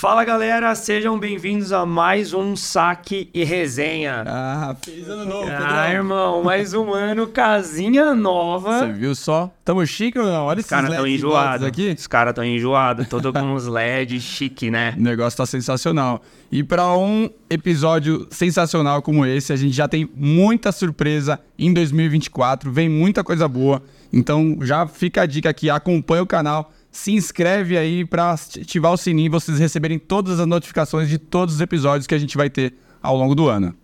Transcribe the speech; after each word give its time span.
Fala 0.00 0.24
galera, 0.24 0.74
sejam 0.74 1.18
bem-vindos 1.18 1.74
a 1.74 1.84
mais 1.84 2.32
um 2.32 2.56
Saque 2.56 3.28
e 3.34 3.44
Resenha. 3.44 4.24
Ah, 4.26 4.74
feliz 4.82 5.06
ano 5.06 5.26
novo, 5.26 5.50
Ah, 5.50 5.92
irmão, 5.92 6.42
mais 6.42 6.72
um 6.72 6.94
ano, 6.94 7.26
casinha 7.26 8.14
nova. 8.14 8.78
Você 8.78 8.92
viu 8.94 9.14
só? 9.14 9.52
Tamo 9.62 9.86
chique 9.86 10.18
ou 10.18 10.24
não? 10.24 10.46
Olha 10.46 10.60
Os 10.60 10.60
esses 10.60 10.70
caras 10.70 10.88
tão 10.88 11.02
LEDs 11.02 11.18
enjoados 11.18 11.66
aqui. 11.66 11.94
Os 11.98 12.06
caras 12.06 12.32
tão 12.32 12.42
enjoados, 12.42 13.08
todo 13.08 13.30
com 13.30 13.40
uns 13.40 13.66
LED 13.66 14.18
chique, 14.22 14.70
né? 14.70 14.94
O 14.96 15.02
negócio 15.02 15.36
tá 15.36 15.44
sensacional. 15.44 16.22
E 16.50 16.64
para 16.64 16.96
um 16.96 17.28
episódio 17.50 18.26
sensacional 18.30 19.02
como 19.02 19.26
esse, 19.26 19.52
a 19.52 19.56
gente 19.56 19.76
já 19.76 19.86
tem 19.86 20.08
muita 20.16 20.72
surpresa 20.72 21.38
em 21.58 21.74
2024, 21.74 22.72
vem 22.72 22.88
muita 22.88 23.22
coisa 23.22 23.46
boa. 23.46 23.82
Então 24.10 24.56
já 24.62 24.86
fica 24.86 25.20
a 25.20 25.26
dica 25.26 25.50
aqui, 25.50 25.68
acompanha 25.68 26.22
o 26.22 26.26
canal, 26.26 26.72
se 26.90 27.12
inscreve 27.12 27.78
aí 27.78 28.04
para 28.04 28.32
ativar 28.32 28.92
o 28.92 28.96
sininho 28.96 29.26
e 29.26 29.28
vocês 29.28 29.58
receberem 29.58 29.98
todas 29.98 30.40
as 30.40 30.46
notificações 30.46 31.08
de 31.08 31.18
todos 31.18 31.56
os 31.56 31.60
episódios 31.60 32.06
que 32.06 32.14
a 32.14 32.18
gente 32.18 32.36
vai 32.36 32.50
ter 32.50 32.74
ao 33.02 33.16
longo 33.16 33.34
do 33.34 33.48
ano. 33.48 33.74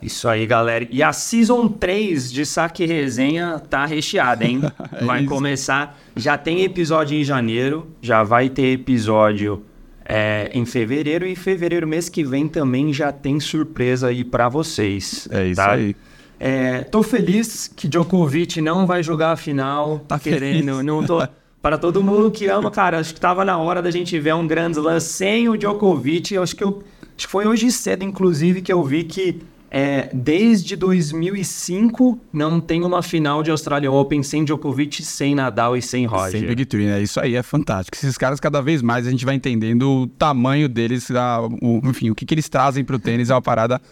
Isso 0.00 0.28
aí, 0.28 0.46
galera. 0.46 0.86
E 0.90 1.02
a 1.02 1.12
Season 1.12 1.68
3 1.68 2.30
de 2.30 2.44
Saque 2.44 2.84
Resenha 2.84 3.58
tá 3.58 3.86
recheada, 3.86 4.44
hein? 4.44 4.60
É 4.92 5.04
Vai 5.04 5.24
começar. 5.24 5.98
Já 6.14 6.36
tem 6.36 6.62
episódio 6.62 7.16
em 7.16 7.24
janeiro, 7.24 7.88
já 8.00 8.22
vai 8.22 8.48
ter 8.48 8.72
episódio 8.72 9.62
é, 10.04 10.50
em 10.52 10.66
fevereiro. 10.66 11.26
E 11.26 11.34
fevereiro, 11.34 11.86
mês 11.86 12.08
que 12.08 12.22
vem, 12.22 12.46
também 12.46 12.92
já 12.92 13.10
tem 13.10 13.40
surpresa 13.40 14.08
aí 14.08 14.22
pra 14.22 14.48
vocês. 14.48 15.26
É 15.30 15.46
isso 15.46 15.56
tá? 15.56 15.72
aí. 15.72 15.96
É, 16.38 16.82
tô 16.82 17.02
feliz 17.02 17.66
que 17.66 17.88
Djokovic 17.88 18.60
não 18.60 18.86
vai 18.86 19.02
jogar 19.02 19.32
a 19.32 19.36
final. 19.36 20.00
Tá 20.00 20.18
querendo. 20.18 20.74
feliz. 20.74 20.84
Não 20.84 21.04
tô. 21.04 21.26
Para 21.66 21.76
todo 21.78 22.00
mundo 22.00 22.30
que 22.30 22.46
ama, 22.46 22.70
cara, 22.70 23.00
acho 23.00 23.12
que 23.12 23.18
tava 23.20 23.44
na 23.44 23.58
hora 23.58 23.82
da 23.82 23.90
gente 23.90 24.16
ver 24.20 24.32
um 24.36 24.46
Grand 24.46 24.70
Slam 24.70 25.00
sem 25.00 25.48
o 25.48 25.56
Djokovic. 25.56 26.32
Eu 26.32 26.44
acho 26.44 26.54
que 26.54 26.62
eu, 26.62 26.80
acho 27.18 27.26
que 27.26 27.32
foi 27.32 27.44
hoje 27.44 27.72
cedo, 27.72 28.04
inclusive, 28.04 28.62
que 28.62 28.72
eu 28.72 28.84
vi 28.84 29.02
que 29.02 29.40
é, 29.68 30.08
desde 30.12 30.76
2005 30.76 32.20
não 32.32 32.60
tem 32.60 32.84
uma 32.84 33.02
final 33.02 33.42
de 33.42 33.50
Australian 33.50 33.90
Open 33.90 34.22
sem 34.22 34.44
Djokovic, 34.44 35.02
sem 35.02 35.34
Nadal 35.34 35.76
e 35.76 35.82
sem 35.82 36.06
Roger. 36.06 36.38
Sem 36.38 36.46
Big 36.46 36.66
Three, 36.66 36.86
né? 36.86 37.02
Isso 37.02 37.18
aí 37.18 37.34
é 37.34 37.42
fantástico. 37.42 37.96
Esses 37.96 38.16
caras, 38.16 38.38
cada 38.38 38.62
vez 38.62 38.80
mais, 38.80 39.04
a 39.04 39.10
gente 39.10 39.24
vai 39.24 39.34
entendendo 39.34 39.90
o 40.02 40.06
tamanho 40.06 40.68
deles, 40.68 41.10
a- 41.10 41.40
o- 41.60 41.80
enfim, 41.82 42.10
o 42.10 42.14
que, 42.14 42.24
que 42.24 42.32
eles 42.32 42.48
trazem 42.48 42.84
pro 42.84 42.96
tênis 42.96 43.28
é 43.28 43.34
uma 43.34 43.42
parada 43.42 43.82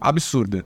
absurda. 0.00 0.64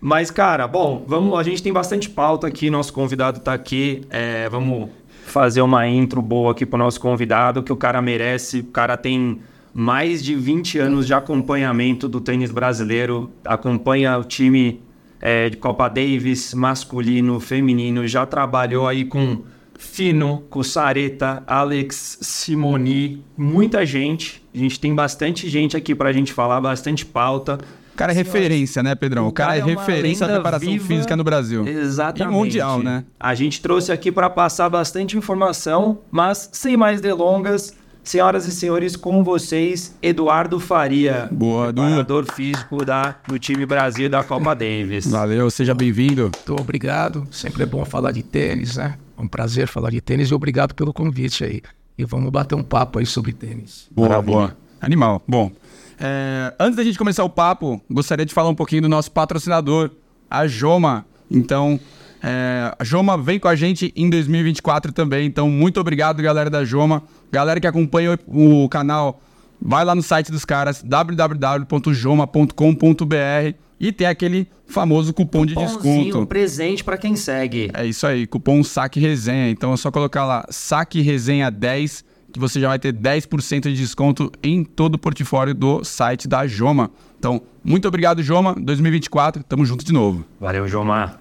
Mas, 0.00 0.30
cara, 0.30 0.66
bom, 0.66 1.04
vamos, 1.06 1.38
a 1.38 1.42
gente 1.42 1.62
tem 1.62 1.72
bastante 1.72 2.08
pauta 2.08 2.46
aqui, 2.46 2.70
nosso 2.70 2.94
convidado 2.94 3.40
tá 3.40 3.52
aqui. 3.52 4.06
é, 4.08 4.48
vamos 4.48 4.88
fazer 5.28 5.60
uma 5.60 5.86
intro 5.88 6.22
boa 6.22 6.52
aqui 6.52 6.64
pro 6.64 6.78
nosso 6.78 7.00
convidado, 7.00 7.62
que 7.62 7.72
o 7.72 7.76
cara 7.76 8.00
merece. 8.00 8.60
O 8.60 8.64
cara 8.64 8.96
tem 8.96 9.40
mais 9.74 10.24
de 10.24 10.34
20 10.34 10.78
anos 10.78 11.06
de 11.06 11.12
acompanhamento 11.12 12.08
do 12.08 12.20
tênis 12.20 12.50
brasileiro, 12.50 13.30
acompanha 13.44 14.16
o 14.16 14.24
time 14.24 14.80
é, 15.20 15.50
de 15.50 15.56
Copa 15.58 15.88
Davis, 15.88 16.54
masculino, 16.54 17.38
feminino, 17.40 18.06
já 18.06 18.24
trabalhou 18.24 18.88
aí 18.88 19.04
com 19.04 19.42
Fino, 19.78 20.44
com 20.48 20.62
Sareta, 20.62 21.42
Alex 21.46 22.18
Simoni, 22.22 23.22
muita 23.36 23.84
gente. 23.84 24.42
A 24.54 24.58
gente 24.58 24.80
tem 24.80 24.94
bastante 24.94 25.48
gente 25.48 25.76
aqui 25.76 25.94
pra 25.94 26.12
gente 26.12 26.32
falar, 26.32 26.60
bastante 26.60 27.04
pauta. 27.04 27.58
O 27.96 27.98
cara 27.98 28.12
é 28.12 28.14
referência, 28.14 28.82
né, 28.82 28.94
Pedrão? 28.94 29.26
O 29.26 29.32
cara, 29.32 29.56
é 29.56 29.64
uma 29.64 29.68
referência 29.68 30.26
da 30.26 30.34
preparação 30.34 30.68
viva. 30.68 30.86
física 30.86 31.16
no 31.16 31.24
Brasil. 31.24 31.66
Exatamente. 31.66 32.34
E 32.34 32.38
mundial, 32.38 32.82
né? 32.82 33.04
A 33.18 33.34
gente 33.34 33.62
trouxe 33.62 33.90
aqui 33.90 34.12
para 34.12 34.28
passar 34.28 34.68
bastante 34.68 35.16
informação, 35.16 36.00
mas 36.10 36.50
sem 36.52 36.76
mais 36.76 37.00
delongas, 37.00 37.74
senhoras 38.04 38.46
e 38.46 38.50
senhores, 38.50 38.96
com 38.96 39.24
vocês, 39.24 39.96
Eduardo 40.02 40.60
Faria, 40.60 41.26
Boa, 41.32 41.72
preparador 41.72 42.30
físico 42.34 42.84
da, 42.84 43.16
do 43.26 43.38
time 43.38 43.64
Brasil 43.64 44.10
da 44.10 44.22
Copa 44.22 44.54
Davis. 44.54 45.06
Valeu, 45.06 45.48
seja 45.50 45.72
bem-vindo. 45.72 46.24
Muito 46.24 46.60
obrigado. 46.60 47.26
Sempre 47.30 47.62
é 47.62 47.66
bom 47.66 47.82
falar 47.86 48.12
de 48.12 48.22
tênis, 48.22 48.76
né? 48.76 48.98
É 49.16 49.22
um 49.22 49.26
prazer 49.26 49.68
falar 49.68 49.88
de 49.88 50.02
tênis 50.02 50.28
e 50.28 50.34
obrigado 50.34 50.74
pelo 50.74 50.92
convite 50.92 51.42
aí. 51.44 51.62
E 51.96 52.04
vamos 52.04 52.30
bater 52.30 52.56
um 52.56 52.62
papo 52.62 52.98
aí 52.98 53.06
sobre 53.06 53.32
tênis. 53.32 53.88
Boa, 53.90 54.10
Maravilha. 54.10 54.36
boa. 54.36 54.56
Animal. 54.82 55.22
Bom, 55.26 55.50
é, 55.98 56.54
antes 56.58 56.76
da 56.76 56.84
gente 56.84 56.98
começar 56.98 57.24
o 57.24 57.30
papo, 57.30 57.80
gostaria 57.90 58.26
de 58.26 58.34
falar 58.34 58.48
um 58.48 58.54
pouquinho 58.54 58.82
do 58.82 58.88
nosso 58.88 59.10
patrocinador, 59.10 59.90
a 60.30 60.46
Joma. 60.46 61.06
Então, 61.30 61.80
é, 62.22 62.74
a 62.78 62.84
Joma 62.84 63.16
vem 63.16 63.38
com 63.38 63.48
a 63.48 63.56
gente 63.56 63.92
em 63.96 64.10
2024 64.10 64.92
também. 64.92 65.26
Então, 65.26 65.50
muito 65.50 65.80
obrigado, 65.80 66.22
galera 66.22 66.50
da 66.50 66.64
Joma. 66.64 67.02
Galera 67.32 67.60
que 67.60 67.66
acompanha 67.66 68.18
o, 68.26 68.64
o 68.64 68.68
canal, 68.68 69.20
vai 69.60 69.84
lá 69.84 69.94
no 69.94 70.02
site 70.02 70.30
dos 70.30 70.44
caras, 70.44 70.82
www.joma.com.br 70.82 73.56
e 73.78 73.92
tem 73.92 74.06
aquele 74.06 74.48
famoso 74.66 75.12
cupom 75.12 75.46
de 75.46 75.54
desconto. 75.54 76.26
presente 76.26 76.82
para 76.82 76.96
quem 76.96 77.14
segue. 77.14 77.70
É 77.74 77.86
isso 77.86 78.06
aí, 78.06 78.26
cupom 78.26 78.62
Saque 78.62 78.98
Resenha. 78.98 79.50
Então 79.50 79.72
é 79.72 79.76
só 79.76 79.90
colocar 79.90 80.24
lá 80.24 80.46
Saque 80.50 81.00
Resenha 81.00 81.50
10 81.50 82.04
que 82.36 82.40
você 82.40 82.60
já 82.60 82.68
vai 82.68 82.78
ter 82.78 82.92
10% 82.92 83.62
de 83.62 83.74
desconto 83.74 84.30
em 84.42 84.62
todo 84.62 84.96
o 84.96 84.98
portfólio 84.98 85.54
do 85.54 85.82
site 85.82 86.28
da 86.28 86.46
Joma. 86.46 86.90
Então, 87.18 87.40
muito 87.64 87.88
obrigado, 87.88 88.22
Joma. 88.22 88.54
2024, 88.54 89.42
tamo 89.42 89.64
junto 89.64 89.84
de 89.84 89.92
novo. 89.92 90.22
Valeu, 90.38 90.68
Jomar. 90.68 91.18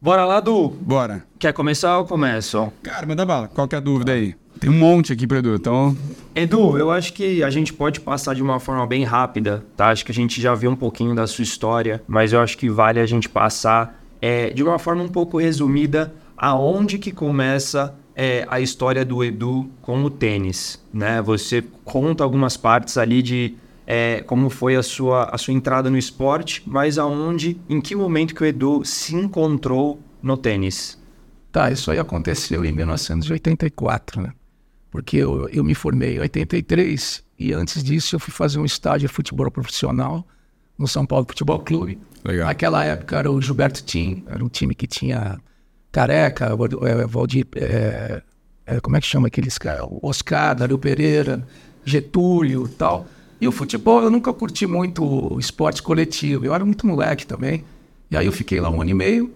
Bora 0.00 0.24
lá, 0.24 0.40
Du. 0.40 0.70
Bora. 0.80 1.24
Quer 1.38 1.52
começar 1.52 1.98
ou 1.98 2.06
começo? 2.06 2.72
Cara, 2.82 3.06
manda 3.06 3.26
bala. 3.26 3.48
Qual 3.48 3.68
que 3.68 3.74
é 3.74 3.78
a 3.78 3.80
dúvida 3.82 4.12
aí? 4.12 4.34
Tem 4.58 4.70
um 4.70 4.78
monte 4.78 5.12
aqui 5.12 5.26
pro 5.26 5.36
Edu, 5.36 5.54
então... 5.54 5.96
Edu, 6.34 6.78
eu 6.78 6.90
acho 6.90 7.12
que 7.12 7.44
a 7.44 7.50
gente 7.50 7.72
pode 7.72 8.00
passar 8.00 8.34
de 8.34 8.42
uma 8.42 8.58
forma 8.58 8.86
bem 8.86 9.04
rápida, 9.04 9.64
tá? 9.76 9.88
Acho 9.88 10.04
que 10.04 10.10
a 10.10 10.14
gente 10.14 10.40
já 10.40 10.54
viu 10.54 10.70
um 10.70 10.76
pouquinho 10.76 11.14
da 11.14 11.26
sua 11.26 11.42
história, 11.42 12.02
mas 12.08 12.32
eu 12.32 12.40
acho 12.40 12.56
que 12.56 12.70
vale 12.70 12.98
a 12.98 13.06
gente 13.06 13.28
passar 13.28 14.02
é, 14.22 14.50
de 14.50 14.62
uma 14.62 14.78
forma 14.78 15.02
um 15.02 15.08
pouco 15.08 15.38
resumida 15.38 16.14
aonde 16.36 16.98
que 16.98 17.12
começa 17.12 17.94
é, 18.20 18.44
a 18.50 18.60
história 18.60 19.04
do 19.04 19.22
Edu 19.22 19.70
com 19.80 20.02
o 20.02 20.10
tênis, 20.10 20.84
né? 20.92 21.22
Você 21.22 21.62
conta 21.84 22.24
algumas 22.24 22.56
partes 22.56 22.98
ali 22.98 23.22
de 23.22 23.54
é, 23.86 24.22
como 24.26 24.50
foi 24.50 24.74
a 24.74 24.82
sua, 24.82 25.30
a 25.32 25.38
sua 25.38 25.54
entrada 25.54 25.88
no 25.88 25.96
esporte, 25.96 26.64
mas 26.66 26.98
aonde, 26.98 27.60
em 27.68 27.80
que 27.80 27.94
momento 27.94 28.34
que 28.34 28.42
o 28.42 28.44
Edu 28.44 28.84
se 28.84 29.14
encontrou 29.14 30.00
no 30.20 30.36
tênis? 30.36 30.98
Tá, 31.52 31.70
isso 31.70 31.92
aí 31.92 31.98
aconteceu 32.00 32.64
em 32.64 32.72
1984, 32.72 34.20
né? 34.20 34.32
Porque 34.90 35.18
eu, 35.18 35.48
eu 35.50 35.62
me 35.62 35.74
formei 35.76 36.16
em 36.16 36.20
83 36.20 37.22
e 37.38 37.52
antes 37.52 37.84
disso 37.84 38.16
eu 38.16 38.20
fui 38.20 38.34
fazer 38.34 38.58
um 38.58 38.64
estágio 38.64 39.06
de 39.06 39.14
futebol 39.14 39.48
profissional 39.48 40.26
no 40.76 40.88
São 40.88 41.06
Paulo 41.06 41.24
Futebol 41.28 41.60
Clube. 41.60 42.00
Legal. 42.24 42.48
Naquela 42.48 42.84
época 42.84 43.16
era 43.16 43.30
o 43.30 43.40
Gilberto 43.40 43.84
Tim, 43.84 44.24
era 44.26 44.44
um 44.44 44.48
time 44.48 44.74
que 44.74 44.88
tinha 44.88 45.38
Careca, 45.90 46.46
eh, 46.46 47.06
Valdir, 47.06 47.46
eh, 47.56 48.22
eh, 48.66 48.80
como 48.80 48.96
é 48.96 49.00
que 49.00 49.06
chama 49.06 49.28
aqueles 49.28 49.56
caras? 49.58 49.86
Oscar, 50.02 50.54
Dario 50.54 50.78
Pereira, 50.78 51.46
Getúlio 51.84 52.66
e 52.66 52.68
tal. 52.68 53.06
E 53.40 53.48
o 53.48 53.52
futebol 53.52 54.02
eu 54.02 54.10
nunca 54.10 54.32
curti 54.32 54.66
muito 54.66 55.04
o 55.04 55.38
esporte 55.38 55.82
coletivo, 55.82 56.44
eu 56.44 56.54
era 56.54 56.64
muito 56.64 56.86
moleque 56.86 57.26
também. 57.26 57.64
E 58.10 58.16
aí 58.16 58.26
eu 58.26 58.32
fiquei 58.32 58.60
lá 58.60 58.68
um 58.70 58.80
ano 58.80 58.90
e 58.90 58.94
meio, 58.94 59.32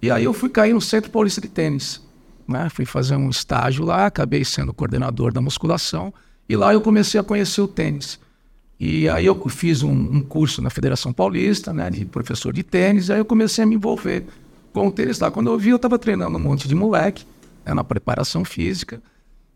e 0.00 0.10
aí 0.10 0.24
eu 0.24 0.32
fui 0.32 0.48
cair 0.48 0.72
no 0.72 0.80
Centro 0.80 1.10
Paulista 1.10 1.40
de 1.40 1.48
Tênis. 1.48 2.00
Né? 2.46 2.68
Fui 2.70 2.84
fazer 2.84 3.16
um 3.16 3.30
estágio 3.30 3.84
lá, 3.84 4.06
acabei 4.06 4.44
sendo 4.44 4.72
coordenador 4.72 5.32
da 5.32 5.40
musculação, 5.40 6.12
e 6.48 6.56
lá 6.56 6.72
eu 6.72 6.80
comecei 6.80 7.18
a 7.20 7.22
conhecer 7.22 7.60
o 7.60 7.68
tênis. 7.68 8.18
E 8.78 9.08
aí 9.08 9.26
eu 9.26 9.48
fiz 9.48 9.82
um, 9.82 9.92
um 9.92 10.20
curso 10.20 10.60
na 10.60 10.68
Federação 10.68 11.12
Paulista, 11.12 11.72
né, 11.72 11.88
de 11.88 12.04
professor 12.04 12.52
de 12.52 12.62
tênis, 12.62 13.10
aí 13.10 13.18
eu 13.18 13.24
comecei 13.24 13.62
a 13.62 13.66
me 13.66 13.76
envolver 13.76 14.26
com 14.72 14.88
o 14.88 14.92
tênis 14.92 15.18
lá. 15.18 15.30
Quando 15.30 15.50
eu 15.50 15.58
vi, 15.58 15.70
eu 15.70 15.76
estava 15.76 15.98
treinando 15.98 16.36
um 16.36 16.40
monte 16.40 16.66
de 16.66 16.74
moleque, 16.74 17.24
né, 17.64 17.74
na 17.74 17.84
preparação 17.84 18.44
física, 18.44 19.00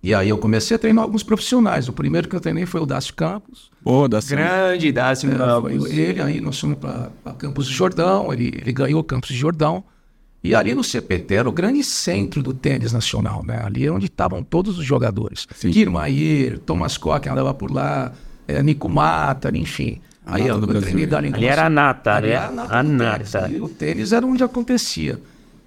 e 0.02 0.14
aí 0.14 0.28
eu 0.28 0.38
comecei 0.38 0.76
a 0.76 0.78
treinar 0.78 1.02
alguns 1.02 1.22
profissionais. 1.22 1.88
O 1.88 1.92
primeiro 1.92 2.28
que 2.28 2.36
eu 2.36 2.40
treinei 2.40 2.66
foi 2.66 2.80
o 2.80 2.86
Dácio 2.86 3.14
Campos, 3.14 3.70
Pô, 3.82 4.06
dá 4.06 4.20
certo. 4.20 4.40
Grande 4.40 4.92
Dácio 4.92 5.32
é, 5.32 5.36
Campos. 5.36 5.90
ele, 5.90 6.22
aí 6.22 6.40
nós 6.40 6.58
fomos 6.60 6.78
para 6.78 7.32
Campos 7.38 7.66
do 7.66 7.72
Jordão, 7.72 8.32
ele, 8.32 8.52
ele 8.56 8.72
ganhou 8.72 9.02
Campos 9.02 9.30
do 9.30 9.36
Jordão. 9.36 9.82
E 10.44 10.54
ali 10.54 10.74
no 10.74 10.84
CPT 10.84 11.34
era 11.34 11.48
o 11.48 11.52
grande 11.52 11.82
centro 11.82 12.40
do 12.40 12.54
tênis 12.54 12.92
nacional, 12.92 13.44
né? 13.44 13.60
Ali 13.64 13.84
é 13.84 13.90
onde 13.90 14.06
estavam 14.06 14.44
todos 14.44 14.78
os 14.78 14.84
jogadores. 14.84 15.48
Sim. 15.56 15.72
Kirmair, 15.72 16.60
Thomas 16.60 16.96
Koch 16.96 17.28
andava 17.28 17.52
por 17.52 17.72
lá, 17.72 18.12
é, 18.46 18.62
Nico 18.62 18.88
Mata, 18.88 19.50
enfim. 19.52 20.00
Aí 20.26 20.42
treinei 20.42 20.66
Brasil. 20.66 21.06
dali 21.06 21.32
Ali 21.32 21.46
era 21.46 21.66
a 21.66 21.70
nata, 21.70 22.14
ali 22.14 22.30
era 22.30 22.52
era 22.52 22.62
a 22.62 22.80
a 22.80 22.82
nata 22.82 23.42
tênis. 23.42 23.62
O 23.62 23.68
tênis 23.68 24.12
era 24.12 24.26
onde 24.26 24.42
acontecia. 24.42 25.20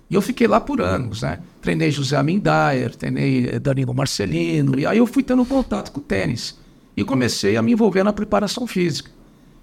E 0.10 0.16
eu 0.16 0.22
fiquei 0.22 0.48
lá 0.48 0.60
por 0.60 0.82
anos, 0.82 1.22
né? 1.22 1.40
Treinei 1.62 1.92
José 1.92 2.18
Amendayer, 2.18 2.96
treinei 2.96 3.48
eh, 3.48 3.60
Danilo 3.60 3.94
Marcelino, 3.94 4.78
e 4.78 4.86
aí 4.86 4.98
eu 4.98 5.06
fui 5.06 5.24
tendo 5.24 5.46
contato 5.46 5.92
com 5.92 6.00
o 6.00 6.04
tênis. 6.04 6.58
E 6.98 7.04
comecei 7.04 7.56
a 7.56 7.62
me 7.62 7.72
envolver 7.72 8.04
na 8.04 8.12
preparação 8.12 8.68
física. 8.68 9.12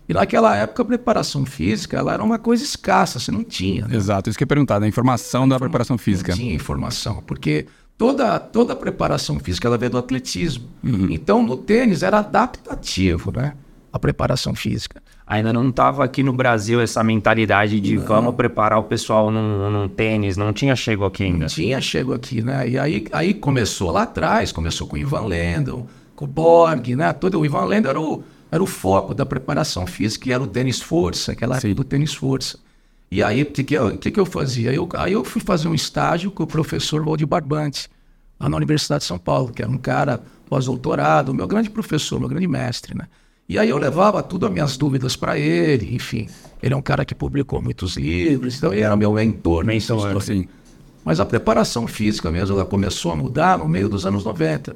E 0.09 0.15
naquela 0.15 0.57
época 0.57 0.83
a 0.83 0.87
preparação 0.87 1.45
física 1.45 1.99
ela 1.99 2.15
era 2.15 2.23
uma 2.23 2.39
coisa 2.39 2.63
escassa, 2.63 3.19
você 3.19 3.33
não 3.33 3.43
tinha. 3.43 3.87
Né? 3.87 3.97
Exato, 3.97 4.31
isso 4.31 4.39
que 4.39 4.45
eu 4.45 4.47
ia 4.47 4.49
perguntar, 4.49 4.79
da 4.79 4.87
informação 4.87 5.49
da 5.49 5.59
preparação 5.59 5.99
física. 5.99 6.31
Não 6.31 6.39
tinha 6.39 6.55
informação, 6.55 7.23
porque 7.27 7.67
toda, 7.99 8.39
toda 8.39 8.73
a 8.73 8.77
preparação 8.77 9.41
física 9.41 9.67
ela 9.67 9.77
veio 9.77 9.91
do 9.91 9.99
atletismo. 9.99 10.69
Então, 11.11 11.43
no 11.43 11.57
tênis 11.57 12.05
era 12.05 12.21
adaptativo, 12.21 13.33
né? 13.33 13.55
A 13.97 13.99
preparação 13.99 14.55
física. 14.55 15.03
Ainda 15.27 15.55
não 15.55 15.71
estava 15.71 16.05
aqui 16.05 16.23
no 16.23 16.35
Brasil 16.35 16.83
essa 16.83 17.03
mentalidade 17.03 17.81
de 17.81 17.97
vamos 17.97 18.35
preparar 18.35 18.79
o 18.79 18.83
pessoal 18.83 19.31
num, 19.31 19.71
num 19.71 19.89
tênis, 19.89 20.37
não 20.37 20.53
tinha 20.53 20.77
chego 20.77 21.07
aqui 21.07 21.25
ainda. 21.25 21.47
Tinha 21.47 21.81
chego 21.81 22.13
aqui, 22.13 22.43
né? 22.43 22.69
E 22.69 22.79
aí, 22.79 23.07
aí 23.11 23.33
começou 23.33 23.91
lá 23.91 24.03
atrás, 24.03 24.53
começou 24.53 24.87
com 24.87 24.97
o 24.97 24.99
Ivan 24.99 25.23
Lendl, 25.23 25.87
com 26.15 26.27
o 26.27 26.29
Borg, 26.29 26.95
né? 26.95 27.11
Todo, 27.15 27.41
o 27.41 27.47
Ivan 27.47 27.65
Lendl 27.65 27.89
era 27.89 27.99
o, 27.99 28.23
era 28.51 28.63
o 28.63 28.67
foco 28.67 29.15
da 29.15 29.25
preparação 29.25 29.87
física, 29.87 30.29
e 30.29 30.33
era 30.33 30.43
o 30.43 30.47
tênis 30.47 30.83
força, 30.83 31.33
aquela 31.33 31.57
época 31.57 31.75
do 31.75 31.85
tênis 31.85 32.13
força. 32.13 32.59
E 33.11 33.23
aí, 33.23 33.45
o 33.45 33.47
que, 33.47 33.65
que, 33.65 34.11
que, 34.11 34.21
eu 34.21 34.27
fazia? 34.27 34.75
Eu, 34.75 34.87
aí 34.95 35.15
eu 35.15 35.25
fui 35.25 35.41
fazer 35.41 35.69
um 35.69 35.75
estágio 35.75 36.31
com 36.31 36.43
o 36.43 36.47
professor 36.47 37.03
Valdir 37.03 37.27
Barbante, 37.27 37.89
lá 38.39 38.47
na 38.47 38.59
Universidade 38.59 39.01
de 39.01 39.07
São 39.07 39.19
Paulo, 39.19 39.51
que 39.55 39.63
era 39.63 39.71
um 39.71 39.79
cara 39.79 40.21
pós-doutorado, 40.51 41.33
meu 41.33 41.47
grande 41.47 41.71
professor, 41.71 42.21
meu 42.21 42.29
grande 42.29 42.47
mestre, 42.47 42.95
né? 42.95 43.07
E 43.49 43.59
aí 43.59 43.69
eu 43.69 43.79
levava 43.79 44.23
tudo 44.23 44.47
as 44.47 44.53
minhas 44.53 44.77
dúvidas 44.77 45.15
para 45.15 45.39
ele, 45.39 45.95
enfim. 45.95 46.29
Ele 46.63 46.75
é 46.75 46.77
um 46.77 46.83
cara 46.83 47.05
que 47.05 47.15
publicou 47.15 47.63
muitos 47.63 47.97
livros, 47.97 48.57
então 48.57 48.73
ele 48.73 48.83
era 48.83 48.97
meu 48.97 49.13
mentor. 49.13 49.65
nessas 49.65 49.97
Mentor, 49.97 50.19
histórias. 50.19 50.47
Mas 51.05 51.21
a 51.21 51.27
preparação 51.27 51.87
física 51.87 52.31
mesmo, 52.33 52.57
ela 52.57 52.65
começou 52.65 53.13
a 53.13 53.17
mudar 53.17 53.59
no 53.59 53.69
meio 53.69 53.89
dos 53.89 54.05
anos 54.05 54.25
90, 54.25 54.75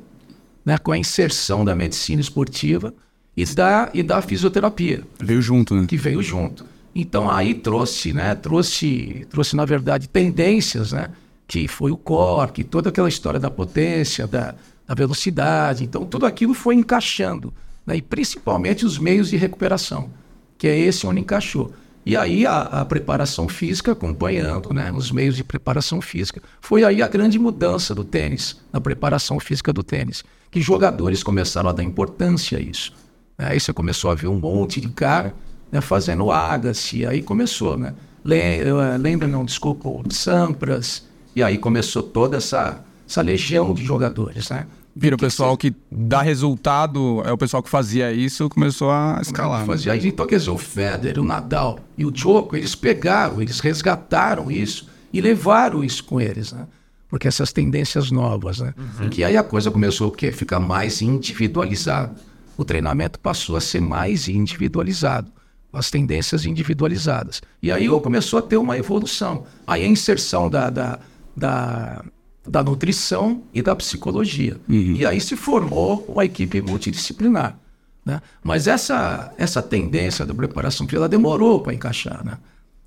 né? 0.65 0.79
com 0.79 0.93
a 0.93 0.99
inserção 0.99 1.65
da 1.65 1.75
medicina 1.75 2.21
esportiva 2.21 2.95
e 3.37 3.45
da, 3.45 3.91
e 3.93 4.03
da 4.03 4.23
fisioterapia 4.23 5.03
Veio 5.19 5.43
junto, 5.43 5.75
né? 5.75 5.87
que 5.89 5.97
veio 5.97 6.23
junto. 6.23 6.65
Então 6.95 7.31
aí 7.31 7.55
trouxe, 7.55 8.13
né, 8.13 8.35
trouxe, 8.35 9.27
trouxe 9.31 9.55
na 9.55 9.65
verdade 9.65 10.09
tendências, 10.09 10.93
né, 10.93 11.11
que 11.47 11.69
foi 11.69 11.91
o 11.91 11.97
cork, 11.97 12.63
toda 12.65 12.89
aquela 12.89 13.09
história 13.09 13.39
da 13.39 13.51
potência, 13.51 14.27
da, 14.27 14.55
da 14.87 14.95
velocidade. 14.95 15.85
Então 15.85 16.05
tudo 16.05 16.27
aquilo 16.27 16.53
foi 16.55 16.75
encaixando, 16.75 17.53
né, 17.91 17.97
e 17.97 18.03
principalmente 18.03 18.87
os 18.87 18.99
meios 18.99 19.29
de 19.29 19.37
recuperação, 19.37 20.11
que 20.57 20.69
é 20.69 20.79
esse 20.79 21.07
onde 21.07 21.21
encaixou. 21.21 21.73
E 22.07 22.17
aí 22.17 22.47
a, 22.47 22.61
a 22.63 22.85
preparação 22.85 23.49
física 23.49 23.93
acompanhando, 23.93 24.73
né, 24.73 24.91
os 24.93 25.11
meios 25.11 25.37
de 25.37 25.45
preparação 25.45 26.01
física. 26.01 26.41
Foi 26.61 26.85
aí 26.85 27.03
a 27.03 27.09
grande 27.09 27.39
mudança 27.39 27.95
do 27.95 28.05
tênis, 28.05 28.57
na 28.73 28.81
preparação 28.81 29.39
física 29.39 29.73
do 29.73 29.83
tênis, 29.83 30.25
que 30.51 30.61
jogadores 30.61 31.23
começaram 31.23 31.69
a 31.69 31.73
dar 31.73 31.83
importância 31.83 32.59
a 32.59 32.61
isso. 32.61 32.93
né. 33.37 33.49
Aí 33.51 33.61
você 33.61 33.73
começou 33.73 34.11
a 34.11 34.15
ver 34.15 34.29
um 34.29 34.39
monte 34.39 34.81
de 34.81 34.89
cara 34.89 35.35
né, 35.71 35.81
fazendo 35.81 36.31
Agassi, 36.31 37.05
aí 37.07 37.23
começou, 37.23 37.77
né? 37.77 37.95
Eh, 38.29 38.65
Lembra, 38.99 39.27
não, 39.27 39.45
desculpa, 39.45 39.89
o 39.89 40.03
Sampras, 40.11 41.07
e 41.35 41.43
aí 41.43 41.57
começou 41.57 42.03
toda 42.03 42.37
essa, 42.37 42.85
essa 43.09 43.23
legião 43.23 43.73
de 43.73 43.85
jogadores, 43.85 44.51
né? 44.51 44.67
Vira 44.95 45.15
o 45.15 45.19
pessoal 45.19 45.57
que 45.57 45.75
dá 45.91 46.21
resultado, 46.21 47.23
é 47.25 47.33
o 47.33 47.39
pessoal 47.39 47.63
que 47.63 47.71
fazia 47.71 48.13
isso, 48.13 48.49
começou 48.49 48.91
a 48.91 49.19
escalar. 49.23 49.61
né? 49.61 49.67
Fazia 49.67 49.95
isso. 49.97 50.07
Então, 50.07 50.27
quer 50.27 50.37
dizer, 50.39 50.51
o 50.51 50.59
Federer, 50.59 51.19
o 51.19 51.25
Nadal 51.25 51.79
e 51.97 52.05
o 52.05 52.11
Djoko, 52.11 52.57
eles 52.57 52.75
pegaram, 52.75 53.41
eles 53.41 53.61
resgataram 53.61 54.51
isso 54.51 54.89
e 55.13 55.21
levaram 55.21 55.85
isso 55.85 56.05
com 56.05 56.21
eles, 56.21 56.53
né? 56.53 56.67
Porque 57.09 57.27
essas 57.27 57.53
tendências 57.53 58.11
novas, 58.11 58.59
né? 58.61 58.73
Que 59.11 59.25
aí 59.25 59.37
a 59.37 59.43
coisa 59.43 59.71
começou 59.71 60.09
o 60.09 60.13
quê? 60.13 60.31
Ficar 60.31 60.61
mais 60.61 61.03
individualizada. 61.03 62.15
O 62.57 62.65
treinamento 62.65 63.19
passou 63.19 63.57
a 63.57 63.61
ser 63.61 63.81
mais 63.81 64.29
individualizado. 64.29 65.33
As 65.73 65.91
tendências 65.91 66.45
individualizadas. 66.45 67.41
E 67.63 67.71
aí 67.71 67.89
começou 67.89 68.39
a 68.39 68.43
ter 68.43 68.57
uma 68.57 68.77
evolução. 68.77 69.45
Aí 69.67 69.85
a 69.85 69.87
inserção 69.87 70.51
da, 70.51 70.69
da, 70.69 70.99
da, 71.37 72.05
da 72.50 72.64
nutrição 72.64 73.44
e 73.55 73.62
da 73.62 73.76
psicologia. 73.76 74.61
E 74.99 75.06
aí 75.06 75.20
se 75.20 75.37
formou 75.37 76.05
uma 76.08 76.25
equipe 76.25 76.61
multidisciplinar. 76.61 77.56
Né? 78.05 78.20
Mas 78.43 78.67
essa, 78.67 79.32
essa 79.38 79.62
tendência 79.62 80.26
da 80.26 80.35
preparação 80.35 80.87
física 80.88 81.08
demorou 81.08 81.61
para 81.61 81.73
encaixar, 81.73 82.25
né? 82.25 82.38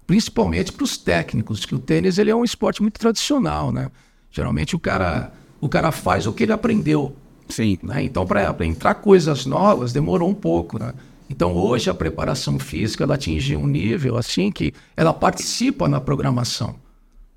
principalmente 0.06 0.74
para 0.74 0.84
os 0.84 0.98
técnicos, 0.98 1.66
que 1.66 1.74
o 1.74 1.80
tênis 1.80 2.18
ele 2.18 2.30
é 2.30 2.36
um 2.36 2.44
esporte 2.44 2.82
muito 2.82 3.00
tradicional. 3.00 3.72
Né? 3.72 3.90
Geralmente 4.30 4.76
o 4.76 4.80
cara, 4.80 5.32
o 5.62 5.70
cara 5.70 5.94
faz 5.94 6.28
o 6.28 6.34
que 6.34 6.44
ele 6.44 6.52
aprendeu. 6.52 7.16
Sim. 7.48 7.78
Né? 7.82 8.04
Então, 8.04 8.26
para 8.26 8.54
entrar 8.66 8.96
coisas 8.96 9.46
novas, 9.46 9.94
demorou 9.94 10.30
um 10.30 10.34
pouco. 10.34 10.78
Né? 10.78 10.94
Então, 11.30 11.56
hoje 11.56 11.90
a 11.90 11.94
preparação 11.94 12.60
física 12.60 13.06
ela 13.06 13.16
atinge 13.16 13.56
um 13.56 13.66
nível 13.66 14.18
assim 14.18 14.52
que 14.52 14.74
ela 14.98 15.14
participa 15.14 15.88
na 15.88 16.02
programação 16.02 16.76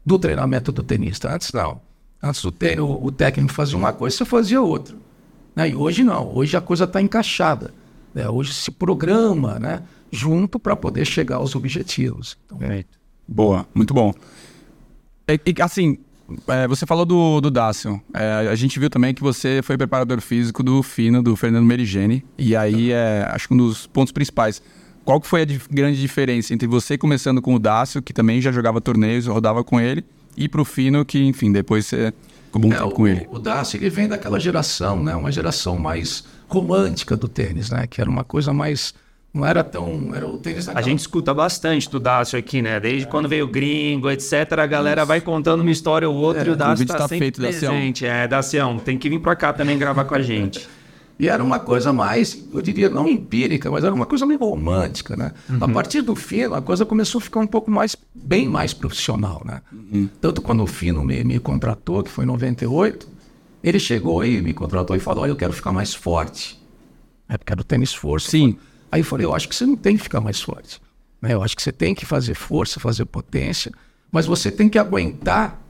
do 0.04 0.18
treinamento 0.18 0.72
do 0.72 0.82
tenista. 0.82 1.32
Antes 1.32 1.52
não. 1.52 1.85
Antes 2.22 2.44
o, 2.44 2.50
te- 2.50 2.78
o- 2.80 3.04
o 3.04 3.12
técnico 3.12 3.52
fazia 3.52 3.76
uma 3.76 3.92
coisa, 3.92 4.16
você 4.16 4.24
fazia 4.24 4.60
outra. 4.60 4.94
Né? 5.54 5.70
E 5.70 5.74
hoje 5.74 6.02
não. 6.04 6.34
Hoje 6.34 6.56
a 6.56 6.60
coisa 6.60 6.84
está 6.84 7.00
encaixada. 7.00 7.72
né? 8.14 8.28
Hoje 8.28 8.52
se 8.52 8.70
programa 8.70 9.58
né? 9.58 9.82
junto 10.10 10.58
para 10.58 10.74
poder 10.76 11.04
chegar 11.04 11.36
aos 11.36 11.54
objetivos. 11.54 12.36
Então, 12.46 12.58
Boa, 13.28 13.66
muito 13.74 13.92
bom. 13.92 14.12
E, 15.28 15.40
e, 15.46 15.62
assim, 15.62 15.98
é, 16.48 16.66
você 16.68 16.86
falou 16.86 17.04
do, 17.04 17.40
do 17.40 17.50
Dácio. 17.50 18.00
É, 18.14 18.48
a 18.50 18.54
gente 18.54 18.78
viu 18.78 18.88
também 18.88 19.12
que 19.14 19.20
você 19.22 19.60
foi 19.62 19.76
preparador 19.76 20.20
físico 20.20 20.62
do 20.62 20.82
Fino, 20.82 21.22
do 21.22 21.34
Fernando 21.36 21.64
Merigene. 21.64 22.24
E 22.38 22.54
aí, 22.54 22.92
é, 22.92 23.26
acho 23.30 23.48
que 23.48 23.54
um 23.54 23.56
dos 23.56 23.86
pontos 23.86 24.12
principais. 24.12 24.62
Qual 25.04 25.20
que 25.20 25.26
foi 25.26 25.42
a 25.42 25.44
dif- 25.44 25.68
grande 25.70 26.00
diferença 26.00 26.52
entre 26.54 26.66
você 26.66 26.96
começando 26.98 27.40
com 27.42 27.54
o 27.54 27.58
Dácio, 27.58 28.02
que 28.02 28.12
também 28.12 28.40
já 28.40 28.50
jogava 28.52 28.80
torneios, 28.80 29.26
rodava 29.26 29.62
com 29.64 29.80
ele, 29.80 30.04
e 30.36 30.48
pro 30.48 30.64
Fino, 30.64 31.04
que, 31.04 31.22
enfim, 31.24 31.50
depois 31.52 31.86
você 31.86 32.12
ficou 32.46 32.60
bom 32.62 32.72
É, 32.72 32.76
tempo 32.76 32.88
o, 32.88 32.90
com 32.92 33.06
ele? 33.08 33.26
o 33.30 33.38
Darcy 33.38 33.76
ele 33.76 33.90
vem 33.90 34.08
daquela 34.08 34.38
geração, 34.38 35.02
né? 35.02 35.14
Uma 35.14 35.32
geração 35.32 35.78
mais 35.78 36.24
romântica 36.48 37.16
do 37.16 37.28
tênis, 37.28 37.70
né? 37.70 37.86
Que 37.86 38.00
era 38.00 38.08
uma 38.10 38.24
coisa 38.24 38.52
mais 38.52 38.94
não 39.34 39.44
era 39.44 39.62
tão 39.62 40.14
era 40.14 40.26
o 40.26 40.38
tênis 40.38 40.66
A 40.68 40.80
gente 40.80 41.00
escuta 41.00 41.34
bastante 41.34 41.90
do 41.90 42.00
Dácio 42.00 42.38
aqui, 42.38 42.62
né? 42.62 42.80
Desde 42.80 43.06
quando 43.06 43.28
veio 43.28 43.44
o 43.44 43.48
gringo, 43.48 44.10
etc. 44.10 44.52
A 44.58 44.66
galera 44.66 45.04
vai 45.04 45.20
contando 45.20 45.60
uma 45.60 45.70
história 45.70 46.08
ou 46.08 46.14
outra 46.16 46.46
e 46.48 46.50
o 46.50 46.56
Dácio 46.56 46.86
tá 46.86 46.94
tá 46.94 47.02
sempre 47.02 47.18
feito, 47.18 47.42
Dacião. 47.42 47.72
presente. 47.72 48.06
É, 48.06 48.26
Dacião, 48.26 48.78
tem 48.78 48.96
que 48.96 49.10
vir 49.10 49.20
pra 49.20 49.36
cá 49.36 49.52
também 49.52 49.76
gravar 49.78 50.04
com 50.06 50.14
a 50.14 50.22
gente. 50.22 50.66
E 51.18 51.28
era 51.28 51.42
uma 51.42 51.58
coisa 51.58 51.92
mais, 51.94 52.46
eu 52.52 52.60
diria, 52.60 52.90
não 52.90 53.08
empírica, 53.08 53.70
mas 53.70 53.84
era 53.84 53.94
uma 53.94 54.04
coisa 54.04 54.26
meio 54.26 54.38
romântica, 54.38 55.16
né? 55.16 55.32
A 55.60 55.66
partir 55.66 56.02
do 56.02 56.14
Fino, 56.14 56.54
a 56.54 56.60
coisa 56.60 56.84
começou 56.84 57.18
a 57.20 57.22
ficar 57.22 57.40
um 57.40 57.46
pouco 57.46 57.70
mais, 57.70 57.96
bem 58.14 58.46
mais 58.48 58.74
profissional, 58.74 59.40
né? 59.44 59.62
Tanto 60.20 60.42
quando 60.42 60.62
o 60.62 60.66
Fino 60.66 61.02
me, 61.02 61.24
me 61.24 61.38
contratou, 61.38 62.02
que 62.02 62.10
foi 62.10 62.24
em 62.24 62.28
98, 62.28 63.08
ele 63.64 63.78
chegou 63.78 64.20
aí, 64.20 64.42
me 64.42 64.52
contratou 64.52 64.94
e 64.94 65.00
falou, 65.00 65.22
olha, 65.24 65.30
eu 65.30 65.36
quero 65.36 65.54
ficar 65.54 65.72
mais 65.72 65.94
forte. 65.94 66.60
É 67.28 67.38
porque 67.38 67.52
era 67.52 67.60
o 67.62 67.64
tênis 67.64 67.94
força. 67.94 68.30
Sim. 68.30 68.58
Aí 68.92 69.00
eu 69.00 69.04
falei, 69.04 69.24
eu 69.26 69.34
acho 69.34 69.48
que 69.48 69.54
você 69.56 69.64
não 69.64 69.74
tem 69.76 69.96
que 69.96 70.02
ficar 70.02 70.20
mais 70.20 70.40
forte. 70.40 70.80
né? 71.20 71.32
Eu 71.32 71.42
acho 71.42 71.56
que 71.56 71.62
você 71.62 71.72
tem 71.72 71.94
que 71.94 72.04
fazer 72.04 72.34
força, 72.34 72.78
fazer 72.78 73.06
potência, 73.06 73.72
mas 74.12 74.26
você 74.26 74.50
tem 74.50 74.68
que 74.68 74.78
aguentar 74.78 75.60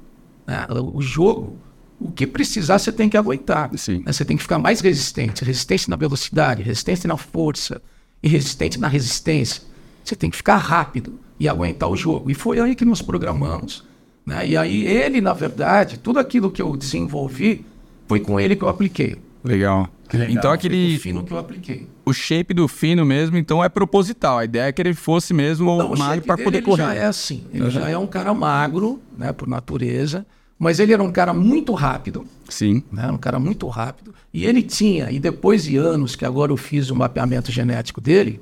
né, 0.46 0.66
o 0.70 1.00
jogo. 1.00 1.56
O 1.98 2.10
que 2.10 2.26
precisar, 2.26 2.78
você 2.78 2.92
tem 2.92 3.08
que 3.08 3.16
aguentar. 3.16 3.70
Sim. 3.76 4.02
né? 4.04 4.12
Você 4.12 4.24
tem 4.24 4.36
que 4.36 4.42
ficar 4.42 4.58
mais 4.58 4.80
resistente. 4.80 5.44
Resistente 5.44 5.88
na 5.88 5.96
velocidade, 5.96 6.62
resistente 6.62 7.06
na 7.06 7.16
força 7.16 7.80
e 8.22 8.28
resistente 8.28 8.78
na 8.78 8.88
resistência. 8.88 9.62
Você 10.04 10.14
tem 10.14 10.28
que 10.30 10.36
ficar 10.36 10.56
rápido 10.58 11.18
e 11.40 11.48
aguentar 11.48 11.88
o 11.88 11.96
jogo. 11.96 12.30
E 12.30 12.34
foi 12.34 12.60
aí 12.60 12.74
que 12.74 12.84
nós 12.84 13.00
programamos. 13.02 13.84
né? 14.26 14.46
E 14.46 14.56
aí 14.56 14.86
ele, 14.86 15.20
na 15.20 15.32
verdade, 15.32 15.98
tudo 15.98 16.18
aquilo 16.18 16.50
que 16.50 16.60
eu 16.60 16.76
desenvolvi 16.76 17.64
foi 18.06 18.20
com 18.20 18.38
ele 18.38 18.54
que 18.56 18.62
eu 18.62 18.68
apliquei. 18.68 19.16
Legal. 19.42 19.88
Então 20.28 20.42
Foi 20.42 20.54
aquele. 20.54 20.96
o 20.96 21.00
fino 21.00 21.24
que 21.24 21.32
eu 21.32 21.38
apliquei. 21.38 21.88
O 22.04 22.12
shape 22.12 22.54
do 22.54 22.68
Fino 22.68 23.04
mesmo, 23.04 23.36
então 23.36 23.62
é 23.64 23.68
proposital. 23.68 24.38
A 24.38 24.44
ideia 24.44 24.64
é 24.68 24.72
que 24.72 24.80
ele 24.80 24.94
fosse 24.94 25.34
mesmo 25.34 25.76
Não, 25.76 25.92
o 25.92 25.98
magro 25.98 26.24
para 26.24 26.36
poder 26.36 26.58
ele 26.58 26.66
correr. 26.66 26.84
já 26.84 26.94
é 26.94 27.06
assim. 27.06 27.44
Ele 27.52 27.68
já 27.70 27.88
é 27.88 27.98
um 27.98 28.06
cara 28.06 28.32
magro, 28.32 29.00
né, 29.18 29.32
por 29.32 29.48
natureza, 29.48 30.24
mas 30.58 30.80
ele 30.80 30.92
era 30.92 31.02
um 31.02 31.12
cara 31.12 31.32
muito 31.34 31.72
rápido, 31.74 32.26
Sim. 32.48 32.82
né, 32.90 33.10
um 33.10 33.18
cara 33.18 33.38
muito 33.38 33.66
rápido. 33.68 34.14
E 34.32 34.44
ele 34.46 34.62
tinha, 34.62 35.10
e 35.10 35.18
depois 35.18 35.64
de 35.64 35.76
anos 35.76 36.16
que 36.16 36.24
agora 36.24 36.52
eu 36.52 36.56
fiz 36.56 36.90
o 36.90 36.96
mapeamento 36.96 37.52
genético 37.52 38.00
dele, 38.00 38.40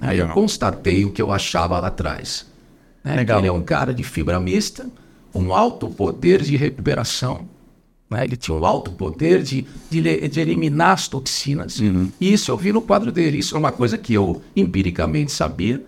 aí 0.00 0.18
eu 0.18 0.24
Legal. 0.24 0.34
constatei 0.34 1.04
o 1.04 1.10
que 1.12 1.22
eu 1.22 1.32
achava 1.32 1.78
lá 1.78 1.88
atrás. 1.88 2.46
Né, 3.02 3.16
Legal. 3.16 3.38
ele 3.38 3.48
é 3.48 3.52
um 3.52 3.62
cara 3.62 3.92
de 3.94 4.02
fibra 4.02 4.38
mista, 4.40 4.88
um 5.34 5.52
alto 5.54 5.88
poder 5.88 6.42
de 6.42 6.56
recuperação. 6.56 7.46
né, 8.10 8.24
Ele 8.24 8.36
tinha 8.36 8.56
um 8.56 8.64
alto 8.64 8.92
poder 8.92 9.42
de, 9.42 9.66
de, 9.90 10.28
de 10.28 10.40
eliminar 10.40 10.92
as 10.92 11.08
toxinas. 11.08 11.80
E 12.20 12.32
isso 12.32 12.50
eu 12.50 12.56
vi 12.56 12.72
no 12.72 12.80
quadro 12.80 13.10
dele. 13.10 13.38
Isso 13.38 13.56
é 13.56 13.58
uma 13.58 13.72
coisa 13.72 13.98
que 13.98 14.14
eu 14.14 14.40
empiricamente 14.54 15.32
sabia, 15.32 15.84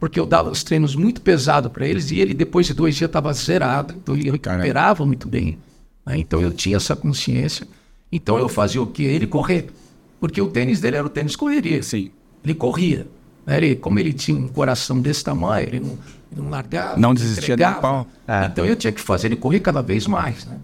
porque 0.00 0.18
eu 0.20 0.26
dava 0.26 0.50
os 0.50 0.62
treinos 0.62 0.94
muito 0.94 1.20
pesados 1.20 1.70
para 1.72 1.86
eles 1.86 2.10
e 2.10 2.20
ele, 2.20 2.32
depois 2.34 2.66
de 2.66 2.74
dois 2.74 2.94
dias, 2.94 3.08
estava 3.08 3.32
zerado. 3.32 3.94
Então 3.96 4.14
ele 4.14 4.30
recuperava 4.30 5.04
muito 5.04 5.28
bem. 5.28 5.58
né, 6.06 6.16
Então 6.18 6.40
eu 6.40 6.52
tinha 6.52 6.76
essa 6.76 6.94
consciência. 6.94 7.66
Então 8.10 8.38
eu 8.38 8.48
fazia 8.48 8.80
o 8.80 8.86
que? 8.86 9.02
Ele 9.02 9.26
correr. 9.26 9.68
Porque 10.20 10.40
o 10.40 10.48
tênis 10.48 10.80
dele 10.80 10.96
era 10.96 11.06
o 11.06 11.10
tênis 11.10 11.36
correria. 11.36 11.82
Sim. 11.82 12.10
Ele 12.44 12.54
corria. 12.54 13.06
né, 13.46 13.56
Ele, 13.56 13.76
como 13.76 13.98
ele 13.98 14.12
tinha 14.12 14.38
um 14.38 14.48
coração 14.48 15.00
desse 15.00 15.22
tamanho, 15.24 15.66
ele 15.68 15.80
não, 15.80 15.98
ele 16.32 16.40
não 16.42 16.50
largava. 16.50 16.96
Não 16.96 17.12
desistia 17.14 17.54
entregava. 17.54 17.80
pau. 17.80 18.06
É. 18.26 18.46
Então 18.46 18.64
eu 18.64 18.76
tinha 18.76 18.92
que 18.92 19.00
fazer 19.00 19.28
ele 19.28 19.36
correr 19.36 19.60
cada 19.60 19.82
vez 19.82 20.06
mais. 20.06 20.44
Né? 20.46 20.58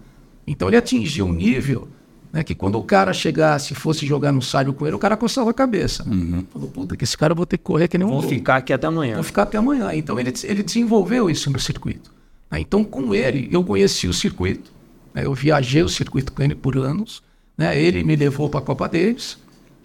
Então 0.47 0.67
ele 0.69 0.77
atingiu 0.77 1.25
um 1.25 1.33
nível 1.33 1.87
né, 2.35 2.43
que 2.43 2.53
quando 2.53 2.77
o 2.77 2.83
cara 2.83 3.13
chegasse 3.13 3.71
e 3.71 3.75
fosse 3.77 4.05
jogar 4.05 4.29
no 4.33 4.41
sábio 4.41 4.73
com 4.73 4.85
ele, 4.85 4.93
o 4.93 4.99
cara 4.99 5.15
coçava 5.15 5.51
a 5.51 5.53
cabeça. 5.53 6.03
Né? 6.03 6.43
Falou, 6.51 6.67
puta, 6.67 6.97
que 6.97 7.05
esse 7.05 7.17
cara 7.17 7.31
eu 7.31 7.35
vou 7.37 7.45
ter 7.45 7.57
que 7.57 7.63
correr 7.63 7.87
que 7.87 7.97
nem 7.97 8.05
um 8.05 8.11
louco. 8.11 8.27
ficar 8.27 8.57
aqui 8.57 8.73
até 8.73 8.85
amanhã. 8.87 9.15
Vou 9.15 9.23
ficar 9.23 9.43
até 9.43 9.57
amanhã. 9.57 9.95
Então 9.95 10.19
ele, 10.19 10.33
ele 10.43 10.61
desenvolveu 10.61 11.29
isso 11.29 11.49
no 11.49 11.57
circuito. 11.57 12.11
né? 12.51 12.59
Então 12.59 12.83
com 12.83 13.15
ele 13.15 13.47
eu 13.53 13.63
conheci 13.63 14.05
o 14.05 14.13
circuito. 14.13 14.69
né? 15.13 15.25
Eu 15.25 15.33
viajei 15.33 15.81
o 15.81 15.87
circuito 15.87 16.33
com 16.33 16.43
ele 16.43 16.53
por 16.55 16.75
anos. 16.77 17.23
né? 17.57 17.79
Ele 17.81 18.03
me 18.03 18.17
levou 18.17 18.49
para 18.49 18.59
a 18.59 18.63
Copa 18.63 18.89
Davis. 18.89 19.37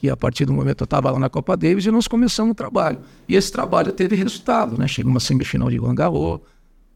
E 0.02 0.10
a 0.10 0.16
partir 0.16 0.44
do 0.44 0.52
momento 0.52 0.80
eu 0.80 0.86
estava 0.86 1.08
lá 1.08 1.20
na 1.20 1.28
Copa 1.28 1.56
Davis 1.56 1.86
e 1.86 1.90
nós 1.92 2.08
começamos 2.08 2.50
o 2.50 2.54
trabalho. 2.56 2.98
E 3.28 3.36
esse 3.36 3.52
trabalho 3.52 3.92
teve 3.92 4.16
resultado. 4.16 4.76
Né? 4.76 4.88
Chegou 4.88 5.12
uma 5.12 5.20
semifinal 5.20 5.70
de 5.70 5.76
Roland 5.76 5.94
Garros, 5.94 6.40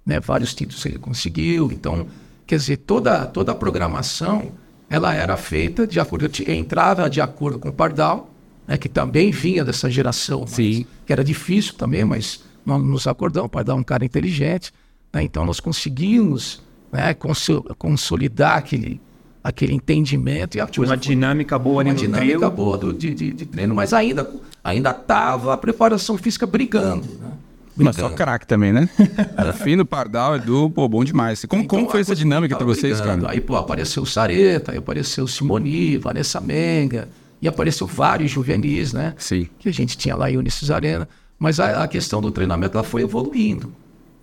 né? 0.05 0.19
vários 0.19 0.53
títulos 0.53 0.85
ele 0.85 0.99
conseguiu. 0.99 1.71
Então, 1.71 2.09
quer 2.45 2.57
dizer, 2.57 2.79
toda, 2.79 3.25
toda 3.27 3.53
a 3.53 3.55
programação 3.55 4.51
ela 4.95 5.13
era 5.15 5.37
feita 5.37 5.87
de 5.87 5.99
acordo, 5.99 6.31
entrava 6.49 7.09
de 7.11 7.21
acordo 7.21 7.59
com 7.59 7.69
o 7.69 7.73
Pardal, 7.73 8.31
né, 8.67 8.77
que 8.79 8.89
também 8.89 9.31
vinha 9.31 9.65
dessa 9.65 9.91
geração, 9.91 10.41
mas 10.43 10.51
Sim. 10.51 10.87
que 11.07 11.13
era 11.13 11.25
difícil 11.25 11.75
também, 11.75 12.05
mas 12.05 12.43
nós 12.65 12.83
nos 12.83 13.07
acordamos, 13.07 13.47
o 13.47 13.51
Pardal 13.51 13.77
é 13.77 13.81
um 13.81 13.85
cara 13.85 14.05
inteligente, 14.05 14.73
né, 15.13 15.23
então 15.23 15.45
nós 15.45 15.61
conseguimos 15.61 16.63
né, 16.93 17.13
conso- 17.13 17.65
consolidar 17.77 18.57
aquele, 18.59 19.01
aquele 19.43 19.75
entendimento 19.75 20.57
e 20.57 20.61
a 20.61 20.67
Tinha 20.67 20.83
uma 20.83 20.89
coisa 20.89 21.03
foi- 21.03 21.15
dinâmica 21.15 21.59
boa 21.59 21.83
ali 21.83 21.91
uma 21.91 21.97
dinâmica 21.97 22.37
trio. 22.39 22.51
boa 22.53 22.79
do- 22.79 22.93
de, 22.93 23.13
de- 23.13 23.33
de 23.33 23.47
treino, 23.47 23.75
mas 23.75 23.93
ainda 23.93 24.31
ainda 24.63 24.91
estava 24.93 25.53
a 25.53 25.57
preparação 25.57 26.17
física 26.17 26.47
brigando. 26.47 27.07
Né? 27.21 27.31
Mas 27.77 27.97
só 27.97 28.11
craque 28.11 28.47
também, 28.47 28.73
né? 28.73 28.89
Fino, 29.63 29.85
Pardal, 29.85 30.37
Edu, 30.37 30.71
pô, 30.71 30.89
bom 30.89 31.05
demais. 31.05 31.45
Como, 31.45 31.67
como 31.67 31.83
Então, 31.83 31.91
foi 31.91 32.01
a 32.01 32.03
essa 32.03 32.15
dinâmica 32.15 32.57
tava 32.57 32.73
vocês, 32.73 32.99
brigando. 33.01 33.23
cara? 33.23 33.35
Aí, 33.35 33.41
pô, 33.41 33.57
apareceu 33.57 34.03
o 34.03 34.07
Sareta, 34.07 34.73
aí 34.73 34.79
apareceu 34.79 35.25
o 35.25 35.29
Simoni, 35.29 35.97
Vanessa 35.99 36.41
Menga, 36.41 37.09
e 37.43 37.49
apareceu 37.49 37.87
vários 37.87 38.31
juvenis, 38.31 38.93
né? 38.93 39.15
Sim. 39.19 39.49
Que 39.59 39.69
a 39.69 39.73
gente 39.73 39.97
tinha 39.99 40.15
lá 40.15 40.31
em 40.31 40.37
Unisys 40.37 40.71
Arena. 40.71 41.09
Mas 41.39 41.59
a, 41.59 41.83
a 41.83 41.89
questão 41.89 42.21
do 42.21 42.31
treinamento 42.31 42.77
ela 42.77 42.85
foi 42.85 43.03
evoluindo. 43.03 43.73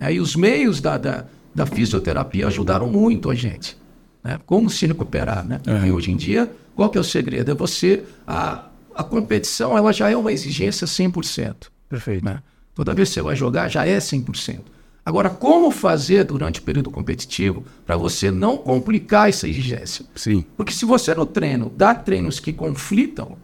Aí 0.00 0.18
os 0.18 0.34
meios 0.34 0.80
da, 0.80 0.96
da, 0.96 1.24
da 1.54 1.66
fisioterapia 1.66 2.46
ajudaram 2.46 2.88
muito 2.88 3.30
a 3.30 3.34
gente. 3.34 3.76
Né? 4.24 4.38
Como 4.46 4.70
se 4.70 4.86
recuperar, 4.86 5.44
né? 5.46 5.60
Uhum. 5.66 5.86
E 5.86 5.92
hoje 5.92 6.10
em 6.10 6.16
dia, 6.16 6.50
qual 6.74 6.88
que 6.88 6.96
é 6.96 7.00
o 7.00 7.04
segredo? 7.04 7.50
É 7.50 7.54
você... 7.54 8.02
A, 8.26 8.66
a 8.94 9.02
competição, 9.02 9.76
ela 9.76 9.92
já 9.92 10.10
é 10.10 10.16
uma 10.16 10.32
exigência 10.32 10.86
100%. 10.86 11.54
Perfeito. 11.88 12.24
né? 12.24 12.40
Toda 12.74 12.94
vez 12.94 13.08
que 13.08 13.14
você 13.14 13.22
vai 13.22 13.36
jogar, 13.36 13.68
já 13.68 13.86
é 13.86 13.98
100%. 13.98 14.60
Agora, 15.04 15.28
como 15.28 15.70
fazer 15.70 16.24
durante 16.24 16.60
o 16.60 16.62
período 16.62 16.90
competitivo 16.90 17.64
para 17.84 17.96
você 17.96 18.30
não 18.30 18.56
complicar 18.56 19.28
essa 19.28 19.48
exigência? 19.48 20.06
Sim. 20.14 20.44
Porque 20.56 20.72
se 20.72 20.84
você 20.84 21.12
no 21.14 21.26
treino 21.26 21.72
dá 21.76 21.92
treinos 21.92 22.38
que 22.38 22.52
conflitam, 22.52 23.36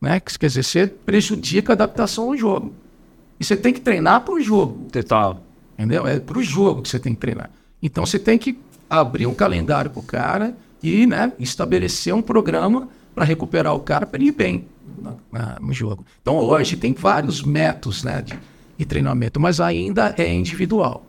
né? 0.00 0.18
que 0.18 0.36
Quer 0.36 0.48
dizer, 0.48 0.64
você 0.64 0.86
prejudica 0.86 1.72
a 1.72 1.74
adaptação 1.74 2.24
ao 2.24 2.36
jogo. 2.36 2.72
E 3.38 3.44
você 3.44 3.56
tem 3.56 3.72
que 3.72 3.80
treinar 3.80 4.22
para 4.22 4.34
o 4.34 4.40
jogo, 4.40 4.88
Total. 4.90 5.40
entendeu? 5.78 6.04
É 6.04 6.18
para 6.18 6.38
o 6.38 6.42
jogo 6.42 6.82
que 6.82 6.88
você 6.88 6.98
tem 6.98 7.14
que 7.14 7.20
treinar. 7.20 7.50
Então 7.80 8.04
você 8.04 8.18
tem 8.18 8.36
que 8.36 8.58
abrir 8.90 9.26
um 9.26 9.34
calendário 9.34 9.90
para 9.90 10.00
o 10.00 10.02
cara 10.02 10.56
e 10.82 11.06
né, 11.06 11.32
estabelecer 11.38 12.12
um 12.12 12.22
programa 12.22 12.88
para 13.14 13.24
recuperar 13.24 13.74
o 13.74 13.80
cara 13.80 14.04
para 14.04 14.18
ele 14.18 14.30
ir 14.30 14.32
bem 14.32 14.66
no 15.60 15.72
jogo. 15.72 16.04
Então 16.20 16.36
hoje 16.36 16.76
tem 16.76 16.92
vários 16.92 17.42
métodos 17.42 18.02
né, 18.02 18.22
de, 18.22 18.38
de 18.78 18.86
treinamento, 18.86 19.40
mas 19.40 19.60
ainda 19.60 20.14
é 20.16 20.32
individual. 20.32 21.04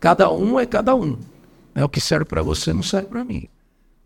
Cada 0.00 0.30
um 0.32 0.58
é 0.58 0.64
cada 0.64 0.94
um. 0.94 1.18
Né? 1.74 1.84
O 1.84 1.88
que 1.88 2.00
serve 2.00 2.24
para 2.24 2.40
você 2.42 2.72
não 2.72 2.82
serve 2.82 3.08
para 3.08 3.24
mim. 3.24 3.48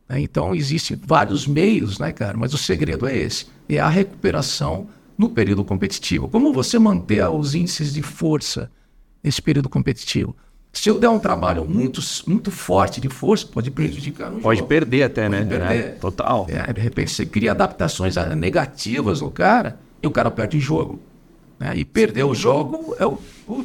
né? 0.09 0.21
Então, 0.21 0.54
existem 0.54 0.99
vários 1.07 1.47
meios, 1.47 1.99
né, 1.99 2.11
cara? 2.11 2.37
Mas 2.37 2.54
o 2.54 2.59
segredo 2.59 3.07
é 3.07 3.16
esse: 3.16 3.47
é 3.69 3.78
a 3.78 3.88
recuperação 3.88 4.88
no 5.19 5.28
período 5.28 5.62
competitivo. 5.62 6.28
Como 6.28 6.52
você 6.52 6.78
manter 6.78 7.28
os 7.28 7.54
índices 7.54 7.92
de 7.92 8.00
força 8.02 8.71
nesse 9.23 9.42
período 9.42 9.69
competitivo? 9.69 10.35
Se 10.73 10.88
eu 10.88 10.99
der 10.99 11.11
um 11.11 11.19
trabalho 11.19 11.66
muito, 11.66 12.00
muito 12.26 12.50
forte 12.50 12.99
de 12.99 13.11
força, 13.11 13.47
pode 13.47 13.71
prejudicar 13.71 14.31
no 14.31 14.40
Pode 14.40 14.61
jogo. 14.61 14.69
perder 14.71 15.02
até, 15.02 15.28
né? 15.28 15.45
perder. 15.45 15.71
É, 15.71 15.83
Total. 15.90 16.47
É, 16.49 16.73
de 16.73 16.81
repente 16.81 17.11
você 17.11 17.26
cria 17.26 17.50
adaptações 17.50 18.16
negativas 18.35 19.21
no 19.21 19.31
cara 19.31 19.78
e 20.02 20.07
o 20.07 20.11
cara 20.11 20.31
perde 20.31 20.57
o 20.57 20.61
jogo. 20.61 20.99
Né? 21.62 21.76
E 21.76 21.85
perder 21.85 22.25
o 22.25 22.35
jogo 22.35 22.95
é, 22.99 23.07
o- 23.07 23.19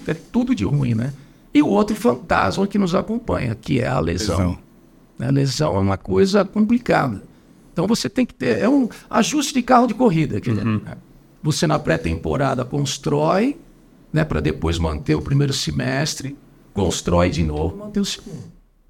é 0.08 0.14
tudo 0.14 0.54
de 0.54 0.64
ruim, 0.64 0.94
né? 0.94 1.12
E 1.54 1.62
o 1.64 1.68
outro 1.68 1.96
fantasma 1.96 2.68
que 2.68 2.78
nos 2.78 2.94
acompanha, 2.94 3.56
que 3.56 3.80
é 3.80 3.88
a 3.88 4.00
lesão. 4.00 4.38
Lesão. 4.38 4.58
Né? 5.18 5.32
Lesão 5.32 5.76
é 5.76 5.80
uma 5.80 5.98
coisa 5.98 6.46
complicada. 6.46 7.24
Então 7.74 7.88
você 7.88 8.08
tem 8.10 8.26
que 8.26 8.34
ter. 8.34 8.60
É 8.60 8.70
um 8.70 8.88
ajuste 9.10 9.54
de 9.54 9.62
carro 9.64 9.88
de 9.88 9.94
corrida. 9.96 10.40
Dizer, 10.40 10.64
né? 10.64 10.80
Você 11.42 11.66
na 11.66 11.80
pré-temporada 11.80 12.64
constrói, 12.66 13.58
né, 14.14 14.24
para 14.24 14.40
depois 14.40 14.78
manter 14.78 15.16
o 15.16 15.22
primeiro 15.22 15.54
semestre, 15.54 16.36
constrói 16.74 17.30
de 17.30 17.44
novo, 17.44 17.78
manter 17.78 18.00
o 18.00 18.06
segundo. 18.06 18.44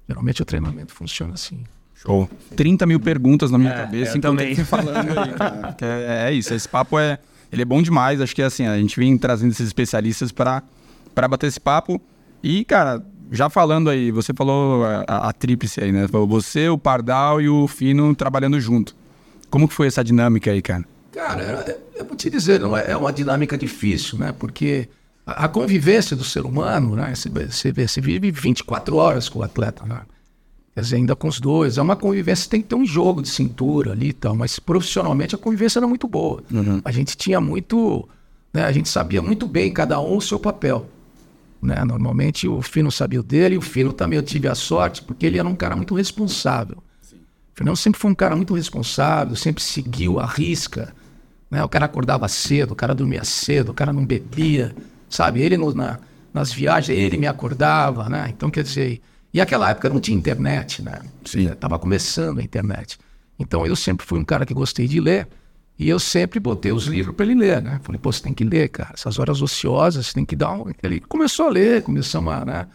Geralmente 0.08 0.42
o 0.42 0.44
treinamento 0.44 0.92
funciona 0.92 1.34
assim. 1.34 1.64
Show. 1.94 2.28
30 2.56 2.86
mil 2.86 3.00
perguntas 3.00 3.50
na 3.50 3.58
minha 3.58 3.72
cabeça, 3.74 4.12
eu 4.12 4.18
enquanto 4.18 4.38
também. 4.38 4.54
você 4.54 4.64
falando 4.64 4.96
aí, 5.18 5.34
É, 5.82 6.28
é 6.30 6.32
isso, 6.32 6.54
esse 6.54 6.68
papo 6.68 6.98
é, 6.98 7.18
ele 7.52 7.62
é 7.62 7.64
bom 7.64 7.82
demais. 7.82 8.20
Acho 8.20 8.34
que 8.34 8.42
assim, 8.42 8.66
a 8.66 8.78
gente 8.78 8.98
vem 8.98 9.16
trazendo 9.16 9.50
esses 9.50 9.66
especialistas 9.66 10.32
para 10.32 10.62
bater 11.28 11.46
esse 11.46 11.60
papo. 11.60 12.00
E, 12.42 12.64
cara, 12.64 13.04
já 13.30 13.50
falando 13.50 13.90
aí, 13.90 14.10
você 14.10 14.32
falou 14.32 14.84
a, 14.84 15.04
a, 15.06 15.28
a 15.28 15.32
tríplice 15.32 15.82
aí, 15.82 15.92
né? 15.92 16.06
Você, 16.06 16.68
o 16.68 16.78
Pardal 16.78 17.40
e 17.40 17.48
o 17.48 17.66
Fino 17.66 18.14
trabalhando 18.14 18.60
junto. 18.60 18.94
Como 19.50 19.68
que 19.68 19.74
foi 19.74 19.86
essa 19.86 20.04
dinâmica 20.04 20.50
aí, 20.50 20.62
cara? 20.62 20.84
Cara, 21.12 21.78
eu 21.96 22.04
vou 22.04 22.16
te 22.16 22.30
dizer, 22.30 22.60
não 22.60 22.76
é, 22.76 22.90
é 22.90 22.96
uma 22.96 23.12
dinâmica 23.12 23.56
difícil, 23.56 24.18
né? 24.18 24.32
Porque 24.38 24.88
a, 25.26 25.44
a 25.44 25.48
convivência 25.48 26.16
do 26.16 26.24
ser 26.24 26.44
humano, 26.44 26.94
né? 26.94 27.14
Você, 27.14 27.28
você, 27.28 27.72
você 27.72 28.00
vive 28.00 28.30
24 28.30 28.96
horas 28.96 29.28
com 29.28 29.40
o 29.40 29.42
atleta, 29.42 29.84
né? 29.84 30.02
Quer 30.78 30.82
dizer, 30.82 30.94
ainda 30.96 31.16
com 31.16 31.26
os 31.26 31.40
dois. 31.40 31.76
É 31.76 31.82
uma 31.82 31.96
convivência, 31.96 32.48
tem 32.48 32.62
que 32.62 32.68
ter 32.68 32.76
um 32.76 32.86
jogo 32.86 33.20
de 33.20 33.28
cintura 33.28 33.90
ali 33.90 34.10
e 34.10 34.12
tal, 34.12 34.36
mas 34.36 34.60
profissionalmente 34.60 35.34
a 35.34 35.38
convivência 35.38 35.80
era 35.80 35.88
muito 35.88 36.06
boa. 36.06 36.40
A 36.84 36.92
gente 36.92 37.16
tinha 37.16 37.40
muito. 37.40 38.08
Né? 38.54 38.62
A 38.62 38.70
gente 38.70 38.88
sabia 38.88 39.20
muito 39.20 39.48
bem, 39.48 39.72
cada 39.72 39.98
um, 40.00 40.16
o 40.18 40.20
seu 40.20 40.38
papel. 40.38 40.88
Né? 41.60 41.84
Normalmente 41.84 42.46
o 42.46 42.62
Fino 42.62 42.92
sabia 42.92 43.18
o 43.18 43.24
dele, 43.24 43.56
e 43.56 43.58
o 43.58 43.60
Fino 43.60 43.92
também 43.92 44.18
eu 44.18 44.22
tive 44.22 44.46
a 44.46 44.54
sorte, 44.54 45.02
porque 45.02 45.26
ele 45.26 45.36
era 45.36 45.48
um 45.48 45.56
cara 45.56 45.74
muito 45.74 45.96
responsável. 45.96 46.76
O 46.76 47.56
Fernando 47.56 47.76
sempre 47.76 47.98
foi 47.98 48.12
um 48.12 48.14
cara 48.14 48.36
muito 48.36 48.54
responsável, 48.54 49.34
sempre 49.34 49.60
seguiu 49.60 50.20
a 50.20 50.26
risca. 50.26 50.94
Né? 51.50 51.60
O 51.64 51.68
cara 51.68 51.86
acordava 51.86 52.28
cedo, 52.28 52.70
o 52.70 52.76
cara 52.76 52.94
dormia 52.94 53.24
cedo, 53.24 53.70
o 53.70 53.74
cara 53.74 53.92
não 53.92 54.06
bebia, 54.06 54.76
sabe? 55.10 55.42
Ele 55.42 55.56
no- 55.56 55.74
na- 55.74 55.98
nas 56.32 56.52
viagens, 56.52 56.96
ele 56.96 57.16
me 57.16 57.26
acordava, 57.26 58.08
né? 58.08 58.26
Então, 58.28 58.48
quer 58.48 58.62
dizer... 58.62 59.00
E 59.32 59.40
aquela 59.40 59.70
época 59.70 59.88
não 59.88 60.00
tinha 60.00 60.16
internet, 60.16 60.82
né? 60.82 61.00
Sim. 61.24 61.48
Tava 61.60 61.78
começando 61.78 62.38
a 62.38 62.42
internet. 62.42 62.98
Então, 63.38 63.66
eu 63.66 63.76
sempre 63.76 64.04
fui 64.06 64.18
um 64.18 64.24
cara 64.24 64.44
que 64.46 64.54
gostei 64.54 64.88
de 64.88 65.00
ler 65.00 65.28
e 65.78 65.88
eu 65.88 65.98
sempre 66.00 66.40
botei 66.40 66.72
os 66.72 66.86
livros 66.86 67.14
para 67.14 67.26
ele 67.26 67.34
ler, 67.36 67.62
né? 67.62 67.78
Falei, 67.82 68.00
pô, 68.00 68.10
você 68.10 68.22
tem 68.22 68.32
que 68.34 68.42
ler, 68.42 68.68
cara. 68.68 68.90
Essas 68.94 69.18
horas 69.18 69.40
ociosas, 69.42 70.06
você 70.06 70.14
tem 70.14 70.24
que 70.24 70.34
dar 70.34 70.52
um... 70.52 70.72
Ele 70.82 70.98
começou 71.00 71.46
a 71.46 71.50
ler, 71.50 71.82
começamos 71.82 72.32
a... 72.32 72.44
Né? 72.44 72.66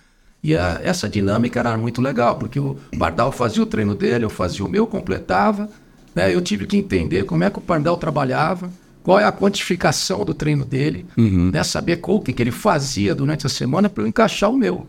E 0.43 0.55
a- 0.55 0.79
essa 0.83 1.09
dinâmica 1.09 1.59
era 1.59 1.77
muito 1.77 2.01
legal, 2.01 2.37
porque 2.37 2.59
o 2.59 2.77
Pardal 2.97 3.31
fazia 3.31 3.61
o 3.63 3.65
treino 3.65 3.95
dele, 3.95 4.23
eu 4.25 4.29
fazia 4.29 4.63
o 4.63 4.69
meu, 4.69 4.85
completava. 4.87 5.69
Né? 6.15 6.33
Eu 6.33 6.39
tive 6.41 6.65
que 6.67 6.77
entender 6.77 7.23
como 7.23 7.43
é 7.43 7.49
que 7.49 7.57
o 7.57 7.61
Pardal 7.61 7.97
trabalhava, 7.97 8.69
qual 9.01 9.19
é 9.19 9.25
a 9.25 9.31
quantificação 9.31 10.23
do 10.23 10.33
treino 10.33 10.63
dele, 10.63 11.05
né? 11.51 11.63
saber 11.63 11.97
qual, 11.97 12.17
o 12.17 12.21
que, 12.21 12.31
que 12.31 12.41
ele 12.41 12.51
fazia 12.51 13.13
durante 13.15 13.45
a 13.45 13.49
semana 13.49 13.89
para 13.89 14.03
eu 14.03 14.07
encaixar 14.07 14.49
o 14.49 14.55
meu. 14.55 14.87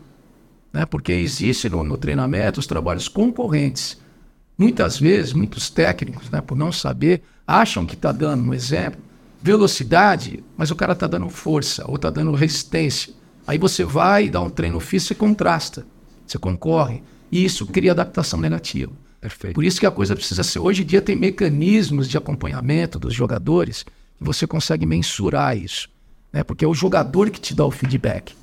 Né? 0.75 0.85
Porque 0.85 1.13
existe 1.13 1.69
no, 1.69 1.85
no 1.85 1.97
treinamento 1.97 2.59
os 2.59 2.67
trabalhos 2.67 3.07
concorrentes. 3.07 3.97
Muitas 4.57 4.99
vezes, 4.99 5.31
muitos 5.31 5.69
técnicos, 5.69 6.29
né, 6.29 6.41
por 6.41 6.57
não 6.57 6.69
saber, 6.69 7.23
acham 7.47 7.85
que 7.85 7.93
está 7.93 8.11
dando, 8.11 8.43
um 8.43 8.53
exemplo, 8.53 8.99
velocidade, 9.41 10.43
mas 10.57 10.71
o 10.71 10.75
cara 10.75 10.91
está 10.91 11.07
dando 11.07 11.29
força 11.29 11.85
ou 11.87 11.95
está 11.95 12.09
dando 12.09 12.33
resistência. 12.33 13.13
Aí 13.47 13.57
você 13.57 13.85
vai 13.85 14.27
dá 14.27 14.41
um 14.41 14.49
treino 14.49 14.81
físico 14.81 15.13
e 15.13 15.15
contrasta. 15.15 15.85
Você 16.27 16.37
concorre. 16.37 17.01
E 17.31 17.45
isso 17.45 17.65
cria 17.67 17.93
adaptação 17.93 18.39
negativa. 18.39 18.91
Perfeito. 19.21 19.55
Por 19.55 19.63
isso 19.63 19.79
que 19.79 19.85
a 19.85 19.91
coisa 19.91 20.13
precisa 20.13 20.43
ser. 20.43 20.59
Hoje 20.59 20.81
em 20.81 20.85
dia 20.85 21.01
tem 21.01 21.15
mecanismos 21.15 22.09
de 22.09 22.17
acompanhamento 22.17 22.99
dos 22.99 23.13
jogadores 23.13 23.83
que 23.83 24.23
você 24.23 24.45
consegue 24.45 24.85
mensurar 24.85 25.57
isso. 25.57 25.87
Né? 26.33 26.43
Porque 26.43 26.65
é 26.65 26.67
o 26.67 26.73
jogador 26.73 27.29
que 27.29 27.39
te 27.39 27.55
dá 27.55 27.65
o 27.65 27.71
feedback. 27.71 28.33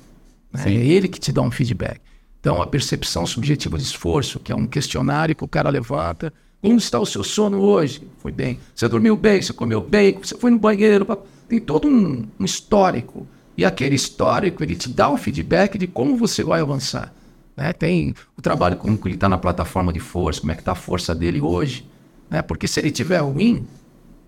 né? 0.51 0.63
É 0.65 0.71
ele 0.71 1.07
que 1.07 1.19
te 1.19 1.31
dá 1.31 1.41
um 1.41 1.51
feedback. 1.51 2.01
Então, 2.43 2.61
a 2.61 2.67
percepção 2.67 3.25
subjetiva 3.25 3.77
de 3.77 3.85
esforço, 3.85 4.37
que 4.37 4.51
é 4.51 4.55
um 4.55 4.67
questionário 4.67 5.33
que 5.33 5.45
o 5.45 5.47
cara 5.47 5.69
levanta. 5.69 6.33
Como 6.61 6.75
está 6.77 6.99
o 6.99 7.05
seu 7.05 7.23
sono 7.23 7.57
hoje? 7.61 8.05
Foi 8.17 8.33
bem. 8.33 8.59
Você 8.75 8.85
dormiu 8.89 9.15
bem? 9.15 9.41
Você 9.41 9.53
comeu 9.53 9.79
bem? 9.79 10.19
Você 10.21 10.37
foi 10.37 10.51
no 10.51 10.59
banheiro? 10.59 11.07
Tem 11.47 11.57
todo 11.61 11.87
um, 11.87 12.25
um 12.37 12.43
histórico. 12.43 13.25
E 13.57 13.63
aquele 13.63 13.95
histórico, 13.95 14.61
ele 14.61 14.75
te 14.75 14.89
dá 14.89 15.07
o 15.09 15.15
feedback 15.15 15.77
de 15.77 15.87
como 15.87 16.17
você 16.17 16.43
vai 16.43 16.59
avançar. 16.59 17.13
Né? 17.55 17.71
Tem 17.71 18.13
o 18.37 18.41
trabalho 18.41 18.75
como 18.75 18.97
que 18.97 19.07
ele 19.07 19.15
está 19.15 19.29
na 19.29 19.37
plataforma 19.37 19.93
de 19.93 20.01
força, 20.01 20.41
como 20.41 20.51
é 20.51 20.55
que 20.55 20.61
está 20.61 20.73
a 20.73 20.75
força 20.75 21.15
dele 21.15 21.39
hoje. 21.39 21.87
Né? 22.29 22.41
Porque 22.41 22.67
se 22.67 22.77
ele 22.77 22.91
tiver 22.91 23.19
ruim, 23.19 23.65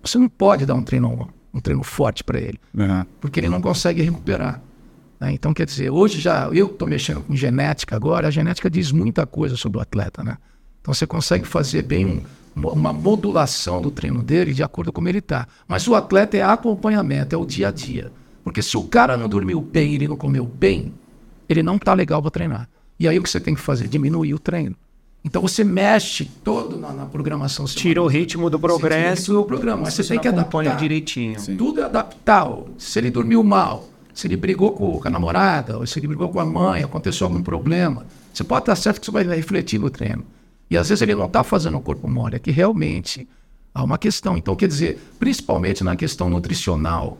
você 0.02 0.16
não 0.16 0.30
pode 0.30 0.64
dar 0.64 0.72
um 0.74 0.82
treino, 0.82 1.28
um 1.52 1.60
treino 1.60 1.82
forte 1.82 2.24
para 2.24 2.40
ele, 2.40 2.58
Uhum. 2.72 3.04
porque 3.20 3.40
ele 3.40 3.50
não 3.50 3.60
consegue 3.60 4.00
recuperar. 4.00 4.62
Né? 5.20 5.32
Então, 5.32 5.52
quer 5.54 5.66
dizer, 5.66 5.90
hoje 5.90 6.20
já 6.20 6.48
eu 6.52 6.66
estou 6.66 6.86
mexendo 6.88 7.22
com 7.22 7.34
genética 7.34 7.96
agora, 7.96 8.28
a 8.28 8.30
genética 8.30 8.68
diz 8.70 8.92
muita 8.92 9.26
coisa 9.26 9.56
sobre 9.56 9.78
o 9.78 9.80
atleta, 9.80 10.22
né? 10.22 10.36
Então 10.80 10.92
você 10.94 11.06
consegue 11.06 11.46
fazer 11.46 11.82
bem 11.82 12.06
um- 12.06 12.68
uma 12.68 12.92
modulação 12.92 13.82
do 13.82 13.90
treino 13.90 14.22
dele 14.22 14.54
de 14.54 14.62
acordo 14.62 14.92
com 14.92 14.96
como 14.96 15.08
ele 15.08 15.18
está. 15.18 15.46
Mas 15.68 15.86
o 15.88 15.94
atleta 15.94 16.36
é 16.36 16.42
acompanhamento, 16.42 17.34
é 17.34 17.38
o 17.38 17.44
dia 17.44 17.68
a 17.68 17.70
dia. 17.70 18.12
Porque 18.44 18.62
se 18.62 18.76
o 18.76 18.84
cara 18.84 19.16
não 19.16 19.28
dormiu 19.28 19.60
bem, 19.60 19.94
ele 19.94 20.06
não 20.08 20.16
comeu 20.16 20.44
bem, 20.46 20.92
ele 21.48 21.62
não 21.62 21.76
está 21.76 21.92
legal 21.92 22.22
para 22.22 22.30
treinar. 22.30 22.68
E 22.98 23.06
aí 23.08 23.18
o 23.18 23.22
que 23.22 23.28
você 23.28 23.40
tem 23.40 23.54
que 23.54 23.60
fazer? 23.60 23.88
Diminuir 23.88 24.32
o 24.34 24.38
treino. 24.38 24.74
Então 25.24 25.42
você 25.42 25.64
mexe 25.64 26.24
todo 26.44 26.78
na, 26.78 26.92
na 26.92 27.04
programação. 27.06 27.64
Tira 27.66 28.00
o 28.00 28.06
ritmo 28.06 28.48
do 28.48 28.60
progresso. 28.60 29.32
do 29.32 29.44
programa, 29.44 29.82
mas 29.82 29.94
você 29.94 30.04
tem 30.04 30.20
que 30.20 30.28
acompanha 30.28 30.70
adaptar. 30.70 30.80
direitinho. 30.82 31.36
Tudo 31.58 31.80
é 31.80 31.84
adaptar. 31.84 32.48
Se 32.78 33.00
ele 33.00 33.10
dormiu 33.10 33.42
mal, 33.42 33.88
se 34.16 34.26
ele 34.26 34.36
brigou 34.36 34.72
com, 34.72 35.06
a 35.06 35.10
namorada, 35.10 35.76
ou 35.76 35.86
se 35.86 35.98
ele 35.98 36.06
brigou 36.08 36.30
com 36.30 36.40
a 36.40 36.44
mãe, 36.44 36.82
aconteceu 36.82 37.26
algum 37.26 37.42
problema, 37.42 38.06
você 38.32 38.42
pode 38.42 38.62
estar 38.62 38.74
certo 38.74 38.98
que 38.98 39.04
isso 39.04 39.12
vai 39.12 39.22
refletir 39.24 39.78
no 39.78 39.90
treino. 39.90 40.24
E 40.70 40.76
às 40.76 40.88
vezes 40.88 41.02
ele 41.02 41.14
não 41.14 41.26
está 41.26 41.44
fazendo 41.44 41.76
o 41.76 41.82
corpo 41.82 42.08
mole, 42.08 42.36
é 42.36 42.38
que 42.38 42.50
realmente 42.50 43.28
há 43.74 43.84
uma 43.84 43.98
questão. 43.98 44.34
Então, 44.34 44.56
quer 44.56 44.68
dizer, 44.68 44.98
principalmente 45.18 45.84
na 45.84 45.94
questão 45.94 46.30
nutricional, 46.30 47.18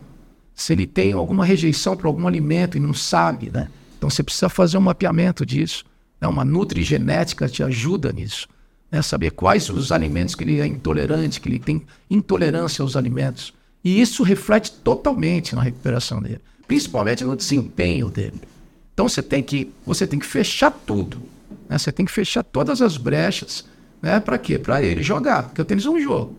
se 0.55 0.73
ele 0.73 0.87
tem 0.87 1.13
alguma 1.13 1.45
rejeição 1.45 1.95
para 1.95 2.07
algum 2.07 2.25
alimento 2.27 2.77
e 2.77 2.79
não 2.79 2.95
sabe, 2.95 3.51
né? 3.53 3.69
Então 3.95 4.09
você 4.09 4.23
precisa 4.23 4.49
fazer 4.49 4.79
um 4.79 4.81
mapeamento 4.81 5.45
disso. 5.45 5.85
Né? 6.19 6.27
Uma 6.27 6.43
nutrigenética 6.43 7.47
te 7.47 7.61
ajuda 7.61 8.11
nisso. 8.11 8.47
Né? 8.91 9.03
Saber 9.03 9.31
quais 9.31 9.69
os 9.69 9.91
alimentos 9.91 10.33
que 10.33 10.43
ele 10.43 10.59
é 10.59 10.65
intolerante, 10.65 11.39
que 11.39 11.47
ele 11.47 11.59
tem 11.59 11.85
intolerância 12.09 12.81
aos 12.81 12.95
alimentos. 12.95 13.53
E 13.83 14.01
isso 14.01 14.23
reflete 14.23 14.71
totalmente 14.71 15.55
na 15.55 15.61
recuperação 15.61 16.21
dele, 16.21 16.41
principalmente 16.67 17.23
no 17.23 17.35
desempenho 17.35 18.09
dele. 18.09 18.41
Então 18.93 19.07
você 19.07 19.21
tem 19.21 19.41
que, 19.43 19.71
você 19.85 20.05
tem 20.07 20.19
que 20.19 20.25
fechar 20.25 20.71
tudo. 20.71 21.17
né? 21.69 21.77
Você 21.77 21.91
tem 21.91 22.05
que 22.05 22.11
fechar 22.11 22.43
todas 22.43 22.81
as 22.81 22.97
brechas. 22.97 23.65
Né? 24.01 24.19
Para 24.19 24.37
quê? 24.37 24.57
Para 24.59 24.81
ele 24.83 25.01
jogar, 25.01 25.43
porque 25.43 25.61
o 25.61 25.65
tênis 25.65 25.85
é 25.85 25.89
um 25.89 25.99
jogo. 25.99 26.35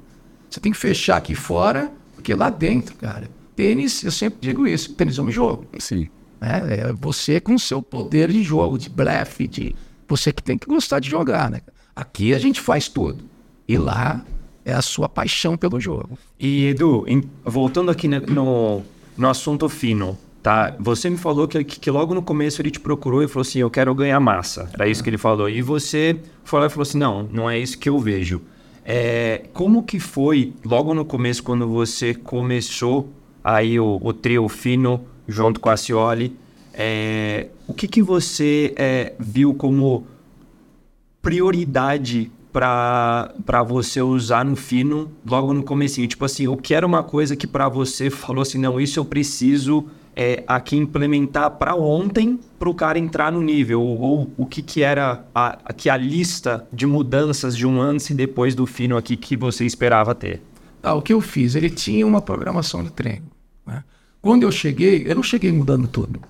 Você 0.51 0.61
tem 0.61 0.73
que 0.73 0.79
fechar 0.79 1.17
aqui 1.17 1.35
fora, 1.35 1.91
porque 2.15 2.35
lá 2.35 2.51
dentro, 2.51 2.95
cara, 2.97 3.29
tênis, 3.57 4.03
eu 4.03 4.11
sempre 4.11 4.39
digo 4.41 4.67
isso, 4.67 4.93
tênis 4.95 5.19
é 5.19 5.23
um 5.23 5.31
jogo. 5.31 5.67
Sim. 5.79 6.09
né? 6.41 6.63
É 6.69 6.93
você 6.93 7.41
com 7.41 7.57
seu 7.59 7.81
poder 7.83 8.31
de 8.31 8.43
jogo, 8.43 8.79
de 8.79 8.89
blefe, 8.89 9.47
de 9.47 9.75
você 10.09 10.33
que 10.33 10.43
tem 10.43 10.57
que 10.59 10.67
gostar 10.67 11.01
de 11.01 11.09
jogar, 11.11 11.51
né? 11.51 11.61
Aqui 11.95 12.33
a 12.35 12.39
gente 12.39 12.61
faz 12.61 12.89
tudo. 12.89 13.25
E 13.67 13.77
lá 13.77 14.25
é 14.65 14.73
a 14.73 14.81
sua 14.83 15.09
paixão 15.09 15.57
pelo 15.57 15.79
jogo. 15.81 16.17
E 16.39 16.67
Edu, 16.69 17.05
em- 17.07 17.23
voltando 17.45 17.91
aqui 17.91 18.07
ne- 18.09 18.21
no, 18.21 18.83
no 19.19 19.29
assunto 19.29 19.69
fino, 19.69 20.17
tá? 20.43 20.75
Você 20.79 21.11
me 21.11 21.19
falou 21.19 21.47
que, 21.47 21.63
que 21.65 21.91
logo 21.91 22.15
no 22.15 22.23
começo 22.23 22.63
ele 22.63 22.71
te 22.71 22.81
procurou 22.81 23.23
e 23.23 23.29
falou 23.29 23.43
assim: 23.43 23.59
Eu 23.59 23.71
quero 23.71 23.95
ganhar 23.95 24.21
massa. 24.21 24.71
Era 24.73 24.89
isso 24.89 25.03
que 25.03 25.11
ele 25.11 25.19
falou. 25.19 25.51
E 25.51 25.61
você 25.61 26.17
lá 26.53 26.67
e 26.67 26.71
falou 26.71 26.83
assim: 26.83 26.99
Não, 26.99 27.25
não 27.25 27.51
é 27.51 27.59
isso 27.59 27.79
que 27.79 27.89
eu 27.89 27.99
vejo. 27.99 28.41
É, 28.85 29.43
como 29.53 29.83
que 29.83 30.01
foi 30.01 30.55
logo 30.65 30.95
no 30.95 31.05
começo, 31.05 31.43
quando 31.43 31.69
você 31.69 32.15
começou 32.15 33.13
aí 33.45 33.79
o, 33.79 33.99
o 34.01 34.13
trio 34.15 34.49
fino 34.49 35.05
junto 35.27 35.61
com 35.61 35.69
a 35.69 35.77
Cioli? 35.77 36.35
é, 36.81 37.49
o 37.67 37.75
que, 37.75 37.89
que 37.89 38.01
você 38.01 38.73
é, 38.77 39.13
viu 39.19 39.53
como 39.53 40.07
prioridade 41.21 42.31
para 42.59 43.63
você 43.63 44.03
usar 44.03 44.45
no 44.45 44.57
fino 44.57 45.13
logo 45.25 45.55
no 45.55 45.63
comecinho? 45.63 46.09
Tipo 46.09 46.25
assim, 46.25 46.49
o 46.49 46.57
que 46.57 46.75
era 46.75 46.85
uma 46.85 47.05
coisa 47.05 47.37
que 47.37 47.47
para 47.47 47.69
você 47.69 48.11
falou 48.11 48.43
assim, 48.43 48.59
não, 48.59 48.81
isso 48.81 48.99
eu 48.99 49.05
preciso 49.05 49.87
é, 50.17 50.43
aqui 50.45 50.77
implementar 50.77 51.53
para 51.53 51.77
ontem 51.77 52.41
para 52.59 52.69
o 52.69 52.75
cara 52.75 52.99
entrar 52.99 53.31
no 53.31 53.41
nível? 53.41 53.81
Ou, 53.81 54.01
ou 54.01 54.33
o 54.37 54.45
que 54.45 54.61
que 54.61 54.83
era 54.83 55.25
a, 55.33 55.59
aqui 55.65 55.89
a 55.89 55.97
lista 55.97 56.67
de 56.73 56.85
mudanças 56.85 57.57
de 57.57 57.65
um 57.65 57.81
antes 57.81 58.11
e 58.11 58.15
depois 58.15 58.57
do 58.57 58.67
fino 58.67 58.97
aqui 58.97 59.17
que 59.17 59.37
você 59.37 59.65
esperava 59.65 60.13
ter? 60.13 60.43
Ah, 60.83 60.95
o 60.95 61.03
que 61.03 61.13
eu 61.13 61.21
fiz? 61.21 61.55
Ele 61.55 61.71
tinha 61.71 62.05
uma 62.05 62.21
programação 62.21 62.83
de 62.83 62.91
treino. 62.91 63.27
né? 63.65 63.85
Quando 64.21 64.43
eu 64.43 64.51
cheguei, 64.51 65.05
eu 65.07 65.15
não 65.15 65.23
cheguei 65.23 65.53
mudando 65.53 65.87
tudo. 65.87 66.21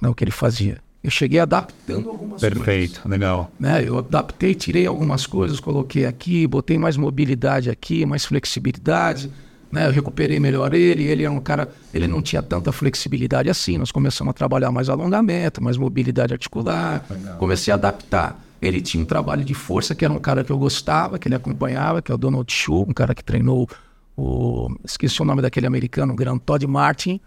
Não, 0.00 0.10
o 0.10 0.14
que 0.14 0.22
ele 0.22 0.30
fazia. 0.30 0.78
Eu 1.02 1.10
cheguei 1.10 1.40
adaptando 1.40 2.08
algumas 2.08 2.40
coisas. 2.40 2.58
legal. 3.04 3.50
né? 3.58 3.82
Eu 3.84 3.98
adaptei, 3.98 4.54
tirei 4.54 4.86
algumas 4.86 5.26
coisas, 5.26 5.58
coloquei 5.58 6.06
aqui, 6.06 6.46
botei 6.46 6.78
mais 6.78 6.96
mobilidade 6.96 7.70
aqui, 7.70 8.06
mais 8.06 8.24
flexibilidade, 8.24 9.28
né? 9.70 9.88
Eu 9.88 9.90
recuperei 9.90 10.38
melhor 10.38 10.72
ele, 10.74 11.02
ele 11.02 11.24
era 11.24 11.32
um 11.32 11.40
cara, 11.40 11.68
ele 11.92 12.06
não 12.06 12.22
tinha 12.22 12.40
tanta 12.40 12.70
flexibilidade 12.70 13.50
assim. 13.50 13.78
Nós 13.78 13.90
começamos 13.90 14.30
a 14.30 14.34
trabalhar 14.34 14.70
mais 14.70 14.88
alongamento, 14.88 15.62
mais 15.62 15.76
mobilidade 15.76 16.34
articular. 16.34 17.04
Comecei 17.38 17.72
a 17.72 17.74
adaptar. 17.74 18.40
Ele 18.60 18.80
tinha 18.80 19.02
um 19.02 19.06
trabalho 19.06 19.44
de 19.44 19.54
força, 19.54 19.96
que 19.96 20.04
era 20.04 20.14
um 20.14 20.20
cara 20.20 20.44
que 20.44 20.52
eu 20.52 20.58
gostava, 20.58 21.18
que 21.18 21.26
ele 21.26 21.34
acompanhava, 21.34 22.00
que 22.00 22.12
é 22.12 22.14
o 22.14 22.18
Donald 22.18 22.52
Chu, 22.52 22.82
um 22.82 22.92
cara 22.92 23.12
que 23.12 23.24
treinou 23.24 23.68
o 24.16 24.70
esqueci 24.84 25.20
o 25.20 25.24
nome 25.24 25.42
daquele 25.42 25.66
americano, 25.66 26.12
o 26.12 26.16
grande 26.16 26.40
Todd 26.40 26.64
Martin, 26.66 27.20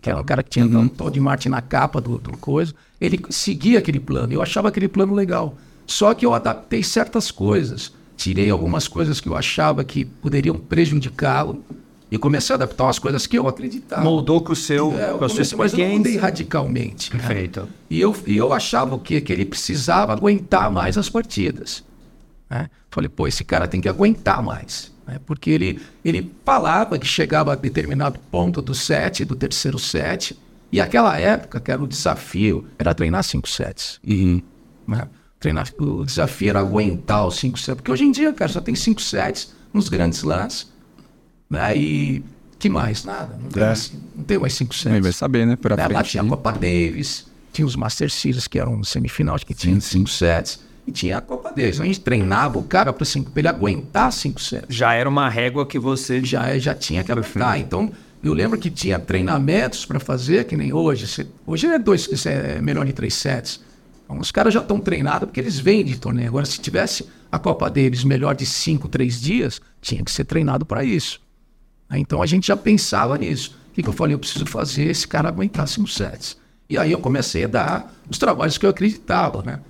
que 0.00 0.08
era 0.10 0.20
um 0.20 0.24
cara 0.24 0.42
que 0.42 0.50
tinha 0.50 0.64
um 0.66 0.88
Todd 0.88 1.18
Martin 1.20 1.48
na 1.50 1.60
capa 1.60 2.00
do, 2.00 2.18
do 2.18 2.36
coisa. 2.36 2.74
Ele 3.00 3.20
seguia 3.30 3.78
aquele 3.78 4.00
plano. 4.00 4.32
Eu 4.32 4.42
achava 4.42 4.68
aquele 4.68 4.88
plano 4.88 5.14
legal. 5.14 5.54
Só 5.86 6.14
que 6.14 6.24
eu 6.24 6.32
adaptei 6.34 6.82
certas 6.82 7.30
coisas. 7.30 7.92
Tirei 8.16 8.50
algumas 8.50 8.86
coisas 8.86 9.20
que 9.20 9.28
eu 9.28 9.36
achava 9.36 9.82
que 9.82 10.04
poderiam 10.04 10.56
prejudicá-lo. 10.56 11.64
E 12.10 12.18
comecei 12.18 12.52
a 12.52 12.56
adaptar 12.56 12.84
umas 12.84 12.98
coisas 12.98 13.26
que 13.26 13.38
eu 13.38 13.46
acreditava. 13.46 14.02
Moldou 14.02 14.40
com 14.40 14.52
o 14.52 14.56
seu, 14.56 14.92
É, 14.98 15.10
eu 15.10 15.18
com 15.18 15.24
a 15.24 15.28
sua 15.28 15.44
mas 15.56 15.72
eu 15.72 15.88
mudei 15.88 16.16
radicalmente. 16.16 17.14
né? 17.14 17.20
Perfeito. 17.20 17.68
E 17.88 18.00
eu, 18.00 18.14
e 18.26 18.36
eu 18.36 18.52
achava 18.52 18.96
o 18.96 18.98
quê? 18.98 19.20
Que 19.20 19.32
ele 19.32 19.44
precisava 19.44 20.12
aguentar 20.12 20.70
mais 20.72 20.98
as 20.98 21.08
partidas. 21.08 21.84
né? 22.48 22.68
Falei, 22.90 23.08
pô, 23.08 23.28
esse 23.28 23.44
cara 23.44 23.68
tem 23.68 23.80
que 23.80 23.88
aguentar 23.88 24.42
mais. 24.42 24.92
Né? 25.10 25.20
Porque 25.26 25.50
ele, 25.50 25.80
ele 26.04 26.30
falava 26.44 26.98
que 26.98 27.06
chegava 27.06 27.52
a 27.52 27.56
determinado 27.56 28.18
ponto 28.30 28.62
do 28.62 28.74
set, 28.74 29.24
do 29.24 29.34
terceiro 29.34 29.78
set, 29.78 30.38
e 30.72 30.80
aquela 30.80 31.18
época, 31.18 31.58
que 31.60 31.70
era 31.70 31.82
o 31.82 31.86
desafio, 31.86 32.64
era 32.78 32.94
treinar 32.94 33.24
cinco 33.24 33.48
sets. 33.48 33.98
né? 34.86 35.08
Treinar, 35.40 35.68
o 35.78 36.04
desafio 36.04 36.50
era 36.50 36.60
aguentar 36.60 37.26
os 37.26 37.36
cinco 37.36 37.58
sets. 37.58 37.74
Porque 37.76 37.90
hoje 37.90 38.04
em 38.04 38.12
dia, 38.12 38.32
cara, 38.32 38.52
só 38.52 38.60
tem 38.60 38.74
cinco 38.74 39.00
sets 39.00 39.52
nos 39.72 39.88
grandes 39.88 40.22
lãs. 40.22 40.68
Né? 41.48 41.76
E 41.76 42.24
que 42.58 42.68
mais? 42.68 43.04
Nada. 43.04 43.36
Não 43.42 43.48
tem, 43.48 43.62
É. 43.62 43.66
mais, 43.66 43.92
não 44.14 44.24
tem 44.24 44.38
mais 44.38 44.52
cinco 44.54 44.74
sets. 44.74 45.02
vai 45.02 45.12
saber, 45.12 45.46
né? 45.46 45.56
Pra 45.56 45.76
Né? 45.76 45.88
Lá 45.88 46.02
tinha 46.04 46.22
a 46.22 46.26
Copa 46.26 46.52
Davis, 46.52 47.26
tinha 47.52 47.66
os 47.66 47.74
Master 47.74 48.10
Series, 48.10 48.46
que 48.46 48.58
eram 48.58 48.84
semifinal, 48.84 49.36
que 49.38 49.54
tinha 49.54 49.80
cinco 49.80 50.08
sets. 50.08 50.60
E 50.90 50.92
tinha 50.92 51.18
a 51.18 51.20
Copa 51.20 51.52
Davis. 51.52 51.80
A 51.80 51.84
gente 51.84 52.00
treinava 52.00 52.58
o 52.58 52.64
cara 52.64 52.92
para 52.92 53.06
ele 53.36 53.46
aguentar 53.46 54.12
cinco 54.12 54.40
sets. 54.40 54.74
Já 54.74 54.92
era 54.92 55.08
uma 55.08 55.28
régua 55.28 55.64
que 55.64 55.78
você 55.78 56.22
Já, 56.24 56.58
já 56.58 56.74
tinha 56.74 57.04
que 57.04 57.12
aguentar. 57.12 57.60
Então, 57.60 57.92
eu 58.24 58.34
lembro 58.34 58.58
que 58.58 58.68
tinha 58.68 58.98
treinamentos 58.98 59.86
para 59.86 60.00
fazer, 60.00 60.44
que 60.46 60.56
nem 60.56 60.72
hoje. 60.72 61.28
Hoje 61.46 61.68
é 61.68 61.78
dois, 61.78 62.26
é 62.26 62.60
melhor 62.60 62.84
de 62.84 62.92
três 62.92 63.14
sets. 63.14 63.60
Então, 64.04 64.18
os 64.18 64.32
caras 64.32 64.52
já 64.52 64.58
estão 64.60 64.80
treinados 64.80 65.28
porque 65.28 65.38
eles 65.38 65.60
vêm 65.60 65.84
de 65.84 65.96
torneio. 65.96 66.26
Agora, 66.26 66.44
se 66.44 66.60
tivesse 66.60 67.08
a 67.30 67.38
Copa 67.38 67.70
Davis 67.70 68.02
melhor 68.02 68.34
de 68.34 68.44
cinco, 68.44 68.88
três 68.88 69.20
dias, 69.20 69.60
tinha 69.80 70.02
que 70.02 70.10
ser 70.10 70.24
treinado 70.24 70.66
para 70.66 70.82
isso. 70.82 71.20
Aí, 71.88 72.00
Então 72.00 72.20
a 72.20 72.26
gente 72.26 72.48
já 72.48 72.56
pensava 72.56 73.16
nisso. 73.16 73.56
O 73.70 73.74
que, 73.74 73.82
que 73.84 73.88
eu 73.88 73.92
falei? 73.92 74.14
Eu 74.14 74.18
preciso 74.18 74.44
fazer 74.44 74.86
esse 74.86 75.06
cara 75.06 75.28
aguentar 75.28 75.68
cinco 75.68 75.88
sets. 75.88 76.36
E 76.68 76.76
aí 76.76 76.90
eu 76.90 76.98
comecei 76.98 77.44
a 77.44 77.48
dar 77.48 77.94
os 78.10 78.18
trabalhos 78.18 78.58
que 78.58 78.66
eu 78.66 78.70
acreditava, 78.70 79.42
né? 79.42 79.60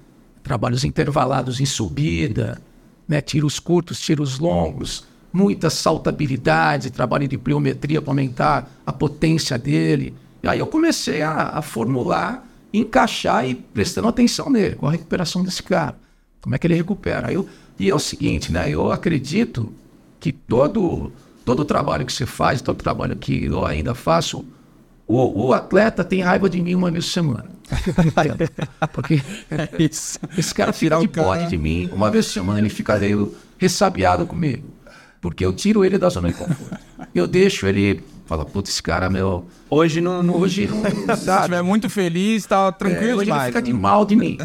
Trabalhos 0.42 0.84
intervalados 0.84 1.60
em 1.60 1.66
subida, 1.66 2.60
né? 3.06 3.20
tiros 3.20 3.58
curtos, 3.58 4.00
tiros 4.00 4.38
longos, 4.38 5.04
muita 5.32 5.70
saltabilidade, 5.70 6.90
trabalho 6.90 7.28
de 7.28 7.38
pliometria 7.38 8.00
para 8.00 8.10
aumentar 8.10 8.70
a 8.84 8.92
potência 8.92 9.58
dele. 9.58 10.14
E 10.42 10.48
aí 10.48 10.58
eu 10.58 10.66
comecei 10.66 11.22
a, 11.22 11.58
a 11.58 11.62
formular, 11.62 12.46
encaixar 12.72 13.48
e 13.48 13.54
prestando 13.54 14.08
atenção 14.08 14.48
nele, 14.48 14.76
com 14.76 14.86
a 14.86 14.92
recuperação 14.92 15.42
desse 15.42 15.62
cara. 15.62 15.96
Como 16.40 16.54
é 16.54 16.58
que 16.58 16.66
ele 16.66 16.74
recupera? 16.74 17.28
Aí 17.28 17.34
eu, 17.34 17.48
e 17.78 17.90
é 17.90 17.94
o 17.94 17.98
seguinte, 17.98 18.52
né? 18.52 18.70
Eu 18.70 18.90
acredito 18.90 19.72
que 20.18 20.32
todo, 20.32 21.12
todo 21.44 21.60
o 21.60 21.64
trabalho 21.64 22.06
que 22.06 22.12
você 22.12 22.26
faz, 22.26 22.60
todo 22.60 22.78
o 22.78 22.82
trabalho 22.82 23.16
que 23.16 23.44
eu 23.44 23.64
ainda 23.64 23.94
faço, 23.94 24.44
o, 25.14 25.46
o 25.48 25.52
atleta 25.52 26.04
tem 26.04 26.20
raiva 26.20 26.48
de 26.48 26.60
mim 26.60 26.74
uma 26.74 26.90
vez 26.90 27.04
por 27.06 27.12
semana. 27.12 27.46
Porque 28.92 29.20
Isso. 29.78 30.18
esse 30.36 30.54
cara 30.54 30.72
fica 30.72 30.98
de 30.98 31.06
bode 31.08 31.48
de 31.48 31.56
mim. 31.58 31.88
Uma 31.92 32.10
vez 32.10 32.26
por 32.26 32.32
semana 32.32 32.58
ele 32.58 32.68
fica 32.68 32.98
meio 32.98 33.34
ressabiado 33.58 34.26
comigo. 34.26 34.68
Porque 35.20 35.44
eu 35.44 35.52
tiro 35.52 35.84
ele 35.84 35.98
da 35.98 36.08
zona 36.08 36.28
de 36.28 36.34
conforto. 36.34 36.78
Eu 37.14 37.26
deixo 37.26 37.66
ele 37.66 38.02
Fala, 38.26 38.44
putz, 38.44 38.70
esse 38.70 38.80
cara, 38.80 39.10
meu, 39.10 39.44
Hoje 39.68 40.00
não. 40.00 40.22
não- 40.22 40.36
hoje 40.36 40.68
não 40.68 40.84
Se 41.16 41.28
estiver 41.28 41.62
muito 41.64 41.90
feliz, 41.90 42.46
tá 42.46 42.68
É, 42.68 42.70
tranquilo 42.70 43.14
hoje 43.14 43.22
ele 43.22 43.24
demais. 43.24 43.46
fica 43.48 43.60
de 43.60 43.72
mal 43.72 44.04
de 44.06 44.14
mim, 44.14 44.38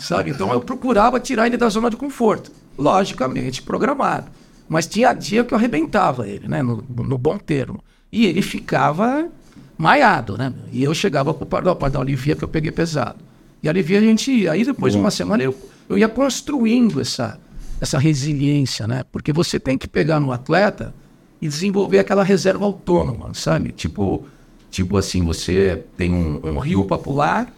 sabe? 0.00 0.30
Então 0.30 0.50
eu 0.54 0.60
procurava 0.62 1.20
tirar 1.20 1.46
ele 1.46 1.58
da 1.58 1.68
zona 1.68 1.90
de 1.90 1.96
conforto, 1.98 2.50
logicamente 2.78 3.60
programado. 3.60 4.28
Mas 4.66 4.86
tinha 4.86 5.12
dia 5.12 5.44
que 5.44 5.52
eu 5.52 5.58
arrebentava 5.58 6.26
ele, 6.26 6.48
né? 6.48 6.62
No, 6.62 6.82
no 6.88 7.18
bom 7.18 7.36
termo. 7.36 7.84
E 8.10 8.24
ele 8.24 8.40
ficava 8.40 9.28
maiado, 9.76 10.36
né? 10.36 10.52
E 10.72 10.82
eu 10.82 10.94
chegava 10.94 11.34
pro 11.34 11.46
Pardal, 11.46 11.76
Pardal 11.76 12.02
alivia 12.02 12.34
que 12.34 12.44
eu 12.44 12.48
peguei 12.48 12.70
pesado. 12.70 13.18
E 13.62 13.68
alivia 13.68 13.98
a 13.98 14.02
gente 14.02 14.30
ia. 14.30 14.52
Aí 14.52 14.64
depois 14.64 14.92
de 14.92 14.98
uma 14.98 15.10
semana 15.10 15.42
eu, 15.42 15.54
eu 15.88 15.98
ia 15.98 16.08
construindo 16.08 17.00
essa, 17.00 17.38
essa 17.80 17.98
resiliência, 17.98 18.86
né? 18.86 19.04
Porque 19.10 19.32
você 19.32 19.58
tem 19.58 19.76
que 19.76 19.88
pegar 19.88 20.20
no 20.20 20.32
atleta 20.32 20.94
e 21.40 21.48
desenvolver 21.48 21.98
aquela 21.98 22.22
reserva 22.22 22.64
autônoma, 22.64 23.32
sabe? 23.34 23.72
Tipo, 23.72 24.24
tipo 24.70 24.96
assim, 24.96 25.22
você 25.22 25.84
tem 25.96 26.12
um, 26.12 26.40
um 26.42 26.58
rio 26.58 26.84
para 26.84 26.98
pular 26.98 27.52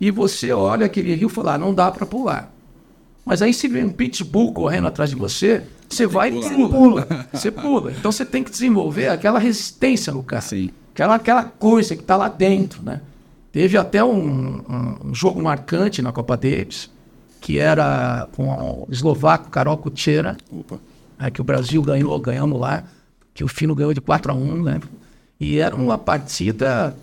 e 0.00 0.10
você 0.10 0.52
olha 0.52 0.86
aquele 0.86 1.14
rio 1.14 1.28
e 1.28 1.30
fala, 1.30 1.54
ah, 1.54 1.58
não 1.58 1.74
dá 1.74 1.90
para 1.90 2.06
pular. 2.06 2.52
Mas 3.24 3.42
aí 3.42 3.52
se 3.52 3.68
vem 3.68 3.84
um 3.84 3.90
pitbull 3.90 4.54
correndo 4.54 4.88
atrás 4.88 5.10
de 5.10 5.16
você, 5.16 5.62
você 5.88 6.06
vai 6.06 6.30
e 6.30 6.40
pula. 6.68 7.06
Você 7.32 7.50
pula. 7.50 7.92
Então 7.92 8.10
você 8.10 8.24
tem 8.24 8.42
que 8.42 8.50
desenvolver 8.50 9.08
aquela 9.08 9.38
resistência 9.38 10.12
no 10.12 10.22
cara. 10.22 10.40
Sim. 10.40 10.70
Aquela, 10.98 11.14
aquela 11.14 11.44
coisa 11.44 11.94
que 11.94 12.02
está 12.02 12.16
lá 12.16 12.28
dentro, 12.28 12.82
né? 12.82 13.00
Teve 13.52 13.78
até 13.78 14.02
um, 14.02 14.96
um- 15.08 15.14
jogo 15.14 15.40
marcante 15.40 16.02
na 16.02 16.10
Copa 16.10 16.36
Davis, 16.36 16.90
que 17.40 17.56
era 17.56 18.26
com 18.32 18.48
o 18.48 18.88
eslovaco 18.90 19.48
Karol 19.48 19.76
Kuchera, 19.78 20.36
é, 21.16 21.30
que 21.30 21.40
o 21.40 21.44
Brasil 21.44 21.80
ganhou, 21.82 22.18
ganhamos 22.18 22.58
lá, 22.60 22.82
que 23.32 23.44
o 23.44 23.48
Fino 23.48 23.76
ganhou 23.76 23.94
de 23.94 24.00
4 24.00 24.32
a 24.32 24.34
1 24.34 24.62
né? 24.64 24.80
E 25.38 25.60
era 25.60 25.76
uma 25.76 25.96
partida. 25.96 26.96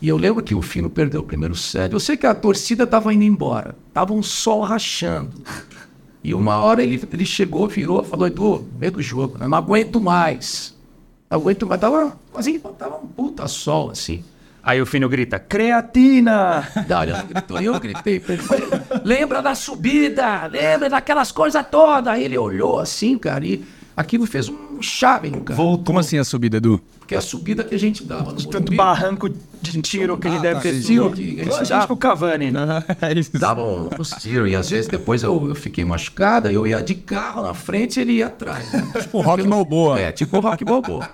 E 0.00 0.06
eu 0.08 0.16
lembro 0.16 0.44
que 0.44 0.54
o 0.54 0.62
Fino 0.62 0.88
perdeu 0.88 1.20
o 1.20 1.24
primeiro 1.24 1.56
set. 1.56 1.92
Eu 1.92 1.98
sei 1.98 2.16
que 2.16 2.28
a 2.28 2.34
torcida 2.36 2.84
estava 2.84 3.12
indo 3.12 3.24
embora, 3.24 3.74
tava 3.92 4.12
um 4.12 4.22
sol 4.22 4.60
rachando. 4.60 5.32
E 6.22 6.32
uma 6.34 6.58
hora 6.58 6.84
ele, 6.84 7.02
ele 7.12 7.26
chegou, 7.26 7.66
virou, 7.66 8.04
falou: 8.04 8.28
Edu, 8.28 8.64
meio 8.78 8.92
do 8.92 9.02
jogo, 9.02 9.38
né? 9.38 9.48
não 9.48 9.58
aguento 9.58 10.00
mais. 10.00 10.78
Aguento 11.30 11.64
mais. 11.64 11.80
Tava, 11.80 12.18
assim, 12.34 12.58
tava 12.58 12.96
um 12.96 13.06
puta 13.06 13.46
sol, 13.46 13.90
assim. 13.90 14.24
Aí 14.62 14.82
o 14.82 14.86
Fino 14.86 15.08
grita: 15.08 15.38
Creatina! 15.38 16.68
Não, 16.88 17.02
ele 17.04 17.12
gritou, 17.28 17.60
eu 17.60 17.78
gritei 17.78 18.20
Lembra 19.04 19.40
da 19.40 19.54
subida? 19.54 20.46
Lembra 20.46 20.90
daquelas 20.90 21.30
coisas 21.30 21.64
todas? 21.70 22.12
Aí 22.12 22.24
ele 22.24 22.36
olhou 22.36 22.80
assim, 22.80 23.16
cara, 23.16 23.46
e 23.46 23.64
aquilo 24.00 24.26
fez 24.26 24.48
um 24.48 24.80
chave 24.82 25.30
no 25.30 25.40
cara. 25.42 25.58
Como 25.84 25.98
assim 25.98 26.18
a 26.18 26.24
subida, 26.24 26.56
Edu? 26.56 26.80
Porque 26.98 27.14
a 27.14 27.20
subida 27.20 27.62
que 27.64 27.74
a 27.74 27.78
gente 27.78 28.04
dava 28.04 28.32
no 28.32 28.36
Tanto 28.38 28.52
Morumbi, 28.54 28.76
barranco 28.76 29.28
de 29.28 29.82
tiro 29.82 30.16
que 30.16 30.26
ele 30.28 30.36
Ah, 30.38 30.40
deve 30.40 30.60
ter 30.60 30.80
sido. 30.82 31.10
Que 31.10 31.22
a 31.22 31.24
gente 31.24 31.40
Igual 31.42 31.56
a 31.56 31.58
gente 31.64 31.68
dava. 31.70 31.86
com 31.88 31.94
o 31.94 31.96
Cavani, 31.96 32.50
né? 32.50 32.84
É 33.02 33.38
dava 33.38 33.62
uns 33.62 34.10
tiros. 34.20 34.50
E 34.50 34.54
às 34.56 34.70
vezes 34.70 34.88
depois 34.88 35.22
eu, 35.22 35.48
eu 35.48 35.54
fiquei 35.54 35.84
machucada, 35.84 36.50
eu 36.52 36.66
ia 36.66 36.80
de 36.82 36.94
carro 36.94 37.42
na 37.42 37.52
frente 37.54 37.98
e 37.98 38.00
ele 38.02 38.12
ia 38.14 38.26
atrás. 38.26 38.72
né? 38.72 38.90
Tipo 39.02 39.20
rock 39.20 39.42
balboa. 39.42 39.98
É, 40.00 40.12
tipo 40.12 40.36
o 40.36 40.40
rock 40.40 40.64
balboa. 40.64 41.08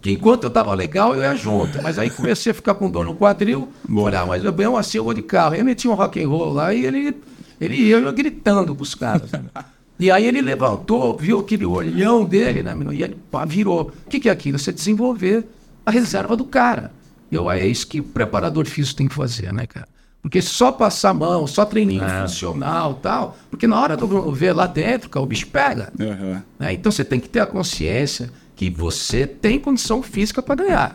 Que 0.00 0.12
enquanto 0.12 0.44
eu 0.44 0.50
tava 0.50 0.72
legal, 0.74 1.14
eu 1.14 1.22
ia 1.22 1.34
junto. 1.34 1.82
Mas 1.82 1.98
aí 1.98 2.08
comecei 2.10 2.52
a 2.52 2.54
ficar 2.54 2.74
com 2.74 2.88
dor 2.90 3.04
no 3.04 3.14
quadril. 3.14 3.68
Falei, 3.86 4.18
ah, 4.18 4.26
mas 4.26 4.44
eu 4.44 4.52
bem 4.52 4.66
assim 4.76 4.98
eu 4.98 5.04
vou 5.04 5.12
de 5.14 5.22
carro. 5.22 5.54
Aí 5.54 5.60
eu 5.60 5.64
meti 5.64 5.88
um 5.88 5.94
rock 5.94 6.22
and 6.22 6.28
roll 6.28 6.52
lá 6.52 6.72
e 6.72 6.84
ele, 6.86 7.16
ele 7.60 7.74
ia 7.74 7.96
eu 7.96 8.04
ia 8.04 8.12
gritando 8.12 8.74
pros 8.76 8.94
caras. 8.94 9.30
E 9.98 10.10
aí 10.10 10.26
ele 10.26 10.40
levantou, 10.40 11.16
viu 11.16 11.40
aquele 11.40 11.66
olhão 11.66 12.24
dele, 12.24 12.62
né? 12.62 12.74
meu? 12.74 12.92
E 12.92 13.02
ele 13.02 13.16
pá, 13.30 13.44
virou. 13.44 13.92
O 14.06 14.08
que, 14.08 14.20
que 14.20 14.28
é 14.28 14.32
aquilo? 14.32 14.58
Você 14.58 14.72
desenvolver 14.72 15.44
a 15.84 15.90
reserva 15.90 16.36
do 16.36 16.44
cara. 16.44 16.92
E 17.30 17.34
eu, 17.34 17.50
é 17.50 17.66
isso 17.66 17.86
que 17.86 18.00
o 18.00 18.04
preparador 18.04 18.64
físico 18.66 18.96
tem 18.98 19.08
que 19.08 19.14
fazer, 19.14 19.52
né, 19.52 19.66
cara? 19.66 19.88
Porque 20.22 20.42
só 20.42 20.72
passar 20.72 21.10
a 21.10 21.14
mão, 21.14 21.46
só 21.46 21.64
treininho 21.64 22.02
funcional 22.22 22.96
e 22.98 23.02
tal. 23.02 23.36
Porque 23.50 23.66
na 23.66 23.80
hora 23.80 23.96
do 23.96 24.32
ver 24.32 24.52
lá 24.52 24.66
dentro, 24.66 25.08
cara, 25.08 25.22
o 25.22 25.26
bicho 25.26 25.46
pega. 25.46 25.92
Aham. 25.98 26.42
né? 26.58 26.72
Então 26.72 26.90
você 26.92 27.04
tem 27.04 27.18
que 27.20 27.28
ter 27.28 27.40
a 27.40 27.46
consciência 27.46 28.30
que 28.56 28.68
você 28.68 29.26
tem 29.26 29.58
condição 29.58 30.02
física 30.02 30.42
para 30.42 30.56
ganhar. 30.56 30.94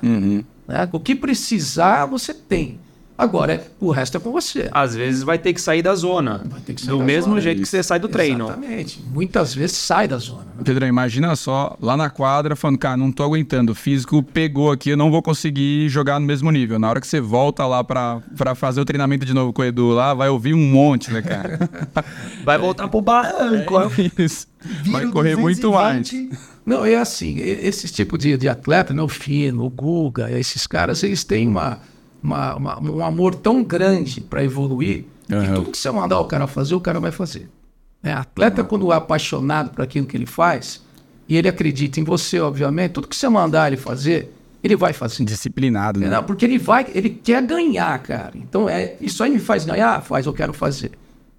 né? 0.68 0.88
O 0.92 1.00
que 1.00 1.16
precisar, 1.16 2.06
você 2.06 2.34
tem. 2.34 2.80
Agora, 3.16 3.54
é- 3.54 3.64
o 3.80 3.92
resto 3.92 4.18
é 4.18 4.20
com 4.20 4.32
você. 4.32 4.70
Às 4.72 4.96
vezes 4.96 5.22
vai 5.24 5.38
ter 5.38 5.54
que 5.54 5.62
sair 5.62 5.82
da 5.84 5.94
zona. 5.94 6.42
ter 6.66 6.74
que 6.74 6.82
sair 6.82 6.90
do 6.92 6.98
da 6.98 7.04
mesmo 7.06 7.30
zona, 7.32 7.42
jeito 7.42 7.58
que 7.58 7.64
isso. 7.64 7.72
você 7.72 7.84
sai 7.84 8.00
do 8.00 8.08
treino. 8.08 8.46
Exatamente. 8.46 9.04
Muitas 9.14 9.54
vezes 9.54 9.78
sai 9.78 10.08
da 10.08 10.18
zona. 10.18 10.40
né? 10.58 10.64
Pedrão, 10.66 10.88
imagina 10.88 11.36
só, 11.36 11.78
lá 11.80 11.96
na 11.96 12.10
quadra, 12.10 12.56
falando, 12.56 12.78
cara, 12.80 12.98
não 12.98 13.12
tô 13.12 13.24
aguentando, 13.24 13.72
o 13.72 13.76
físico 13.76 14.24
pegou 14.24 14.72
aqui, 14.72 14.90
eu 14.90 14.98
não 14.98 15.12
vou 15.12 15.22
conseguir 15.22 15.88
jogar 15.90 16.20
no 16.20 16.26
mesmo 16.26 16.50
nível. 16.50 16.80
Na 16.80 16.90
hora 16.90 17.00
que 17.00 17.06
você 17.08 17.22
volta 17.22 17.66
lá 17.68 17.84
pra, 17.84 18.20
pra 18.36 18.56
fazer 18.56 18.82
o 18.82 18.86
treinamento 18.86 19.26
de 19.26 19.34
novo 19.34 19.54
com 19.54 19.62
o 19.62 19.66
Edu 19.66 19.90
lá, 19.90 20.14
vai 20.16 20.30
ouvir 20.30 20.54
um 20.56 20.66
monte, 20.72 21.12
né, 21.14 21.22
cara? 21.22 21.60
Vai 22.44 22.58
voltar 22.58 22.88
pro 22.88 23.00
barranco. 23.02 23.76
É 23.80 24.24
isso. 24.24 24.48
Vai 24.88 25.08
correr 25.08 25.36
muito 25.36 25.72
mais. 25.72 26.12
Não, 26.66 26.86
é 26.86 26.96
assim, 26.96 27.38
esse 27.40 27.88
tipo 27.90 28.18
de, 28.18 28.38
de 28.38 28.48
atleta, 28.50 28.94
né, 28.94 29.02
o 29.02 29.08
Fino, 29.08 29.64
o 29.66 29.70
Guga, 29.70 30.32
esses 30.32 30.66
caras, 30.66 31.04
eles 31.04 31.24
têm 31.24 31.48
uma, 31.48 31.80
uma- 32.24 32.56
uma- 32.56 32.80
um 32.82 33.04
amor 33.06 33.36
tão 33.36 33.64
grande 33.64 34.22
para 34.22 34.44
evoluir 34.44 35.06
que 35.28 35.34
Aham. 35.36 35.54
tudo 35.56 35.72
que 35.72 35.78
você 35.78 35.92
mandar 35.92 36.20
o 36.20 36.26
cara 36.26 36.48
fazer, 36.48 36.76
o 36.76 36.80
cara 36.82 37.00
vai 37.00 37.12
fazer. 37.12 37.50
É, 38.04 38.12
atleta, 38.14 38.64
quando 38.64 38.92
é 38.92 38.96
apaixonado 38.96 39.72
por 39.72 39.82
aquilo 39.82 40.06
que 40.06 40.18
ele 40.18 40.26
faz, 40.26 40.82
e 41.28 41.38
ele 41.38 41.48
acredita 41.48 42.00
em 42.00 42.04
você, 42.04 42.40
obviamente, 42.40 42.92
tudo 42.92 43.08
que 43.08 43.16
você 43.16 43.30
mandar 43.30 43.68
ele 43.68 43.78
fazer, 43.78 44.34
ele 44.62 44.76
vai 44.76 44.92
fazer. 44.94 45.24
Disciplinado, 45.24 46.00
né? 46.00 46.10
Não, 46.10 46.24
porque 46.24 46.44
ele 46.44 46.58
vai, 46.58 46.86
ele 46.94 47.10
quer 47.10 47.42
ganhar, 47.46 47.98
cara. 48.00 48.32
Então, 48.36 48.68
é, 48.68 48.96
isso 49.00 49.24
aí 49.24 49.32
me 49.32 49.40
faz 49.40 49.64
ganhar? 49.66 50.02
Faz, 50.02 50.26
eu 50.26 50.34
quero 50.34 50.54
fazer. 50.54 50.92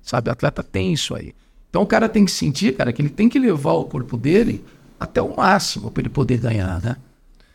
Sabe, 0.03 0.29
o 0.29 0.33
atleta 0.33 0.63
tem 0.63 0.93
isso 0.93 1.15
aí. 1.15 1.35
Então, 1.69 1.83
o 1.83 1.87
cara 1.87 2.09
tem 2.09 2.25
que 2.25 2.31
sentir, 2.31 2.75
cara, 2.77 2.93
que 2.93 3.03
ele 3.03 3.09
tem 3.11 3.29
que 3.29 3.39
levar 3.39 3.73
o 3.73 3.85
corpo 3.85 4.17
dele 4.17 4.65
até 4.99 5.21
o 5.21 5.37
máximo 5.37 5.91
para 5.91 6.03
ele 6.03 6.09
poder 6.09 6.39
ganhar, 6.39 6.81
né? 6.83 6.97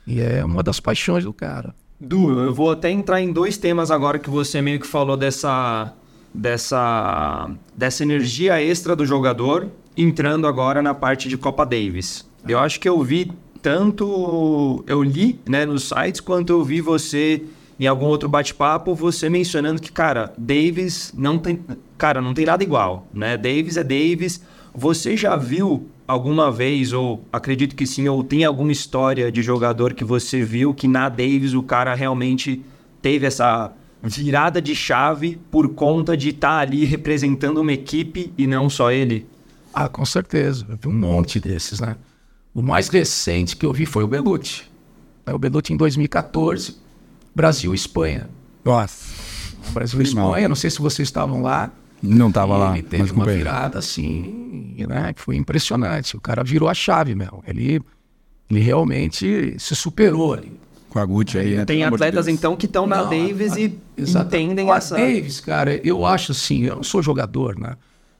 E 0.06 0.20
é 0.20 0.44
uma 0.46 0.62
das 0.62 0.80
paixões 0.80 1.24
do 1.24 1.34
cara. 1.34 1.74
Du, 2.00 2.40
eu 2.40 2.54
vou 2.54 2.72
até 2.72 2.90
entrar 2.90 3.20
em 3.20 3.32
dois 3.32 3.58
temas 3.58 3.92
agora 3.92 4.18
que 4.18 4.30
você 4.30 4.62
meio 4.62 4.80
que 4.80 4.88
falou 4.88 5.18
dessa, 5.18 5.94
dessa, 6.34 7.50
dessa 7.76 8.04
energia 8.04 8.62
extra 8.62 8.96
do 8.96 9.06
jogador, 9.06 9.68
entrando 9.98 10.48
agora 10.48 10.82
na 10.82 10.94
parte 10.94 11.28
de 11.28 11.38
Copa 11.38 11.66
Davis. 11.66 12.26
Eu 12.48 12.58
acho 12.58 12.80
que 12.80 12.88
eu 12.88 13.02
vi 13.04 13.34
tanto, 13.62 14.82
eu 14.88 15.04
li 15.04 15.42
né, 15.46 15.66
nos 15.66 15.90
sites, 15.90 16.22
quanto 16.22 16.54
eu 16.54 16.64
vi 16.64 16.80
você 16.80 17.44
em 17.78 17.86
algum 17.86 18.06
outro 18.06 18.30
bate-papo, 18.30 18.96
você 18.96 19.30
mencionando 19.30 19.82
que, 19.82 19.92
cara, 19.92 20.34
Davis 20.38 21.14
não 21.18 21.38
tem, 21.38 21.60
cara, 21.98 22.22
não 22.22 22.34
tem 22.34 22.46
nada 22.46 22.64
igual, 22.64 23.08
né? 23.14 23.36
Davis 23.36 23.76
é 23.76 23.84
Davis. 23.84 24.42
Você 24.74 25.18
já 25.18 25.36
viu 25.36 25.90
alguma 26.10 26.52
vez, 26.52 26.92
ou 26.92 27.24
acredito 27.32 27.76
que 27.76 27.86
sim, 27.86 28.08
ou 28.10 28.24
tem 28.24 28.44
alguma 28.44 28.72
história 28.72 29.32
de 29.32 29.44
jogador 29.44 29.94
que 29.94 30.04
você 30.04 30.42
viu 30.42 30.74
que 30.74 30.88
na 30.88 31.08
Davis 31.08 31.54
o 31.54 31.62
cara 31.62 31.94
realmente 31.94 32.66
teve 33.00 33.28
essa 33.28 33.72
virada 34.02 34.60
de 34.60 34.74
chave 34.74 35.40
por 35.52 35.70
conta 35.70 36.18
de 36.18 36.30
estar 36.30 36.58
ali 36.58 36.84
representando 36.84 37.62
uma 37.62 37.72
equipe 37.72 38.34
e 38.36 38.48
não 38.48 38.72
só 38.72 38.92
ele? 38.92 39.28
Ah, 39.72 39.88
com 39.88 40.04
certeza. 40.04 40.66
Eu 40.68 40.78
vi 40.82 40.88
um 40.88 41.00
monte 41.00 41.40
desses, 41.40 41.80
né? 41.80 41.96
O 42.56 42.64
mais 42.64 42.90
recente 42.90 43.56
que 43.56 43.64
eu 43.64 43.72
vi 43.72 43.86
foi 43.86 44.04
o 44.04 44.08
Belucci. 44.08 44.64
O 45.32 45.38
Belucci 45.38 45.74
em 45.74 45.78
2014, 45.78 46.76
Brasil 47.36 47.72
e 47.72 47.76
Espanha. 47.76 48.28
Nossa. 48.66 49.14
Brasil 49.72 50.02
e 50.02 50.06
Animal. 50.06 50.30
Espanha, 50.30 50.50
não 50.50 50.56
sei 50.56 50.72
se 50.72 50.80
vocês 50.80 51.08
estavam 51.08 51.44
lá. 51.44 51.72
Não 52.02 52.32
tava 52.32 52.56
lá, 52.58 52.74
Ele 52.74 52.84
teve 52.84 53.04
mas 53.04 53.12
uma 53.12 53.26
virada 53.26 53.80
assim, 53.80 54.76
né? 54.88 55.12
Que 55.14 55.22
foi 55.22 55.36
impressionante. 55.36 56.16
O 56.16 56.22
cara 56.22 56.44
virou 56.44 56.70
a 56.70 56.74
chave, 56.74 57.14
meu. 57.16 57.44
Ele, 57.46 57.82
ele 58.50 58.60
realmente 58.62 59.56
se 59.60 59.76
superou 59.76 60.34
ali. 60.34 60.52
Com 60.90 60.98
a 60.98 61.06
Gucci 61.06 61.38
aí, 61.38 61.56
né? 61.56 61.66
Tem 61.66 61.84
atletas 61.84 62.26
Deus. 62.26 62.38
então 62.38 62.56
que 62.56 62.66
estão 62.66 62.88
na 62.88 63.04
Não, 63.04 63.10
Davis 63.10 63.52
a- 63.54 63.60
e 63.60 63.78
Exatamente. 63.96 64.44
entendem 64.46 64.72
A 64.72 64.78
essa. 64.78 64.96
Davis, 64.96 65.40
cara, 65.40 65.80
eu 65.86 66.04
acho 66.06 66.32
assim, 66.32 66.64
eu 66.64 66.78
não 66.78 66.84
sou 66.84 67.04
jogador, 67.04 67.60
né? 67.60 67.76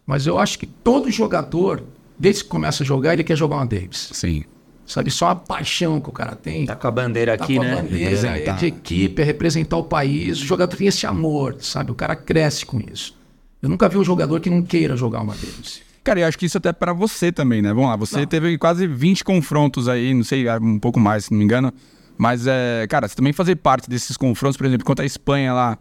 Mas 0.06 0.28
eu 0.28 0.38
acho 0.38 0.60
que 0.60 0.68
todo 0.68 1.10
jogador, 1.10 1.82
desde 2.18 2.44
que 2.44 2.50
começa 2.50 2.84
a 2.84 2.86
jogar, 2.86 3.14
ele 3.14 3.24
quer 3.24 3.36
jogar 3.36 3.56
uma 3.56 3.66
Davis. 3.66 4.10
Sim. 4.14 4.44
Sabe, 4.86 5.10
só 5.12 5.30
a 5.30 5.36
paixão 5.36 6.00
que 6.02 6.10
o 6.10 6.12
cara 6.12 6.36
tem. 6.36 6.66
Tá 6.66 6.76
com 6.76 6.88
a 6.88 6.92
bandeira 6.92 7.38
Tá 7.38 7.44
aqui, 7.44 7.56
com 7.56 7.62
a 7.62 7.66
né? 7.66 7.76
bandeira, 7.76 8.06
é 8.06 8.10
Representar. 8.10 8.58
de 8.58 8.66
equipe, 8.68 9.22
é 9.22 9.26
representar 9.26 9.78
o 9.78 9.84
país. 9.84 10.40
O 10.42 10.46
jogador 10.46 10.76
tem 10.76 10.88
esse 10.88 11.06
amor, 11.08 11.56
sabe? 11.62 11.92
O 11.92 11.96
cara 11.96 12.16
cresce 12.16 12.66
com 12.66 12.80
isso. 12.92 13.16
Eu 13.62 13.70
nunca 13.70 13.90
vi 13.90 13.98
um 13.98 14.04
jogador 14.04 14.40
que 14.40 14.50
não 14.50 14.62
queira 14.62 14.96
jogar 14.96 15.22
uma 15.22 15.34
Davis. 15.34 15.82
Cara, 16.04 16.22
eu 16.22 16.28
acho 16.28 16.38
que 16.38 16.46
isso 16.46 16.58
até 16.58 16.72
pra 16.72 16.94
você 16.94 17.32
também, 17.32 17.62
né? 17.62 17.74
Vamos 17.74 17.90
lá, 17.90 17.96
você 17.96 18.26
teve 18.26 18.58
quase 18.58 18.88
20 18.88 19.24
confrontos 19.24 19.88
aí, 19.88 20.14
não 20.14 20.24
sei, 20.24 20.46
um 20.60 20.80
pouco 20.80 21.00
mais, 21.00 21.26
se 21.26 21.32
não 21.32 21.38
me 21.40 21.44
engano. 21.44 21.74
Mas, 22.18 22.48
é, 22.48 22.88
cara, 22.90 23.08
você 23.08 23.16
também 23.16 23.34
fazer 23.34 23.56
parte 23.58 23.90
desses 23.90 24.18
confrontos, 24.18 24.58
por 24.58 24.66
exemplo, 24.66 24.86
contra 24.86 25.04
a 25.04 25.06
Espanha 25.06 25.54
lá, 25.54 25.78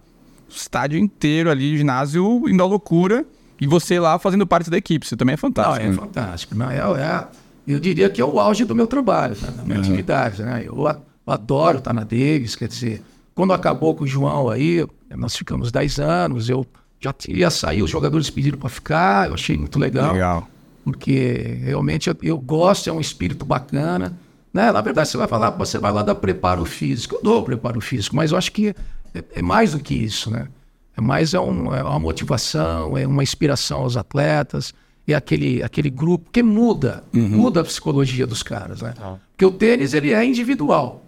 o 0.49 0.53
estádio 0.55 0.99
inteiro 0.99 1.51
ali, 1.51 1.77
ginásio 1.79 2.49
indo 2.49 2.63
à 2.63 2.67
loucura, 2.67 3.25
e 3.61 3.67
você 3.67 3.99
lá 3.99 4.19
fazendo 4.19 4.47
parte 4.47 4.71
da 4.71 4.77
equipe, 4.77 5.07
você 5.07 5.17
também 5.17 5.33
é 5.35 5.37
Não, 5.37 5.41
fantástico. 5.41 5.87
é 5.87 5.89
né? 5.89 5.95
fantástico. 5.97 6.55
Não, 6.55 6.71
é, 6.71 6.79
é- 6.79 7.27
eu 7.67 7.79
diria 7.81 8.09
que 8.11 8.21
é 8.21 8.25
o 8.25 8.39
auge 8.41 8.65
do 8.65 8.75
meu 8.75 8.87
trabalho, 8.87 9.37
né, 9.41 9.51
da 9.57 9.63
minha 9.63 9.79
atividade. 9.81 10.43
Né? 10.43 10.65
Eu, 10.67 10.77
Eu 10.77 11.33
adoro 11.33 11.79
estar 11.79 11.93
na 11.93 12.03
Davis, 12.05 12.57
quer 12.57 12.69
dizer, 12.69 13.03
quando 13.35 13.53
acabou 13.53 13.95
com 13.95 14.05
o 14.05 14.07
João 14.07 14.49
aí, 14.49 14.87
nós 15.15 15.37
ficamos 15.37 15.71
10 15.71 15.99
anos, 15.99 16.49
eu 16.49 16.65
já 17.01 17.15
ia 17.29 17.51
sair, 17.51 17.83
os 17.83 17.91
jogadores 17.91 18.29
pediram 18.31 18.59
para 18.59 18.69
ficar, 18.69 19.29
eu 19.29 19.35
achei 19.35 19.57
muito 19.57 19.79
legal. 19.79 20.13
Legal. 20.13 20.49
Porque 20.85 21.59
realmente 21.63 22.09
eu, 22.09 22.17
eu 22.23 22.39
gosto, 22.39 22.89
é 22.89 22.93
um 22.93 23.01
espírito 23.01 23.45
bacana. 23.45 24.17
Né? 24.53 24.73
Na 24.73 24.81
verdade, 24.81 25.09
você 25.09 25.17
vai 25.17 25.29
falar, 25.29 25.51
você 25.51 25.79
vai 25.79 25.93
lá 25.93 26.03
dar 26.03 26.15
preparo 26.15 26.65
físico. 26.65 27.17
Eu 27.17 27.23
dou 27.23 27.43
preparo 27.43 27.81
físico, 27.81 28.17
mas 28.17 28.33
eu 28.33 28.39
acho 28.39 28.51
que 28.51 28.75
é, 29.15 29.25
é 29.37 29.43
mais 29.43 29.73
do 29.73 29.81
que 29.81 29.95
isso, 29.95 30.31
né? 30.31 30.49
É 30.97 31.01
mais 31.01 31.33
é, 31.33 31.39
um, 31.39 31.73
é 31.73 31.83
uma 31.83 32.01
motivação, 32.01 32.99
é 32.99 33.07
uma 33.07 33.23
inspiração 33.23 33.83
aos 33.83 33.97
atletas, 33.97 34.75
é 35.07 35.15
aquele, 35.15 35.63
aquele 35.63 35.89
grupo 35.89 36.29
que 36.33 36.43
muda, 36.43 37.05
muda 37.13 37.61
a 37.61 37.65
psicologia 37.65 38.27
dos 38.27 38.43
caras, 38.43 38.83
né? 38.83 38.95
Porque 39.31 39.47
o 39.47 39.51
tênis, 39.51 39.95
ele 39.95 40.13
é 40.13 40.25
individual. 40.25 41.05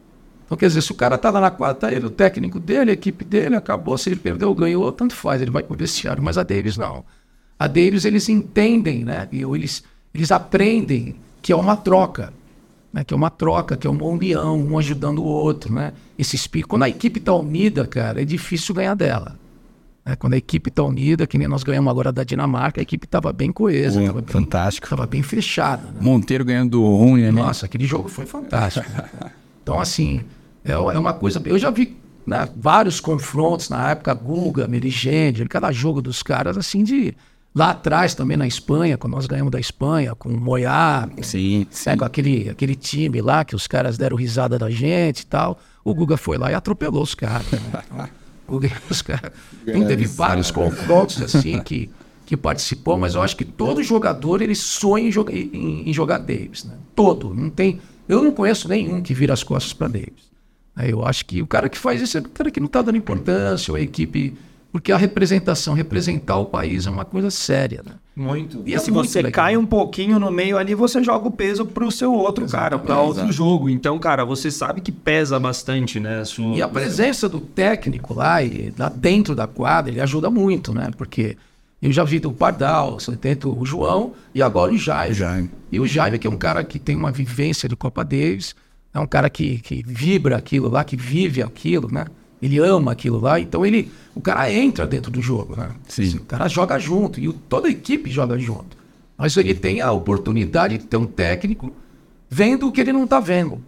Então, 0.50 0.58
quer 0.58 0.66
dizer, 0.66 0.82
se 0.82 0.90
o 0.90 0.96
cara 0.96 1.16
tá 1.16 1.30
lá 1.30 1.40
na 1.40 1.50
quadra, 1.52 1.76
tá 1.76 1.92
ele, 1.92 2.06
o 2.06 2.10
técnico 2.10 2.58
dele, 2.58 2.90
a 2.90 2.94
equipe 2.94 3.24
dele, 3.24 3.54
acabou, 3.54 3.96
se 3.96 4.08
ele 4.10 4.16
perdeu, 4.18 4.52
ganhou, 4.52 4.90
tanto 4.90 5.14
faz, 5.14 5.40
ele 5.40 5.48
vai 5.52 5.62
pro 5.62 5.76
vestiário. 5.76 6.20
Mas 6.20 6.36
a 6.36 6.42
Davis 6.42 6.76
não. 6.76 7.04
A 7.56 7.68
Davis, 7.68 8.04
eles 8.04 8.28
entendem, 8.28 9.04
né? 9.04 9.28
E 9.30 9.42
eles, 9.42 9.84
eles 10.12 10.32
aprendem 10.32 11.14
que 11.40 11.52
é 11.52 11.56
uma 11.56 11.76
troca, 11.76 12.32
né? 12.92 13.04
Que 13.04 13.14
é 13.14 13.16
uma 13.16 13.30
troca, 13.30 13.76
que 13.76 13.86
é 13.86 13.90
uma 13.90 14.04
união, 14.04 14.58
um 14.58 14.76
ajudando 14.76 15.20
o 15.20 15.24
outro, 15.24 15.72
né? 15.72 15.92
Esse 16.18 16.34
espírito. 16.34 16.66
Quando 16.66 16.82
a 16.82 16.88
equipe 16.88 17.20
tá 17.20 17.32
unida, 17.32 17.86
cara, 17.86 18.20
é 18.20 18.24
difícil 18.24 18.74
ganhar 18.74 18.94
dela. 18.94 19.38
né? 20.04 20.16
Quando 20.16 20.32
a 20.34 20.36
equipe 20.36 20.68
tá 20.68 20.82
unida, 20.82 21.28
que 21.28 21.38
nem 21.38 21.46
nós 21.46 21.62
ganhamos 21.62 21.88
agora 21.92 22.10
da 22.10 22.24
Dinamarca, 22.24 22.80
a 22.80 22.82
equipe 22.82 23.06
tava 23.06 23.32
bem 23.32 23.52
coesa, 23.52 24.00
bem, 24.00 24.10
fantástico. 24.26 24.88
tava 24.88 25.06
bem 25.06 25.22
fechada, 25.22 25.84
né? 25.92 26.00
Monteiro 26.00 26.44
ganhando 26.44 26.70
do 26.70 26.84
Rune, 26.84 27.22
né? 27.22 27.30
Nossa, 27.30 27.66
aquele 27.66 27.86
jogo 27.86 28.08
foi 28.08 28.26
fantástico. 28.26 28.84
então, 29.62 29.78
assim, 29.78 30.24
é, 30.64 30.72
é 30.72 30.98
uma 30.98 31.12
coisa. 31.12 31.40
Eu 31.44 31.58
já 31.58 31.70
vi 31.70 31.96
né, 32.26 32.48
vários 32.56 33.00
confrontos 33.00 33.68
na 33.68 33.90
época, 33.90 34.14
Guga, 34.14 34.68
Merigende, 34.68 35.44
cada 35.46 35.72
jogo 35.72 36.00
dos 36.00 36.22
caras, 36.22 36.56
assim, 36.56 36.84
de. 36.84 37.14
Lá 37.52 37.70
atrás 37.70 38.14
também 38.14 38.36
na 38.36 38.46
Espanha, 38.46 38.96
quando 38.96 39.14
nós 39.14 39.26
ganhamos 39.26 39.50
da 39.50 39.58
Espanha, 39.58 40.14
com 40.14 40.28
o 40.28 40.40
Moyá, 40.40 41.08
Sim, 41.20 41.66
sim. 41.68 41.90
né, 41.90 41.96
com 41.96 42.04
aquele, 42.04 42.48
aquele 42.48 42.76
time 42.76 43.20
lá 43.20 43.44
que 43.44 43.56
os 43.56 43.66
caras 43.66 43.98
deram 43.98 44.16
risada 44.16 44.56
da 44.56 44.70
gente 44.70 45.22
e 45.22 45.26
tal. 45.26 45.58
O 45.84 45.92
Guga 45.92 46.16
foi 46.16 46.38
lá 46.38 46.52
e 46.52 46.54
atropelou 46.54 47.02
os 47.02 47.12
caras. 47.12 47.50
Né? 47.50 47.82
Então, 47.84 48.08
Guga, 48.46 48.70
os 48.88 49.02
caras. 49.02 49.32
Então, 49.66 49.84
teve 49.84 50.04
vários 50.04 50.52
confrontos 50.52 51.20
assim 51.20 51.60
que, 51.60 51.90
que 52.24 52.36
participou, 52.36 52.96
mas 52.96 53.16
eu 53.16 53.22
acho 53.22 53.36
que 53.36 53.44
todo 53.44 53.82
jogador 53.82 54.40
ele 54.42 54.54
sonha 54.54 55.08
em 55.08 55.10
jogar, 55.10 55.34
em, 55.34 55.90
em 55.90 55.92
jogar 55.92 56.18
Davis. 56.18 56.62
Né? 56.62 56.74
Todo. 56.94 57.34
Não 57.34 57.50
tem, 57.50 57.80
eu 58.08 58.22
não 58.22 58.30
conheço 58.30 58.68
nenhum 58.68 59.02
que 59.02 59.12
vira 59.12 59.32
as 59.32 59.42
costas 59.42 59.72
para 59.72 59.88
Davis. 59.88 60.29
Eu 60.88 61.04
acho 61.06 61.24
que 61.26 61.42
o 61.42 61.46
cara 61.46 61.68
que 61.68 61.78
faz 61.78 62.00
isso 62.00 62.18
é 62.18 62.20
o 62.20 62.28
cara 62.28 62.50
que 62.50 62.60
não 62.60 62.66
está 62.66 62.82
dando 62.82 62.96
importância, 62.96 63.72
ou 63.72 63.76
a 63.76 63.80
equipe. 63.80 64.34
Porque 64.72 64.92
a 64.92 64.96
representação, 64.96 65.74
representar 65.74 66.36
o 66.36 66.44
país 66.46 66.86
é 66.86 66.90
uma 66.90 67.04
coisa 67.04 67.28
séria. 67.28 67.82
Né? 67.84 67.92
Muito. 68.14 68.62
E 68.64 68.70
E 68.70 68.74
é 68.74 68.78
se 68.78 68.92
muito 68.92 69.10
você 69.10 69.18
legal. 69.20 69.32
cai 69.44 69.56
um 69.56 69.66
pouquinho 69.66 70.16
no 70.20 70.30
meio 70.30 70.56
ali, 70.56 70.76
você 70.76 71.02
joga 71.02 71.26
o 71.26 71.30
peso 71.32 71.66
pro 71.66 71.90
seu 71.90 72.12
outro 72.14 72.46
cara, 72.46 72.78
para 72.78 73.00
outro 73.00 73.32
jogo. 73.32 73.68
Então, 73.68 73.98
cara, 73.98 74.24
você 74.24 74.48
sabe 74.48 74.80
que 74.80 74.92
pesa 74.92 75.40
bastante, 75.40 75.98
né? 75.98 76.20
a 76.20 76.24
sua- 76.24 76.54
E 76.56 76.62
a 76.62 76.68
presença 76.68 77.28
do 77.28 77.40
técnico 77.40 78.14
lá, 78.14 78.44
e 78.44 78.72
lá 78.78 78.88
dentro 78.88 79.34
da 79.34 79.48
quadra, 79.48 79.90
ele 79.90 80.00
ajuda 80.00 80.30
muito, 80.30 80.72
né? 80.72 80.90
Porque 80.96 81.36
eu 81.82 81.90
já 81.90 82.04
vi 82.04 82.18
o 82.24 82.32
Pardal, 82.32 83.00
você 83.00 83.16
tem 83.16 83.36
o 83.44 83.66
João 83.66 84.12
e 84.32 84.40
agora 84.40 84.72
o 84.72 84.78
Jaime. 84.78 85.14
Jaime. 85.14 85.50
E 85.72 85.80
o 85.80 85.86
Jaime, 85.86 86.16
que 86.16 86.28
é 86.28 86.30
um 86.30 86.38
cara 86.38 86.62
que 86.62 86.78
tem 86.78 86.94
uma 86.94 87.10
vivência 87.10 87.68
de 87.68 87.74
Copa 87.74 88.04
Davis, 88.04 88.54
é 88.92 88.98
um 88.98 89.06
cara 89.06 89.30
que, 89.30 89.58
que 89.58 89.82
vibra 89.86 90.36
aquilo 90.36 90.68
lá, 90.68 90.84
que 90.84 90.96
vive 90.96 91.42
aquilo, 91.42 91.88
né? 91.90 92.06
Ele 92.42 92.58
ama 92.58 92.92
aquilo 92.92 93.20
lá, 93.20 93.38
então 93.38 93.64
ele, 93.64 93.90
o 94.14 94.20
cara 94.20 94.50
entra 94.50 94.86
dentro 94.86 95.10
do 95.10 95.20
jogo, 95.20 95.54
né? 95.56 95.70
Sim. 95.86 96.16
O 96.16 96.24
cara 96.24 96.48
joga 96.48 96.78
junto 96.78 97.20
e 97.20 97.32
toda 97.32 97.68
a 97.68 97.70
equipe 97.70 98.10
joga 98.10 98.38
junto. 98.38 98.76
Mas 99.16 99.36
ele 99.36 99.54
tem 99.54 99.80
a 99.80 99.92
oportunidade 99.92 100.78
de 100.78 100.84
ter 100.84 100.96
um 100.96 101.04
técnico 101.04 101.70
vendo 102.28 102.68
o 102.68 102.72
que 102.72 102.80
ele 102.80 102.92
não 102.92 103.06
tá 103.06 103.20
vendo. 103.20 103.62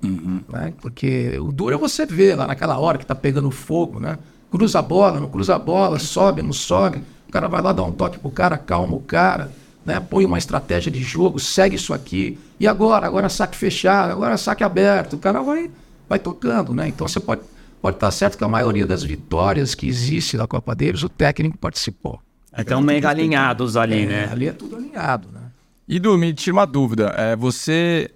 Né? 0.49 0.73
Porque 0.81 1.39
o 1.39 1.53
duro 1.53 1.75
é 1.75 1.79
você 1.79 2.07
ver 2.07 2.37
lá 2.37 2.47
naquela 2.47 2.79
hora 2.79 2.97
que 2.97 3.05
tá 3.05 3.15
pegando 3.15 3.51
fogo, 3.51 4.01
né? 4.01 4.19
Cruza 4.51 4.79
a 4.79 4.83
bola, 4.83 5.21
não 5.21 5.29
cruza 5.29 5.55
a 5.55 5.59
bola, 5.59 5.99
sobe, 5.99 6.41
não 6.41 6.53
sobe. 6.53 7.03
O 7.29 7.33
cara 7.33 7.49
vai 7.49 7.61
lá 7.61 7.73
dar 7.73 7.83
um 7.83 7.93
toque 7.93 8.19
pro 8.19 8.31
cara, 8.31 8.57
calma 8.57 8.95
o 8.95 9.01
cara, 9.01 9.53
né? 9.85 10.01
Põe 10.01 10.25
uma 10.25 10.39
estratégia 10.39 10.91
de 10.91 11.03
jogo, 11.03 11.39
segue 11.39 11.77
isso 11.77 11.93
aqui. 11.93 12.39
E 12.59 12.67
agora? 12.67 13.07
Agora 13.07 13.29
saque 13.29 13.57
fechado, 13.57 14.13
agora 14.13 14.37
saque 14.37 14.63
aberto. 14.63 15.15
O 15.15 15.19
cara 15.19 15.41
vai, 15.43 15.71
vai 16.09 16.19
tocando, 16.19 16.75
né? 16.75 16.89
Então 16.89 17.07
você 17.07 17.21
pode 17.21 17.43
pode 17.83 17.97
estar 17.97 18.13
certo 18.13 18.39
que 18.39 18.45
a 18.45 18.49
maioria 18.49 18.87
das 18.87 19.03
vitórias 19.03 19.75
que 19.75 19.89
existe 19.89 20.37
na 20.37 20.47
Copa 20.47 20.73
Davis, 20.73 21.03
o 21.03 21.09
técnico 21.09 21.59
participou. 21.59 22.21
Então, 22.57 22.81
mega 22.81 23.09
alinhados 23.09 23.77
ali, 23.77 24.03
É, 24.03 24.07
né? 24.07 24.29
Ali 24.31 24.47
é 24.47 24.53
tudo 24.53 24.77
alinhado, 24.77 25.29
né? 25.33 25.41
E 25.89 25.99
Du, 25.99 26.17
me 26.17 26.33
tira 26.33 26.55
uma 26.55 26.67
dúvida. 26.67 27.13
É, 27.17 27.35
você, 27.35 28.11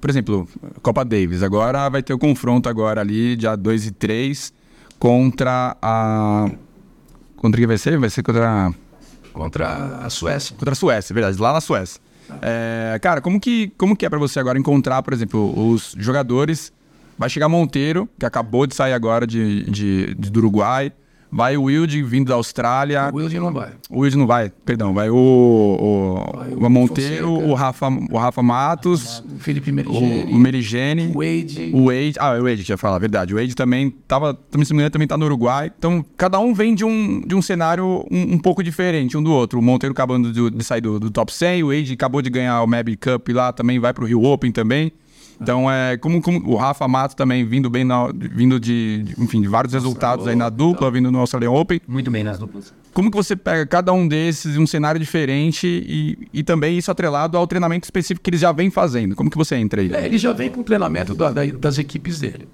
por 0.00 0.10
exemplo, 0.10 0.48
Copa 0.82 1.04
Davis, 1.04 1.42
agora 1.42 1.88
vai 1.88 2.02
ter 2.02 2.12
o 2.12 2.18
confronto 2.18 2.68
agora 2.68 3.00
ali, 3.02 3.36
dia 3.36 3.54
2 3.54 3.86
e 3.86 3.90
3, 3.92 4.52
contra 4.98 5.76
a. 5.80 6.50
Contra 7.36 7.58
quem 7.58 7.66
vai 7.66 7.78
ser? 7.78 7.98
Vai 7.98 8.10
ser 8.10 8.22
contra. 8.22 8.74
Contra 9.34 9.98
a 10.04 10.08
Suécia. 10.08 10.56
Contra 10.56 10.72
a 10.72 10.74
Suécia, 10.74 11.12
verdade, 11.12 11.36
lá 11.38 11.52
na 11.52 11.60
Suécia. 11.60 12.00
É, 12.40 12.98
cara, 13.02 13.20
como 13.20 13.38
que, 13.38 13.70
como 13.76 13.94
que 13.94 14.06
é 14.06 14.08
pra 14.08 14.18
você 14.18 14.40
agora 14.40 14.58
encontrar, 14.58 15.02
por 15.02 15.12
exemplo, 15.12 15.52
os 15.68 15.94
jogadores? 15.98 16.72
Vai 17.18 17.28
chegar 17.28 17.48
Monteiro, 17.48 18.08
que 18.18 18.24
acabou 18.24 18.66
de 18.66 18.74
sair 18.74 18.92
agora 18.94 19.26
de, 19.26 19.64
de, 19.70 20.14
de- 20.14 20.30
do 20.30 20.38
Uruguai. 20.40 20.90
Vai 21.34 21.56
o 21.56 21.64
Wilde, 21.64 22.00
vindo 22.00 22.28
da 22.28 22.36
Austrália. 22.36 23.10
O 23.12 23.16
Wilson 23.16 23.40
não 23.40 23.52
vai. 23.52 23.72
O 23.90 23.98
Wilde 24.00 24.16
não 24.16 24.24
vai, 24.24 24.52
perdão. 24.64 24.94
Vai 24.94 25.10
o, 25.10 25.16
o, 25.16 26.36
Vai 26.38 26.50
o 26.52 26.66
o 26.66 26.70
Monteiro, 26.70 27.26
Fonseca. 27.26 27.50
o 27.50 27.54
Rafa, 27.54 27.88
o 27.88 28.16
Rafa 28.16 28.40
Matos, 28.40 29.18
O 29.18 29.38
Felipe 29.40 29.72
o, 29.72 29.74
Merigeri, 29.74 30.32
o 30.32 30.38
Merigene, 30.38 31.12
o 31.12 31.18
Wade. 31.18 31.70
o 31.74 31.86
Wade. 31.86 32.14
Ah, 32.20 32.38
o 32.38 32.44
Wade 32.44 32.64
ia 32.68 32.76
falar, 32.76 33.00
verdade. 33.00 33.34
O 33.34 33.36
Wade 33.36 33.52
também 33.56 33.90
tava, 34.06 34.32
também, 34.32 34.64
se 34.64 34.72
não 34.72 34.76
me 34.76 34.82
engano, 34.82 34.92
também 34.92 35.08
tá 35.08 35.18
no 35.18 35.24
Uruguai. 35.24 35.72
Então, 35.76 36.04
cada 36.16 36.38
um 36.38 36.54
vem 36.54 36.72
de 36.72 36.84
um, 36.84 37.20
de 37.26 37.34
um 37.34 37.42
cenário 37.42 38.06
um, 38.08 38.34
um 38.34 38.38
pouco 38.38 38.62
diferente 38.62 39.16
um 39.16 39.22
do 39.22 39.32
outro. 39.32 39.58
O 39.58 39.62
Monteiro 39.62 39.92
acabando 39.92 40.32
de, 40.32 40.56
de 40.56 40.64
sair 40.64 40.82
do, 40.82 41.00
do 41.00 41.10
top 41.10 41.32
100, 41.34 41.64
o 41.64 41.66
Wade 41.74 41.94
acabou 41.94 42.22
de 42.22 42.30
ganhar 42.30 42.62
o 42.62 42.66
Mab 42.68 42.96
Cup 42.96 43.28
lá, 43.30 43.52
também 43.52 43.80
vai 43.80 43.92
pro 43.92 44.06
Rio 44.06 44.22
Open 44.22 44.52
também. 44.52 44.92
Então, 45.40 45.70
é, 45.70 45.96
como, 45.96 46.22
como 46.22 46.40
o 46.48 46.56
Rafa 46.56 46.86
Matos 46.86 47.14
também 47.14 47.44
vindo 47.44 47.68
bem, 47.68 47.84
na, 47.84 48.08
vindo 48.14 48.58
de, 48.60 49.02
de, 49.02 49.22
enfim, 49.22 49.40
de 49.42 49.48
vários 49.48 49.72
resultados 49.74 50.26
aí 50.26 50.36
na 50.36 50.48
dupla, 50.48 50.90
vindo 50.90 51.10
no 51.10 51.18
Australian 51.18 51.50
Open. 51.50 51.80
Muito 51.88 52.10
bem 52.10 52.22
nas 52.24 52.38
duplas. 52.38 52.72
Como 52.92 53.10
que 53.10 53.16
você 53.16 53.34
pega 53.34 53.66
cada 53.66 53.92
um 53.92 54.06
desses 54.06 54.56
em 54.56 54.60
um 54.60 54.66
cenário 54.66 55.00
diferente 55.00 55.66
e, 55.66 56.28
e 56.32 56.42
também 56.44 56.78
isso 56.78 56.90
atrelado 56.90 57.36
ao 57.36 57.46
treinamento 57.46 57.84
específico 57.84 58.22
que 58.22 58.30
eles 58.30 58.40
já 58.40 58.52
vêm 58.52 58.70
fazendo? 58.70 59.16
Como 59.16 59.28
que 59.28 59.36
você 59.36 59.56
entra 59.56 59.80
aí? 59.80 59.92
É, 59.92 60.06
ele 60.06 60.16
já 60.18 60.32
vem 60.32 60.48
com 60.50 60.60
o 60.60 60.64
treinamento 60.64 61.14
da- 61.14 61.32
da- 61.32 61.44
das 61.46 61.78
equipes 61.78 62.20
dele. 62.20 62.46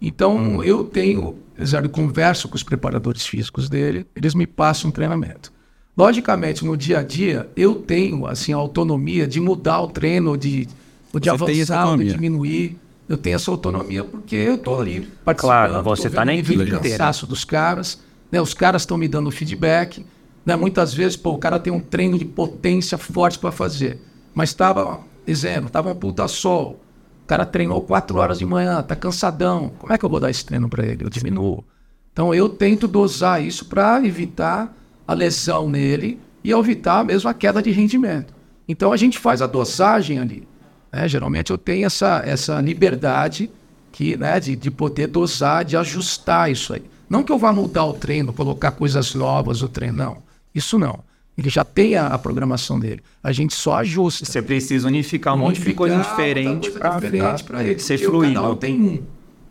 Então, 0.00 0.62
eu 0.62 0.84
tenho, 0.84 1.36
de 1.58 1.88
converso 1.88 2.48
com 2.48 2.54
os 2.54 2.62
preparadores 2.62 3.26
físicos 3.26 3.68
dele, 3.68 4.06
eles 4.14 4.34
me 4.34 4.46
passam 4.46 4.90
um 4.90 4.92
treinamento. 4.92 5.52
Logicamente, 5.96 6.64
no 6.64 6.76
dia 6.76 7.00
a 7.00 7.02
dia, 7.02 7.48
eu 7.56 7.74
tenho 7.74 8.24
assim, 8.26 8.52
a 8.52 8.56
autonomia 8.56 9.26
de 9.26 9.40
mudar 9.40 9.80
o 9.80 9.88
treino, 9.88 10.36
de, 10.36 10.68
ou 11.12 11.20
de 11.20 11.30
Você 11.30 11.44
avançar, 11.44 11.88
ou 11.88 11.96
de 11.96 12.12
diminuir. 12.12 12.78
Eu 13.08 13.16
tenho 13.16 13.36
essa 13.36 13.50
autonomia 13.50 14.04
porque 14.04 14.36
eu 14.36 14.56
estou 14.56 14.80
ali 14.80 15.00
participando. 15.24 15.68
Claro, 15.68 15.82
você 15.82 16.10
tá 16.10 16.24
vendo 16.24 16.66
na 16.66 16.78
cansaço 16.78 17.26
dos 17.26 17.44
caras. 17.44 17.98
Né? 18.30 18.40
Os 18.40 18.52
caras 18.52 18.82
estão 18.82 18.98
me 18.98 19.08
dando 19.08 19.30
feedback. 19.30 20.04
Né? 20.44 20.54
Muitas 20.56 20.92
vezes, 20.92 21.16
pô, 21.16 21.32
o 21.32 21.38
cara 21.38 21.58
tem 21.58 21.72
um 21.72 21.80
treino 21.80 22.18
de 22.18 22.24
potência 22.26 22.98
forte 22.98 23.38
para 23.38 23.50
fazer. 23.50 23.98
Mas 24.34 24.50
estava, 24.50 25.00
exemplo, 25.26 25.68
estava 25.68 25.90
um 25.90 25.94
puta 25.94 26.28
sol. 26.28 26.80
O 27.24 27.26
cara 27.26 27.46
treinou 27.46 27.80
quatro 27.80 28.18
horas 28.18 28.38
de 28.38 28.44
manhã, 28.44 28.82
tá 28.82 28.94
cansadão. 28.94 29.72
Como 29.78 29.92
é 29.92 29.98
que 29.98 30.04
eu 30.04 30.08
vou 30.08 30.20
dar 30.20 30.30
esse 30.30 30.44
treino 30.44 30.68
para 30.68 30.86
ele? 30.86 31.04
Eu 31.04 31.10
diminuo. 31.10 31.64
Então 32.12 32.34
eu 32.34 32.48
tento 32.48 32.88
dosar 32.88 33.42
isso 33.42 33.66
para 33.66 34.04
evitar 34.04 34.74
a 35.06 35.14
lesão 35.14 35.68
nele 35.68 36.18
e 36.44 36.50
evitar 36.50 37.04
mesmo 37.04 37.28
a 37.30 37.34
queda 37.34 37.62
de 37.62 37.70
rendimento. 37.70 38.34
Então 38.68 38.92
a 38.92 38.96
gente 38.96 39.18
faz 39.18 39.40
a 39.40 39.46
dosagem 39.46 40.18
ali. 40.18 40.46
Né? 40.92 41.08
Geralmente 41.08 41.50
eu 41.50 41.58
tenho 41.58 41.86
essa, 41.86 42.22
essa 42.24 42.60
liberdade 42.60 43.50
que, 43.92 44.16
né, 44.16 44.38
de, 44.38 44.54
de 44.54 44.70
poder 44.70 45.08
dosar, 45.08 45.64
de 45.64 45.76
ajustar 45.76 46.50
isso 46.50 46.74
aí. 46.74 46.82
Não 47.08 47.22
que 47.22 47.32
eu 47.32 47.38
vá 47.38 47.52
mudar 47.52 47.84
o 47.84 47.94
treino, 47.94 48.32
colocar 48.32 48.72
coisas 48.72 49.14
novas 49.14 49.62
no 49.62 49.68
treino, 49.68 49.96
não. 49.96 50.18
Isso 50.54 50.78
não. 50.78 51.00
Ele 51.36 51.48
já 51.48 51.64
tem 51.64 51.94
a, 51.94 52.08
a 52.08 52.18
programação 52.18 52.80
dele. 52.80 53.00
A 53.22 53.30
gente 53.30 53.54
só 53.54 53.76
ajusta. 53.76 54.24
Você 54.24 54.42
precisa 54.42 54.88
unificar 54.88 55.34
um 55.34 55.38
monte 55.38 55.60
de 55.60 55.72
coisa 55.72 55.96
diferente 55.96 56.70
para 56.72 57.64
ele. 57.64 57.78
ser 57.78 57.98
fluido. 57.98 58.42
Um 58.42 58.56
tem 58.56 58.80
um. 58.80 59.02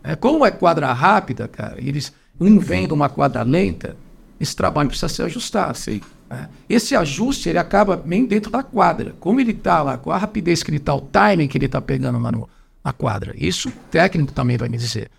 É, 0.04 0.14
como 0.14 0.44
é 0.44 0.50
quadra 0.50 0.92
rápida, 0.92 1.48
cara, 1.48 1.76
eles 1.78 2.12
um 2.40 2.58
vem 2.58 2.86
de 2.86 2.92
uma 2.92 3.08
quadra 3.08 3.42
lenta, 3.42 3.96
esse 4.38 4.54
trabalho 4.54 4.88
precisa 4.88 5.08
ser 5.08 5.22
ajustado. 5.22 5.76
Sim. 5.76 6.00
Né? 6.28 6.48
Esse 6.68 6.94
ajuste 6.94 7.48
ele 7.48 7.58
acaba 7.58 7.96
bem 7.96 8.26
dentro 8.26 8.50
da 8.50 8.62
quadra. 8.62 9.14
Como 9.18 9.40
ele 9.40 9.52
está 9.52 9.82
lá, 9.82 9.96
com 9.96 10.10
a 10.10 10.18
rapidez 10.18 10.62
que 10.62 10.70
ele 10.70 10.76
está, 10.78 10.94
o 10.94 11.00
timing 11.00 11.48
que 11.48 11.56
ele 11.56 11.66
está 11.66 11.80
pegando 11.80 12.18
lá 12.18 12.30
no, 12.30 12.48
na 12.84 12.92
quadra. 12.92 13.34
Isso 13.36 13.68
o 13.68 13.72
técnico 13.90 14.32
também 14.32 14.56
vai 14.56 14.68
me 14.68 14.76
dizer. 14.76 15.10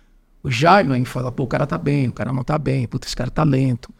O 0.42 0.50
Jaime 0.50 1.04
fala, 1.04 1.30
pô, 1.30 1.42
o 1.42 1.46
cara 1.46 1.66
tá 1.66 1.76
bem, 1.76 2.08
o 2.08 2.12
cara 2.12 2.32
não 2.32 2.42
tá 2.42 2.58
bem, 2.58 2.86
puta, 2.86 3.06
esse 3.06 3.16
cara 3.16 3.30
tá 3.30 3.42
lento. 3.42 3.92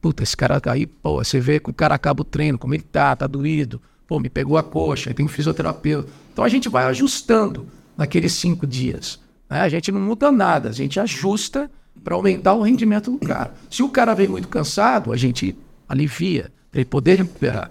Puta, 0.00 0.22
esse 0.22 0.36
cara 0.36 0.60
aí, 0.66 0.86
pô, 0.86 1.16
você 1.16 1.40
vê 1.40 1.58
que 1.58 1.70
o 1.70 1.74
cara 1.74 1.94
acaba 1.94 2.22
o 2.22 2.24
treino, 2.24 2.56
como 2.56 2.72
ele 2.72 2.84
tá, 2.84 3.16
tá 3.16 3.26
doído. 3.26 3.80
Pô, 4.06 4.20
me 4.20 4.30
pegou 4.30 4.56
a 4.56 4.62
coxa, 4.62 5.10
aí 5.10 5.14
tem 5.14 5.26
um 5.26 5.28
fisioterapeuta. 5.28 6.08
Então 6.32 6.44
a 6.44 6.48
gente 6.48 6.68
vai 6.68 6.84
ajustando 6.84 7.66
naqueles 7.96 8.32
cinco 8.32 8.64
dias. 8.64 9.18
Né? 9.50 9.60
A 9.60 9.68
gente 9.68 9.90
não 9.90 10.00
muda 10.00 10.30
nada, 10.30 10.68
a 10.68 10.72
gente 10.72 11.00
ajusta 11.00 11.68
para 12.04 12.14
aumentar 12.14 12.54
o 12.54 12.62
rendimento 12.62 13.10
do 13.10 13.18
cara. 13.18 13.52
Se 13.68 13.82
o 13.82 13.88
cara 13.88 14.14
vem 14.14 14.28
muito 14.28 14.46
cansado, 14.46 15.12
a 15.12 15.16
gente 15.16 15.58
alivia, 15.88 16.52
para 16.78 16.82
ele 16.82 16.84
poder 16.88 17.18
recuperar. 17.18 17.70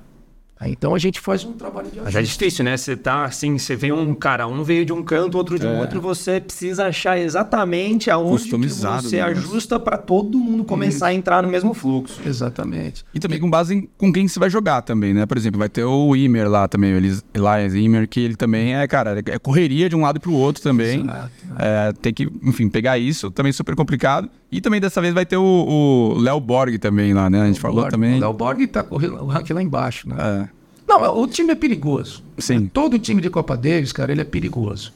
Então 0.59 0.95
a 0.95 0.97
gente 0.97 1.19
faz 1.19 1.43
um 1.45 1.53
trabalho 1.53 1.87
de 1.91 2.01
Mas 2.01 2.15
é 2.15 2.21
difícil, 2.23 2.65
né? 2.65 2.75
Você 2.75 2.97
tá 2.97 3.25
assim, 3.25 3.59
você 3.59 3.75
vê 3.75 3.91
um 3.91 4.15
cara, 4.15 4.47
um 4.47 4.63
veio 4.63 4.83
de 4.83 4.91
um 4.91 5.03
canto, 5.03 5.37
outro 5.37 5.59
de 5.59 5.67
É. 5.67 5.79
outro, 5.79 6.01
você 6.01 6.41
precisa 6.41 6.87
achar 6.87 7.15
exatamente 7.15 8.09
aonde 8.09 8.49
você 8.49 9.17
né? 9.17 9.21
ajusta 9.21 9.79
para 9.79 9.97
todo 9.97 10.39
mundo 10.39 10.63
começar 10.63 11.07
a 11.07 11.13
entrar 11.13 11.43
no 11.43 11.47
mesmo 11.49 11.75
fluxo. 11.75 12.19
Exatamente. 12.25 13.05
E 13.13 13.19
também 13.19 13.39
com 13.39 13.47
base 13.47 13.75
em 13.75 13.87
com 13.99 14.11
quem 14.11 14.27
você 14.27 14.39
vai 14.39 14.49
jogar 14.49 14.81
também, 14.81 15.13
né? 15.13 15.27
Por 15.27 15.37
exemplo, 15.37 15.59
vai 15.59 15.69
ter 15.69 15.83
o 15.83 16.15
Imer 16.15 16.49
lá 16.49 16.67
também, 16.67 16.91
o 16.91 16.97
Elias 16.97 17.75
Imer, 17.75 18.07
que 18.07 18.19
ele 18.19 18.35
também 18.35 18.75
é, 18.75 18.87
cara, 18.87 19.21
é 19.27 19.37
correria 19.37 19.87
de 19.87 19.95
um 19.95 20.01
lado 20.01 20.19
pro 20.19 20.33
outro 20.33 20.63
também. 20.63 21.01
Exato. 21.01 21.31
É, 21.59 21.93
tem 22.01 22.11
que, 22.11 22.27
enfim, 22.41 22.67
pegar 22.67 22.97
isso, 22.97 23.29
também 23.29 23.51
super 23.51 23.75
complicado. 23.75 24.27
E 24.51 24.61
também 24.61 24.79
dessa 24.79 25.01
vez 25.01 25.13
vai 25.13 25.25
ter 25.25 25.35
o 25.37 26.15
Léo 26.17 26.39
Borg 26.39 26.77
também 26.77 27.13
lá, 27.13 27.29
né? 27.29 27.41
A 27.41 27.45
gente 27.47 27.59
falou 27.59 27.81
Borg- 27.81 27.91
também. 27.91 28.17
O 28.17 28.19
Léo 28.21 28.33
Borg 28.33 28.65
tá 28.67 28.81
correndo 28.83 29.15
o 29.21 29.25
ranking 29.27 29.53
lá 29.53 29.61
embaixo, 29.61 30.07
né? 30.07 30.15
É, 30.17 30.49
Não, 30.87 31.19
o 31.19 31.27
time 31.27 31.51
é 31.51 31.55
perigoso. 31.55 32.23
Sim. 32.37 32.67
Todo 32.67 32.97
time 32.97 33.21
de 33.21 33.29
Copa 33.29 33.57
Davis, 33.57 33.91
cara, 33.91 34.11
ele 34.11 34.21
é 34.21 34.23
perigoso. 34.23 34.93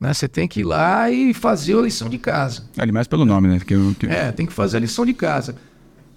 Né? 0.00 0.12
Você 0.14 0.26
tem 0.26 0.48
que 0.48 0.60
ir 0.60 0.64
lá 0.64 1.10
e 1.10 1.34
fazer 1.34 1.76
a 1.76 1.82
lição 1.82 2.08
de 2.08 2.16
casa. 2.18 2.62
ali 2.78 2.90
mais 2.90 3.06
pelo 3.06 3.24
nome, 3.26 3.48
né? 3.48 3.58
Que, 3.60 3.74
que- 3.94 4.06
É, 4.06 4.32
tem 4.32 4.46
que 4.46 4.52
fazer 4.52 4.78
a 4.78 4.80
lição 4.80 5.04
de 5.04 5.12
casa. 5.12 5.54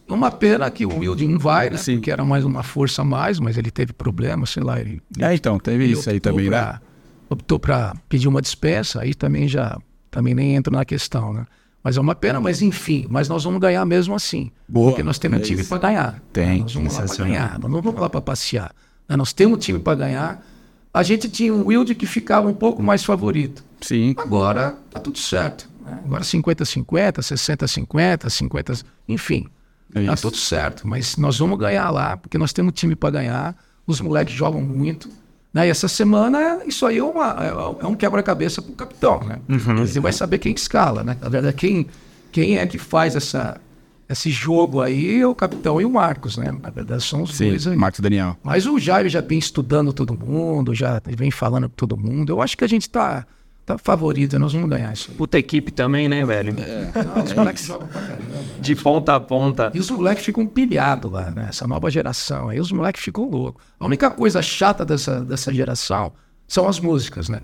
Uma 0.08 0.32
pena 0.32 0.70
que 0.72 0.86
o 0.86 1.00
Wilding 1.00 1.28
não 1.28 1.40
vai, 1.40 1.70
né? 1.70 1.78
Sim. 1.78 1.96
Porque 1.98 2.10
era 2.12 2.24
mais 2.26 2.44
uma 2.46 2.64
força 2.64 3.02
a 3.04 3.06
mais, 3.06 3.40
mas 3.40 3.58
ele 3.58 3.70
teve 3.70 3.94
problema, 3.94 4.46
sei 4.46 4.64
lá. 4.64 4.80
Ele, 4.80 5.02
É, 5.20 5.34
então, 5.36 5.60
teve 5.60 5.84
ele 5.84 5.94
isso 5.94 6.10
aí 6.10 6.20
também, 6.20 6.50
né? 6.50 6.58
pra- 6.58 6.82
Optou 7.30 7.60
para 7.60 7.94
pedir 8.10 8.28
uma 8.28 8.42
dispensa, 8.42 9.02
aí 9.02 9.14
também 9.14 9.48
já 9.48 9.78
também 10.10 10.34
nem 10.34 10.56
entra 10.56 10.76
na 10.76 10.84
questão, 10.84 11.32
né? 11.32 11.46
Mas 11.84 11.96
é 11.98 12.02
uma 12.02 12.14
pena, 12.16 12.40
mas 12.42 12.62
enfim, 12.62 13.06
mas 13.10 13.30
nós 13.30 13.44
vamos 13.44 13.60
ganhar 13.62 13.86
mesmo 13.86 14.14
assim. 14.14 14.52
Boa, 14.68 14.92
Porque 14.92 15.02
nós 15.04 15.18
temos 15.18 15.40
é 15.40 15.44
time 15.44 15.64
para 15.64 15.78
ganhar. 15.78 16.22
Tem, 16.34 16.62
Nós 16.62 16.74
vamos 16.74 16.94
lá 16.98 17.04
para 17.06 17.16
ganhar, 17.16 17.60
nós 17.60 17.72
não 17.72 17.82
vamos 17.82 18.02
lá 18.02 18.10
para 18.10 18.22
passear. 18.22 18.76
né? 19.08 19.16
Nós 19.16 19.32
temos 19.34 19.64
time 19.64 19.80
para 19.80 19.96
ganhar. 19.96 20.46
A 20.94 21.04
gente 21.04 21.30
tinha 21.30 21.54
um 21.54 21.68
Wild 21.68 21.96
que 21.96 22.06
ficava 22.06 22.48
um 22.48 22.54
pouco 22.54 22.84
mais 22.84 23.04
favorito. 23.04 23.64
Sim. 23.82 24.14
Agora 24.18 24.76
tá 24.92 25.00
tudo 25.00 25.18
certo. 25.20 25.70
né? 25.86 26.00
Agora 26.04 26.24
50-50, 26.24 27.20
60-50, 27.20 28.30
50, 28.30 28.74
enfim. 29.08 29.48
É 29.96 30.06
tá 30.06 30.16
tudo 30.16 30.38
certo. 30.38 30.88
Mas 30.88 31.16
nós 31.18 31.38
vamos 31.40 31.58
ganhar 31.58 31.90
lá, 31.92 32.18
porque 32.18 32.38
nós 32.38 32.52
temos 32.54 32.74
time 32.74 32.96
para 32.96 33.10
ganhar. 33.12 33.56
Os 33.88 34.02
moleques 34.02 34.34
jogam 34.36 34.62
muito. 34.62 35.10
Né? 35.54 35.68
E 35.68 35.70
essa 35.70 35.88
semana, 35.88 36.60
isso 36.68 36.86
aí 36.86 36.98
é, 37.00 37.04
uma- 37.04 37.36
é- 37.44 37.84
é 37.84 37.88
um 37.88 37.96
quebra-cabeça 37.96 38.62
pro 38.62 38.74
capitão, 38.74 39.20
né? 39.24 39.40
Você 39.80 40.00
vai 40.00 40.14
saber 40.14 40.38
quem 40.38 40.54
que 40.54 40.60
escala, 40.60 41.04
né? 41.04 41.18
Na 41.20 41.28
verdade, 41.30 41.56
quem, 41.56 41.88
quem 42.32 42.58
é 42.60 42.68
que 42.68 42.78
faz 42.78 43.16
essa, 43.16 43.60
esse 44.08 44.30
jogo 44.30 44.80
aí 44.82 45.20
é 45.22 45.26
o 45.28 45.34
capitão 45.34 45.82
e 45.82 45.86
o 45.86 45.90
Marcos, 45.90 46.38
né? 46.38 46.52
Na 46.62 46.70
verdade, 46.70 47.04
são 47.04 47.24
os 47.24 47.36
Sim, 47.36 47.50
dois 47.50 47.66
aí. 47.66 47.76
Marcos 47.76 48.00
Daniel. 48.00 48.38
Mas 48.44 48.68
o 48.68 48.78
Jair 48.78 49.10
já 49.10 49.22
vem 49.22 49.40
estudando 49.40 49.92
todo 49.92 50.14
mundo, 50.14 50.76
já 50.76 51.02
vem 51.06 51.32
falando 51.32 51.68
com 51.68 51.76
todo 51.76 51.98
mundo. 51.98 52.32
Eu 52.32 52.42
acho 52.44 52.56
que 52.56 52.64
a 52.64 52.68
gente 52.68 52.88
tá, 52.88 53.26
tá 53.74 53.78
favorito, 53.78 54.40
nós 54.40 54.54
vamos 54.54 54.70
ganhar 54.70 54.92
isso. 54.94 55.12
aí. 55.12 55.18
Puta 55.18 55.38
equipe 55.38 55.72
também, 55.72 56.08
né, 56.10 56.26
velho? 56.26 56.54
Não, 56.54 57.24
os 57.24 57.34
moleques 57.34 57.66
jogam 57.66 57.88
pra 57.88 58.02
caramba. 58.02 58.20
De 58.60 58.76
ponta 58.76 59.16
a 59.16 59.20
ponta. 59.20 59.72
E 59.74 59.80
os 59.80 59.90
moleques 59.90 60.26
ficam 60.26 60.46
pilhados 60.48 61.12
lá, 61.12 61.32
né? 61.32 61.48
Essa 61.50 61.68
nova 61.68 61.90
geração. 61.90 62.50
Aí 62.50 62.60
os 62.60 62.72
moleques 62.72 63.04
ficam 63.04 63.30
loucos. 63.30 63.64
A 63.80 63.86
única 63.86 64.10
coisa 64.10 64.42
chata 64.42 64.84
dessa, 64.86 65.24
dessa 65.24 65.54
geração 65.54 66.12
são 66.50 66.68
as 66.68 66.80
músicas, 66.80 67.30
né? 67.30 67.42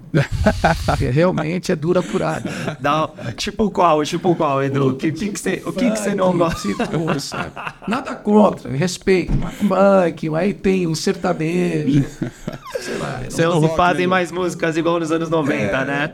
Porque 0.88 1.06
realmente 1.14 1.72
é 1.72 1.76
dura 1.76 2.02
curada. 2.02 2.50
Dá, 2.80 3.08
tipo 3.38 3.70
qual? 3.70 4.04
Tipo 4.04 4.36
qual, 4.36 4.64
Edu? 4.64 4.90
O 4.90 4.96
que, 4.96 5.12
que, 5.12 5.30
que 5.30 5.40
você, 5.40 5.62
o 5.64 5.72
que, 5.72 5.92
que 5.92 6.00
você 6.00 6.16
não 6.16 6.36
gosta? 6.36 7.54
Nada 7.88 8.16
contra, 8.16 8.72
respeito. 8.72 9.32
Funk, 9.68 10.36
aí 10.36 10.56
tem 10.56 10.88
um 10.88 10.96
sertanejo. 10.96 12.04
Sei 12.80 12.98
lá. 12.98 13.22
Você 13.30 13.46
não 13.46 13.70
fazem 13.76 14.08
mais 14.08 14.32
músicas 14.32 14.76
igual 14.76 15.00
nos 15.00 15.12
anos 15.12 15.30
90, 15.30 15.86
né? 15.86 16.12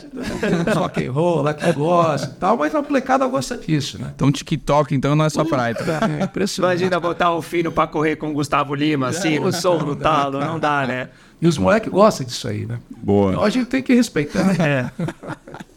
rock 0.75 1.07
and 1.07 1.11
roll, 1.13 1.41
lá 1.43 1.53
que 1.53 1.71
gosta 1.71 2.27
e 2.27 2.39
tal, 2.39 2.57
mas 2.57 2.75
a 2.75 2.81
molecada 2.81 3.25
gosta 3.25 3.57
disso, 3.57 4.01
né? 4.01 4.11
Então, 4.13 4.29
TikTok, 4.29 4.93
então, 4.93 5.15
não 5.15 5.23
é 5.23 5.29
só 5.29 5.45
praia. 5.45 5.73
tá? 5.75 5.99
É 6.19 6.25
impressionante. 6.25 6.73
Imagina 6.81 6.99
botar 6.99 7.31
o 7.31 7.41
Fino 7.41 7.71
pra 7.71 7.87
correr 7.87 8.17
com 8.17 8.31
o 8.31 8.33
Gustavo 8.33 8.75
Lima, 8.75 9.07
assim, 9.07 9.39
no 9.39 9.53
som, 9.53 9.77
no 9.77 9.95
talo. 9.95 10.41
Não 10.41 10.59
dá, 10.59 10.85
né? 10.85 11.09
E 11.41 11.47
os 11.47 11.57
moleques 11.57 11.91
gostam 11.91 12.25
disso 12.25 12.47
aí, 12.47 12.65
né? 12.65 12.77
Boa. 13.01 13.31
Então 13.31 13.43
a 13.43 13.49
gente 13.49 13.67
tem 13.67 13.81
que 13.81 13.93
respeitar. 13.95 14.43
né? 14.43 14.55
É. 14.59 14.91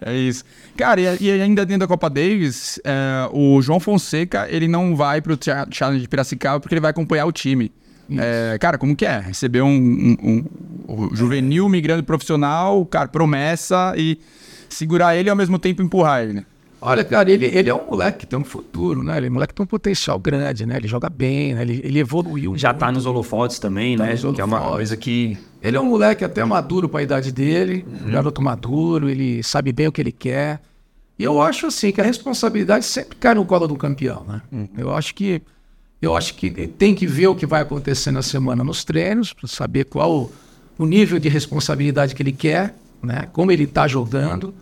É 0.00 0.14
isso. 0.14 0.44
Cara, 0.76 1.00
e, 1.00 1.16
e 1.24 1.30
ainda 1.40 1.64
dentro 1.64 1.80
da 1.80 1.86
Copa 1.86 2.10
Davis, 2.10 2.78
é, 2.84 3.26
o 3.32 3.62
João 3.62 3.80
Fonseca, 3.80 4.46
ele 4.50 4.68
não 4.68 4.94
vai 4.94 5.22
pro 5.22 5.38
Cha- 5.42 5.66
Challenge 5.70 6.02
de 6.02 6.08
Piracicaba 6.08 6.60
porque 6.60 6.74
ele 6.74 6.82
vai 6.82 6.90
acompanhar 6.90 7.24
o 7.24 7.32
time. 7.32 7.72
É, 8.18 8.58
cara, 8.60 8.76
como 8.76 8.94
que 8.94 9.06
é? 9.06 9.18
Receber 9.20 9.62
um, 9.62 9.68
um- 9.70 10.16
um- 10.22 10.44
o 11.06 11.16
juvenil 11.16 11.66
migrando 11.70 12.04
profissional, 12.04 12.84
cara, 12.84 13.08
promessa 13.08 13.94
e 13.96 14.18
segurar 14.68 15.16
ele 15.16 15.28
e 15.28 15.30
ao 15.30 15.36
mesmo 15.36 15.58
tempo 15.58 15.80
empurrar 15.82 16.22
ele. 16.22 16.34
né? 16.34 16.44
Olha, 16.86 17.02
cara, 17.02 17.30
ele, 17.30 17.46
ele 17.46 17.70
é 17.70 17.74
um 17.74 17.86
moleque 17.86 18.18
que 18.18 18.26
tem 18.26 18.38
um 18.38 18.44
futuro, 18.44 19.02
né? 19.02 19.16
Ele 19.16 19.28
é 19.28 19.30
um 19.30 19.32
moleque 19.32 19.54
que 19.54 19.56
tem 19.56 19.64
um 19.64 19.66
potencial 19.66 20.18
grande, 20.18 20.66
né? 20.66 20.76
Ele 20.76 20.86
joga 20.86 21.08
bem, 21.08 21.54
né? 21.54 21.62
Ele, 21.62 21.80
ele 21.82 21.98
evoluiu. 21.98 22.58
Já 22.58 22.74
tá 22.74 22.92
nos 22.92 23.06
holofotes 23.06 23.58
também, 23.58 23.96
né? 23.96 24.10
nos 24.12 24.20
Que 24.34 24.40
é 24.42 24.44
uma 24.44 24.56
holofotes. 24.58 24.76
coisa 24.76 24.96
que. 24.98 25.38
Ele 25.62 25.78
é 25.78 25.80
um 25.80 25.86
moleque 25.86 26.26
até 26.26 26.44
maduro 26.44 26.86
para 26.86 27.00
a 27.00 27.02
idade 27.02 27.32
dele, 27.32 27.86
um 28.06 28.10
garoto 28.10 28.42
maduro, 28.42 29.08
ele 29.08 29.42
sabe 29.42 29.72
bem 29.72 29.88
o 29.88 29.92
que 29.92 30.02
ele 30.02 30.12
quer. 30.12 30.60
E 31.18 31.24
eu 31.24 31.40
acho 31.40 31.68
assim 31.68 31.90
que 31.90 32.02
a 32.02 32.04
responsabilidade 32.04 32.84
sempre 32.84 33.16
cai 33.16 33.34
no 33.34 33.46
colo 33.46 33.66
do 33.66 33.76
campeão, 33.76 34.22
né? 34.28 34.42
Eu 34.76 34.94
acho 34.94 35.14
que 35.14 35.40
eu 36.02 36.14
acho 36.14 36.34
que 36.34 36.50
tem 36.50 36.94
que 36.94 37.06
ver 37.06 37.28
o 37.28 37.34
que 37.34 37.46
vai 37.46 37.62
acontecer 37.62 38.10
na 38.10 38.20
semana 38.20 38.62
nos 38.62 38.84
treinos, 38.84 39.32
para 39.32 39.48
saber 39.48 39.84
qual 39.84 40.12
o, 40.12 40.32
o 40.76 40.84
nível 40.84 41.18
de 41.18 41.30
responsabilidade 41.30 42.14
que 42.14 42.22
ele 42.22 42.32
quer, 42.32 42.74
né? 43.02 43.26
Como 43.32 43.50
ele 43.50 43.64
está 43.64 43.88
jogando, 43.88 44.52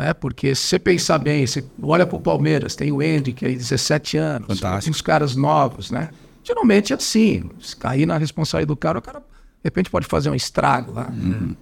né? 0.00 0.14
Porque 0.14 0.54
se 0.54 0.62
você 0.62 0.78
pensar 0.78 1.18
bem, 1.18 1.46
você 1.46 1.62
olha 1.82 2.06
para 2.06 2.16
o 2.16 2.20
Palmeiras, 2.20 2.74
tem 2.74 2.90
o 2.90 3.02
Hendrick 3.02 3.44
aí, 3.44 3.54
17 3.54 4.16
anos, 4.16 4.46
Fantástico. 4.48 4.84
tem 4.84 4.90
os 4.90 5.02
caras 5.02 5.36
novos, 5.36 5.90
né? 5.90 6.08
Geralmente 6.42 6.94
é 6.94 6.96
assim, 6.96 7.50
se 7.60 7.76
cair 7.76 8.06
na 8.06 8.16
responsabilidade 8.16 8.68
do 8.68 8.76
cara, 8.76 8.98
o 8.98 9.02
cara 9.02 9.18
de 9.18 9.24
repente 9.62 9.90
pode 9.90 10.06
fazer 10.06 10.30
um 10.30 10.34
estrago 10.34 10.92
lá. 10.94 11.12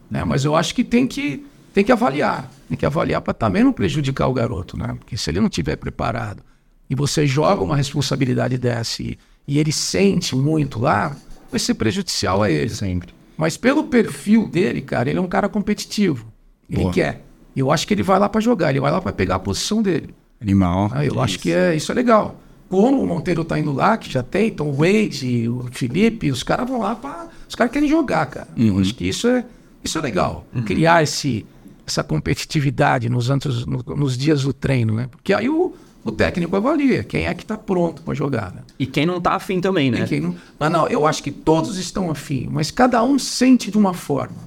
né? 0.09 0.23
Mas 0.23 0.45
eu 0.45 0.55
acho 0.55 0.73
que 0.73 0.85
tem 0.85 1.05
que, 1.05 1.45
tem 1.75 1.83
que 1.83 1.91
avaliar. 1.91 2.49
Tem 2.69 2.79
que 2.79 2.87
avaliar 2.87 3.21
para 3.21 3.35
também 3.35 3.65
não 3.65 3.73
prejudicar 3.73 4.29
o 4.29 4.33
garoto, 4.33 4.79
né? 4.79 4.95
Porque 4.97 5.17
se 5.17 5.29
ele 5.31 5.41
não 5.41 5.49
tiver 5.49 5.75
preparado 5.75 6.41
e 6.89 6.95
você 6.95 7.27
joga 7.27 7.61
uma 7.61 7.75
responsabilidade 7.75 8.57
dessa 8.57 9.03
e, 9.03 9.19
e 9.49 9.59
ele 9.59 9.73
sente 9.73 10.37
muito 10.37 10.79
lá, 10.79 11.17
vai 11.51 11.59
ser 11.59 11.75
prejudicial 11.75 12.41
a 12.41 12.49
ele. 12.49 12.71
Sempre. 12.71 13.13
Mas 13.37 13.57
pelo 13.57 13.83
perfil 13.85 14.47
dele, 14.47 14.81
cara, 14.81 15.11
ele 15.11 15.19
é 15.19 15.23
um 15.23 15.27
cara 15.27 15.49
competitivo. 15.49 16.33
Ele 16.71 16.83
Boa. 16.83 16.93
quer. 16.93 17.28
E 17.59 17.61
eu 17.61 17.73
acho 17.73 17.89
que 17.89 17.93
ele 17.93 18.05
vai 18.05 18.21
lá 18.21 18.29
para 18.29 18.41
jogar, 18.41 18.71
ele 18.71 18.79
vai 18.79 18.93
lá 18.93 19.01
para 19.01 19.13
pegar 19.13 19.35
a 19.35 19.39
posição 19.41 19.83
dele. 19.83 20.15
Animal. 20.41 20.89
Ah, 20.95 21.05
eu 21.05 21.21
acho 21.21 21.41
que 21.41 21.51
é, 21.51 21.75
isso 21.75 21.91
é 21.91 21.95
legal. 21.97 22.37
Como 22.69 23.03
o 23.03 23.07
Monteiro 23.07 23.45
tá 23.45 23.59
indo 23.59 23.73
lá, 23.73 23.97
que 23.97 24.09
já 24.13 24.23
tem, 24.23 24.47
então 24.47 24.69
o 24.69 24.73
Wade, 24.73 25.49
o 25.49 25.67
Felipe, 25.73 26.31
os 26.31 26.45
caras 26.45 26.69
vão 26.69 26.79
lá 26.79 26.95
para. 26.95 27.27
Os 27.49 27.57
caras 27.57 27.73
querem 27.73 27.89
jogar, 27.89 28.27
cara. 28.27 28.47
Eu 28.57 28.79
acho 28.79 28.95
que 28.95 29.09
isso 29.09 29.27
é, 29.27 29.45
isso 29.83 29.99
é 29.99 30.01
legal. 30.01 30.47
Criar 30.65 31.03
esse, 31.03 31.45
essa 31.85 32.05
competitividade 32.05 33.09
nos, 33.09 33.29
antes, 33.29 33.67
no- 33.67 33.83
nos 33.97 34.17
dias 34.17 34.43
do 34.43 34.53
treino, 34.53 34.95
né? 34.95 35.09
Porque 35.11 35.33
aí 35.35 35.49
o, 35.49 35.75
o 36.05 36.13
técnico 36.13 36.55
avalia 36.55 37.03
quem 37.03 37.27
é 37.27 37.35
que 37.35 37.45
tá 37.45 37.57
pronto 37.59 38.03
para 38.03 38.15
jogar, 38.15 38.53
né? 38.55 38.61
E 38.79 38.87
quem 38.87 39.05
não 39.05 39.21
tá 39.21 39.33
afim 39.33 39.61
também, 39.61 39.91
né? 39.91 40.07
Quem 40.07 40.21
não... 40.21 40.37
Mas 40.61 40.71
não, 40.71 40.87
eu 40.87 41.07
acho 41.07 41.23
que 41.25 41.33
todos 41.33 41.77
estão 41.77 42.09
afim, 42.11 42.49
mas 42.53 42.71
cada 42.71 43.03
um 43.03 43.19
sente 43.19 43.69
de 43.71 43.77
uma 43.79 43.93
forma. 43.95 44.47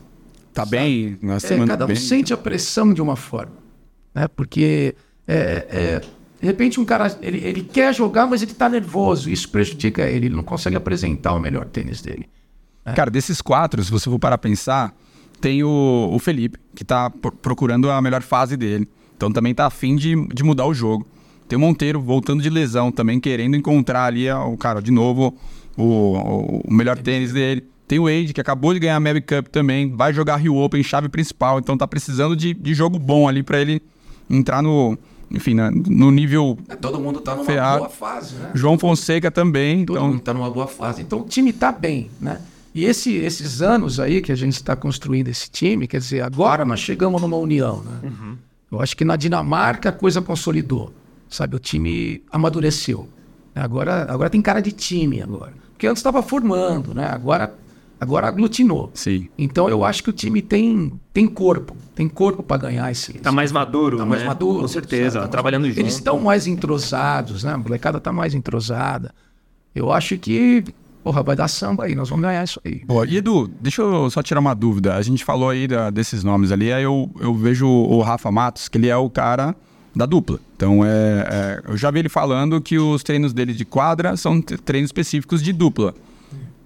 Tá 0.54 0.66
bem? 0.66 1.18
Nós 1.22 1.44
É, 1.44 1.48
semana 1.50 1.68
cada 1.74 1.86
um 1.86 1.88
bem. 1.88 1.96
sente 1.96 2.34
a 2.34 2.38
pressão 2.38 2.94
de 2.94 3.02
uma 3.02 3.16
forma. 3.16 3.54
Né? 4.14 4.28
Porque, 4.28 4.96
é, 5.28 5.68
é, 5.70 6.02
de 6.40 6.46
repente, 6.46 6.80
um 6.80 6.86
cara 6.86 7.16
ele, 7.22 7.38
ele 7.40 7.64
quer 7.64 7.94
jogar, 7.96 8.28
mas 8.28 8.42
ele 8.42 8.52
está 8.52 8.68
nervoso. 8.68 9.30
Isso 9.30 9.48
prejudica 9.50 10.04
ele. 10.04 10.28
Ele 10.28 10.36
não 10.36 10.44
consegue 10.44 10.76
apresentar 10.76 11.34
o 11.34 11.40
melhor 11.40 11.66
tênis 11.66 12.02
dele. 12.02 12.28
Cara, 12.96 13.10
desses 13.12 13.42
quatro, 13.42 13.84
se 13.84 13.92
você 13.92 14.10
for 14.10 14.18
parar 14.20 14.36
a 14.36 14.38
pensar, 14.40 14.94
tem 15.40 15.64
o, 15.64 16.10
o 16.12 16.20
Felipe, 16.20 16.58
que 16.76 16.84
tá 16.84 17.10
pro- 17.10 17.32
procurando 17.32 17.90
a 17.92 18.02
melhor 18.02 18.22
fase 18.24 18.58
dele. 18.58 18.88
Então 19.16 19.32
também 19.32 19.54
tá 19.54 19.68
afim 19.68 19.96
de, 19.96 20.16
de 20.34 20.44
mudar 20.44 20.66
o 20.66 20.74
jogo. 20.74 21.06
Tem 21.48 21.58
o 21.58 21.60
Monteiro 21.60 22.02
voltando 22.02 22.42
de 22.42 22.50
lesão, 22.50 22.92
também 22.92 23.20
querendo 23.20 23.56
encontrar 23.56 24.06
ali, 24.06 24.30
o 24.32 24.58
cara, 24.58 24.82
de 24.82 24.90
novo, 24.92 25.36
o, 25.78 26.62
o 26.68 26.74
melhor 26.74 26.98
tênis 26.98 27.32
dele. 27.32 27.64
Tem 27.92 28.00
o 28.00 28.04
Wade, 28.06 28.32
que 28.34 28.40
acabou 28.40 28.74
de 28.74 28.80
ganhar 28.80 28.96
a 28.96 29.00
Mary 29.02 29.20
Cup 29.20 29.48
também. 29.50 29.94
Vai 29.94 30.14
jogar 30.14 30.38
Rio 30.38 30.56
Open, 30.56 30.82
chave 30.82 31.10
principal. 31.10 31.60
Então 31.60 31.76
tá 31.78 31.86
precisando 31.86 32.38
de, 32.38 32.54
de 32.54 32.74
jogo 32.74 32.98
bom 32.98 33.28
ali 33.28 33.44
para 33.44 33.60
ele 33.60 33.82
entrar 34.30 34.62
no. 34.62 34.98
Enfim, 35.30 35.54
na- 35.56 35.70
no 35.70 36.10
nível. 36.10 36.58
Todo 36.80 37.02
mundo 37.02 37.20
tá 37.20 37.36
numa 37.36 37.44
Ferrado. 37.44 37.80
boa 37.80 37.90
fase, 37.90 38.36
né? 38.36 38.52
João 38.56 38.80
Fonseca 38.80 39.30
também. 39.30 39.84
Todo 39.84 39.98
Então, 39.98 40.08
mundo 40.08 40.20
está 40.20 40.34
numa 40.34 40.50
boa 40.50 40.68
fase. 40.68 41.02
Então 41.02 41.20
o 41.20 41.26
time 41.26 41.50
está 41.50 41.70
bem, 41.70 42.10
né? 42.22 42.40
E 42.74 42.86
esse- 42.86 43.14
esses 43.16 43.62
anos 43.62 44.00
aí 44.00 44.22
que 44.22 44.32
a 44.32 44.36
gente 44.36 44.54
está 44.54 44.74
construindo 44.74 45.28
esse 45.28 45.52
time, 45.52 45.86
quer 45.86 46.00
dizer, 46.00 46.22
agora 46.22 46.64
nós 46.64 46.80
chegamos 46.80 47.22
numa 47.22 47.36
união, 47.36 47.84
né? 47.84 48.10
Eu 48.72 48.80
acho 48.82 48.96
que 48.96 49.04
na 49.04 49.18
Dinamarca 49.18 49.90
a 49.90 49.92
coisa 49.92 50.22
consolidou, 50.22 50.94
sabe? 51.30 51.58
O 51.58 51.60
time 51.60 52.24
amadureceu. 52.32 53.10
Agora, 53.54 54.06
agora 54.10 54.30
tem 54.30 54.42
cara 54.42 54.62
de 54.62 54.72
time 54.72 55.22
agora. 55.22 55.52
Porque 55.74 55.88
antes 55.88 56.00
estava 56.00 56.24
formando, 56.24 56.94
né? 56.94 57.06
Agora, 57.06 57.54
agora 58.02 58.28
aglutinou. 58.28 58.90
sim. 58.94 59.30
Então 59.38 59.70
eu 59.70 59.86
acho 59.86 60.04
que 60.04 60.10
o 60.10 60.14
time 60.14 60.42
tem, 60.42 60.92
tem 61.14 61.28
corpo, 61.28 61.76
tem 61.96 62.10
corpo 62.10 62.42
para 62.44 62.64
ganhar 62.64 62.92
esse. 62.92 63.14
Tá 63.14 63.32
mais 63.32 63.52
maduro, 63.52 63.98
Tá 63.98 64.06
mais 64.06 64.22
né? 64.24 64.28
maduro. 64.28 64.60
Com 64.62 64.68
certeza? 64.68 65.22
Tá 65.22 65.28
trabalhando 65.28 65.62
mais- 65.64 65.76
junto. 65.76 65.84
Eles 65.86 65.94
estão 65.94 66.20
mais 66.20 66.48
entrosados, 66.48 67.44
né? 67.44 67.54
A 67.54 67.58
molecada 67.58 68.00
tá 68.00 68.12
mais 68.12 68.34
entrosada. 68.34 69.14
Eu 69.76 69.92
acho 69.92 70.18
que, 70.18 70.64
porra, 71.04 71.24
vai 71.24 71.36
dar 71.36 71.48
samba 71.48 71.86
aí, 71.86 71.96
nós 71.96 72.10
vamos 72.10 72.24
ganhar 72.24 72.44
isso 72.44 72.60
aí. 72.66 72.84
Boa. 72.86 73.06
E 73.08 73.18
Edu, 73.18 73.48
deixa 73.62 73.82
eu 73.82 74.10
só 74.10 74.22
tirar 74.24 74.40
uma 74.40 74.54
dúvida. 74.54 74.96
A 74.96 75.02
gente 75.02 75.24
falou 75.24 75.50
aí 75.50 75.68
da- 75.68 75.90
desses 75.90 76.24
nomes 76.24 76.52
ali, 76.52 76.74
aí 76.74 76.84
eu, 76.84 77.10
eu 77.20 77.34
vejo 77.36 77.68
o 77.68 78.02
Rafa 78.02 78.32
Matos, 78.32 78.68
que 78.68 78.78
ele 78.78 78.88
é 78.90 78.98
o 78.98 79.10
cara 79.10 79.56
da 79.96 80.06
dupla. 80.06 80.40
Então, 80.56 80.84
é, 80.86 80.90
é, 80.90 81.62
eu 81.72 81.78
já 81.78 81.92
vi 81.92 82.00
ele 82.00 82.10
falando 82.10 82.60
que 82.62 82.78
os 82.80 83.04
treinos 83.04 83.34
dele 83.34 83.54
de 83.54 83.66
quadra 83.66 84.16
são 84.18 84.42
treinos 84.42 84.88
específicos 84.90 85.42
de 85.44 85.52
dupla. 85.54 85.94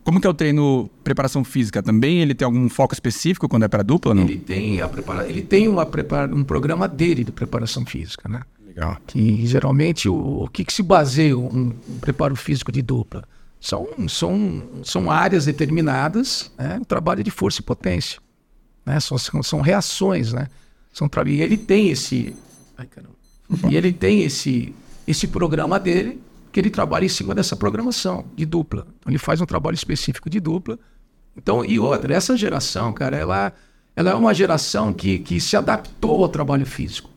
Como 0.05 0.21
que 0.21 0.27
é 0.27 0.29
o 0.29 0.35
treino 0.35 0.87
preparação 1.03 1.43
física? 1.43 1.81
Também 1.81 2.21
ele 2.21 2.35
tem 2.35 2.45
algum 2.45 2.69
foco 2.69 2.93
específico 2.93 3.49
quando 3.49 3.63
é 3.63 3.67
para 3.67 3.81
dupla, 3.81 4.13
não? 4.13 4.21
Ele 4.21 4.37
tem, 4.37 4.79
a 4.79 4.87
prepara... 4.87 5.27
ele 5.27 5.41
tem 5.41 5.67
uma 5.67 5.83
prepara... 5.83 6.33
um 6.33 6.43
programa 6.43 6.87
dele 6.87 7.23
de 7.23 7.31
preparação 7.31 7.83
física, 7.83 8.29
né? 8.29 8.41
Legal. 8.63 8.97
Que 9.07 9.43
geralmente 9.47 10.07
o, 10.07 10.43
o 10.43 10.47
que, 10.47 10.63
que 10.63 10.71
se 10.71 10.83
baseia 10.83 11.35
um, 11.35 11.73
um 11.89 11.97
preparo 11.99 12.35
físico 12.35 12.71
de 12.71 12.83
dupla? 12.83 13.27
São, 13.59 13.87
são, 14.07 14.61
são 14.83 15.09
áreas 15.09 15.45
determinadas, 15.45 16.51
né? 16.55 16.77
O 16.79 16.85
trabalho 16.85 17.23
de 17.23 17.31
força 17.31 17.61
e 17.61 17.63
potência. 17.63 18.19
Né? 18.85 18.99
São, 18.99 19.17
são, 19.17 19.41
são 19.41 19.59
reações, 19.59 20.31
né? 20.31 20.49
São 20.93 21.09
tra... 21.09 21.27
E 21.27 21.41
ele 21.41 21.57
tem 21.57 21.89
esse. 21.89 22.35
Ai, 22.77 22.85
caramba. 22.85 23.15
E 23.71 23.75
ele 23.75 23.91
tem 23.91 24.21
esse, 24.21 24.71
esse 25.07 25.25
programa 25.25 25.79
dele, 25.79 26.21
que 26.55 26.59
ele 26.61 26.69
trabalha 26.69 27.03
em 27.03 27.09
cima 27.09 27.35
dessa 27.35 27.53
programação 27.53 28.23
de 28.33 28.45
dupla. 28.45 28.87
Então 28.99 29.11
ele 29.11 29.17
faz 29.17 29.41
um 29.41 29.45
trabalho 29.45 29.75
específico 29.75 30.29
de 30.29 30.39
dupla. 30.39 30.79
Então, 31.35 31.65
e 31.65 31.77
outra, 31.77 32.13
essa 32.13 32.37
geração, 32.37 32.93
cara, 32.93 33.17
ela, 33.17 33.51
ela 33.93 34.11
é 34.11 34.13
uma 34.13 34.33
geração 34.33 34.93
que, 34.93 35.19
que 35.19 35.41
se 35.41 35.57
adaptou 35.57 36.23
ao 36.23 36.29
trabalho 36.29 36.65
físico. 36.65 37.09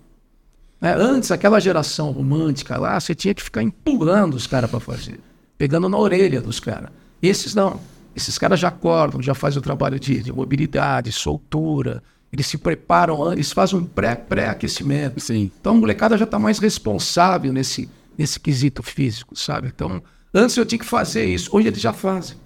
né? 0.81 0.93
Antes, 0.93 1.31
aquela 1.31 1.61
geração 1.61 2.11
romântica 2.11 2.77
lá, 2.77 2.99
você 2.99 3.15
tinha 3.15 3.33
que 3.33 3.41
ficar 3.41 3.63
empurrando 3.63 4.35
os 4.35 4.45
caras 4.45 4.69
para 4.69 4.81
fazer, 4.81 5.21
pegando 5.57 5.89
na 5.89 5.97
orelha 5.97 6.41
dos 6.41 6.59
caras. 6.59 6.91
Esses 7.23 7.55
não. 7.55 7.79
Esses 8.17 8.37
caras 8.39 8.59
já 8.59 8.67
acordam, 8.67 9.23
já 9.23 9.35
fazem 9.35 9.61
o 9.61 9.63
trabalho 9.63 10.01
de, 10.01 10.21
de 10.21 10.33
mobilidade, 10.33 11.13
soltura. 11.13 12.03
Eles 12.33 12.49
se 12.49 12.59
preparam, 12.59 13.23
antes, 13.23 13.35
eles 13.35 13.53
fazem 13.53 13.79
um 13.79 13.85
pré- 13.85 14.17
pré-aquecimento. 14.17 15.21
Sim. 15.21 15.49
Então 15.61 15.77
a 15.77 15.79
molecada 15.79 16.19
já 16.19 16.25
está 16.25 16.41
mais 16.41 16.59
responsável 16.59 17.53
nesse, 17.53 17.89
nesse 18.19 18.41
quesito 18.41 18.83
físico, 18.83 19.35
sabe? 19.39 19.69
Então, 19.75 20.03
antes 20.35 20.57
eu 20.57 20.67
tinha 20.67 20.79
que 20.79 20.85
fazer 20.85 21.25
isso, 21.25 21.49
hoje 21.53 21.69
eles 21.69 21.81
já 21.81 21.93
fazem. 21.93 22.37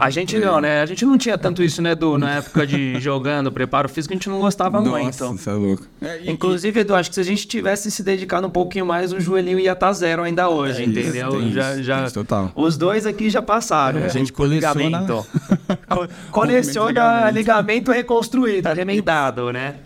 A 0.00 0.10
gente 0.10 0.38
não, 0.38 0.60
né? 0.60 0.80
A 0.80 0.86
gente 0.86 1.04
não 1.04 1.18
tinha 1.18 1.36
tanto 1.36 1.60
isso, 1.60 1.82
né, 1.82 1.90
Edu? 1.90 2.16
Na 2.18 2.34
época 2.36 2.64
de 2.64 2.94
jogando, 3.02 3.50
preparo 3.50 3.88
físico, 3.88 4.14
a 4.14 4.16
gente 4.16 4.28
não 4.28 4.38
gostava 4.38 4.80
muito. 4.80 5.04
Nossa, 5.06 5.26
você 5.26 5.50
é 5.50 5.52
louco. 5.54 5.84
Inclusive, 6.24 6.78
Edu, 6.78 6.94
acho 6.94 7.08
que 7.08 7.16
se 7.16 7.20
a 7.20 7.24
gente 7.24 7.48
tivesse 7.48 7.90
se 7.90 8.04
dedicado 8.04 8.46
um 8.46 8.50
pouquinho 8.50 8.86
mais, 8.86 9.12
o 9.12 9.18
joelhinho 9.18 9.58
ia 9.58 9.72
estar 9.72 9.92
zero 9.92 10.22
ainda 10.22 10.48
hoje, 10.48 10.84
entendeu? 10.84 11.32
tem 11.32 11.50
já, 11.50 11.72
isso, 11.74 11.82
já, 11.82 11.96
tem 11.96 12.04
isso, 12.04 12.14
total. 12.14 12.52
Os 12.54 12.76
dois 12.76 13.06
aqui 13.06 13.28
já 13.28 13.42
passaram. 13.42 14.04
a 14.04 14.06
gente 14.06 14.32
coleciona- 14.32 14.74
ligamento. 15.00 15.26
Co- 15.90 16.08
coleciona 16.30 17.28
ligamento 17.32 17.90
reconstruído, 17.90 18.68
remendado, 18.72 19.52
né? 19.52 19.76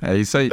É 0.00 0.16
isso 0.16 0.38
aí. 0.38 0.50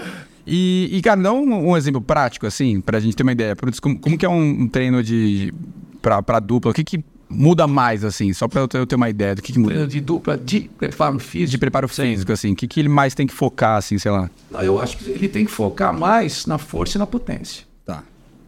E, 0.50 0.88
e, 0.94 1.02
cara, 1.02 1.22
dá 1.22 1.34
um, 1.34 1.72
um 1.72 1.76
exemplo 1.76 2.00
prático, 2.00 2.48
assim, 2.48 2.80
pra 2.80 3.02
gente 3.02 3.18
ter 3.18 3.24
uma 3.24 3.34
ideia. 3.34 3.54
Como, 3.82 4.00
como 4.00 4.18
que 4.18 4.26
é 4.26 4.30
um, 4.30 4.66
treino 4.68 5.04
de 5.04 5.54
pra, 6.02 6.24
pra 6.24 6.40
dupla? 6.40 6.72
O 6.72 6.74
que 6.74 6.86
que 6.86 7.04
muda 7.30 7.68
mais, 7.68 8.06
assim? 8.06 8.32
Só 8.32 8.48
pra 8.48 8.62
eu 8.62 8.68
ter, 8.68 8.96
uma 8.96 9.10
ideia 9.10 9.36
do 9.36 9.42
que 9.42 9.52
que 9.52 9.60
muda. 9.60 9.86
De 9.86 10.00
dupla, 10.00 10.38
de 10.38 10.70
preparo 10.78 11.18
De 11.18 11.24
físico. 11.24 11.60
preparo 11.60 11.90
físico, 11.90 12.32
assim. 12.32 12.54
O 12.54 12.56
que 12.56 12.66
que 12.66 12.80
ele 12.80 12.88
mais 12.88 13.14
tem 13.14 13.28
que 13.28 13.34
focar, 13.34 13.76
assim, 13.76 13.98
sei 13.98 14.10
lá? 14.10 14.30
Não, 14.50 14.62
Eu 14.62 14.82
acho 14.82 14.98
que 14.98 15.10
ele 15.10 15.28
tem 15.28 15.44
que 15.44 15.52
focar 15.52 15.94
mais 15.94 16.46
na 16.46 16.58
força 16.58 16.98
e 16.98 17.00
na 17.00 17.06
potência. 17.06 17.66
Tá. 17.86 18.02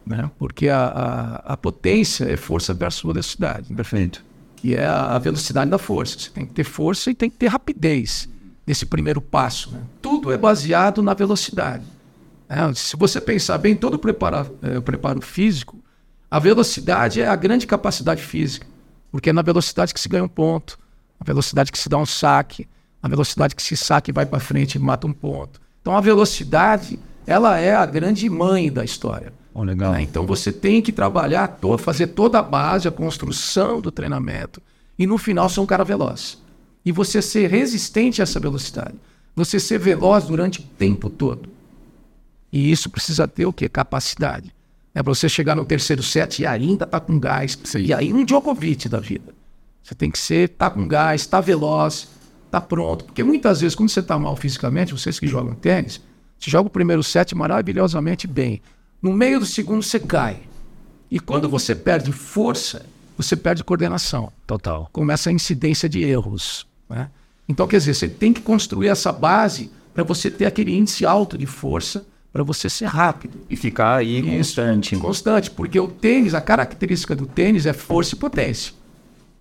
Né? 0.06 0.30
Porque 0.38 0.70
a, 0.70 0.86
a, 0.86 1.52
a 1.52 1.56
potência 1.58 2.24
é 2.24 2.36
força 2.38 2.72
versus 2.72 3.02
velocidade. 3.02 3.74
Perfeito. 3.74 4.24
que 4.56 4.74
é 4.74 4.86
a 4.86 5.18
velocidade 5.18 5.70
da 5.70 5.76
força. 5.76 6.18
Você 6.18 6.30
tem 6.30 6.46
que 6.46 6.54
ter 6.54 6.64
força 6.64 7.10
e 7.10 7.14
tem 7.14 7.28
que 7.28 7.36
ter 7.36 7.48
rapidez 7.48 8.26
nesse 8.70 8.86
primeiro 8.86 9.20
passo. 9.20 9.72
né? 9.72 9.80
Tudo 10.00 10.30
é 10.30 10.38
baseado 10.38 11.02
na 11.02 11.12
velocidade. 11.12 11.82
né? 12.48 12.72
Se 12.72 12.96
você 12.96 13.20
pensar 13.20 13.58
bem, 13.58 13.74
todo 13.74 13.94
o 13.94 13.98
preparo, 13.98 14.56
o 14.78 14.80
preparo 14.80 15.20
físico, 15.20 15.76
a 16.30 16.38
velocidade 16.38 17.20
é 17.20 17.26
a 17.26 17.34
grande 17.34 17.66
capacidade 17.66 18.22
física, 18.22 18.64
porque 19.10 19.30
é 19.30 19.32
na 19.32 19.42
velocidade 19.42 19.92
que 19.92 19.98
se 19.98 20.08
ganha 20.08 20.22
um 20.22 20.28
ponto, 20.28 20.78
a 21.18 21.24
velocidade 21.24 21.72
que 21.72 21.78
se 21.78 21.88
dá 21.88 21.98
um 21.98 22.06
saque, 22.06 22.68
a 23.02 23.08
velocidade 23.08 23.56
que 23.56 23.62
se 23.62 23.76
saque 23.76 24.12
e 24.12 24.14
vai 24.14 24.24
para 24.24 24.38
frente 24.38 24.76
e 24.76 24.78
mata 24.78 25.04
um 25.04 25.12
ponto. 25.12 25.60
Então 25.82 25.96
a 25.96 26.00
velocidade, 26.00 26.96
ela 27.26 27.58
é 27.58 27.74
a 27.74 27.84
grande 27.84 28.30
mãe 28.30 28.70
da 28.70 28.84
história. 28.84 29.32
Oh, 29.52 29.64
legal. 29.64 29.94
né? 29.94 30.02
Então 30.02 30.24
você 30.24 30.52
tem 30.52 30.80
que 30.80 30.92
trabalhar, 30.92 31.58
fazer 31.80 32.06
toda 32.06 32.38
a 32.38 32.42
base, 32.42 32.86
a 32.86 32.92
construção 32.92 33.80
do 33.80 33.90
treinamento 33.90 34.62
e 34.96 35.08
no 35.08 35.18
final 35.18 35.48
ser 35.48 35.58
um 35.58 35.66
cara 35.66 35.82
veloz. 35.82 36.38
E 36.84 36.92
você 36.92 37.20
ser 37.20 37.48
resistente 37.50 38.20
a 38.20 38.24
essa 38.24 38.40
velocidade. 38.40 38.94
Você 39.36 39.60
ser 39.60 39.78
veloz 39.78 40.24
durante 40.24 40.60
o 40.60 40.62
tempo 40.62 41.08
todo. 41.08 41.48
E 42.52 42.70
isso 42.70 42.90
precisa 42.90 43.28
ter 43.28 43.46
o 43.46 43.52
quê? 43.52 43.68
Capacidade. 43.68 44.52
É 44.94 45.02
para 45.02 45.14
você 45.14 45.28
chegar 45.28 45.54
no 45.54 45.64
terceiro 45.64 46.02
set 46.02 46.42
e 46.42 46.46
ainda 46.46 46.86
tá 46.86 46.98
com 46.98 47.18
gás. 47.18 47.58
Sim. 47.62 47.84
E 47.84 47.94
aí 47.94 48.12
um 48.12 48.24
Djokovic 48.24 48.88
da 48.88 48.98
vida. 48.98 49.32
Você 49.82 49.94
tem 49.94 50.10
que 50.10 50.18
ser, 50.18 50.50
tá 50.50 50.68
com 50.68 50.86
gás, 50.86 51.26
tá 51.26 51.40
veloz, 51.40 52.08
tá 52.50 52.60
pronto. 52.60 53.04
Porque 53.04 53.22
muitas 53.22 53.60
vezes, 53.60 53.74
quando 53.74 53.88
você 53.88 54.02
tá 54.02 54.18
mal 54.18 54.36
fisicamente, 54.36 54.92
vocês 54.92 55.18
que 55.18 55.26
jogam 55.26 55.54
tênis, 55.54 56.00
você 56.38 56.50
joga 56.50 56.66
o 56.66 56.70
primeiro 56.70 57.02
set 57.02 57.34
maravilhosamente 57.34 58.26
bem. 58.26 58.60
No 59.00 59.12
meio 59.12 59.40
do 59.40 59.46
segundo 59.46 59.82
você 59.82 59.98
cai. 59.98 60.40
E 61.10 61.18
quando 61.18 61.48
você 61.48 61.74
perde 61.74 62.12
força, 62.12 62.84
você 63.16 63.36
perde 63.36 63.64
coordenação. 63.64 64.32
Total. 64.46 64.88
Começa 64.92 65.30
a 65.30 65.32
incidência 65.32 65.88
de 65.88 66.02
erros. 66.02 66.66
Né? 66.90 67.08
Então, 67.48 67.66
quer 67.66 67.78
dizer, 67.78 67.94
você 67.94 68.08
tem 68.08 68.32
que 68.32 68.40
construir 68.40 68.88
essa 68.88 69.10
base 69.10 69.70
para 69.94 70.04
você 70.04 70.30
ter 70.30 70.46
aquele 70.46 70.76
índice 70.76 71.04
alto 71.06 71.36
de 71.36 71.46
força, 71.46 72.06
para 72.32 72.42
você 72.42 72.68
ser 72.68 72.86
rápido. 72.86 73.40
E 73.48 73.56
ficar 73.56 73.96
aí 73.96 74.22
constante. 74.22 74.96
Constante, 74.96 75.50
porque 75.50 75.80
o 75.80 75.88
tênis, 75.88 76.34
a 76.34 76.40
característica 76.40 77.16
do 77.16 77.26
tênis 77.26 77.66
é 77.66 77.72
força 77.72 78.14
e 78.14 78.18
potência. 78.18 78.72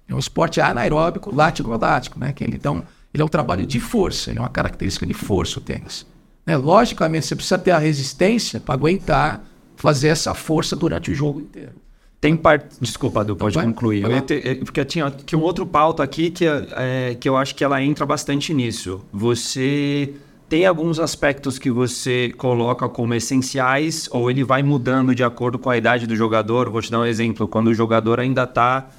É 0.08 0.16
um 0.16 0.20
esporte 0.20 0.60
anaeróbico, 0.60 1.34
lático-lático, 1.34 2.20
né? 2.20 2.34
Que 2.34 2.44
ele, 2.44 2.56
então, 2.56 2.84
ele 3.14 3.22
é 3.22 3.26
um 3.26 3.30
trabalho 3.30 3.66
de 3.66 3.80
força, 3.80 4.32
ele 4.32 4.40
é 4.40 4.42
uma 4.42 4.50
característica 4.50 5.06
de 5.06 5.14
força 5.14 5.60
o 5.60 5.62
tênis. 5.62 6.06
Né? 6.46 6.58
Logicamente, 6.58 7.28
você 7.28 7.36
precisa 7.36 7.60
ter 7.60 7.72
a 7.72 7.78
resistência 7.78 8.60
para 8.60 8.74
aguentar 8.74 9.46
fazer 9.76 10.10
essa 10.10 10.34
força 10.34 10.76
durante 10.76 11.12
o 11.12 11.16
jogo 11.16 11.42
inteiro. 11.42 11.74
Tem 12.22 12.36
parte. 12.36 12.76
Desculpa, 12.82 13.22
Edu, 13.22 13.36
pode 13.36 13.58
concluir. 13.58 14.04
Eu 14.04 14.22
ter- 14.22 14.46
é, 14.46 14.56
porque 14.56 14.84
tinha 14.84 15.10
que 15.10 15.36
um 15.36 15.42
outro 15.42 15.66
pauta 15.66 16.04
aqui 16.04 16.30
que, 16.30 16.46
é, 16.46 17.16
que 17.20 17.30
eu 17.30 17.38
acho 17.38 17.56
que 17.56 17.64
ela 17.64 17.82
entra 17.82 18.06
bastante 18.06 18.54
nisso. 18.54 19.02
Você 19.14 20.14
tem 20.50 20.66
alguns 20.66 21.00
aspectos 21.00 21.58
que 21.58 21.72
você 21.72 22.34
coloca 22.38 22.90
como 22.90 23.14
essenciais 23.14 24.10
ou 24.12 24.30
ele 24.30 24.44
vai 24.44 24.62
mudando 24.62 25.16
de 25.16 25.24
acordo 25.24 25.58
com 25.58 25.70
a 25.70 25.78
idade 25.78 26.06
do 26.06 26.16
jogador? 26.16 26.70
Vou 26.70 26.82
te 26.82 26.92
dar 26.92 27.00
um 27.00 27.06
exemplo. 27.06 27.48
Quando 27.48 27.68
o 27.68 27.74
jogador 27.74 28.20
ainda 28.20 28.44
está 28.44 28.90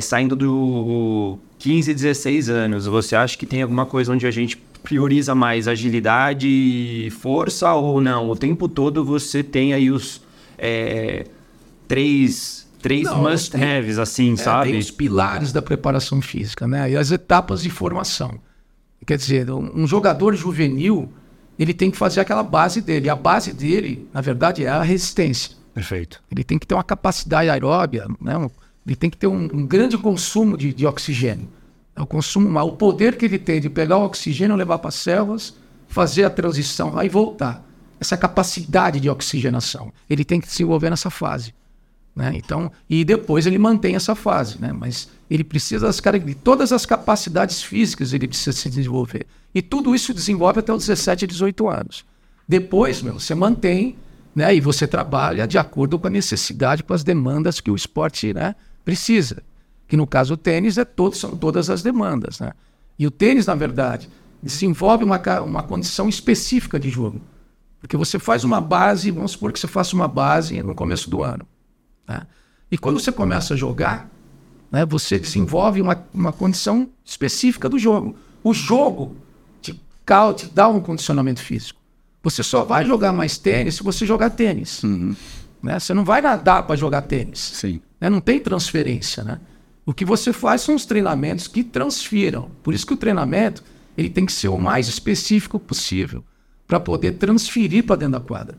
saindo 0.00 0.36
do 0.36 1.38
15, 1.58 1.92
16 1.92 2.48
anos, 2.48 2.86
você 2.86 3.14
acha 3.16 3.36
que 3.36 3.44
tem 3.46 3.62
alguma 3.62 3.84
coisa 3.84 4.12
onde 4.12 4.26
a 4.26 4.30
gente 4.30 4.56
prioriza 4.82 5.34
mais 5.34 5.68
agilidade 5.68 6.46
e 6.48 7.10
força 7.10 7.72
ou 7.74 8.00
não? 8.00 8.30
O 8.30 8.36
tempo 8.36 8.68
todo 8.68 9.04
você 9.04 9.42
tem 9.42 9.74
aí 9.74 9.90
os 9.90 10.20
é, 10.58 11.26
três, 11.88 12.61
três 12.82 13.04
Não, 13.04 13.22
must-haves, 13.22 13.98
assim, 13.98 14.34
É, 14.34 14.36
sabe? 14.36 14.70
Tem 14.70 14.78
os 14.78 14.90
pilares 14.90 15.52
da 15.52 15.62
preparação 15.62 16.20
física, 16.20 16.66
né? 16.66 16.90
E 16.90 16.96
as 16.96 17.10
etapas 17.10 17.62
de 17.62 17.70
formação. 17.70 18.38
Quer 19.06 19.16
dizer, 19.16 19.50
um, 19.50 19.86
jogador 19.86 20.34
juvenil, 20.34 21.10
ele 21.58 21.72
tem 21.72 21.90
que 21.90 21.96
fazer 21.96 22.20
aquela 22.20 22.42
base 22.42 22.80
dele. 22.80 23.06
E 23.06 23.10
a 23.10 23.16
base 23.16 23.52
dele, 23.52 24.08
na 24.12 24.20
verdade, 24.20 24.64
é 24.64 24.68
a 24.68 24.82
resistência. 24.82 25.52
Perfeito. 25.74 26.22
Ele 26.30 26.44
tem 26.44 26.58
que 26.58 26.66
ter 26.66 26.74
uma 26.74 26.84
capacidade 26.84 27.48
aeróbia, 27.48 28.06
né? 28.20 28.34
Ele 28.86 28.96
tem 28.96 29.08
que 29.08 29.16
ter 29.16 29.26
um, 29.26 29.44
um 29.52 29.66
grande 29.66 29.96
consumo 29.96 30.56
de, 30.56 30.72
de 30.74 30.86
oxigênio. 30.86 31.48
É 31.94 32.02
o 32.02 32.06
consumo, 32.06 32.58
o 32.58 32.72
poder 32.72 33.16
que 33.16 33.24
ele 33.24 33.38
tem 33.38 33.60
de 33.60 33.70
pegar 33.70 33.98
o 33.98 34.04
oxigênio, 34.04 34.56
levar 34.56 34.78
para 34.78 34.88
as 34.88 34.94
células, 34.94 35.54
fazer 35.88 36.24
a 36.24 36.30
transição, 36.30 36.98
aí 36.98 37.08
voltar. 37.08 37.64
Essa 38.00 38.16
capacidade 38.16 38.98
de 38.98 39.08
oxigenação. 39.08 39.92
Ele 40.10 40.24
tem 40.24 40.40
que 40.40 40.48
desenvolver 40.48 40.90
nessa 40.90 41.10
fase. 41.10 41.54
Né? 42.14 42.32
Então, 42.34 42.70
e 42.88 43.04
depois 43.04 43.46
ele 43.46 43.58
mantém 43.58 43.94
essa 43.94 44.14
fase, 44.14 44.60
né? 44.60 44.72
mas 44.72 45.08
ele 45.30 45.42
precisa 45.42 45.86
das 45.86 46.00
de 46.00 46.34
todas 46.34 46.70
as 46.70 46.84
capacidades 46.84 47.62
físicas 47.62 48.12
ele 48.12 48.28
precisa 48.28 48.52
se 48.52 48.68
desenvolver. 48.68 49.26
E 49.54 49.62
tudo 49.62 49.94
isso 49.94 50.12
desenvolve 50.12 50.60
até 50.60 50.72
os 50.72 50.86
17, 50.86 51.26
18 51.26 51.68
anos. 51.68 52.04
Depois, 52.46 53.00
meu, 53.00 53.18
você 53.18 53.34
mantém 53.34 53.96
né? 54.34 54.54
e 54.54 54.60
você 54.60 54.86
trabalha 54.86 55.46
de 55.46 55.56
acordo 55.56 55.98
com 55.98 56.06
a 56.06 56.10
necessidade, 56.10 56.82
com 56.82 56.92
as 56.92 57.02
demandas 57.02 57.60
que 57.60 57.70
o 57.70 57.76
esporte 57.76 58.34
né, 58.34 58.54
precisa. 58.84 59.42
Que 59.88 59.96
no 59.96 60.06
caso 60.06 60.34
o 60.34 60.36
tênis 60.36 60.76
é 60.76 60.84
todo, 60.84 61.16
são 61.16 61.36
todas 61.36 61.70
as 61.70 61.82
demandas. 61.82 62.40
Né? 62.40 62.52
E 62.98 63.06
o 63.06 63.10
tênis, 63.10 63.46
na 63.46 63.54
verdade, 63.54 64.10
desenvolve 64.42 65.02
uma, 65.02 65.20
uma 65.40 65.62
condição 65.62 66.08
específica 66.10 66.78
de 66.78 66.90
jogo. 66.90 67.20
Porque 67.80 67.96
você 67.96 68.18
faz 68.18 68.44
uma 68.44 68.60
base, 68.60 69.10
vamos 69.10 69.32
supor 69.32 69.50
que 69.52 69.58
você 69.58 69.66
faça 69.66 69.96
uma 69.96 70.06
base 70.06 70.62
no 70.62 70.74
começo 70.74 71.08
do 71.08 71.22
ano. 71.22 71.46
Né? 72.12 72.26
E 72.70 72.78
quando 72.78 73.00
você 73.00 73.10
começa 73.10 73.54
a 73.54 73.56
jogar, 73.56 74.10
né, 74.70 74.84
você 74.86 75.18
desenvolve 75.18 75.80
uma, 75.80 76.04
uma 76.12 76.32
condição 76.32 76.88
específica 77.04 77.68
do 77.68 77.78
jogo. 77.78 78.16
O 78.42 78.52
jogo 78.52 79.16
te, 79.60 79.72
te 79.72 80.46
dá 80.52 80.68
um 80.68 80.80
condicionamento 80.80 81.40
físico. 81.40 81.80
Você 82.22 82.42
só 82.42 82.64
vai 82.64 82.84
jogar 82.84 83.12
mais 83.12 83.36
tênis 83.36 83.76
se 83.76 83.82
você 83.82 84.06
jogar 84.06 84.30
tênis. 84.30 84.82
Uhum. 84.82 85.14
Né? 85.62 85.78
Você 85.78 85.92
não 85.92 86.04
vai 86.04 86.20
nadar 86.20 86.66
para 86.66 86.76
jogar 86.76 87.02
tênis. 87.02 87.38
Sim. 87.38 87.80
Né? 88.00 88.08
Não 88.08 88.20
tem 88.20 88.38
transferência. 88.38 89.24
Né? 89.24 89.40
O 89.84 89.92
que 89.92 90.04
você 90.04 90.32
faz 90.32 90.62
são 90.62 90.74
os 90.74 90.86
treinamentos 90.86 91.48
que 91.48 91.64
transfiram. 91.64 92.50
Por 92.62 92.74
isso 92.74 92.86
que 92.86 92.94
o 92.94 92.96
treinamento 92.96 93.62
ele 93.96 94.08
tem 94.08 94.24
que 94.24 94.32
ser 94.32 94.48
o 94.48 94.58
mais 94.58 94.88
específico 94.88 95.58
possível 95.58 96.24
para 96.66 96.80
poder 96.80 97.12
transferir 97.12 97.84
para 97.84 97.96
dentro 97.96 98.12
da 98.12 98.20
quadra. 98.20 98.56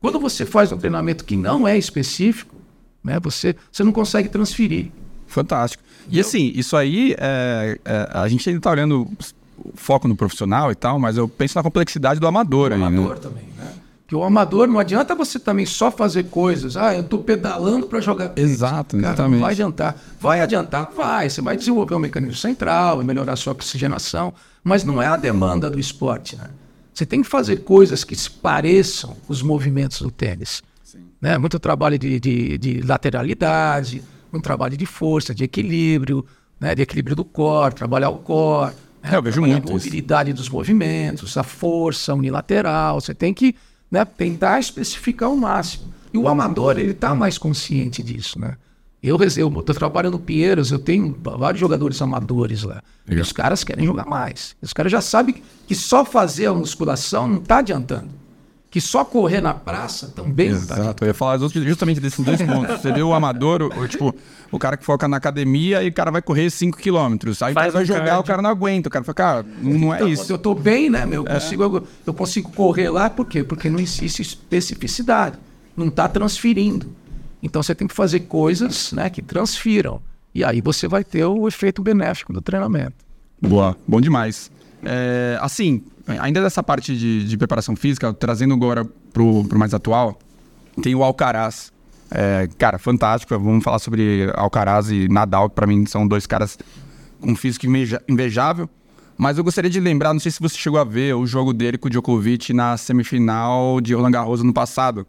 Quando 0.00 0.18
você 0.18 0.46
faz 0.46 0.72
um 0.72 0.78
treinamento 0.78 1.24
que 1.24 1.36
não 1.36 1.68
é 1.68 1.76
específico, 1.76 2.56
né? 3.02 3.18
Você, 3.20 3.56
você 3.70 3.82
não 3.82 3.92
consegue 3.92 4.28
transferir. 4.28 4.90
Fantástico. 5.26 5.82
E 6.10 6.18
assim, 6.18 6.52
isso 6.54 6.76
aí, 6.76 7.14
é, 7.18 7.78
é, 7.84 8.08
a 8.12 8.28
gente 8.28 8.48
ainda 8.48 8.58
está 8.58 8.70
olhando 8.70 9.08
foco 9.74 10.08
no 10.08 10.16
profissional 10.16 10.72
e 10.72 10.74
tal, 10.74 10.98
mas 10.98 11.16
eu 11.16 11.28
penso 11.28 11.56
na 11.56 11.62
complexidade 11.62 12.18
do 12.18 12.26
amador. 12.26 12.70
Do 12.70 12.74
aí, 12.74 12.80
né? 12.80 12.86
amador 12.86 13.14
né? 13.14 13.20
também, 13.20 13.44
né? 13.56 13.72
Que 14.08 14.16
o 14.16 14.24
amador 14.24 14.66
não 14.66 14.80
adianta 14.80 15.14
você 15.14 15.38
também 15.38 15.64
só 15.64 15.88
fazer 15.88 16.24
coisas. 16.24 16.76
Ah, 16.76 16.94
eu 16.94 17.02
estou 17.02 17.22
pedalando 17.22 17.86
para 17.86 18.00
jogar. 18.00 18.32
Exato, 18.34 18.96
Cara, 18.96 19.12
exatamente. 19.12 19.34
Não 19.34 19.40
vai 19.42 19.52
adiantar. 19.52 19.96
Vai 20.20 20.40
adiantar? 20.40 20.90
Vai. 20.96 21.30
Você 21.30 21.40
vai 21.40 21.56
desenvolver 21.56 21.94
um 21.94 22.00
mecanismo 22.00 22.34
central, 22.34 22.96
vai 22.96 23.06
melhorar 23.06 23.34
a 23.34 23.36
sua 23.36 23.52
oxigenação, 23.52 24.34
mas 24.64 24.82
não 24.82 25.00
é 25.00 25.06
a 25.06 25.16
demanda 25.16 25.70
do 25.70 25.78
esporte, 25.78 26.34
né? 26.34 26.50
Você 26.92 27.06
tem 27.06 27.22
que 27.22 27.28
fazer 27.28 27.58
coisas 27.58 28.02
que 28.02 28.16
se 28.16 28.28
pareçam 28.28 29.16
os 29.28 29.42
movimentos 29.42 30.02
do 30.02 30.10
tênis. 30.10 30.60
Né? 31.20 31.38
Muito 31.38 31.58
trabalho 31.58 31.98
de, 31.98 32.18
de, 32.18 32.58
de, 32.58 32.80
lateralidade, 32.82 34.02
muito 34.32 34.44
trabalho 34.44 34.76
de 34.76 34.86
força, 34.86 35.34
de 35.34 35.44
equilíbrio, 35.44 36.24
né? 36.58 36.74
de 36.74 36.82
equilíbrio 36.82 37.16
do 37.16 37.24
core, 37.24 37.74
trabalhar 37.74 38.10
o 38.10 38.18
core. 38.18 38.72
Né? 39.02 39.10
É, 39.12 39.16
eu 39.16 39.22
vejo 39.22 39.40
muito 39.40 39.68
a 39.68 39.72
mobilidade 39.72 40.32
dos 40.32 40.48
movimentos, 40.48 41.36
a 41.36 41.42
força 41.42 42.14
unilateral. 42.14 43.00
Você 43.00 43.14
tem 43.14 43.32
que 43.32 43.54
né, 43.90 44.04
tentar 44.04 44.58
especificar 44.58 45.30
o 45.30 45.36
máximo. 45.36 45.92
E 46.12 46.18
o 46.18 46.28
amador, 46.28 46.78
ele 46.78 46.90
está 46.90 47.14
mais 47.14 47.38
consciente 47.38 48.02
disso, 48.02 48.38
né? 48.38 48.56
Eu, 49.02 49.16
tô 49.62 49.72
trabalhando 49.72 50.14
no 50.14 50.18
Pinheiros, 50.18 50.70
eu 50.70 50.78
tenho 50.78 51.16
vários 51.22 51.58
jogadores 51.58 52.02
amadores 52.02 52.64
lá. 52.64 52.82
E 53.08 53.18
os 53.18 53.32
caras 53.32 53.64
querem 53.64 53.86
jogar 53.86 54.04
mais. 54.04 54.54
Os 54.60 54.74
caras 54.74 54.92
já 54.92 55.00
sabem 55.00 55.42
que 55.66 55.74
só 55.74 56.04
fazer 56.04 56.46
a 56.46 56.52
musculação 56.52 57.26
não 57.26 57.38
está 57.38 57.58
adiantando 57.58 58.19
que 58.70 58.80
só 58.80 59.04
correr 59.04 59.40
na 59.40 59.52
praça 59.52 60.12
também 60.14 60.48
Exato, 60.48 60.94
tá 60.94 61.04
eu 61.04 61.08
ia 61.08 61.14
falar 61.14 61.38
justamente 61.38 61.98
desses 61.98 62.24
dois 62.24 62.40
pontos. 62.40 62.80
Você 62.80 62.92
vê 62.92 63.02
o 63.02 63.12
amador, 63.12 63.62
o, 63.62 63.88
tipo, 63.88 64.14
o 64.52 64.58
cara 64.60 64.76
que 64.76 64.84
foca 64.84 65.08
na 65.08 65.16
academia 65.16 65.82
e 65.82 65.88
o 65.88 65.92
cara 65.92 66.12
vai 66.12 66.22
correr 66.22 66.48
5 66.48 66.78
quilômetros. 66.78 67.42
Aí 67.42 67.52
Faz 67.52 67.72
vai 67.72 67.84
jogar, 67.84 68.04
cardio. 68.04 68.20
o 68.20 68.24
cara 68.24 68.40
não 68.40 68.50
aguenta. 68.50 68.88
O 68.88 68.92
cara 68.92 69.04
fala, 69.04 69.14
cara, 69.14 69.46
não, 69.60 69.72
não 69.72 69.94
é 69.94 69.96
então, 69.96 70.08
isso. 70.08 70.32
Eu 70.32 70.38
tô 70.38 70.54
bem, 70.54 70.88
né, 70.88 71.04
meu? 71.04 71.24
Eu, 71.24 71.28
é. 71.28 71.34
consigo, 71.34 71.62
eu, 71.64 71.86
eu 72.06 72.14
consigo 72.14 72.52
correr 72.52 72.90
lá, 72.90 73.10
por 73.10 73.26
quê? 73.26 73.42
Porque 73.42 73.68
não 73.68 73.80
existe 73.80 74.22
especificidade. 74.22 75.36
Não 75.76 75.88
está 75.88 76.08
transferindo. 76.08 76.94
Então 77.42 77.60
você 77.62 77.74
tem 77.74 77.88
que 77.88 77.94
fazer 77.94 78.20
coisas 78.20 78.92
né, 78.92 79.10
que 79.10 79.20
transfiram. 79.20 80.00
E 80.32 80.44
aí 80.44 80.60
você 80.60 80.86
vai 80.86 81.02
ter 81.02 81.24
o 81.24 81.48
efeito 81.48 81.82
benéfico 81.82 82.32
do 82.32 82.40
treinamento. 82.40 83.04
Boa, 83.42 83.76
bom 83.88 84.00
demais. 84.00 84.48
É, 84.82 85.38
assim, 85.40 85.82
ainda 86.06 86.40
dessa 86.42 86.62
parte 86.62 86.96
de, 86.96 87.26
de, 87.26 87.36
preparação 87.36 87.76
física, 87.76 88.12
trazendo 88.12 88.54
agora 88.54 88.84
pro, 89.12 89.44
pro 89.44 89.58
mais 89.58 89.74
atual, 89.74 90.18
tem 90.82 90.94
o 90.94 91.02
Alcaraz. 91.02 91.72
É, 92.10 92.48
cara, 92.58 92.78
fantástico. 92.78 93.38
Vamos 93.38 93.62
falar 93.62 93.78
sobre 93.78 94.30
Alcaraz 94.34 94.90
e 94.90 95.08
Nadal, 95.08 95.48
que 95.48 95.54
para 95.54 95.66
mim 95.66 95.86
são 95.86 96.06
dois 96.06 96.26
caras 96.26 96.58
com 97.20 97.36
físico 97.36 97.66
invejável. 98.08 98.68
Mas 99.16 99.36
eu 99.36 99.44
gostaria 99.44 99.70
de 99.70 99.78
lembrar, 99.78 100.14
não 100.14 100.20
sei 100.20 100.32
se 100.32 100.40
você 100.40 100.56
chegou 100.56 100.80
a 100.80 100.84
ver 100.84 101.14
o 101.14 101.26
jogo 101.26 101.52
dele 101.52 101.76
com 101.76 101.88
o 101.88 101.90
Djokovic 101.90 102.54
na 102.54 102.78
semifinal 102.78 103.78
de 103.78 103.92
Roland 103.92 104.12
Garros 104.12 104.42
no 104.42 104.52
passado, 104.52 105.06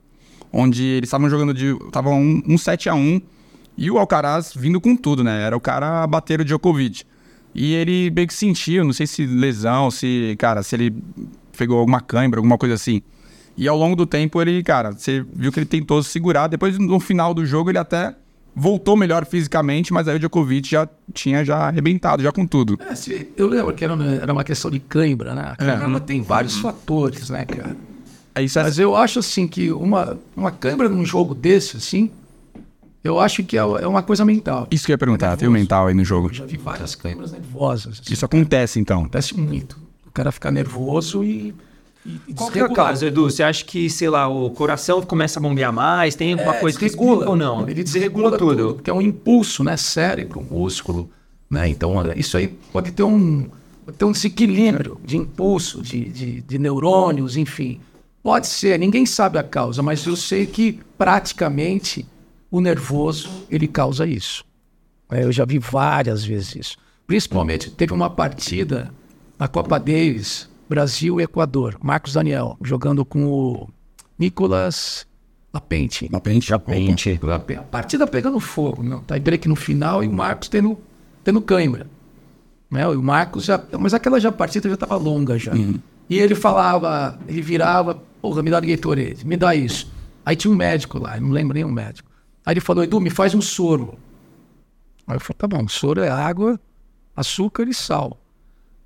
onde 0.52 0.84
eles 0.84 1.08
estavam 1.08 1.30
jogando 1.30 1.54
de. 1.54 1.74
estavam 1.86 2.20
um, 2.20 2.44
um 2.46 2.58
7 2.58 2.90
a 2.90 2.94
1 2.94 3.22
e 3.78 3.90
o 3.90 3.98
Alcaraz 3.98 4.52
vindo 4.54 4.82
com 4.82 4.98
tudo, 4.98 5.24
né? 5.24 5.42
Era 5.44 5.56
o 5.56 5.62
cara 5.62 6.04
a 6.04 6.08
bater 6.08 6.42
o 6.42 6.46
Djokovic. 6.46 7.06
E 7.54 7.74
ele 7.74 8.12
meio 8.12 8.28
que 8.28 8.34
sentiu, 8.34 8.84
não 8.84 8.94
sei 8.94 9.06
se 9.06 9.26
lesão, 9.26 9.92
se, 9.92 10.36
cara, 10.40 10.64
se 10.64 10.76
ele 10.76 10.96
pegou 11.58 11.80
alguma 11.80 12.00
câimbra, 12.00 12.40
alguma 12.40 12.58
coisa 12.58 12.76
assim. 12.76 13.02
E 13.58 13.68
ao 13.68 13.78
longo 13.78 13.96
do 13.96 14.06
tempo 14.06 14.42
ele, 14.42 14.64
cara, 14.64 14.92
você 14.92 15.26
viu 15.34 15.52
que 15.52 15.60
ele 15.60 15.66
tentou 15.66 16.02
segurar. 16.02 16.48
Depois, 16.48 16.78
no 16.78 17.00
final 17.00 17.34
do 17.34 17.46
jogo, 17.46 17.70
ele 17.70 17.78
até 17.78 18.16
voltou 18.56 18.98
melhor 18.98 19.26
fisicamente, 19.26 19.94
mas 19.94 20.08
aí 20.08 20.16
o 20.16 20.20
Djokovic 20.20 20.70
já 20.70 20.88
tinha 21.14 21.44
já 21.44 21.58
arrebentado, 21.58 22.24
já 22.24 22.32
com 22.32 22.46
tudo. 22.46 22.78
É, 22.82 23.26
eu 23.38 23.48
lembro 23.48 23.74
que 23.74 23.84
era 23.84 23.94
uma, 23.94 24.06
era 24.06 24.34
uma 24.34 24.44
questão 24.44 24.72
de 24.72 24.80
cãibra, 24.80 25.34
né? 25.34 25.54
A 25.54 25.56
cãibra 25.56 25.98
é. 25.98 26.00
tem 26.00 26.22
vários 26.22 26.58
fatores, 26.58 27.30
né, 27.30 27.46
cara? 27.46 27.76
É 28.36 28.44
é... 28.44 28.64
Mas 28.64 28.80
eu 28.80 28.96
acho, 28.96 29.20
assim, 29.20 29.48
que 29.48 29.72
uma, 29.72 30.18
uma 30.36 30.52
cãibra 30.52 30.88
num 30.90 31.06
jogo 31.06 31.34
desse, 31.36 31.78
assim, 31.78 32.10
eu 33.04 33.20
acho 33.20 33.44
que 33.44 33.58
é, 33.58 33.62
é 33.62 33.88
uma 33.88 34.04
coisa 34.04 34.24
mental. 34.24 34.68
Isso 34.70 34.86
que 34.86 34.92
eu 34.92 34.94
ia 34.94 34.98
perguntar, 34.98 35.34
é 35.34 35.36
tem 35.36 35.48
o 35.48 35.52
mental 35.52 35.88
aí 35.88 35.94
no 35.94 36.06
jogo. 36.06 36.30
Eu 36.30 36.34
já 36.34 36.46
vi 36.46 36.58
várias 36.58 36.94
câimbras 36.94 37.32
nervosas. 37.32 38.00
Assim, 38.00 38.14
Isso 38.14 38.26
acontece 38.26 38.80
então? 38.80 39.02
Acontece 39.02 39.38
muito. 39.38 39.78
O 40.06 40.12
cara 40.12 40.32
fica 40.32 40.52
nervoso 40.52 41.24
e. 41.24 41.56
e 42.06 42.34
Qual 42.34 42.52
que 42.52 42.60
é 42.60 42.66
o 42.66 42.72
caso, 42.72 43.06
Edu? 43.06 43.24
Você 43.24 43.42
acha 43.42 43.66
que, 43.66 43.90
sei 43.90 44.10
lá, 44.10 44.28
o 44.28 44.52
coração 44.52 45.02
começa 45.02 45.40
a 45.40 45.42
bombear 45.42 45.74
mais? 45.74 46.14
Tem 46.14 46.34
alguma 46.34 46.56
é, 46.56 46.60
coisa 46.60 46.78
que 46.78 46.86
regula 46.86 47.30
ou 47.30 47.36
não? 47.36 47.68
Ele 47.68 47.84
desregula 47.84 48.38
tudo. 48.38 48.56
tudo. 48.56 48.84
Que 48.84 48.90
é 48.90 48.94
um 48.94 49.02
impulso, 49.02 49.64
né? 49.64 49.76
Cérebro, 49.78 50.46
músculo. 50.50 51.10
Né? 51.50 51.70
Então, 51.70 51.96
isso 52.16 52.38
aí 52.38 52.48
pode 52.48 52.92
ter 52.92 53.04
um, 53.04 53.50
pode 53.86 53.98
ter 53.98 54.06
um 54.06 54.12
desequilíbrio 54.12 55.00
de 55.04 55.18
impulso, 55.18 55.82
de, 55.82 56.06
de, 56.06 56.42
de 56.42 56.60
neurônios, 56.60 57.36
enfim. 57.36 57.82
Pode 58.24 58.48
ser, 58.48 58.78
ninguém 58.78 59.06
sabe 59.06 59.40
a 59.40 59.44
causa, 59.44 59.82
mas 59.82 60.06
eu 60.06 60.16
sei 60.16 60.46
que 60.46 60.80
praticamente 60.98 62.06
o 62.52 62.60
nervoso 62.60 63.30
ele 63.50 63.68
causa 63.68 64.06
isso. 64.06 64.46
É, 65.10 65.24
eu 65.24 65.32
já 65.32 65.46
vi 65.46 65.58
várias 65.58 66.24
vezes 66.24 66.56
isso. 66.56 66.78
Principalmente, 67.08 67.72
teve 67.72 67.94
uma 67.94 68.10
partida 68.10 68.94
na 69.40 69.48
Copa 69.48 69.80
Davis, 69.80 70.50
Brasil 70.70 71.20
e 71.20 71.24
Equador. 71.24 71.78
Marcos 71.82 72.14
Daniel 72.14 72.58
jogando 72.62 73.04
com 73.04 73.26
o 73.26 73.70
Nicolas 74.20 75.08
Lapente. 75.54 76.08
Lapente. 76.12 76.52
Lapente. 76.52 77.20
A 77.60 77.64
partida 77.64 78.08
pegando 78.08 78.40
fogo. 78.40 78.82
Não, 78.82 79.02
tá 79.02 79.20
break 79.20 79.48
no 79.48 79.56
final 79.56 80.04
e 80.04 80.08
o 80.08 80.14
Marcos 80.14 80.48
tendo, 80.48 80.78
tendo 81.24 81.42
câimbra. 81.42 81.88
Né? 82.70 82.88
O 82.88 83.02
Marcos 83.02 83.46
já. 83.46 83.62
Mas 83.78 83.94
aquela 83.94 84.20
já 84.20 84.32
partida 84.32 84.70
já 84.70 84.76
estava 84.76 84.96
longa 84.96 85.38
já. 85.38 85.54
Uhum. 85.54 85.80
E 86.10 86.20
ele 86.20 86.36
falava, 86.36 87.20
ele 87.28 87.42
virava, 87.42 88.02
porra, 88.22 88.44
me 88.44 88.50
dá 88.50 88.60
Gatorade, 88.60 89.26
me 89.26 89.36
dá 89.36 89.56
isso. 89.56 89.92
Aí 90.26 90.36
tinha 90.36 90.52
um 90.52 90.56
médico 90.56 91.00
lá, 91.00 91.20
não 91.20 91.30
lembro 91.30 91.54
nem 91.54 91.66
um 91.66 91.72
médico. 91.72 92.11
Aí 92.46 92.54
ele 92.54 92.62
falou, 92.62 92.84
Edu, 92.84 93.00
me 93.00 93.10
faz 93.10 93.34
um 93.36 93.42
soro. 93.42 93.98
Aí 95.08 95.16
eu 95.16 95.20
falei, 95.20 95.38
tá 95.38 95.48
bom, 95.48 95.68
soro 95.68 96.02
é 96.02 96.10
água, 96.10 96.60
açúcar 97.16 97.68
e 97.68 97.74
sal. 97.74 98.18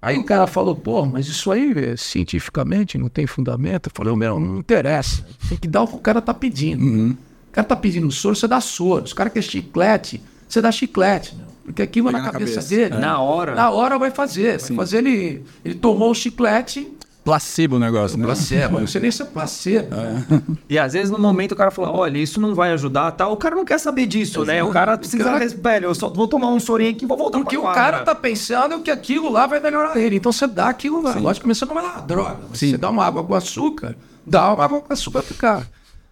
Aí 0.02 0.18
o 0.18 0.24
cara 0.24 0.46
falou, 0.46 0.76
pô, 0.76 1.06
mas 1.06 1.28
isso 1.28 1.52
aí 1.52 1.74
é, 1.76 1.98
cientificamente 1.98 2.98
não 2.98 3.10
tem 3.10 3.26
fundamento. 3.26 3.88
Eu 3.88 3.92
falei, 3.94 4.16
meu, 4.16 4.40
não 4.40 4.60
interessa. 4.60 5.26
Tem 5.50 5.58
que 5.58 5.68
dar 5.68 5.82
o 5.82 5.88
que 5.88 5.96
o 5.96 6.00
cara 6.00 6.22
tá 6.22 6.34
pedindo. 6.34 6.84
Uhum. 6.84 7.18
O 7.50 7.52
cara 7.52 7.66
tá 7.66 7.76
pedindo 7.76 8.12
soro, 8.12 8.36
você 8.36 8.48
dá 8.48 8.62
soro. 8.62 9.06
Os 9.06 9.14
caras 9.14 9.34
querem 9.34 9.50
chiclete, 9.50 10.22
você 10.48 10.62
dá 10.62 10.72
chiclete, 10.72 11.36
meu. 11.36 11.48
Porque 11.66 11.82
aquilo 11.82 12.12
vai 12.12 12.22
na, 12.22 12.28
na 12.28 12.32
cabeça, 12.32 12.56
cabeça, 12.56 12.76
dele. 12.76 12.96
Na 13.02 13.20
hora. 13.20 13.56
Na 13.56 13.72
hora 13.72 13.98
vai 13.98 14.12
fazer. 14.12 14.60
Vai 14.60 14.76
fazer 14.76 15.00
ele. 15.00 15.44
Ele 15.64 15.74
tomou 15.74 16.12
o 16.12 16.14
chiclete, 16.14 16.88
placebo 17.26 17.76
o 17.76 17.80
negócio, 17.80 18.18
né? 18.18 18.24
Placebo, 18.26 18.80
eu 18.80 18.88
sei 18.88 19.02
nem 19.02 19.10
se 19.12 19.22
é 19.24 19.26
placebo. 19.26 19.88
E 20.70 20.80
às 20.80 20.94
vezes 20.94 21.10
no 21.12 21.18
momento 21.20 21.52
o 21.52 21.56
cara 21.56 21.72
fala, 21.72 21.92
olha, 21.92 22.18
isso 22.18 22.40
não 22.40 22.54
vai 22.56 22.72
ajudar, 22.72 23.12
tal. 23.12 23.34
O 23.34 23.38
cara 23.38 23.56
não 23.56 23.66
quer 23.66 23.80
saber 23.80 24.06
disso, 24.06 24.46
né? 24.46 24.64
O 24.64 24.70
cara 24.70 24.98
precisa, 24.98 25.24
cara- 25.24 25.48
velho, 25.48 25.86
eu 25.88 25.96
só 25.96 26.08
vou 26.10 26.28
tomar 26.28 26.48
um 26.50 26.60
sorinho 26.60 26.92
aqui 26.92 27.04
e 27.04 27.08
vou 27.08 27.18
voltar 27.18 27.40
Porque 27.40 27.56
pra 27.58 27.60
o 27.60 27.64
quadra. 27.64 27.82
cara 27.82 28.04
tá 28.06 28.16
pensando 28.16 28.80
que 28.82 28.90
aquilo 28.92 29.30
lá 29.32 29.46
vai 29.48 29.60
melhorar 29.60 29.98
ele. 29.98 30.16
Então 30.18 30.32
você 30.32 30.48
dá 30.48 30.70
aquilo 30.70 31.02
lá. 31.02 31.16
Logicamente 31.18 31.58
você 31.60 31.66
não 31.66 31.74
vai 31.74 31.84
dar 31.84 32.02
droga. 32.02 32.38
mas 32.50 32.60
Você 32.60 32.78
dá 32.78 32.90
uma 32.90 33.04
água 33.06 33.24
com 33.24 33.34
açúcar, 33.34 33.96
dá 34.26 34.54
uma 34.54 34.64
água 34.64 34.80
com 34.82 34.94
açúcar 34.94 35.24
pro 35.24 35.34
cara. 35.36 35.68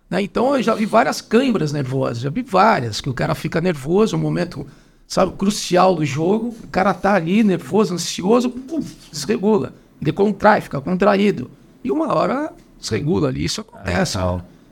Né? 0.10 0.22
Então 0.24 0.56
eu 0.56 0.62
já 0.64 0.74
vi 0.76 0.86
várias 0.86 1.22
câimbras 1.22 1.72
nervosas, 1.72 2.20
já 2.20 2.30
vi 2.30 2.42
várias, 2.42 3.00
que 3.00 3.10
o 3.10 3.14
cara 3.14 3.34
fica 3.36 3.62
nervoso, 3.62 4.16
um 4.16 4.20
momento, 4.20 4.66
sabe, 5.08 5.32
crucial 5.34 5.96
do 5.96 6.06
jogo, 6.06 6.56
o 6.64 6.68
cara 6.68 6.94
tá 6.94 7.14
ali 7.16 7.44
nervoso, 7.44 7.94
ansioso, 7.94 8.50
pum, 8.50 8.82
desregula. 9.12 9.74
Ele 10.02 10.12
contrai, 10.12 10.62
fica 10.62 10.80
contraído. 10.82 11.50
E 11.84 11.92
uma 11.92 12.14
hora 12.14 12.52
desregula 12.80 13.30
ali, 13.30 13.46
isso 13.46 13.62
acontece. 13.62 14.18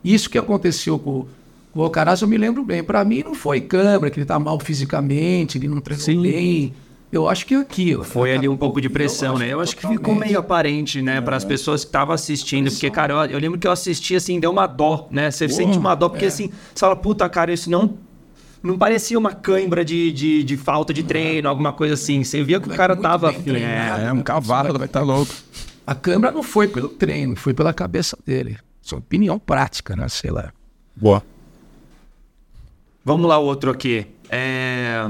Isso 0.03 0.29
que 0.29 0.37
aconteceu 0.37 0.97
com, 0.99 1.25
com 1.73 1.79
o 1.79 1.83
Alcaraz, 1.83 2.21
eu 2.21 2.27
me 2.27 2.37
lembro 2.37 2.63
bem. 2.63 2.83
Pra 2.83 3.03
mim 3.05 3.23
não 3.23 3.35
foi 3.35 3.61
câmera, 3.61 4.09
que 4.09 4.19
ele 4.19 4.25
tá 4.25 4.39
mal 4.39 4.59
fisicamente, 4.59 5.57
ele 5.57 5.67
não 5.67 5.79
treinou 5.79 6.23
bem. 6.23 6.73
Eu 7.11 7.27
acho 7.27 7.45
que 7.45 7.53
é 7.53 7.57
aquilo. 7.57 8.05
Foi 8.05 8.33
ali 8.33 8.47
um 8.47 8.55
pouco 8.55 8.79
de 8.79 8.89
pressão, 8.89 9.37
né? 9.37 9.51
Eu 9.51 9.59
acho 9.59 9.75
que 9.75 9.85
ficou 9.85 10.15
meio 10.15 10.39
aparente, 10.39 11.01
né, 11.01 11.19
para 11.19 11.35
as 11.35 11.43
pessoas 11.43 11.83
que 11.83 11.89
estavam 11.89 12.15
assistindo, 12.15 12.71
porque, 12.71 12.89
cara, 12.89 13.13
eu, 13.25 13.31
eu 13.31 13.39
lembro 13.39 13.59
que 13.59 13.67
eu 13.67 13.71
assisti 13.71 14.15
assim, 14.15 14.39
deu 14.39 14.49
uma 14.49 14.65
dó, 14.65 15.09
né? 15.11 15.29
Você 15.29 15.49
sente 15.49 15.77
uma 15.77 15.93
dó, 15.93 16.07
porque 16.07 16.25
assim, 16.25 16.49
você 16.73 16.79
fala, 16.79 16.95
puta, 16.95 17.27
cara, 17.27 17.51
isso 17.51 17.69
não. 17.69 17.95
Não 18.63 18.77
parecia 18.77 19.17
uma 19.17 19.33
cãibra 19.33 19.83
de, 19.83 20.11
de, 20.11 20.43
de 20.43 20.57
falta 20.57 20.93
de 20.93 21.01
treino, 21.03 21.49
alguma 21.49 21.73
coisa 21.73 21.95
assim. 21.95 22.23
Você 22.23 22.43
via 22.43 22.59
que 22.59 22.69
o 22.69 22.75
cara 22.75 22.93
muito 22.93 23.03
tava. 23.03 23.31
bem 23.31 23.41
treinado. 23.41 24.01
É, 24.01 24.05
É 24.07 24.13
um 24.13 24.21
cavalo, 24.21 24.77
vai 24.77 24.87
estar 24.87 25.01
louco. 25.01 25.33
A 25.85 25.95
câmera 25.95 26.31
não 26.31 26.43
foi 26.43 26.67
pelo 26.67 26.87
treino, 26.89 27.35
foi 27.35 27.53
pela 27.53 27.73
cabeça 27.73 28.17
dele. 28.25 28.57
Sua 28.81 28.99
opinião 28.99 29.39
prática, 29.39 29.95
né? 29.95 30.07
Sei 30.09 30.29
lá. 30.29 30.51
Boa. 30.95 31.23
Vamos 33.03 33.27
lá, 33.27 33.39
outro 33.39 33.71
aqui. 33.71 34.05
É, 34.29 35.03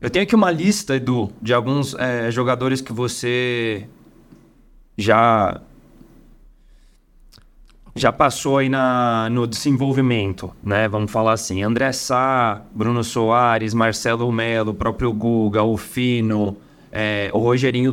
Eu 0.00 0.10
tenho 0.10 0.24
aqui 0.24 0.34
uma 0.34 0.50
lista, 0.50 0.96
Edu, 0.96 1.32
de 1.40 1.54
alguns 1.54 1.94
é, 1.94 2.30
jogadores 2.30 2.80
que 2.80 2.92
você 2.92 3.86
já 4.98 5.60
já 7.94 8.12
passou 8.12 8.58
aí 8.58 8.68
na, 8.68 9.28
no 9.30 9.46
desenvolvimento, 9.46 10.50
né? 10.62 10.88
Vamos 10.88 11.10
falar 11.10 11.32
assim. 11.32 11.62
André 11.62 11.92
Sá, 11.92 12.62
Bruno 12.74 13.02
Soares, 13.02 13.74
Marcelo 13.74 14.30
Melo, 14.30 14.72
próprio 14.74 15.12
Guga, 15.12 15.62
o 15.62 15.76
Fino, 15.76 16.56
é, 16.92 17.30
o 17.32 17.38
Rogerinho 17.38 17.92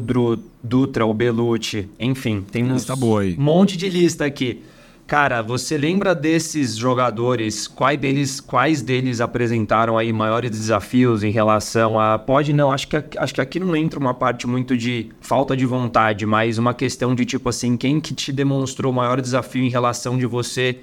Dutra, 0.63 1.05
o 1.05 1.13
Belucci, 1.13 1.89
enfim, 1.99 2.43
tem 2.51 2.63
um 2.63 2.75
aí. 3.17 3.35
monte 3.37 3.77
de 3.77 3.89
lista 3.89 4.25
aqui. 4.25 4.63
Cara, 5.07 5.41
você 5.41 5.77
lembra 5.77 6.13
desses 6.13 6.75
jogadores? 6.75 7.65
Quais 7.65 7.97
deles, 7.97 8.41
quais 8.41 8.81
deles 8.81 9.21
apresentaram 9.21 9.97
aí 9.97 10.11
maiores 10.11 10.51
desafios 10.51 11.23
em 11.23 11.31
relação 11.31 11.97
a. 11.97 12.19
Pode 12.19 12.51
não, 12.51 12.73
acho 12.73 12.89
que, 12.89 13.01
acho 13.17 13.33
que 13.33 13.39
aqui 13.39 13.57
não 13.57 13.73
entra 13.73 13.97
uma 13.97 14.13
parte 14.13 14.45
muito 14.45 14.75
de 14.75 15.09
falta 15.21 15.55
de 15.55 15.65
vontade, 15.65 16.25
mas 16.25 16.57
uma 16.57 16.73
questão 16.73 17.15
de 17.15 17.23
tipo 17.23 17.47
assim, 17.47 17.77
quem 17.77 18.01
que 18.01 18.13
te 18.13 18.33
demonstrou 18.33 18.91
o 18.91 18.95
maior 18.95 19.21
desafio 19.21 19.63
em 19.63 19.69
relação 19.69 20.17
de 20.17 20.25
você 20.25 20.79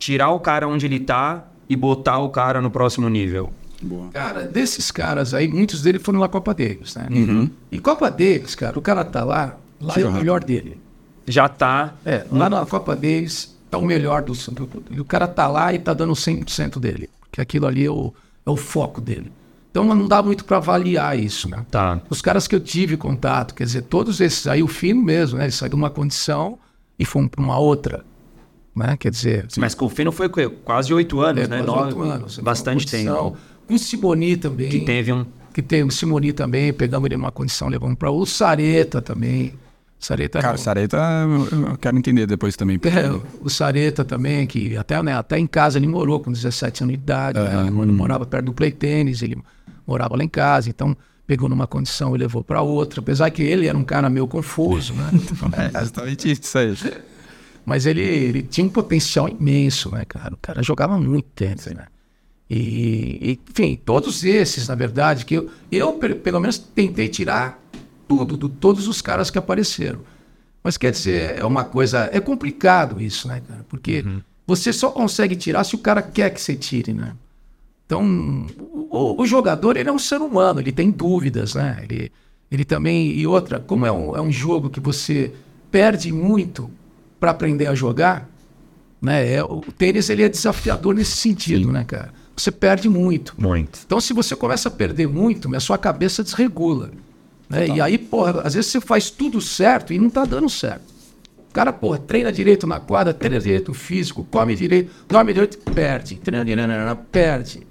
tirar 0.00 0.30
o 0.30 0.40
cara 0.40 0.66
onde 0.66 0.86
ele 0.86 0.98
tá 0.98 1.46
e 1.68 1.76
botar 1.76 2.18
o 2.18 2.30
cara 2.30 2.60
no 2.60 2.72
próximo 2.72 3.08
nível? 3.08 3.52
Boa. 3.80 4.08
Cara, 4.08 4.42
desses 4.48 4.90
caras 4.90 5.32
aí, 5.32 5.46
muitos 5.46 5.80
deles 5.80 6.02
foram 6.02 6.18
na 6.18 6.28
Copa 6.28 6.52
Davis, 6.52 6.96
né? 6.96 7.06
E 7.70 7.78
Copa 7.78 8.10
Davis, 8.10 8.56
cara, 8.56 8.76
o 8.76 8.82
cara 8.82 9.04
tá 9.04 9.22
lá, 9.22 9.56
lá 9.80 9.94
é 9.96 10.04
o 10.04 10.12
melhor 10.12 10.42
dele. 10.42 10.82
Já 11.26 11.48
tá. 11.48 11.94
É, 12.04 12.26
lá 12.30 12.48
na 12.50 12.64
Copa 12.66 12.94
Davis 12.94 13.54
tá 13.70 13.78
o 13.78 13.84
melhor 13.84 14.22
do, 14.22 14.32
do, 14.32 14.66
do- 14.66 15.02
O 15.02 15.04
cara 15.04 15.26
tá 15.26 15.46
lá 15.48 15.72
e 15.72 15.78
tá 15.78 15.94
dando 15.94 16.12
100% 16.12 16.78
dele. 16.78 17.08
Porque 17.20 17.40
aquilo 17.40 17.66
ali 17.66 17.84
é 17.86 17.90
o, 17.90 18.12
é 18.46 18.50
o 18.50 18.56
foco 18.56 19.00
dele. 19.00 19.32
Então 19.70 19.82
não 19.84 20.06
dá 20.06 20.22
muito 20.22 20.44
para 20.44 20.58
avaliar 20.58 21.18
isso, 21.18 21.48
né? 21.48 21.64
Tá. 21.70 22.00
Os 22.08 22.22
caras 22.22 22.46
que 22.46 22.54
eu 22.54 22.60
tive 22.60 22.96
contato, 22.96 23.54
quer 23.54 23.64
dizer, 23.64 23.82
todos 23.82 24.20
esses 24.20 24.46
aí, 24.46 24.62
o 24.62 24.68
Fino 24.68 25.02
mesmo, 25.02 25.38
né? 25.38 25.46
Ele 25.46 25.50
saiu 25.52 25.70
de 25.70 25.74
uma 25.74 25.90
condição 25.90 26.58
e 26.96 27.04
foi 27.04 27.26
para 27.28 27.42
uma 27.42 27.58
outra, 27.58 28.04
né? 28.76 28.96
Quer 28.96 29.10
dizer, 29.10 29.46
Mas 29.58 29.74
com 29.74 29.86
o 29.86 29.88
Fino 29.88 30.12
foi 30.12 30.28
quase 30.64 30.94
oito 30.94 31.20
anos, 31.20 31.42
é, 31.44 31.48
né? 31.48 31.62
quase 31.64 31.94
Nove- 31.96 32.08
anos. 32.08 32.38
Bastante 32.38 32.88
Foi 32.88 33.02
uma 33.08 33.14
tempo. 33.16 33.36
Com 33.66 33.74
o 33.74 33.78
Simoni 33.78 34.36
também. 34.36 34.68
Que 34.68 34.80
teve 34.80 35.12
um. 35.12 35.26
que 35.52 35.60
tem 35.62 35.82
o 35.82 35.90
Simoni 35.90 36.32
também, 36.32 36.72
pegamos 36.72 37.06
ele 37.06 37.16
numa 37.16 37.32
condição, 37.32 37.66
levamos 37.68 37.96
para 37.98 38.10
o 38.12 38.24
Sareta 38.24 39.02
também. 39.02 39.54
Sareta 40.04 40.40
Cara, 40.40 40.56
Sareta, 40.58 40.98
eu 41.70 41.78
quero 41.78 41.96
entender 41.96 42.26
depois 42.26 42.54
também. 42.56 42.76
É, 42.84 43.20
o 43.40 43.48
Sareta 43.48 44.04
também, 44.04 44.46
que 44.46 44.76
até, 44.76 45.02
né, 45.02 45.14
até 45.14 45.38
em 45.38 45.46
casa 45.46 45.78
ele 45.78 45.86
morou 45.86 46.20
com 46.20 46.30
17 46.30 46.82
anos 46.82 46.94
de 46.96 47.00
idade, 47.02 47.38
né? 47.38 47.70
Quando 47.74 47.92
morava 47.92 48.26
perto 48.26 48.46
do 48.46 48.52
play 48.52 48.70
tênis, 48.70 49.22
ele 49.22 49.38
morava 49.86 50.16
lá 50.16 50.22
em 50.22 50.28
casa, 50.28 50.68
então 50.68 50.96
pegou 51.26 51.48
numa 51.48 51.66
condição 51.66 52.14
e 52.14 52.18
levou 52.18 52.44
para 52.44 52.60
outra, 52.60 53.00
apesar 53.00 53.30
que 53.30 53.42
ele 53.42 53.66
era 53.66 53.78
um 53.78 53.84
cara 53.84 54.10
meio 54.10 54.26
confuso, 54.28 54.92
né? 54.92 55.10
É 55.74 55.80
exatamente 55.82 56.30
isso 56.30 56.58
aí. 56.58 56.74
Mas 57.64 57.86
ele, 57.86 58.02
ele 58.02 58.42
tinha 58.42 58.66
um 58.66 58.70
potencial 58.70 59.26
imenso, 59.26 59.90
né, 59.90 60.04
cara? 60.06 60.34
O 60.34 60.36
cara 60.36 60.62
jogava 60.62 60.98
muito 61.00 61.26
tênis, 61.34 61.64
né? 61.68 61.86
E, 62.50 62.58
e, 63.22 63.40
enfim, 63.50 63.80
todos 63.82 64.22
esses, 64.22 64.68
na 64.68 64.74
verdade, 64.74 65.24
que 65.24 65.34
eu, 65.34 65.48
eu 65.72 65.94
pe- 65.94 66.14
pelo 66.14 66.38
menos 66.40 66.58
tentei 66.58 67.08
tirar 67.08 67.58
tudo, 68.08 68.36
de 68.36 68.54
todos 68.56 68.88
os 68.88 69.00
caras 69.00 69.30
que 69.30 69.38
apareceram. 69.38 70.00
Mas 70.62 70.76
quer 70.76 70.90
dizer, 70.90 71.38
é 71.38 71.44
uma 71.44 71.64
coisa. 71.64 72.08
É 72.12 72.20
complicado 72.20 73.00
isso, 73.00 73.28
né, 73.28 73.42
cara? 73.46 73.64
Porque 73.68 74.04
você 74.46 74.72
só 74.72 74.90
consegue 74.90 75.36
tirar 75.36 75.62
se 75.64 75.74
o 75.74 75.78
cara 75.78 76.00
quer 76.00 76.30
que 76.30 76.40
você 76.40 76.54
tire, 76.54 76.94
né? 76.94 77.14
Então, 77.86 78.46
o, 78.90 79.20
o 79.20 79.26
jogador, 79.26 79.76
ele 79.76 79.88
é 79.88 79.92
um 79.92 79.98
ser 79.98 80.20
humano, 80.20 80.60
ele 80.60 80.72
tem 80.72 80.90
dúvidas, 80.90 81.54
né? 81.54 81.80
Ele, 81.82 82.10
ele 82.50 82.64
também. 82.64 83.10
E 83.10 83.26
outra, 83.26 83.60
como 83.60 83.84
é 83.84 83.92
um, 83.92 84.16
é 84.16 84.20
um 84.22 84.32
jogo 84.32 84.70
que 84.70 84.80
você 84.80 85.32
perde 85.70 86.10
muito 86.12 86.70
para 87.20 87.30
aprender 87.30 87.66
a 87.66 87.74
jogar, 87.74 88.28
né? 89.00 89.34
É, 89.34 89.44
o 89.44 89.60
tênis 89.60 90.08
ele 90.08 90.22
é 90.22 90.28
desafiador 90.28 90.94
nesse 90.94 91.16
sentido, 91.16 91.70
né, 91.70 91.84
cara? 91.84 92.12
Você 92.36 92.50
perde 92.50 92.88
muito. 92.88 93.34
Muito. 93.38 93.80
Então, 93.84 94.00
se 94.00 94.12
você 94.12 94.34
começa 94.34 94.68
a 94.68 94.72
perder 94.72 95.06
muito, 95.06 95.54
a 95.54 95.60
sua 95.60 95.78
cabeça 95.78 96.22
desregula. 96.22 96.90
Né? 97.48 97.68
E 97.68 97.80
aí, 97.80 97.98
porra, 97.98 98.42
às 98.42 98.54
vezes 98.54 98.70
você 98.70 98.80
faz 98.80 99.10
tudo 99.10 99.40
certo 99.40 99.92
e 99.92 99.98
não 99.98 100.10
tá 100.10 100.24
dando 100.24 100.48
certo. 100.48 100.92
O 101.50 101.52
cara, 101.54 101.72
porra, 101.72 101.98
treina 101.98 102.32
direito 102.32 102.66
na 102.66 102.80
quadra, 102.80 103.14
treina 103.14 103.38
direito 103.38 103.72
físico, 103.72 104.26
come 104.30 104.56
direito, 104.56 104.90
dorme 105.08 105.32
direito, 105.32 105.58
perde. 105.72 106.16
Treina 106.16 106.44
direito, 106.44 106.96
perde. 107.12 107.66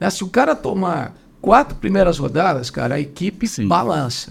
Né? 0.00 0.10
Se 0.10 0.24
o 0.24 0.28
cara 0.28 0.56
tomar 0.56 1.14
quatro 1.40 1.76
primeiras 1.76 2.18
rodadas, 2.18 2.70
cara, 2.70 2.96
a 2.96 3.00
equipe 3.00 3.46
balança. 3.66 4.28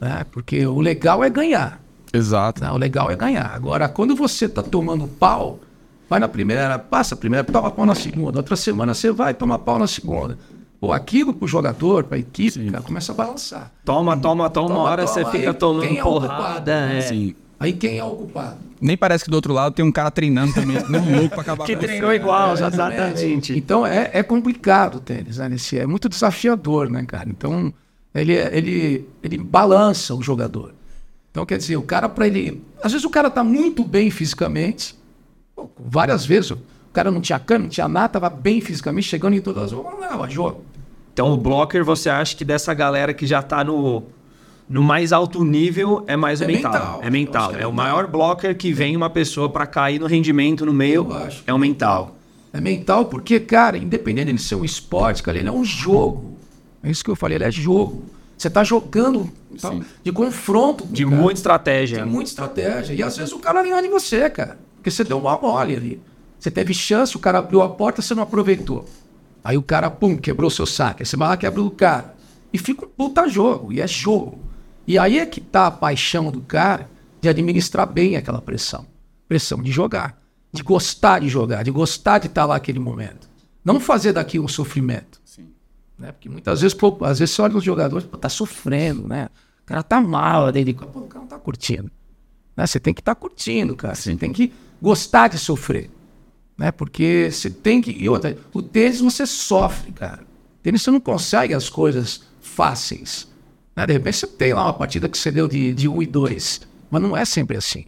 Né? 0.00 0.24
Porque 0.30 0.66
o 0.66 0.80
legal 0.80 1.24
é 1.24 1.30
ganhar. 1.30 1.80
Exato. 2.12 2.62
Né? 2.62 2.70
O 2.70 2.76
legal 2.76 3.10
é 3.10 3.16
ganhar. 3.16 3.54
Agora, 3.54 3.88
quando 3.88 4.14
você 4.14 4.48
tá 4.48 4.62
tomando 4.62 5.06
pau, 5.06 5.60
vai 6.08 6.18
na 6.18 6.28
primeira, 6.28 6.78
passa 6.78 7.14
a 7.14 7.18
primeira, 7.18 7.44
toma 7.44 7.70
pau 7.70 7.86
na 7.86 7.94
segunda. 7.94 8.38
Outra 8.38 8.56
semana 8.56 8.94
você 8.94 9.10
vai, 9.10 9.32
toma 9.32 9.58
pau 9.58 9.78
na 9.78 9.86
segunda. 9.86 10.36
Pô, 10.80 10.92
aquilo 10.92 11.34
pro 11.34 11.46
jogador, 11.46 12.04
pra 12.04 12.16
equipe, 12.16 12.70
cara, 12.70 12.82
começa 12.82 13.12
a 13.12 13.14
balançar. 13.14 13.70
Toma, 13.84 14.16
toma, 14.16 14.48
toma, 14.48 14.66
uma 14.68 14.74
Toma, 14.76 14.88
hora 14.90 15.06
você 15.06 15.20
toma, 15.20 15.32
fica 15.32 15.50
aí 15.50 15.54
tomando 15.54 15.86
quem 15.86 15.98
é 15.98 16.02
porrada. 16.02 16.72
é. 16.72 17.00
Sim. 17.02 17.34
Aí 17.58 17.74
quem 17.74 17.98
é 17.98 18.04
o 18.04 18.10
culpado? 18.12 18.56
Nem 18.80 18.96
parece 18.96 19.22
que 19.24 19.30
do 19.30 19.34
outro 19.34 19.52
lado 19.52 19.74
tem 19.74 19.84
um 19.84 19.92
cara 19.92 20.10
treinando 20.10 20.54
também, 20.54 20.78
nem 20.88 21.14
louco 21.16 21.28
pra 21.28 21.42
acabar 21.42 21.66
Que 21.66 21.74
com 21.76 21.82
treinou 21.82 22.14
igual, 22.14 22.50
É, 22.50 22.52
exatamente. 22.54 23.52
Então 23.58 23.86
é, 23.86 24.08
é 24.14 24.22
complicado 24.22 24.94
o 24.94 25.00
tênis, 25.00 25.36
né? 25.36 25.50
Nesse, 25.50 25.78
é 25.78 25.86
muito 25.86 26.08
desafiador, 26.08 26.88
né, 26.88 27.04
cara? 27.06 27.28
Então 27.28 27.70
ele, 28.14 28.32
ele, 28.32 29.06
ele 29.22 29.36
balança 29.36 30.14
o 30.14 30.22
jogador. 30.22 30.72
Então 31.30 31.44
quer 31.44 31.58
dizer, 31.58 31.76
o 31.76 31.82
cara 31.82 32.08
para 32.08 32.26
ele. 32.26 32.64
Às 32.82 32.92
vezes 32.92 33.04
o 33.04 33.10
cara 33.10 33.28
tá 33.30 33.44
muito 33.44 33.84
bem 33.84 34.10
fisicamente, 34.10 34.96
várias 35.78 36.24
vezes. 36.24 36.52
O 36.52 36.58
cara 36.94 37.10
não 37.10 37.20
tinha 37.20 37.38
cano, 37.38 37.64
não 37.64 37.70
tinha 37.70 37.86
nada, 37.86 38.08
tava 38.08 38.30
bem 38.30 38.62
fisicamente, 38.62 39.06
chegando 39.06 39.36
em 39.36 39.40
todas 39.42 39.64
as. 39.64 39.70
Vamos 39.72 40.00
lá, 40.00 40.28
jogo. 40.30 40.64
Então 41.20 41.34
o 41.34 41.36
blocker, 41.36 41.84
você 41.84 42.08
acha 42.08 42.34
que 42.34 42.46
dessa 42.46 42.72
galera 42.72 43.12
que 43.12 43.26
já 43.26 43.42
tá 43.42 43.62
no, 43.62 44.04
no 44.66 44.82
mais 44.82 45.12
alto 45.12 45.44
nível 45.44 46.02
é 46.06 46.16
mais 46.16 46.40
É 46.40 46.46
mental. 46.46 46.72
mental. 46.72 47.00
É 47.02 47.10
mental. 47.10 47.50
é 47.50 47.54
É 47.56 47.66
o 47.66 47.70
mental. 47.70 47.72
maior 47.72 48.06
blocker 48.06 48.56
que 48.56 48.72
vem 48.72 48.96
uma 48.96 49.10
pessoa 49.10 49.46
pra 49.50 49.66
cair 49.66 50.00
no 50.00 50.06
rendimento 50.06 50.64
no 50.64 50.72
meio. 50.72 51.06
É 51.46 51.52
o 51.52 51.58
mental. 51.58 52.16
É 52.54 52.58
mental 52.58 53.04
porque, 53.04 53.38
cara, 53.38 53.76
independente 53.76 54.32
de 54.32 54.40
ser 54.40 54.54
um 54.54 54.64
esporte, 54.64 55.22
cara, 55.22 55.36
ele 55.36 55.48
é 55.50 55.52
um 55.52 55.62
jogo. 55.62 56.38
É 56.82 56.90
isso 56.90 57.04
que 57.04 57.10
eu 57.10 57.16
falei, 57.16 57.36
ele 57.36 57.44
é 57.44 57.50
jogo. 57.50 58.02
Você 58.38 58.48
tá 58.48 58.64
jogando 58.64 59.30
tá, 59.60 59.74
de 60.02 60.10
confronto. 60.12 60.86
De 60.86 61.04
cara. 61.04 61.16
muita 61.16 61.38
estratégia. 61.38 61.98
Tem 61.98 62.06
muita 62.10 62.30
estratégia. 62.30 62.94
E 62.94 63.02
às 63.02 63.14
vezes 63.14 63.34
o 63.34 63.38
cara 63.40 63.62
ganha 63.62 63.82
de 63.82 63.88
você, 63.88 64.30
cara. 64.30 64.58
Porque 64.76 64.90
você 64.90 65.04
deu 65.04 65.18
uma 65.18 65.36
mole 65.36 65.76
ali. 65.76 66.00
Você 66.38 66.50
teve 66.50 66.72
chance, 66.72 67.14
o 67.14 67.20
cara 67.20 67.40
abriu 67.40 67.60
a 67.60 67.68
porta, 67.68 68.00
você 68.00 68.14
não 68.14 68.22
aproveitou. 68.22 68.86
Aí 69.42 69.56
o 69.56 69.62
cara, 69.62 69.90
pum, 69.90 70.16
quebrou 70.16 70.50
seu 70.50 70.66
saque. 70.66 71.02
Aí 71.02 71.06
você 71.06 71.16
vai 71.16 71.28
lá, 71.28 71.36
quebra 71.36 71.62
o 71.62 71.70
cara. 71.70 72.14
E 72.52 72.58
fica 72.58 72.84
um 72.84 72.88
puta 72.88 73.28
jogo. 73.28 73.72
E 73.72 73.80
é 73.80 73.86
jogo. 73.86 74.38
E 74.86 74.98
aí 74.98 75.18
é 75.18 75.26
que 75.26 75.40
tá 75.40 75.66
a 75.66 75.70
paixão 75.70 76.30
do 76.30 76.40
cara 76.40 76.88
de 77.20 77.28
administrar 77.28 77.86
bem 77.86 78.16
aquela 78.16 78.40
pressão. 78.40 78.86
Pressão 79.28 79.62
de 79.62 79.70
jogar, 79.70 80.20
de 80.52 80.62
gostar 80.62 81.20
de 81.20 81.28
jogar, 81.28 81.62
de 81.62 81.70
gostar 81.70 82.18
de 82.18 82.26
estar 82.26 82.44
lá 82.44 82.54
naquele 82.54 82.78
momento. 82.80 83.28
Não 83.64 83.78
fazer 83.78 84.12
daqui 84.12 84.38
um 84.38 84.48
sofrimento. 84.48 85.20
Né? 86.00 86.12
Porque 86.12 86.28
muitas 86.28 86.62
vezes, 86.62 86.74
pô, 86.74 86.96
às 87.02 87.18
vezes 87.18 87.34
você 87.34 87.42
olha 87.42 87.56
os 87.56 87.62
jogadores, 87.62 88.06
pô, 88.06 88.16
tá 88.16 88.30
sofrendo, 88.30 89.06
né? 89.06 89.28
O 89.62 89.66
cara 89.66 89.82
tá 89.82 90.00
mal, 90.00 90.48
ele, 90.48 90.72
pô, 90.72 91.00
o 91.00 91.06
cara 91.06 91.20
não 91.20 91.28
tá 91.28 91.38
curtindo. 91.38 91.90
Né? 92.56 92.66
Você 92.66 92.80
tem 92.80 92.94
que 92.94 93.02
estar 93.02 93.14
tá 93.14 93.20
curtindo, 93.20 93.76
cara. 93.76 93.94
Você 93.94 94.16
tem 94.16 94.32
que 94.32 94.52
gostar 94.80 95.28
de 95.28 95.38
sofrer. 95.38 95.90
Né? 96.60 96.70
Porque 96.70 97.30
você 97.32 97.48
tem 97.48 97.80
que. 97.80 97.90
E 97.90 98.06
outra, 98.06 98.36
o 98.52 98.60
tênis 98.60 99.00
você 99.00 99.24
sofre, 99.24 99.92
cara. 99.92 100.20
O 100.20 100.62
tênis 100.62 100.82
você 100.82 100.90
não 100.90 101.00
consegue 101.00 101.54
as 101.54 101.70
coisas 101.70 102.20
fáceis. 102.38 103.26
Né? 103.74 103.86
De 103.86 103.94
repente 103.94 104.18
você 104.18 104.26
tem 104.26 104.52
lá 104.52 104.64
uma 104.64 104.74
partida 104.74 105.08
que 105.08 105.16
você 105.16 105.30
deu 105.30 105.48
de, 105.48 105.72
de 105.72 105.88
1 105.88 106.02
e 106.02 106.06
2. 106.06 106.60
Mas 106.90 107.00
não 107.00 107.16
é 107.16 107.24
sempre 107.24 107.56
assim. 107.56 107.86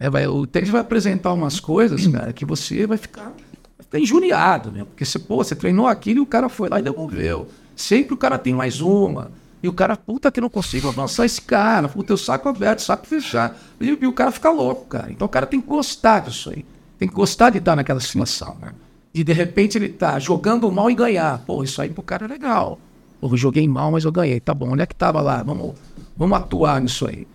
É, 0.00 0.10
vai, 0.10 0.26
o 0.26 0.44
tênis 0.48 0.68
vai 0.68 0.80
apresentar 0.80 1.32
umas 1.32 1.60
coisas, 1.60 2.04
cara, 2.08 2.32
que 2.32 2.44
você 2.44 2.88
vai 2.88 2.98
ficar, 2.98 3.26
vai 3.26 3.84
ficar 3.84 4.00
injuriado, 4.00 4.72
né? 4.72 4.82
Porque 4.82 5.04
você, 5.04 5.20
pô, 5.20 5.36
você 5.36 5.54
treinou 5.54 5.86
aquilo 5.86 6.18
e 6.18 6.22
o 6.22 6.26
cara 6.26 6.48
foi 6.48 6.68
lá 6.68 6.80
e 6.80 6.82
devolveu. 6.82 7.46
Sempre 7.76 8.14
o 8.14 8.16
cara 8.16 8.36
tem 8.36 8.52
mais 8.52 8.80
uma. 8.80 9.30
E 9.62 9.68
o 9.68 9.72
cara, 9.72 9.96
puta 9.96 10.32
que 10.32 10.40
não 10.40 10.50
consigo 10.50 10.88
avançar 10.88 11.24
esse 11.24 11.40
cara, 11.40 11.88
puta, 11.88 12.14
o 12.14 12.18
saco 12.18 12.48
aberto, 12.48 12.82
saco 12.82 13.06
fechado. 13.06 13.54
E, 13.80 13.86
e, 13.90 14.06
o 14.08 14.12
cara 14.12 14.32
fica 14.32 14.50
louco, 14.50 14.86
cara. 14.86 15.06
Então 15.12 15.24
o 15.24 15.30
cara 15.30 15.46
tem 15.46 15.60
que 15.60 15.68
gostar 15.68 16.22
disso 16.22 16.50
aí. 16.50 16.64
Tem 17.02 17.08
que 17.08 17.16
gostar 17.16 17.50
de 17.50 17.58
estar 17.58 17.74
naquela 17.74 17.98
situação, 17.98 18.56
né? 18.62 18.70
E 19.12 19.24
de 19.24 19.32
repente 19.32 19.76
ele 19.76 19.88
tá 19.88 20.20
jogando 20.20 20.70
mal 20.70 20.88
e 20.88 20.94
ganhar. 20.94 21.42
Pô, 21.44 21.64
isso 21.64 21.82
aí 21.82 21.88
pro 21.88 22.00
cara 22.00 22.26
é 22.26 22.28
legal. 22.28 22.78
Pô, 23.20 23.26
eu 23.26 23.36
joguei 23.36 23.66
mal, 23.66 23.90
mas 23.90 24.04
eu 24.04 24.12
ganhei. 24.12 24.38
Tá 24.38 24.54
bom, 24.54 24.70
onde 24.70 24.82
é 24.82 24.86
que 24.86 24.94
tava 24.94 25.20
lá? 25.20 25.42
Vamos, 25.42 25.74
vamos 26.16 26.38
atuar 26.38 26.80
nisso 26.80 27.08
aí. 27.08 27.26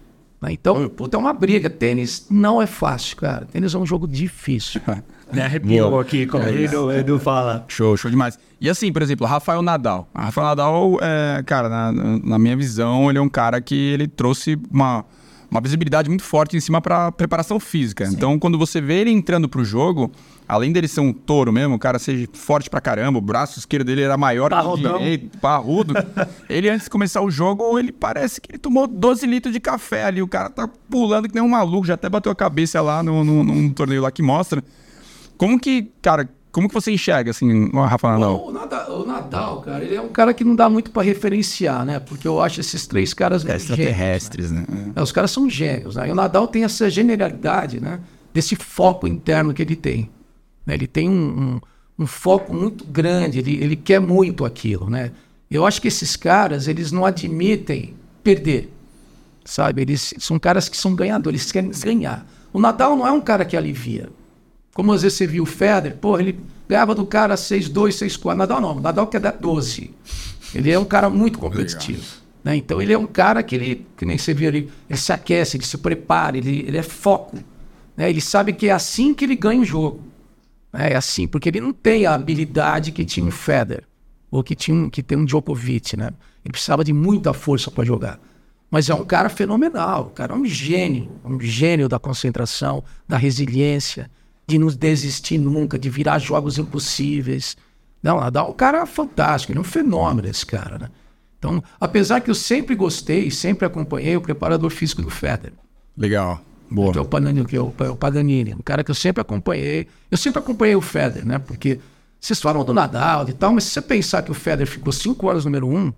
Né? 0.42 0.54
Então, 0.54 0.88
puta, 0.88 1.18
é 1.18 1.20
uma 1.20 1.34
briga. 1.34 1.70
Tênis 1.70 2.28
não 2.30 2.62
é 2.62 2.66
fácil, 2.66 3.18
cara. 3.18 3.46
Tênis 3.46 3.76
é 3.76 3.78
um 3.78 3.86
jogo 3.86 4.08
difícil. 4.08 4.80
Me 5.34 5.42
arrepiou 5.42 6.00
aqui 6.00 6.26
como 6.26 6.46
é 6.46 6.78
o 6.78 6.90
Edu 6.90 7.20
fala. 7.20 7.66
Show, 7.68 7.98
show 7.98 8.10
demais. 8.10 8.40
E 8.62 8.70
assim, 8.70 8.94
por 8.94 9.02
exemplo, 9.02 9.28
Rafael 9.28 9.62
Nadal. 9.62 10.08
Rafael 10.16 10.48
Nadal, 10.48 10.98
é, 11.02 11.44
cara, 11.46 11.68
na, 11.68 11.92
na 12.24 12.40
minha 12.40 12.56
visão, 12.56 13.10
ele 13.10 13.18
é 13.20 13.22
um 13.22 13.28
cara 13.28 13.60
que 13.60 13.76
ele 13.76 14.08
trouxe 14.08 14.58
uma, 14.72 15.04
uma 15.50 15.62
visibilidade 15.62 16.10
muito 16.10 16.24
forte 16.24 16.58
em 16.58 16.60
cima 16.60 16.82
para 16.82 17.12
preparação 17.12 17.60
física. 17.60 18.06
Sim. 18.06 18.14
Então, 18.14 18.38
quando 18.38 18.58
você 18.58 18.82
vê 18.82 19.02
ele 19.02 19.12
entrando 19.12 19.48
pro 19.48 19.64
jogo, 19.64 20.12
além 20.48 20.72
dele 20.72 20.88
ser 20.88 21.00
um 21.00 21.14
touro 21.14 21.52
mesmo, 21.52 21.76
o 21.76 21.80
cara 21.80 21.98
seja 21.98 22.28
forte 22.34 22.70
pra 22.70 22.82
caramba, 22.82 23.18
o 23.18 23.22
braço 23.22 23.58
esquerdo 23.58 23.86
dele 23.86 24.02
era 24.02 24.18
maior 24.18 24.50
que 24.50 24.68
o 24.68 24.76
direito, 24.76 25.38
parrudo. 25.40 25.94
ele, 26.50 26.70
antes 26.70 26.86
de 26.86 26.90
começar 26.90 27.22
o 27.22 27.32
jogo, 27.32 27.80
ele 27.80 27.92
parece 27.92 28.42
que 28.42 28.52
ele 28.52 28.60
tomou 28.60 28.88
12 28.88 29.26
litros 29.26 29.54
de 29.54 29.60
café 29.60 30.04
ali. 30.06 30.22
O 30.22 30.28
cara 30.28 30.50
tá 30.50 30.70
pulando 30.90 31.28
que 31.28 31.36
nem 31.36 31.44
um 31.44 31.50
maluco, 31.50 31.88
já 31.88 31.94
até 31.94 32.10
bateu 32.10 32.32
a 32.32 32.36
cabeça 32.36 32.82
lá 32.82 33.02
no, 33.02 33.24
no, 33.24 33.44
num 33.44 33.70
torneio 33.70 34.02
lá 34.02 34.12
que 34.12 34.22
mostra. 34.22 34.64
Como 35.38 35.60
que, 35.60 35.92
cara, 36.02 36.28
como 36.58 36.68
que 36.68 36.74
você 36.74 36.92
enxerga, 36.92 37.30
assim, 37.30 37.70
o 37.72 37.86
Rafa 37.86 38.14
Nadal? 38.14 38.48
O, 38.48 38.52
Nadal? 38.52 39.02
o 39.02 39.06
Nadal, 39.06 39.62
cara, 39.62 39.84
ele 39.84 39.94
é 39.94 40.02
um 40.02 40.10
cara 40.10 40.34
que 40.34 40.44
não 40.44 40.56
dá 40.56 40.68
muito 40.68 40.90
para 40.90 41.04
referenciar, 41.04 41.86
né? 41.86 42.00
Porque 42.00 42.28
eu 42.28 42.42
acho 42.42 42.60
esses 42.60 42.88
três 42.88 43.14
caras... 43.14 43.46
É 43.46 43.56
extraterrestres, 43.56 44.50
gênios, 44.50 44.68
né? 44.68 44.76
né? 44.88 44.92
É, 44.96 45.02
os 45.04 45.12
caras 45.12 45.30
são 45.30 45.48
gênios, 45.48 45.98
né? 45.98 46.10
E 46.10 46.12
o 46.12 46.16
Nadal 46.16 46.48
tem 46.48 46.64
essa 46.64 46.90
generalidade, 46.90 47.80
né? 47.80 48.00
Desse 48.34 48.56
foco 48.56 49.08
interno 49.08 49.54
que 49.54 49.62
ele 49.62 49.76
tem. 49.76 50.10
Né? 50.66 50.74
Ele 50.74 50.88
tem 50.88 51.08
um, 51.08 51.14
um, 51.14 52.04
um 52.04 52.08
foco 52.08 52.52
muito 52.56 52.86
grande, 52.86 53.38
ele, 53.38 53.64
ele 53.64 53.76
quer 53.76 54.02
muito 54.02 54.44
aquilo, 54.44 54.90
né? 54.90 55.12
Eu 55.52 55.64
acho 55.64 55.80
que 55.80 55.88
esses 55.88 56.16
caras, 56.16 56.68
eles 56.68 56.92
não 56.92 57.06
admitem 57.06 57.94
perder, 58.24 58.74
sabe? 59.46 59.84
Eles 59.84 60.12
são 60.18 60.40
caras 60.40 60.68
que 60.68 60.76
são 60.76 60.96
ganhadores, 60.96 61.42
eles 61.42 61.52
querem 61.52 61.70
ganhar. 61.70 62.26
O 62.52 62.60
Nadal 62.60 62.96
não 62.96 63.06
é 63.06 63.12
um 63.12 63.22
cara 63.22 63.46
que 63.46 63.56
alivia. 63.56 64.10
Como 64.78 64.94
às 64.94 65.02
vezes 65.02 65.18
você 65.18 65.26
viu 65.26 65.42
o 65.42 65.46
Federer, 65.48 65.98
pô, 65.98 66.20
ele 66.20 66.40
ganhava 66.70 66.94
do 66.94 67.04
cara 67.04 67.34
6-2, 67.34 67.72
6-4. 68.08 68.36
Nadal 68.36 68.62
não, 68.62 68.80
Nadal 68.80 69.08
quer 69.08 69.20
dar 69.20 69.32
12. 69.32 69.90
Ele 70.54 70.70
é 70.70 70.78
um 70.78 70.86
cara 70.86 71.10
muito 71.10 71.40
competitivo. 71.40 72.04
Né? 72.44 72.58
Então 72.58 72.80
ele 72.80 72.94
é 72.94 72.98
um 72.98 73.08
cara 73.08 73.42
que 73.42 73.56
ele, 73.56 73.88
que 73.98 74.06
nem 74.06 74.20
você 74.20 74.36
viu 74.36 74.50
ali, 74.50 74.70
ele 74.88 75.00
se 75.00 75.12
aquece, 75.12 75.58
ele 75.58 75.66
se 75.66 75.80
prepara, 75.80 76.38
ele, 76.38 76.64
ele 76.68 76.78
é 76.78 76.84
foco. 76.84 77.38
Né? 77.98 78.08
Ele 78.08 78.22
sabe 78.22 78.54
que 78.54 78.68
é 78.70 78.72
assim 78.72 79.16
que 79.16 79.26
ele 79.26 79.36
ganha 79.36 79.62
o 79.62 79.66
jogo. 79.66 80.00
É 80.72 80.96
assim, 80.96 81.28
porque 81.28 81.50
ele 81.50 81.60
não 81.60 81.74
tem 81.74 82.06
a 82.06 82.14
habilidade 82.14 82.92
que 82.92 83.04
tinha 83.04 83.26
o 83.26 83.32
Federer, 83.32 83.84
ou 84.30 84.44
que, 84.44 84.54
tinha, 84.54 84.92
que 84.92 85.02
tem 85.02 85.18
um 85.18 85.26
Djokovic, 85.26 85.98
né? 85.98 86.12
Ele 86.46 86.52
precisava 86.52 86.84
de 86.84 86.94
muita 86.94 87.34
força 87.34 87.72
para 87.72 87.84
jogar. 87.84 88.20
Mas 88.70 88.92
é 88.92 88.94
um 88.94 89.04
cara 89.04 89.28
fenomenal, 89.28 90.04
o 90.04 90.10
cara 90.12 90.36
é 90.36 90.38
um 90.38 90.46
gênio, 90.46 91.10
um 91.26 91.40
gênio 91.40 91.90
da 91.90 91.98
concentração, 91.98 92.84
da 93.08 93.18
resiliência 93.18 94.08
de 94.48 94.58
não 94.58 94.68
desistir 94.68 95.38
nunca, 95.38 95.78
de 95.78 95.90
virar 95.90 96.20
jogos 96.20 96.58
impossíveis. 96.58 97.58
Não, 98.02 98.20
Nadal 98.20 98.48
é 98.48 98.50
um 98.52 98.54
cara 98.54 98.86
fantástico, 98.86 99.52
ele 99.52 99.60
é 99.60 99.62
um 99.62 99.66
fenômeno 99.66 100.28
esse 100.28 100.46
cara, 100.46 100.78
né? 100.78 100.90
Então, 101.38 101.64
apesar 101.80 102.22
que 102.22 102.32
eu 102.32 102.36
sempre 102.36 102.74
gostei, 102.74 103.30
sempre 103.30 103.66
acompanhei 103.66 104.16
o 104.16 104.22
preparador 104.22 104.70
físico 104.72 105.02
do 105.02 105.10
Federer. 105.10 105.54
Legal. 105.96 106.42
Boa. 106.70 106.92
Que 106.92 106.98
é 106.98 107.02
o 107.02 107.06
Paganini, 107.06 107.46
que 107.46 107.56
é 107.56 107.62
o, 107.62 107.68
o 107.68 107.96
Paganini, 107.96 108.54
um 108.56 108.62
cara 108.62 108.84
que 108.84 108.92
eu 108.92 108.96
sempre 108.96 109.22
acompanhei. 109.22 109.88
Eu 110.10 110.18
sempre 110.18 110.40
acompanhei 110.40 110.76
o 110.76 110.82
Federer, 110.82 111.26
né? 111.26 111.38
Porque 111.40 111.80
vocês 112.20 112.40
falam 112.40 112.64
do 112.64 112.74
Nadal 112.74 113.28
e 113.30 113.34
tal, 113.34 113.54
mas 113.54 113.66
se 113.66 113.72
você 113.72 113.82
pensar 113.82 114.24
que 114.24 114.32
o 114.32 114.34
Federer 114.34 114.68
ficou 114.68 114.92
cinco 114.92 115.30
anos 115.30 115.46
número 115.46 115.68
um, 115.68 115.94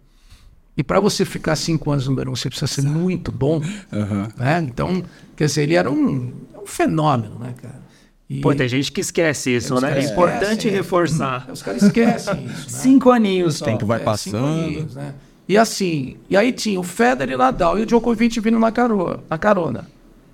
e 0.76 0.84
para 0.84 1.00
você 1.00 1.26
ficar 1.26 1.56
cinco 1.56 1.92
anos 1.92 2.08
número 2.08 2.32
um, 2.32 2.36
você 2.36 2.50
precisa 2.50 2.68
ser 2.68 2.84
muito 2.84 3.32
bom. 3.32 3.62
Uhum. 3.92 4.28
Né? 4.38 4.60
Então, 4.62 5.04
quer 5.36 5.46
dizer, 5.46 5.64
ele 5.64 5.76
era 5.76 5.90
um, 5.90 6.34
um 6.62 6.66
fenômeno, 6.66 7.40
né, 7.40 7.54
cara? 7.60 7.79
E... 8.30 8.42
Pô, 8.42 8.54
tem 8.54 8.70
gente 8.70 8.92
que 8.92 9.02
esquece 9.02 9.56
isso, 9.56 9.80
né? 9.82 10.00
É 10.00 10.04
importante 10.04 10.68
esquecem, 10.68 10.72
reforçar. 10.72 11.50
Os 11.52 11.64
caras 11.64 11.82
esquecem 11.82 12.46
isso. 12.46 12.54
Né? 12.60 12.66
Cinco 12.68 13.10
aninhos. 13.10 13.60
O 13.60 13.66
tempo 13.66 13.86
vai 13.86 14.00
é, 14.00 14.04
passando. 14.04 14.46
Aninhos, 14.46 14.96
né? 14.96 15.16
E 15.48 15.58
assim, 15.58 16.18
e 16.30 16.38
aí 16.38 16.52
tinha 16.52 16.80
o 16.80 16.84
Federer 16.84 17.32
e 17.32 17.36
o 17.36 17.38
Nadal 17.40 17.80
e 17.80 17.82
o 17.82 17.86
Djokovic 17.86 18.40
vindo 18.40 18.60
na 18.60 18.72
carona. 18.72 19.20
Na 19.28 19.38
carona. 19.38 19.88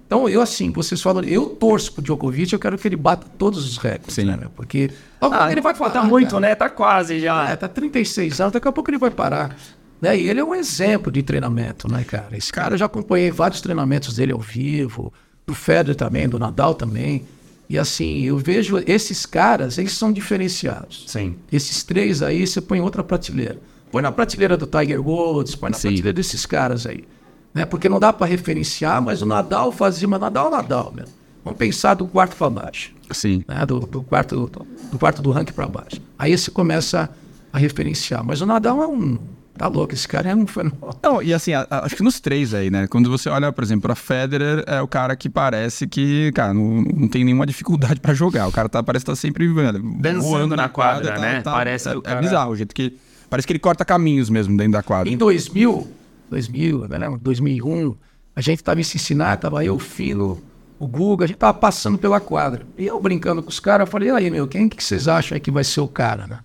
Então, 0.06 0.30
eu 0.30 0.41
assim, 0.41 0.72
vocês 0.72 1.02
falam, 1.02 1.24
eu 1.24 1.48
torço 1.48 1.93
pro 1.93 2.02
Djokovic, 2.02 2.52
eu 2.52 2.60
quero 2.60 2.78
que 2.78 2.88
ele 2.88 2.98
bata 2.98 3.26
todos 3.38 3.66
os 3.66 3.78
recordes, 3.78 4.14
Sim. 4.14 4.26
né? 4.26 4.39
Porque 4.56 4.91
ah, 5.22 5.50
ele 5.52 5.62
vai 5.62 5.74
parar. 5.74 5.91
Tá 5.91 6.04
muito, 6.04 6.32
cara. 6.32 6.41
né? 6.41 6.56
Tá 6.56 6.70
quase 6.70 7.22
já. 7.22 7.50
É, 7.50 7.56
tá 7.56 7.68
36 7.68 8.41
anos, 8.41 8.54
daqui 8.54 8.68
a 8.68 8.72
pouco 8.74 8.91
ele 8.91 8.98
vai 8.98 9.10
parar. 9.10 9.56
Né? 10.02 10.18
E 10.18 10.30
ele 10.30 10.41
é 10.41 10.43
um 10.43 10.54
exemplo 10.54 11.12
de 11.12 11.24
treinamento, 11.24 11.89
né, 11.89 12.04
cara? 12.04 12.36
Esse 12.38 12.52
cara, 12.52 12.74
eu 12.74 12.78
já 12.78 12.86
acompanhei 12.86 13.32
vários 13.32 13.62
treinamentos 13.62 14.16
dele 14.18 14.34
ao 14.34 14.39
vivo, 14.39 15.14
do 15.48 15.56
Federer 15.56 15.96
também, 15.96 16.28
do 16.28 16.38
Nadal 16.38 16.76
também. 16.76 17.26
E 17.68 17.78
assim, 17.78 18.22
eu 18.22 18.38
vejo 18.38 18.78
esses 18.86 19.26
caras, 19.26 19.78
eles 19.78 19.93
são 19.93 20.11
diferenciados. 20.11 21.05
Sim. 21.07 21.36
Esses 21.51 21.84
três 21.84 22.22
aí, 22.22 22.45
você 22.45 22.61
põe 22.61 22.80
outra 22.80 23.03
prateleira. 23.03 23.59
Põe 23.91 24.01
na 24.01 24.11
prateleira 24.11 24.55
do 24.55 24.68
Tiger 24.68 25.05
Woods, 25.05 25.55
põe 25.55 25.72
na 25.72 25.78
Sim. 25.78 25.89
prateleira 25.89 26.13
desses 26.13 26.45
caras 26.45 26.86
aí. 26.86 27.05
Né? 27.53 27.66
Porque 27.66 27.89
não 27.89 27.99
dá 27.99 28.11
para 28.11 28.28
referenciar, 28.28 29.01
mas 29.01 29.22
o 29.22 29.26
Nadal 29.26 29.72
fazia, 29.72 30.07
mas 30.07 30.20
Nadal 30.20 30.47
é 30.47 30.51
Nadal, 30.51 30.93
meu. 30.95 31.05
Vamos 31.43 31.57
pensar 31.57 31.93
do 31.93 32.07
quarto 32.07 32.36
para 32.36 32.49
baixo. 32.49 32.91
Sim. 33.11 33.43
Né? 33.47 33.66
Do, 33.66 33.80
do, 33.80 34.03
quarto, 34.03 34.51
do 34.91 34.99
quarto 34.99 35.22
do 35.22 35.32
ranking 35.32 35.53
para 35.53 35.68
baixo. 35.68 36.01
Aí 36.18 36.38
você 36.38 36.51
começa 36.51 37.09
a 37.53 37.57
referenciar. 37.57 38.24
Mas 38.24 38.41
o 38.41 38.45
Nadal 38.45 38.82
é 38.84 38.88
um 38.88 39.18
Tá 39.58 39.68
louco, 39.68 39.93
esse 39.93 40.06
cara 40.06 40.30
é 40.30 40.36
um 40.36 40.45
fenômeno. 40.45 40.78
Não, 41.01 41.22
e 41.22 41.34
assim, 41.34 41.53
a, 41.53 41.66
a, 41.70 41.86
acho 41.86 41.95
que 41.95 42.03
nos 42.03 42.20
três 42.20 42.53
aí, 42.53 42.70
né? 42.70 42.88
Quando 42.88 43.10
você 43.10 43.30
olha, 43.30 43.51
por 43.53 43.64
exemplo, 43.64 43.89
a 43.89 43.95
Federer, 43.95 44.64
é 44.68 44.82
o 44.82 44.88
cara 44.88 45.16
que 45.16 45.30
parece 45.30 45.88
que, 45.88 46.32
cara, 46.34 46.53
não, 46.53 46.82
não 46.82 47.08
tem 47.08 47.24
nenhuma 47.24 47.45
dificuldade 47.45 48.01
para 48.01 48.14
jogar. 48.14 48.47
O 48.47 48.51
cara 48.51 48.68
tá, 48.68 48.84
parece 48.84 49.06
que 49.06 49.12
tá 49.12 49.16
sempre 49.16 49.47
velho, 49.47 49.82
dançando 49.97 50.58
na 50.58 50.68
quadra, 50.68 51.14
quadra 51.14 51.22
né? 51.22 51.41
Tá, 51.41 51.53
parece 51.53 51.88
é, 51.88 52.01
cara... 52.01 52.18
é 52.18 52.22
bizarro 52.22 52.51
o 52.51 52.56
jeito 52.56 52.76
que 52.76 52.97
parece 53.30 53.47
que 53.47 53.53
ele 53.53 53.60
corta 53.60 53.86
caminhos 53.86 54.30
mesmo 54.30 54.58
dentro 54.58 54.74
da 54.74 54.84
quadra. 54.84 55.10
Em 55.12 55.16
2000, 55.16 55.88
2000, 56.30 56.88
né? 56.89 57.18
2001, 57.22 57.95
a 58.36 58.41
gente 58.41 58.62
tava 58.62 58.82
em 58.82 58.84
Cincinnati, 58.84 59.41
tava 59.41 59.64
eu, 59.64 59.76
o 59.76 59.80
Filo, 59.80 60.43
o 60.78 60.86
Guga, 60.86 61.24
a 61.24 61.28
gente 61.28 61.38
tava 61.38 61.53
passando 61.53 61.97
pela 61.97 62.20
quadra. 62.20 62.68
E 62.78 62.86
eu 62.86 62.99
brincando 62.99 63.41
com 63.41 63.49
os 63.49 63.62
caras, 63.62 63.88
eu 63.88 63.91
falei, 63.91 64.10
aí, 64.10 64.30
meu, 64.30 64.47
quem 64.49 64.68
que 64.68 64.84
vocês 64.84 65.08
acham 65.08 65.36
aí 65.36 65.39
que 65.39 65.49
vai 65.49 65.64
ser 65.64 65.80
o 65.80 65.88
cara, 65.88 66.28
né? 66.28 66.39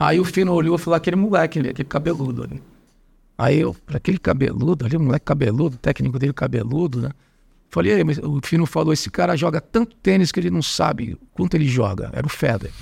Aí 0.00 0.18
o 0.18 0.24
Fino 0.24 0.54
olhou 0.54 0.76
e 0.76 0.78
falou, 0.78 0.96
aquele 0.96 1.16
moleque 1.16 1.58
ali, 1.58 1.68
aquele 1.68 1.86
cabeludo 1.86 2.42
ali. 2.42 2.62
Aí 3.36 3.60
eu, 3.60 3.76
aquele 3.86 4.18
cabeludo 4.18 4.86
ali, 4.86 4.96
moleque 4.96 5.26
cabeludo, 5.26 5.76
técnico 5.76 6.18
dele 6.18 6.32
cabeludo, 6.32 7.02
né? 7.02 7.10
Falei, 7.68 8.02
mas 8.02 8.18
o 8.18 8.40
Fino 8.42 8.64
falou, 8.64 8.94
esse 8.94 9.10
cara 9.10 9.36
joga 9.36 9.60
tanto 9.60 9.94
tênis 9.96 10.32
que 10.32 10.40
ele 10.40 10.50
não 10.50 10.62
sabe 10.62 11.18
quanto 11.34 11.54
ele 11.54 11.68
joga. 11.68 12.10
Era 12.14 12.26
o 12.26 12.30
Federer. 12.30 12.72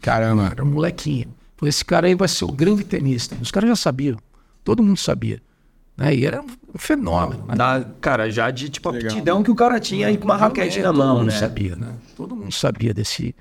Caramba. 0.00 0.48
Era 0.50 0.64
um 0.64 0.68
molequinho. 0.68 1.28
Falei, 1.56 1.68
esse 1.68 1.84
cara 1.84 2.06
aí 2.06 2.14
vai 2.14 2.26
ser 2.26 2.46
o 2.46 2.50
grande 2.50 2.84
tenista. 2.84 3.36
Os 3.40 3.50
caras 3.50 3.68
já 3.68 3.76
sabiam. 3.76 4.16
Todo 4.64 4.82
mundo 4.82 4.96
sabia. 4.96 5.40
Né? 5.96 6.14
E 6.14 6.26
era 6.26 6.40
um 6.42 6.78
fenômeno. 6.78 7.44
Né? 7.46 7.54
Da, 7.54 7.84
cara, 8.00 8.30
já 8.30 8.50
de 8.50 8.70
tipo 8.70 8.88
a 8.88 8.92
aptidão 8.92 9.42
que 9.42 9.50
o 9.50 9.54
cara 9.54 9.78
tinha 9.78 10.06
aí 10.06 10.16
com 10.16 10.24
uma 10.24 10.36
raquete 10.36 10.80
na 10.80 10.92
mão, 10.92 11.16
todo 11.16 11.26
né? 11.26 11.32
Mundo 11.32 11.38
sabia, 11.38 11.76
né? 11.76 11.94
Todo 12.16 12.34
mundo 12.34 12.52
sabia 12.52 12.94
desse, 12.94 13.34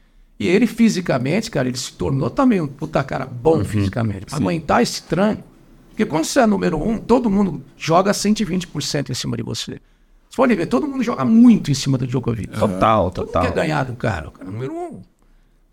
e 0.43 0.47
ele 0.47 0.65
fisicamente, 0.67 1.49
cara, 1.51 1.67
ele 1.67 1.77
se 1.77 1.93
tornou 1.93 2.29
também 2.29 2.59
um 2.61 2.67
puta 2.67 3.03
cara 3.03 3.25
bom 3.25 3.57
uhum, 3.57 3.65
fisicamente. 3.65 4.25
Pra 4.25 4.37
aguentar 4.37 4.81
esse 4.81 5.03
tranco. 5.03 5.43
Porque 5.89 6.05
quando 6.05 6.23
você 6.25 6.39
é 6.39 6.45
número 6.47 6.81
um, 6.81 6.97
todo 6.97 7.29
mundo 7.29 7.63
joga 7.77 8.11
120% 8.11 9.09
em 9.09 9.13
cima 9.13 9.35
de 9.37 9.43
você. 9.43 9.73
Você 10.29 10.37
pode 10.37 10.55
ver, 10.55 10.65
todo 10.67 10.87
mundo 10.87 11.03
joga 11.03 11.25
muito 11.25 11.69
em 11.69 11.73
cima 11.73 11.97
do 11.97 12.07
Djokovic. 12.07 12.47
Total, 12.57 13.11
Todo 13.11 13.23
mundo 13.25 13.27
total. 13.33 13.43
quer 13.43 13.53
ganhar 13.53 13.83
do 13.83 13.95
cara, 13.95 14.29
o 14.29 14.31
cara 14.31 14.47
é 14.49 14.51
número 14.51 14.73
um. 14.73 15.01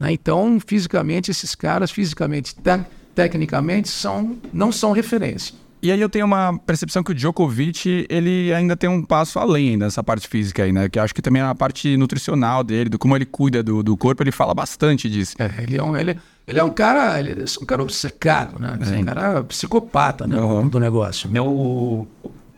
Né? 0.01 0.13
Então, 0.13 0.59
fisicamente, 0.65 1.31
esses 1.31 1.55
caras, 1.55 1.91
fisicamente, 1.91 2.55
te- 2.57 2.85
tecnicamente, 3.15 3.89
são, 3.89 4.37
não 4.53 4.71
são 4.73 4.93
referência. 4.93 5.55
E 5.81 5.93
aí 5.93 6.01
eu 6.01 6.09
tenho 6.09 6.27
uma 6.27 6.59
percepção 6.59 7.03
que 7.03 7.13
o 7.13 7.15
Djokovic, 7.15 8.07
ele 8.09 8.53
ainda 8.53 8.77
tem 8.77 8.91
um 8.91 9.03
passo 9.03 9.39
além 9.39 9.71
ainda 9.71 9.85
nessa 9.85 10.03
parte 10.03 10.27
física 10.27 10.65
aí, 10.65 10.73
né? 10.73 10.89
Que 10.89 10.99
eu 10.99 11.03
acho 11.03 11.15
que 11.15 11.23
também 11.23 11.41
a 11.41 11.55
parte 11.55 11.97
nutricional 11.97 12.65
dele, 12.65 12.91
do 12.91 12.99
como 12.99 13.15
ele 13.17 13.27
cuida 13.27 13.63
do, 13.63 13.83
do 13.83 13.97
corpo, 13.97 14.23
ele 14.23 14.33
fala 14.33 14.55
bastante 14.55 15.09
disso. 15.09 15.37
É, 15.39 15.63
ele, 15.63 15.77
é 15.77 15.83
um, 15.83 15.97
ele, 15.97 16.19
ele 16.47 16.59
é 16.59 16.65
um 16.65 16.71
cara, 16.71 17.19
ele 17.21 17.31
é 17.31 17.63
um 17.63 17.67
cara 17.67 17.83
obcecado, 17.83 18.59
né? 18.59 18.79
É 18.81 18.99
um 18.99 19.05
cara 19.05 19.45
psicopata 19.45 20.27
né? 20.27 20.37
Uhum. 20.41 20.69
do 20.69 20.81
negócio. 20.81 21.31
meu 21.31 21.47
o 21.47 22.09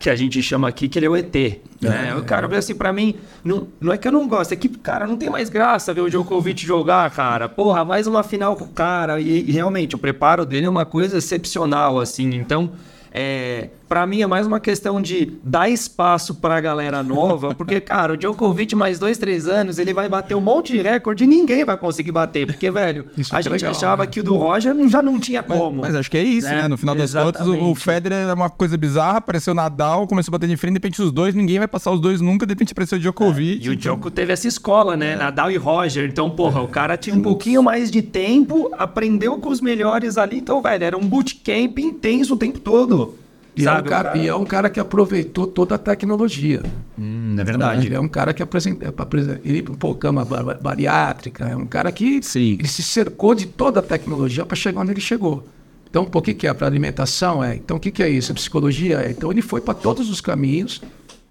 que 0.00 0.08
a 0.08 0.16
gente 0.16 0.42
chama 0.42 0.66
aqui 0.66 0.88
que 0.88 0.98
ele 0.98 1.04
é 1.04 1.10
o 1.10 1.14
ET. 1.14 1.34
Né? 1.78 2.16
O 2.16 2.24
cara, 2.24 2.48
assim, 2.56 2.74
pra 2.74 2.90
mim, 2.90 3.16
não, 3.44 3.68
não 3.78 3.92
é 3.92 3.98
que 3.98 4.08
eu 4.08 4.12
não 4.12 4.26
gosto, 4.26 4.52
é 4.52 4.56
que, 4.56 4.66
cara, 4.66 5.06
não 5.06 5.14
tem 5.14 5.28
mais 5.28 5.50
graça 5.50 5.92
ver 5.92 6.00
o 6.00 6.08
Djokovic 6.08 6.64
jogar, 6.64 7.10
cara. 7.10 7.50
Porra, 7.50 7.84
mais 7.84 8.06
uma 8.06 8.22
final 8.22 8.56
com 8.56 8.64
o 8.64 8.68
cara. 8.68 9.20
E, 9.20 9.44
e 9.46 9.52
realmente, 9.52 9.94
o 9.94 9.98
preparo 9.98 10.46
dele 10.46 10.64
é 10.64 10.70
uma 10.70 10.86
coisa 10.86 11.18
excepcional, 11.18 12.00
assim. 12.00 12.34
Então, 12.34 12.72
é, 13.12 13.70
pra 13.90 14.06
mim 14.06 14.22
é 14.22 14.26
mais 14.26 14.46
uma 14.46 14.60
questão 14.60 15.02
de 15.02 15.32
dar 15.42 15.68
espaço 15.68 16.36
pra 16.36 16.60
galera 16.60 17.02
nova, 17.02 17.52
porque, 17.56 17.80
cara, 17.80 18.12
o 18.12 18.16
Djokovic, 18.16 18.76
mais 18.76 19.00
dois, 19.00 19.18
três 19.18 19.48
anos, 19.48 19.80
ele 19.80 19.92
vai 19.92 20.08
bater 20.08 20.36
um 20.36 20.40
monte 20.40 20.74
de 20.74 20.80
recorde 20.80 21.24
e 21.24 21.26
ninguém 21.26 21.64
vai 21.64 21.76
conseguir 21.76 22.12
bater. 22.12 22.46
Porque, 22.46 22.70
velho, 22.70 23.06
Isso 23.18 23.34
a 23.34 23.40
é 23.40 23.42
gente 23.42 23.52
legal, 23.54 23.70
achava 23.72 24.04
né? 24.04 24.08
que 24.08 24.20
o 24.20 24.22
do 24.22 24.36
Roger 24.36 24.72
já 24.88 25.02
não 25.02 25.18
tinha 25.18 25.42
como. 25.42 25.80
Mas 25.82 25.96
acho 25.96 26.08
que 26.08 26.16
é 26.16 26.22
isso, 26.22 26.46
Né? 26.46 26.62
né? 26.62 26.68
No 26.68 26.76
final 26.78 26.94
das 26.94 27.12
contas, 27.12 27.44
o- 27.44 27.70
o. 27.70 27.74
Federer 27.74 28.28
é 28.28 28.32
uma 28.32 28.48
coisa 28.48 28.76
bizarra, 28.76 29.18
apareceu 29.18 29.54
Nadal, 29.54 30.06
começou 30.06 30.30
a 30.30 30.38
bater 30.38 30.48
de 30.48 30.56
frente, 30.56 30.74
de 30.74 30.76
repente 30.76 31.02
os 31.02 31.10
dois, 31.10 31.34
ninguém 31.34 31.58
vai 31.58 31.66
passar 31.66 31.90
os 31.90 31.98
dois 32.00 32.20
nunca, 32.20 32.46
de 32.46 32.52
repente 32.52 32.70
apareceu 32.70 32.96
o 32.96 33.00
Djokovic. 33.00 33.66
E 33.66 33.70
o 33.70 33.74
Djoko 33.74 34.08
teve 34.08 34.32
essa 34.32 34.46
escola, 34.46 34.96
né? 34.96 35.16
Nadal 35.16 35.50
e 35.50 35.56
Roger. 35.56 36.08
Então, 36.08 36.30
porra, 36.30 36.62
o 36.62 36.68
cara 36.68 36.96
tinha 36.96 37.16
um 37.16 37.22
pouquinho 37.22 37.60
mais 37.60 37.90
de 37.90 38.02
tempo, 38.02 38.70
aprendeu 38.78 39.36
com 39.38 39.48
os 39.48 39.60
melhores 39.60 40.16
ali. 40.16 40.38
Então, 40.38 40.62
velho, 40.62 40.84
era 40.84 40.96
um 40.96 41.04
bootcamp 41.04 41.76
intenso 41.80 42.34
o 42.34 42.36
tempo 42.36 42.60
todo. 42.60 43.16
E 43.56 43.66
é, 43.66 43.72
um 43.72 43.82
cara, 43.82 44.16
e 44.16 44.28
é 44.28 44.34
um 44.34 44.44
cara 44.44 44.70
que 44.70 44.78
aproveitou 44.80 45.46
toda 45.46 45.74
a 45.74 45.78
tecnologia. 45.78 46.62
Hum, 46.98 47.36
é 47.38 47.84
Ele 47.84 47.94
é 47.94 48.00
um 48.00 48.08
cara 48.08 48.32
que 48.32 48.42
apresenta, 48.42 48.88
apresenta 48.96 49.40
ele 49.44 49.62
pô, 49.62 49.94
cama 49.94 50.24
ba- 50.24 50.42
ba- 50.42 50.54
bariátrica, 50.54 51.48
é 51.48 51.56
um 51.56 51.66
cara 51.66 51.90
que 51.90 52.22
Sim. 52.22 52.54
ele 52.58 52.68
se 52.68 52.82
cercou 52.82 53.34
de 53.34 53.46
toda 53.46 53.80
a 53.80 53.82
tecnologia 53.82 54.46
para 54.46 54.56
chegar 54.56 54.80
onde 54.80 54.92
ele 54.92 55.00
chegou. 55.00 55.44
Então, 55.88 56.04
pô, 56.04 56.20
o 56.20 56.22
que, 56.22 56.32
que 56.34 56.46
é 56.46 56.54
para 56.54 56.66
alimentação? 56.68 57.42
É. 57.42 57.56
Então, 57.56 57.76
o 57.76 57.80
que, 57.80 57.90
que 57.90 58.02
é 58.02 58.08
isso? 58.08 58.30
É 58.30 58.34
psicologia? 58.34 59.00
É. 59.00 59.10
Então, 59.10 59.30
ele 59.32 59.42
foi 59.42 59.60
para 59.60 59.74
todos 59.74 60.08
os 60.08 60.20
caminhos 60.20 60.80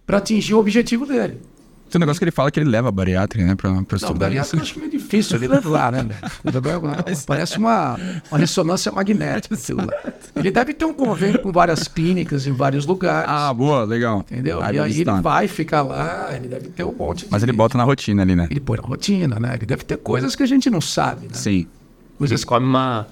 para 0.06 0.18
atingir 0.18 0.54
o 0.54 0.60
objetivo 0.60 1.06
dele. 1.06 1.38
Tem 1.90 1.98
um 1.98 2.02
negócio 2.02 2.20
que 2.20 2.24
ele 2.24 2.32
fala 2.32 2.52
que 2.52 2.60
ele 2.60 2.70
leva 2.70 2.90
a 2.90 2.92
bariátrica, 2.92 3.46
né? 3.46 3.56
Pra, 3.56 3.72
pra 3.84 3.98
Não, 4.02 4.14
bariátrica 4.14 4.58
eu 4.58 4.62
acho 4.62 4.80
meio 4.80 4.92
difícil 4.92 5.38
ele 5.38 5.48
levar, 5.48 5.92
né? 5.92 6.04
velho? 6.04 7.18
Parece 7.26 7.58
uma, 7.58 7.98
uma 8.30 8.38
ressonância 8.38 8.92
magnética. 8.92 9.58
Ele 10.36 10.52
deve 10.52 10.74
ter 10.74 10.86
um 10.86 10.94
convênio 10.94 11.40
com 11.42 11.52
várias 11.52 11.88
clínicas 11.88 12.46
em 12.46 12.52
vários 12.52 12.86
lugares. 12.86 13.30
Ah, 13.30 13.54
boa, 13.54 13.84
legal. 13.84 14.20
Entendeu? 14.20 14.62
Aí 14.62 14.76
e 14.76 14.80
aí 14.80 15.02
ele 15.02 15.22
vai 15.22 15.48
ficar 15.48 15.82
lá, 15.82 16.30
ele 16.36 16.48
deve 16.48 16.70
ter 16.70 16.84
um 16.84 16.94
monte 16.94 17.26
de... 17.26 17.32
Mas 17.32 17.44
ele 17.44 17.52
bota 17.52 17.78
na 17.78 17.84
rotina 17.84 18.22
ali, 18.22 18.36
né? 18.36 18.48
Ele 18.50 18.60
põe 18.60 18.78
na 18.78 18.88
rotina, 18.88 19.40
né? 19.40 19.56
Ele 19.56 19.66
deve 19.66 19.84
ter 19.84 19.98
coisas 19.98 20.36
que 20.36 20.44
a 20.44 20.46
gente 20.46 20.70
não 20.70 20.82
sabe, 20.82 21.28
né? 21.28 21.34
Sim. 21.34 21.68
Eles 22.22 22.44
comem 22.44 22.68
uma. 22.68 23.08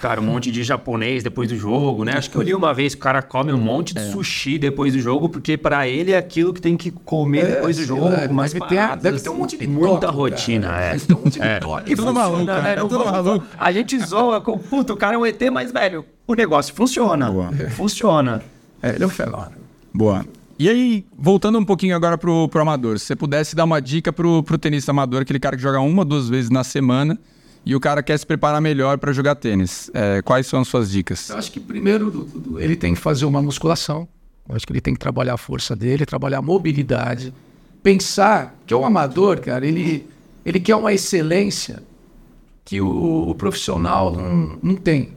Cara, 0.00 0.20
um 0.20 0.24
monte 0.24 0.50
de 0.52 0.62
japonês 0.62 1.22
depois 1.22 1.48
do 1.48 1.56
jogo, 1.56 2.04
né? 2.04 2.12
Acho 2.16 2.30
que 2.30 2.36
eu 2.36 2.42
li 2.42 2.54
uma 2.54 2.74
vez 2.74 2.94
que 2.94 3.00
o 3.00 3.02
cara 3.02 3.22
come 3.22 3.50
um 3.52 3.56
monte 3.58 3.96
É. 3.96 4.00
de 4.04 4.12
sushi 4.12 4.58
depois 4.58 4.92
do 4.92 5.00
jogo, 5.00 5.28
porque 5.28 5.56
pra 5.56 5.88
ele 5.88 6.12
é 6.12 6.18
aquilo 6.18 6.52
que 6.52 6.60
tem 6.60 6.76
que 6.76 6.90
comer 6.90 7.44
É, 7.44 7.50
depois 7.56 7.76
do 7.78 7.84
jogo. 7.84 8.04
lá, 8.10 8.24
ele 8.24 8.32
mais 8.32 8.52
deve 8.52 8.66
ter- 8.66 8.74
paradas, 8.76 9.02
deve 9.02 9.20
ter 9.20 9.30
um 9.30 9.36
monte 9.36 9.56
de 9.56 9.66
Muita 9.66 10.00
toque, 10.08 10.14
rotina, 10.18 10.68
cara. 10.68 10.84
é. 10.84 10.90
Deve 10.92 11.06
ter 11.06 11.14
um 11.14 11.18
monte 11.18 11.32
de 11.40 11.42
É. 11.42 11.58
toque. 11.60 11.92
E 11.92 11.96
Tudo 11.96 12.12
maluco, 12.12 12.44
né? 12.44 12.72
é 12.72 12.76
tudo 12.76 13.04
maluco. 13.06 13.46
A 13.58 13.72
gente 13.72 13.98
zoa 13.98 14.40
com, 14.40 14.58
puta, 14.58 14.92
o 14.92 14.96
cara 14.98 15.14
é 15.14 15.18
um 15.18 15.24
ET, 15.24 15.40
mas, 15.50 15.72
velho, 15.72 16.04
o 16.26 16.34
negócio 16.34 16.74
funciona. 16.74 17.30
Boa. 17.30 17.50
Funciona. 17.70 18.42
É, 18.82 18.90
ele 18.90 19.02
é 19.02 19.06
um 19.06 19.10
fenômeno. 19.10 19.52
Boa. 19.94 20.26
E 20.58 20.68
aí, 20.68 21.04
voltando 21.18 21.58
um 21.58 21.64
pouquinho 21.64 21.96
agora 21.96 22.18
pro, 22.18 22.48
pro 22.48 22.60
amador, 22.60 22.98
se 22.98 23.06
você 23.06 23.16
pudesse 23.16 23.56
dar 23.56 23.64
uma 23.64 23.80
dica 23.80 24.12
pro, 24.12 24.42
pro 24.42 24.56
tenista 24.58 24.90
amador, 24.90 25.22
aquele 25.22 25.38
cara 25.38 25.56
que 25.56 25.62
joga 25.62 25.80
uma, 25.80 26.04
duas 26.04 26.28
vezes 26.28 26.50
na 26.50 26.64
semana, 26.64 27.18
e 27.66 27.74
o 27.74 27.80
cara 27.80 28.00
quer 28.00 28.16
se 28.16 28.24
preparar 28.24 28.60
melhor 28.60 28.96
para 28.96 29.12
jogar 29.12 29.34
tênis, 29.34 29.90
é, 29.92 30.22
quais 30.22 30.46
são 30.46 30.60
as 30.60 30.68
suas 30.68 30.88
dicas? 30.88 31.28
Eu 31.28 31.36
acho 31.36 31.50
que 31.50 31.58
primeiro 31.58 32.28
ele 32.58 32.76
tem 32.76 32.94
que 32.94 33.00
fazer 33.00 33.24
uma 33.24 33.42
musculação. 33.42 34.06
Eu 34.48 34.54
acho 34.54 34.64
que 34.64 34.72
ele 34.72 34.80
tem 34.80 34.94
que 34.94 35.00
trabalhar 35.00 35.34
a 35.34 35.36
força 35.36 35.74
dele, 35.74 36.06
trabalhar 36.06 36.38
a 36.38 36.42
mobilidade. 36.42 37.34
Pensar 37.82 38.56
que 38.64 38.72
o 38.72 38.84
amador, 38.84 39.40
cara, 39.40 39.66
ele, 39.66 40.06
ele 40.44 40.60
quer 40.60 40.76
uma 40.76 40.92
excelência 40.92 41.82
que 42.64 42.80
o, 42.80 43.30
o 43.30 43.34
profissional 43.34 44.12
não, 44.12 44.58
não 44.62 44.76
tem. 44.76 45.14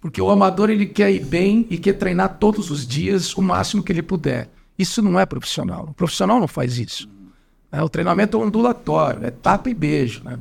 Porque 0.00 0.22
o 0.22 0.30
amador 0.30 0.70
ele 0.70 0.86
quer 0.86 1.12
ir 1.12 1.22
bem 1.22 1.66
e 1.68 1.76
quer 1.76 1.94
treinar 1.94 2.38
todos 2.38 2.70
os 2.70 2.86
dias 2.86 3.36
o 3.36 3.42
máximo 3.42 3.82
que 3.82 3.92
ele 3.92 4.02
puder. 4.02 4.48
Isso 4.78 5.02
não 5.02 5.20
é 5.20 5.26
profissional. 5.26 5.88
O 5.90 5.94
profissional 5.94 6.40
não 6.40 6.48
faz 6.48 6.78
isso. 6.78 7.10
Né? 7.70 7.82
O 7.82 7.88
treinamento 7.88 8.36
é 8.36 8.40
ondulatório, 8.40 9.24
é 9.24 9.30
tapa 9.30 9.70
e 9.70 9.74
beijo. 9.74 10.22
Né? 10.24 10.38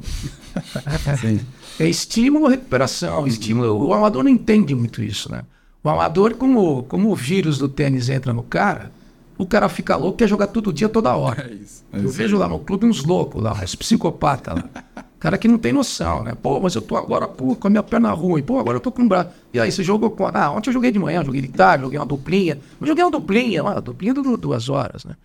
É 1.79 1.87
estímulo, 1.87 2.47
recuperação, 2.47 3.27
estímulo. 3.27 3.87
O 3.87 3.93
amador 3.93 4.23
não 4.23 4.31
entende 4.31 4.73
muito 4.73 4.99
isso, 5.03 5.31
né? 5.31 5.43
O 5.83 5.89
amador, 5.89 6.33
como, 6.33 6.81
como 6.83 7.11
o 7.11 7.15
vírus 7.15 7.59
do 7.59 7.69
tênis 7.69 8.09
entra 8.09 8.33
no 8.33 8.41
cara, 8.41 8.91
o 9.37 9.45
cara 9.45 9.69
fica 9.69 9.95
louco, 9.95 10.17
quer 10.17 10.27
jogar 10.27 10.47
todo 10.47 10.73
dia, 10.73 10.89
toda 10.89 11.15
hora. 11.15 11.51
Eu 11.93 12.09
vejo 12.09 12.35
lá 12.35 12.47
no 12.47 12.57
clube 12.57 12.87
uns 12.87 13.05
loucos 13.05 13.41
lá, 13.41 13.53
uns 13.53 13.75
psicopatas 13.75 14.55
lá. 14.55 14.63
Cara 15.19 15.35
que 15.35 15.47
não 15.47 15.57
tem 15.57 15.73
noção, 15.73 16.23
né? 16.23 16.35
Pô, 16.39 16.59
mas 16.59 16.75
eu 16.75 16.81
tô 16.81 16.95
agora 16.95 17.27
pô, 17.27 17.55
com 17.55 17.67
a 17.67 17.69
minha 17.71 17.81
perna 17.81 18.11
ruim. 18.11 18.43
Pô, 18.43 18.59
agora 18.59 18.77
eu 18.77 18.79
tô 18.79 18.91
com 18.91 19.01
o 19.01 19.07
braço. 19.07 19.31
E 19.51 19.59
aí, 19.59 19.71
você 19.71 19.83
jogou 19.83 20.11
com. 20.11 20.27
Ah, 20.27 20.51
ontem 20.51 20.69
eu 20.69 20.73
joguei 20.73 20.91
de 20.91 20.99
manhã, 20.99 21.23
joguei 21.23 21.41
de 21.41 21.47
tarde, 21.47 21.83
joguei 21.83 21.97
uma 21.97 22.05
duplinha. 22.05 22.59
Eu 22.79 22.85
joguei 22.85 23.03
uma 23.03 23.09
duplinha, 23.09 23.63
uma 23.63 23.81
duplinha 23.81 24.13
durou 24.13 24.37
duas 24.37 24.69
horas, 24.69 25.05
né? 25.05 25.15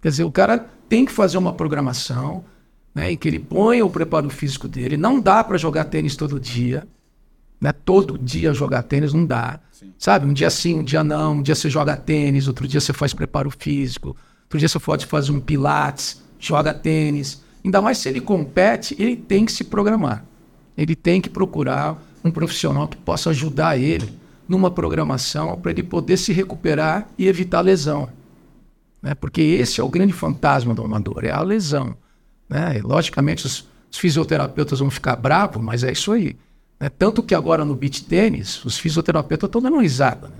Quer 0.00 0.08
dizer, 0.08 0.24
o 0.24 0.32
cara 0.32 0.58
tem 0.88 1.04
que 1.04 1.12
fazer 1.12 1.38
uma 1.38 1.52
programação, 1.52 2.44
né? 2.94 3.12
Em 3.12 3.16
que 3.16 3.28
ele 3.28 3.38
põe 3.38 3.82
o 3.82 3.90
preparo 3.90 4.28
físico 4.30 4.66
dele. 4.66 4.96
Não 4.96 5.20
dá 5.20 5.44
para 5.44 5.58
jogar 5.58 5.84
tênis 5.84 6.16
todo 6.16 6.40
dia. 6.40 6.86
Né? 7.60 7.72
Todo 7.72 8.18
dia 8.18 8.54
jogar 8.54 8.82
tênis 8.82 9.12
não 9.12 9.24
dá. 9.24 9.60
Sabe? 9.98 10.26
Um 10.26 10.32
dia 10.32 10.50
sim, 10.50 10.78
um 10.78 10.82
dia 10.82 11.04
não. 11.04 11.34
Um 11.34 11.42
dia 11.42 11.54
você 11.54 11.68
joga 11.68 11.96
tênis, 11.96 12.48
outro 12.48 12.66
dia 12.66 12.80
você 12.80 12.92
faz 12.92 13.12
preparo 13.12 13.50
físico. 13.50 14.16
Outro 14.44 14.58
dia 14.58 14.68
você 14.68 14.78
pode 14.80 15.06
fazer 15.06 15.32
um 15.32 15.40
pilates, 15.40 16.22
joga 16.38 16.72
tênis. 16.72 17.42
Ainda 17.64 17.80
mais 17.82 17.98
se 17.98 18.08
ele 18.08 18.20
compete, 18.20 18.96
ele 18.98 19.16
tem 19.16 19.44
que 19.44 19.52
se 19.52 19.64
programar. 19.64 20.24
Ele 20.76 20.96
tem 20.96 21.20
que 21.20 21.28
procurar 21.28 22.02
um 22.24 22.30
profissional 22.30 22.88
que 22.88 22.96
possa 22.96 23.30
ajudar 23.30 23.78
ele 23.78 24.10
numa 24.48 24.70
programação 24.70 25.56
para 25.56 25.70
ele 25.70 25.82
poder 25.82 26.16
se 26.16 26.32
recuperar 26.32 27.06
e 27.16 27.28
evitar 27.28 27.60
lesão. 27.60 28.08
Né? 29.02 29.14
Porque 29.14 29.40
esse 29.40 29.80
é 29.80 29.84
o 29.84 29.88
grande 29.88 30.12
fantasma 30.12 30.74
do 30.74 30.84
amador, 30.84 31.24
é 31.24 31.30
a 31.30 31.40
lesão. 31.40 31.96
Né? 32.48 32.78
E, 32.78 32.80
logicamente, 32.80 33.46
os, 33.46 33.66
os 33.90 33.98
fisioterapeutas 33.98 34.78
vão 34.80 34.90
ficar 34.90 35.16
bravos, 35.16 35.62
mas 35.62 35.82
é 35.84 35.92
isso 35.92 36.12
aí. 36.12 36.36
né? 36.78 36.88
Tanto 36.88 37.22
que 37.22 37.34
agora 37.34 37.64
no 37.64 37.74
beach 37.74 38.04
tênis, 38.04 38.64
os 38.64 38.78
fisioterapeutas 38.78 39.48
estão 39.48 39.60
dando 39.62 39.78
risada. 39.78 40.28
Né? 40.28 40.34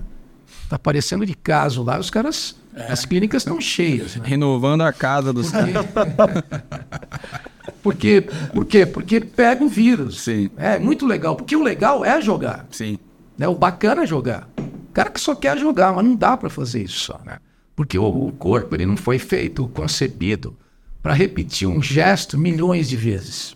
Tá 0.69 0.75
aparecendo 0.77 1.25
de 1.25 1.33
caso 1.33 1.83
lá, 1.83 1.99
os 1.99 2.09
caras, 2.09 2.55
as 2.87 3.03
clínicas 3.05 3.41
estão 3.41 3.59
cheias. 3.59 4.15
Né? 4.15 4.23
Renovando 4.25 4.81
a 4.81 4.93
casa 4.93 5.33
dos 5.33 5.51
caras. 5.51 5.85
Porque, 7.83 8.21
por 8.53 8.65
quê? 8.65 8.85
Porque 8.85 9.19
pega 9.19 9.63
o 9.63 9.67
vírus. 9.67 10.21
Sim. 10.21 10.49
É 10.57 10.77
muito 10.79 11.05
legal, 11.05 11.35
porque 11.35 11.55
o 11.55 11.63
legal 11.63 12.05
é 12.05 12.21
jogar. 12.21 12.67
Sim. 12.71 12.97
Né? 13.37 13.47
O 13.47 13.55
bacana 13.55 14.03
é 14.03 14.05
jogar. 14.05 14.47
O 14.57 14.93
cara 14.93 15.09
que 15.09 15.19
só 15.19 15.33
quer 15.35 15.57
jogar, 15.57 15.93
mas 15.93 16.05
não 16.05 16.15
dá 16.15 16.37
para 16.37 16.49
fazer 16.49 16.83
isso 16.83 16.99
só, 16.99 17.19
né? 17.25 17.37
Porque 17.75 17.97
o, 17.97 18.31
corpo 18.37 18.75
ele 18.75 18.85
não 18.85 18.97
foi 18.97 19.17
feito, 19.17 19.67
concebido 19.69 20.55
para 21.01 21.13
repetir 21.13 21.67
um 21.67 21.81
gesto 21.81 22.37
milhões 22.37 22.87
de 22.87 22.95
vezes. 22.95 23.55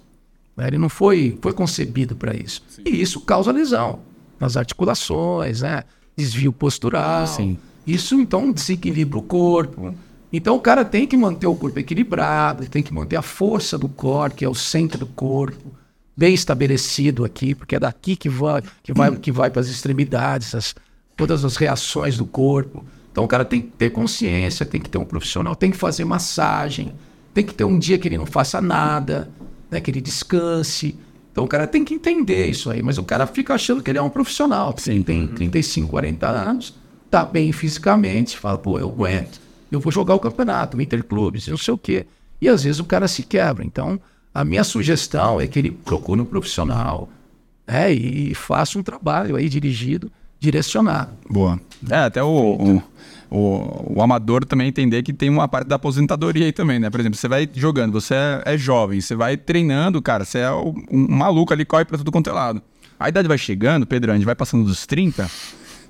né? 0.57 0.67
Ele 0.67 0.77
não 0.77 0.89
foi, 0.89 1.37
foi 1.41 1.53
concebido 1.53 2.15
para 2.15 2.35
isso. 2.35 2.63
E 2.83 3.01
isso 3.01 3.21
causa 3.21 3.51
lesão 3.51 3.99
nas 4.39 4.57
articulações, 4.57 5.61
né? 5.61 5.83
Desvio 6.15 6.51
postural. 6.51 7.27
Sim. 7.27 7.57
Isso 7.85 8.19
então 8.19 8.51
desequilibra 8.51 9.19
o 9.19 9.21
corpo. 9.21 9.93
Então 10.31 10.55
o 10.55 10.59
cara 10.59 10.83
tem 10.83 11.07
que 11.07 11.15
manter 11.15 11.47
o 11.47 11.55
corpo 11.55 11.79
equilibrado, 11.79 12.67
tem 12.67 12.83
que 12.83 12.93
manter 12.93 13.15
a 13.15 13.21
força 13.21 13.77
do 13.77 13.87
core, 13.87 14.33
que 14.33 14.43
é 14.43 14.49
o 14.49 14.55
centro 14.55 14.99
do 14.99 15.05
corpo, 15.05 15.71
bem 16.17 16.33
estabelecido 16.33 17.23
aqui, 17.23 17.53
porque 17.53 17.75
é 17.75 17.79
daqui 17.79 18.15
que 18.15 18.27
vai 18.27 18.61
que 18.83 18.93
vai 18.93 19.15
que 19.15 19.31
vai 19.31 19.49
para 19.49 19.61
as 19.61 19.67
extremidades, 19.67 20.55
as, 20.55 20.75
todas 21.15 21.45
as 21.45 21.55
reações 21.55 22.17
do 22.17 22.25
corpo. 22.25 22.83
Então 23.15 23.23
o 23.23 23.29
cara 23.29 23.45
tem 23.45 23.61
que 23.61 23.69
ter 23.69 23.91
consciência, 23.91 24.65
tem 24.65 24.81
que 24.81 24.89
ter 24.89 24.97
um 24.97 25.05
profissional, 25.05 25.55
tem 25.55 25.71
que 25.71 25.77
fazer 25.77 26.03
massagem, 26.03 26.93
tem 27.33 27.45
que 27.45 27.53
ter 27.53 27.63
um 27.63 27.79
dia 27.79 27.97
que 27.97 28.09
ele 28.09 28.17
não 28.17 28.25
faça 28.25 28.59
nada, 28.59 29.31
né, 29.71 29.79
que 29.79 29.89
ele 29.89 30.01
descanse. 30.01 30.99
Então 31.31 31.45
o 31.45 31.47
cara 31.47 31.65
tem 31.65 31.85
que 31.85 31.93
entender 31.93 32.47
isso 32.47 32.69
aí, 32.69 32.83
mas 32.83 32.97
o 32.97 33.05
cara 33.05 33.25
fica 33.25 33.53
achando 33.53 33.81
que 33.81 33.89
ele 33.89 33.99
é 33.99 34.01
um 34.01 34.09
profissional, 34.09 34.75
Sim. 34.77 35.01
tem 35.01 35.27
35, 35.27 35.87
40 35.87 36.27
anos, 36.27 36.75
tá 37.09 37.23
bem 37.23 37.53
fisicamente, 37.53 38.37
fala, 38.37 38.57
pô, 38.57 38.77
eu 38.77 38.89
aguento. 38.89 39.39
eu 39.71 39.79
vou 39.79 39.93
jogar 39.93 40.13
o 40.13 40.19
campeonato, 40.19 40.75
o 40.75 40.81
interclubes, 40.81 41.47
não 41.47 41.55
sei 41.55 41.73
o 41.73 41.77
quê. 41.77 42.05
E 42.41 42.49
às 42.49 42.65
vezes 42.65 42.81
o 42.81 42.85
cara 42.85 43.07
se 43.07 43.23
quebra. 43.23 43.63
Então, 43.63 43.97
a 44.33 44.43
minha 44.43 44.65
sugestão 44.65 45.39
é 45.39 45.47
que 45.47 45.57
ele 45.57 45.71
procure 45.71 46.19
um 46.19 46.25
profissional 46.25 47.07
né, 47.65 47.93
e, 47.93 48.31
e 48.31 48.35
faça 48.35 48.77
um 48.77 48.83
trabalho 48.83 49.37
aí 49.37 49.47
dirigido, 49.47 50.11
direcionado. 50.45 51.11
Boa. 51.29 51.59
É, 51.89 51.97
até 51.97 52.23
o, 52.23 52.27
o, 52.27 52.83
o, 53.29 53.93
o 53.97 54.01
amador 54.01 54.45
também 54.45 54.67
entender 54.67 55.03
que 55.03 55.11
tem 55.13 55.29
uma 55.29 55.47
parte 55.47 55.67
da 55.67 55.75
aposentadoria 55.75 56.45
aí 56.45 56.51
também, 56.51 56.79
né? 56.79 56.89
Por 56.89 56.99
exemplo, 56.99 57.17
você 57.17 57.27
vai 57.27 57.49
jogando, 57.53 57.91
você 57.93 58.13
é, 58.13 58.43
é 58.53 58.57
jovem, 58.57 59.01
você 59.01 59.15
vai 59.15 59.35
treinando, 59.37 60.01
cara, 60.01 60.23
você 60.25 60.39
é 60.39 60.51
o- 60.51 60.73
um 60.91 61.07
maluco 61.15 61.51
ali, 61.53 61.65
corre 61.65 61.85
pra 61.85 61.97
tudo 61.97 62.11
quanto 62.11 62.29
é 62.29 62.33
lado. 62.33 62.61
A 62.99 63.09
idade 63.09 63.27
vai 63.27 63.37
chegando, 63.37 63.85
Pedro, 63.85 64.11
a 64.11 64.15
gente 64.15 64.25
vai 64.25 64.35
passando 64.35 64.63
dos 64.63 64.85
30, 64.85 65.29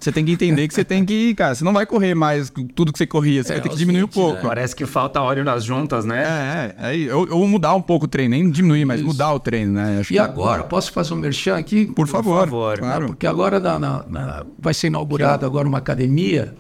você 0.06 0.12
tem 0.12 0.24
que 0.24 0.32
entender 0.32 0.68
que 0.68 0.74
você 0.74 0.84
tem 0.84 1.04
que, 1.04 1.34
cara, 1.34 1.56
você 1.56 1.64
não 1.64 1.74
vai 1.74 1.86
correr 1.86 2.14
mais 2.14 2.52
tudo 2.76 2.92
que 2.94 2.98
você 2.98 3.08
corria, 3.08 3.44
você 3.44 3.52
É, 3.52 3.56
vai 3.56 3.62
ter 3.64 3.70
que 3.70 3.74
aos 3.74 3.80
diminuir 3.80 4.04
um 4.04 4.06
20, 4.08 4.14
pouco. 4.14 4.36
né? 4.36 4.42
Parece 4.48 4.76
que 4.76 4.86
falta 4.86 5.20
óleo 5.22 5.44
nas 5.44 5.64
juntas, 5.64 6.06
né? 6.06 6.24
É, 6.24 6.84
é, 6.84 6.88
aí, 6.88 7.10
ou, 7.12 7.28
ou 7.32 7.48
mudar 7.48 7.74
um 7.76 7.82
pouco 7.82 8.06
o 8.06 8.08
treino, 8.08 8.32
nem 8.36 8.50
diminuir, 8.50 8.86
mas 8.86 9.00
Isso. 9.00 9.08
mudar 9.08 9.34
o 9.34 9.40
treino, 9.40 9.74
né? 9.74 9.98
Acho 10.00 10.14
E 10.14 10.16
que- 10.16 10.20
agora, 10.20 10.64
posso 10.64 10.92
fazer 10.92 11.14
um 11.14 11.18
merchan 11.18 11.58
aqui? 11.58 11.88
Por 11.88 12.08
favor, 12.08 12.42
favor. 12.42 12.78
claro. 12.80 13.08
Porque 13.08 13.26
agora 13.26 13.60
na- 13.60 13.80
na- 13.80 14.06
na- 14.08 14.46
vai 14.60 14.74
ser 14.74 14.88
inaugurada 14.88 15.46
agora 15.46 15.68
uma 15.68 15.80
academia, 15.80 16.54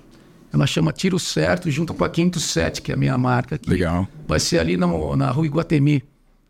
ela 0.52 0.66
chama 0.66 0.92
Tiro 0.92 1.20
Certo, 1.20 1.70
junto 1.70 1.94
com 1.94 2.04
a 2.04 2.10
Quinto 2.10 2.40
Set, 2.40 2.82
que 2.82 2.92
é 2.92 2.96
a 2.96 2.98
minha 2.98 3.18
marca 3.18 3.56
aqui. 3.56 3.70
Legal. 3.70 4.08
Vai 4.28 4.40
ser 4.40 4.58
ali 4.60 4.76
na, 4.76 4.88
na 5.16 5.30
rua 5.30 5.46
Iguatemi, 5.46 6.04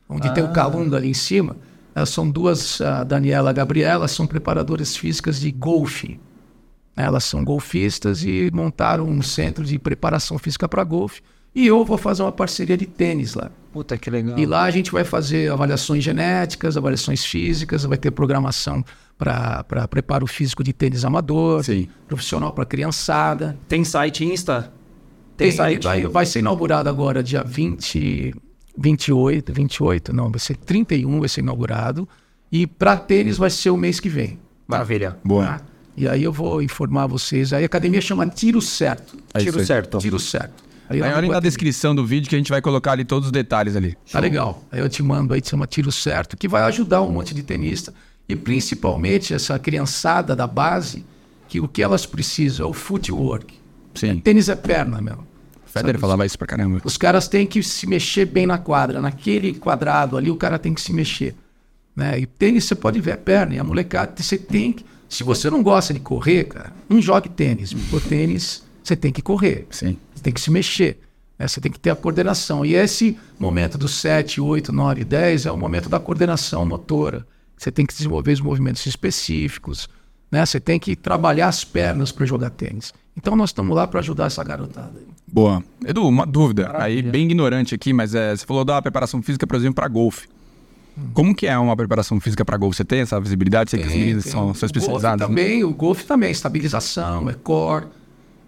onde 0.07 0.33
tem 0.33 0.43
o 0.43 0.53
Calunga 0.53 0.97
ali 0.97 1.09
em 1.09 1.13
cima. 1.13 1.57
Elas 1.93 2.09
são 2.09 2.29
duas, 2.29 2.79
a 2.81 3.03
Daniela 3.03 3.49
e 3.49 3.51
a 3.51 3.53
Gabriela, 3.53 4.07
são 4.07 4.25
preparadoras 4.27 4.95
físicas 4.95 5.39
de 5.39 5.51
golfe. 5.51 6.19
Elas 6.95 7.23
são 7.25 7.43
golfistas 7.43 8.23
e 8.23 8.49
montaram 8.53 9.05
um 9.07 9.21
centro 9.21 9.65
de 9.65 9.77
preparação 9.77 10.37
física 10.39 10.67
para 10.67 10.83
golfe. 10.83 11.21
E 11.53 11.67
eu 11.67 11.85
vou 11.85 11.97
fazer 11.97 12.21
uma 12.21 12.31
parceria 12.31 12.77
de 12.77 12.85
tênis 12.85 13.33
lá. 13.33 13.49
Puta 13.71 13.97
que 13.97 14.09
legal. 14.09 14.37
E 14.37 14.45
lá 14.45 14.63
a 14.63 14.71
gente 14.71 14.91
vai 14.91 15.03
fazer 15.05 15.51
avaliações 15.51 16.03
genéticas, 16.03 16.75
avaliações 16.75 17.23
físicas, 17.25 17.83
vai 17.83 17.97
ter 17.97 18.11
programação 18.11 18.83
para 19.17 19.87
preparo 19.89 20.27
físico 20.27 20.63
de 20.63 20.73
tênis 20.73 21.05
amador, 21.05 21.63
Sim. 21.63 21.87
profissional 22.07 22.51
para 22.51 22.65
criançada. 22.65 23.57
Tem 23.67 23.83
site 23.85 24.25
Insta? 24.25 24.73
Tem, 25.37 25.47
Tem, 25.47 25.57
site? 25.57 25.83
vai, 25.83 26.05
vai 26.07 26.25
ser 26.25 26.39
inaugurado 26.39 26.89
agora 26.89 27.23
dia 27.23 27.43
20, 27.43 28.33
28, 28.77 29.53
28, 29.53 30.13
não, 30.13 30.29
vai 30.29 30.39
ser 30.39 30.57
31, 30.57 31.19
vai 31.19 31.29
ser 31.29 31.41
inaugurado. 31.41 32.07
E 32.51 32.67
para 32.67 32.97
tênis 32.97 33.37
vai 33.37 33.49
ser 33.49 33.69
o 33.69 33.77
mês 33.77 33.99
que 33.99 34.09
vem. 34.09 34.39
Maravilha. 34.67 35.17
Boa. 35.23 35.45
tá? 35.45 35.61
E 35.97 36.07
aí 36.07 36.23
eu 36.23 36.31
vou 36.31 36.61
informar 36.61 37.07
vocês. 37.07 37.53
Aí 37.53 37.63
a 37.63 37.65
academia 37.65 38.01
chama 38.01 38.27
Tiro 38.27 38.61
Certo. 38.61 39.17
É 39.33 39.39
Tiro 39.39 39.59
aí. 39.59 39.65
certo. 39.65 39.97
Tiro 39.97 40.19
Certo. 40.19 40.63
Aí 40.89 41.01
olhem 41.01 41.31
na 41.31 41.39
descrição 41.39 41.95
do 41.95 42.05
vídeo 42.05 42.29
que 42.29 42.35
a 42.35 42.37
gente 42.37 42.49
vai 42.51 42.61
colocar 42.61 42.91
ali 42.91 43.03
todos 43.03 43.27
os 43.27 43.31
detalhes 43.31 43.75
ali. 43.75 43.97
Tá 44.11 44.19
legal. 44.19 44.63
Aí 44.71 44.79
eu 44.79 44.89
te 44.89 45.01
mando 45.01 45.33
aí, 45.33 45.41
chama 45.43 45.65
Tiro 45.65 45.91
Certo, 45.91 46.37
que 46.37 46.47
vai 46.47 46.63
ajudar 46.63 47.01
um 47.01 47.11
monte 47.11 47.33
de 47.33 47.41
tenista. 47.41 47.93
E 48.27 48.35
principalmente 48.35 49.33
essa 49.33 49.57
criançada 49.57 50.35
da 50.35 50.45
base, 50.45 51.05
que 51.47 51.59
o 51.59 51.67
que 51.67 51.81
elas 51.81 52.05
precisam 52.05 52.67
é 52.67 52.69
o 52.69 52.73
footwork. 52.73 53.53
Sim. 53.95 54.19
Tênis 54.19 54.49
é 54.49 54.55
perna, 54.55 55.01
meu. 55.01 55.23
Federer 55.65 55.99
falava 55.99 56.25
isso 56.25 56.37
pra 56.37 56.47
caramba. 56.47 56.81
Os 56.83 56.97
caras 56.97 57.27
têm 57.27 57.45
que 57.45 57.61
se 57.61 57.87
mexer 57.87 58.25
bem 58.25 58.45
na 58.45 58.57
quadra. 58.57 59.01
Naquele 59.01 59.53
quadrado 59.53 60.17
ali, 60.17 60.31
o 60.31 60.35
cara 60.35 60.57
tem 60.57 60.73
que 60.73 60.81
se 60.81 60.93
mexer. 60.93 61.35
Né? 61.95 62.19
E 62.19 62.25
tênis, 62.25 62.65
você 62.65 62.75
pode 62.75 62.99
ver 63.01 63.13
a 63.13 63.17
perna. 63.17 63.55
E 63.55 63.59
a 63.59 63.63
molecada, 63.63 64.13
você 64.15 64.37
tem 64.37 64.71
que... 64.71 64.85
Se 65.09 65.23
você 65.23 65.49
não 65.49 65.61
gosta 65.63 65.93
de 65.93 65.99
correr, 65.99 66.45
cara, 66.45 66.73
não 66.89 67.01
jogue 67.01 67.29
tênis. 67.29 67.73
Porque 67.89 68.09
tênis, 68.09 68.63
você 68.83 68.95
tem 68.95 69.11
que 69.11 69.21
correr. 69.21 69.67
Sim. 69.69 69.97
Você 70.13 70.23
tem 70.23 70.33
que 70.33 70.41
se 70.41 70.51
mexer. 70.51 70.99
né? 71.37 71.47
Você 71.47 71.61
tem 71.61 71.71
que 71.71 71.79
ter 71.79 71.89
a 71.89 71.95
coordenação. 71.95 72.65
E 72.65 72.75
esse 72.75 73.17
momento 73.39 73.77
dos 73.77 73.95
7, 73.95 74.41
8, 74.41 74.71
9, 74.71 75.03
10 75.03 75.45
é 75.45 75.51
o 75.51 75.57
momento 75.57 75.89
da 75.89 75.99
coordenação 75.99 76.65
motora. 76.65 77.25
Você 77.57 77.71
tem 77.71 77.85
que 77.85 77.93
desenvolver 77.93 78.33
os 78.33 78.41
movimentos 78.41 78.85
específicos. 78.85 79.87
Né? 80.31 80.45
Você 80.45 80.59
tem 80.59 80.79
que 80.79 80.95
trabalhar 80.95 81.47
as 81.47 81.63
pernas 81.63 82.11
para 82.11 82.25
jogar 82.25 82.49
tênis. 82.49 82.93
Então 83.15 83.35
nós 83.35 83.51
estamos 83.51 83.75
lá 83.75 83.87
para 83.87 84.01
ajudar 84.01 84.25
essa 84.25 84.43
garotada. 84.43 84.93
Boa. 85.25 85.63
Edu, 85.85 86.07
uma 86.07 86.25
dúvida. 86.25 86.71
Aí, 86.75 87.01
bem 87.01 87.25
ignorante 87.25 87.73
aqui, 87.73 87.93
mas 87.93 88.13
é, 88.13 88.35
você 88.35 88.45
falou 88.45 88.65
da 88.65 88.81
preparação 88.81 89.21
física, 89.21 89.47
por 89.47 89.55
exemplo, 89.55 89.75
para 89.75 89.87
golfe. 89.87 90.27
Como 91.13 91.35
que 91.35 91.47
é 91.47 91.57
uma 91.57 91.75
preparação 91.75 92.19
física 92.19 92.43
para 92.45 92.57
golfe? 92.57 92.77
Você 92.77 92.85
tem 92.85 92.99
essa 93.01 93.19
visibilidade? 93.19 93.69
Você 93.71 93.77
que 93.77 93.87
Tem, 93.87 93.99
meninas 93.99 94.23
tem. 94.23 94.31
são, 94.31 94.51
O 94.51 94.55
são 94.55 94.65
especializadas? 94.67 95.27
Golfe 95.27 95.41
também, 95.43 95.63
o 95.63 95.73
golfe 95.73 96.05
também, 96.05 96.31
estabilização, 96.31 97.29
é 97.29 97.33
core, 97.33 97.85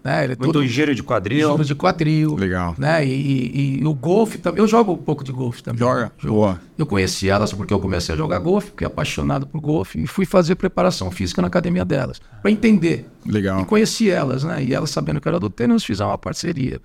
né? 0.03 0.23
Ele 0.23 0.33
é 0.33 0.35
Muito 0.37 0.53
todo 0.53 0.65
giro 0.65 0.95
de 0.95 1.03
quadril. 1.03 1.51
giro 1.51 1.65
de 1.65 1.75
quadril. 1.75 2.35
Legal. 2.35 2.73
Né? 2.77 3.05
E, 3.05 3.09
e- 3.11 3.79
e 3.81 3.85
o 3.85 3.93
golfe 3.93 4.37
também. 4.37 4.59
Eu 4.61 4.67
jogo 4.67 4.93
um 4.93 4.97
pouco 4.97 5.23
de 5.23 5.31
golfe 5.33 5.61
também. 5.61 5.79
Joga? 5.79 6.11
Boa. 6.23 6.61
Eu 6.77 6.85
conheci 6.85 7.29
elas 7.29 7.51
porque 7.51 7.73
eu 7.73 7.79
comecei 7.79 8.15
a 8.15 8.17
jogar 8.17 8.39
golfe, 8.39 8.67
fiquei 8.69 8.87
apaixonado 8.87 9.45
por 9.45 9.59
golfe 9.59 9.99
e 10.01 10.07
fui 10.07 10.25
fazer 10.25 10.55
preparação 10.55 11.11
física 11.11 11.41
na 11.41 11.49
academia 11.49 11.83
delas, 11.83 12.21
para 12.41 12.49
entender. 12.51 13.05
Legal. 13.25 13.61
E 13.61 13.65
conheci 13.65 14.09
elas, 14.09 14.43
né? 14.45 14.63
E 14.63 14.73
elas 14.73 14.89
sabendo 14.89 15.19
que 15.19 15.27
eu 15.27 15.31
era 15.31 15.39
do 15.39 15.49
tênis, 15.49 15.83
fizemos 15.83 16.11
uma 16.11 16.17
parceria. 16.17 16.79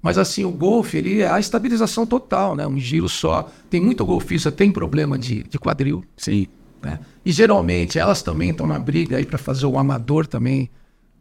Mas 0.00 0.16
assim, 0.16 0.44
o 0.44 0.50
golfe, 0.50 0.96
ele 0.96 1.20
é 1.20 1.28
a 1.28 1.40
estabilização 1.40 2.06
total, 2.06 2.54
né? 2.54 2.66
Um 2.66 2.78
giro 2.78 3.08
só. 3.08 3.50
Tem 3.68 3.80
muito 3.80 4.04
golfista, 4.04 4.52
tem 4.52 4.70
problema 4.70 5.18
de, 5.18 5.42
de 5.42 5.58
quadril, 5.58 6.04
Sim. 6.16 6.46
né? 6.80 7.00
E 7.24 7.32
geralmente 7.32 7.98
elas 7.98 8.22
também 8.22 8.50
estão 8.50 8.66
na 8.66 8.78
briga 8.78 9.16
aí 9.16 9.26
para 9.26 9.38
fazer 9.38 9.66
o 9.66 9.78
amador 9.78 10.26
também, 10.26 10.70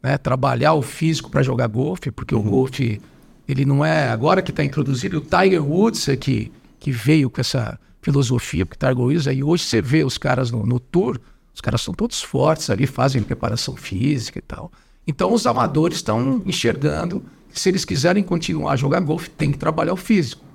né? 0.01 0.17
Trabalhar 0.17 0.73
o 0.73 0.81
físico 0.81 1.29
para 1.29 1.41
jogar 1.41 1.67
golfe, 1.67 2.11
porque 2.11 2.35
o 2.35 2.41
golfe 2.41 3.01
ele 3.47 3.65
não 3.65 3.83
é 3.83 4.09
agora 4.09 4.41
que 4.41 4.51
está 4.51 4.63
introduzido. 4.63 5.17
O 5.17 5.21
Tiger 5.21 5.63
Woods 5.63 6.07
é 6.07 6.15
que 6.15 6.51
que 6.79 6.91
veio 6.91 7.29
com 7.29 7.41
essa 7.41 7.79
filosofia, 8.01 8.65
porque 8.65 8.79
Tiger 8.79 9.03
Woods 9.03 9.27
aí 9.27 9.43
hoje 9.43 9.63
você 9.63 9.81
vê 9.81 10.03
os 10.03 10.17
caras 10.17 10.51
no, 10.51 10.65
no 10.65 10.79
tour, 10.79 11.19
os 11.53 11.59
caras 11.59 11.81
são 11.81 11.93
todos 11.93 12.21
fortes 12.21 12.69
ali, 12.69 12.85
fazem 12.85 13.21
preparação 13.23 13.75
física 13.75 14.37
e 14.37 14.41
tal. 14.41 14.71
Então 15.05 15.33
os 15.33 15.47
amadores 15.47 15.97
estão 15.97 16.41
enxergando 16.45 17.23
se 17.59 17.69
eles 17.69 17.85
quiserem 17.85 18.23
continuar 18.23 18.73
a 18.73 18.75
jogar 18.75 18.99
golfe, 18.99 19.29
tem 19.29 19.51
que 19.51 19.57
trabalhar 19.57 19.93
o 19.93 19.97
físico 19.97 20.47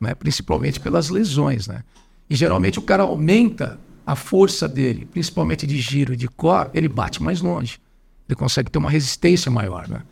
né? 0.00 0.14
principalmente 0.14 0.80
pelas 0.80 1.08
lesões. 1.08 1.66
Né? 1.66 1.82
E 2.28 2.34
geralmente 2.34 2.78
o 2.78 2.82
cara 2.82 3.02
aumenta 3.02 3.78
a 4.06 4.14
força 4.14 4.68
dele, 4.68 5.06
principalmente 5.06 5.66
de 5.66 5.78
giro 5.78 6.14
e 6.14 6.16
de 6.16 6.28
core, 6.28 6.70
ele 6.74 6.88
bate 6.88 7.22
mais 7.22 7.40
longe. 7.40 7.80
Ele 8.28 8.36
consegue 8.36 8.70
ter 8.70 8.78
uma 8.78 8.90
resistência 8.90 9.50
maior. 9.50 9.88
Né? 9.88 10.02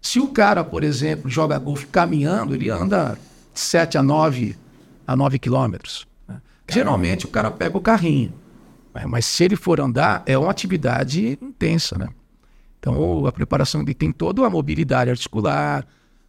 Se 0.00 0.18
o 0.18 0.28
cara, 0.28 0.64
por 0.64 0.82
exemplo, 0.82 1.30
joga 1.30 1.58
golfe 1.58 1.86
caminhando, 1.86 2.54
ele 2.54 2.68
anda 2.68 3.18
7 3.52 3.98
a 3.98 4.02
9, 4.02 4.56
a 5.06 5.14
9 5.14 5.38
quilômetros. 5.38 6.06
né? 6.26 6.40
Geralmente 6.68 7.26
o 7.26 7.28
cara 7.28 7.50
pega 7.50 7.76
o 7.76 7.80
carrinho. 7.80 8.32
né? 8.92 9.04
Mas 9.06 9.24
se 9.24 9.44
ele 9.44 9.56
for 9.56 9.80
andar, 9.80 10.22
é 10.26 10.36
uma 10.36 10.50
atividade 10.50 11.38
intensa. 11.40 11.96
Né? 11.96 12.08
Então 12.86 13.26
a 13.26 13.32
preparação 13.32 13.80
ele 13.80 13.94
tem 13.94 14.12
toda 14.12 14.46
a 14.46 14.50
mobilidade 14.50 15.08
articular, 15.10 15.86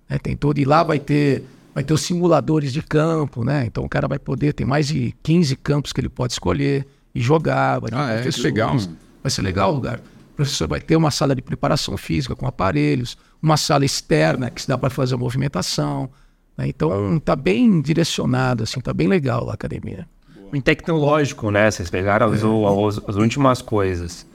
né? 0.09 0.17
tem 0.17 0.37
todo, 0.37 0.57
e 0.57 0.63
lá 0.63 0.83
vai 0.83 0.99
ter, 0.99 1.43
vai 1.73 1.83
ter 1.83 1.93
os 1.93 2.01
simuladores 2.01 2.71
de 2.71 2.81
campo, 2.81 3.43
né? 3.43 3.65
Então 3.65 3.83
o 3.83 3.89
cara 3.89 4.07
vai 4.07 4.17
poder, 4.17 4.53
tem 4.53 4.65
mais 4.65 4.87
de 4.87 5.13
15 5.21 5.55
campos 5.57 5.91
que 5.91 5.99
ele 5.99 6.07
pode 6.07 6.31
escolher 6.31 6.87
e 7.13 7.19
jogar. 7.19 7.79
Vai 7.79 7.89
ter 7.91 7.97
Ah, 7.97 8.11
é? 8.11 8.21
Que 8.21 8.41
legal. 8.41 8.77
Vai 9.21 9.29
ser 9.29 9.41
legal 9.41 9.71
o 9.71 9.75
lugar. 9.75 9.99
O 9.99 10.35
professor 10.35 10.67
vai 10.67 10.79
ter 10.79 10.95
uma 10.95 11.11
sala 11.11 11.35
de 11.35 11.41
preparação 11.41 11.97
física 11.97 12.35
com 12.35 12.47
aparelhos, 12.47 13.17
uma 13.41 13.57
sala 13.57 13.83
externa 13.85 14.49
que 14.49 14.61
se 14.61 14.67
dá 14.67 14.77
para 14.77 14.89
fazer 14.89 15.15
a 15.15 15.17
movimentação. 15.17 16.09
né? 16.57 16.67
Então 16.69 17.19
tá 17.19 17.35
bem 17.35 17.81
direcionado, 17.81 18.63
assim, 18.63 18.79
tá 18.79 18.93
bem 18.93 19.07
legal 19.09 19.49
a 19.49 19.53
academia. 19.53 20.07
Em 20.53 20.61
tecnológico, 20.61 21.51
né? 21.51 21.69
Vocês 21.69 21.89
pegaram 21.89 22.27
as, 22.27 22.35
as- 22.43 23.09
as 23.09 23.15
últimas 23.17 23.61
coisas. 23.61 24.25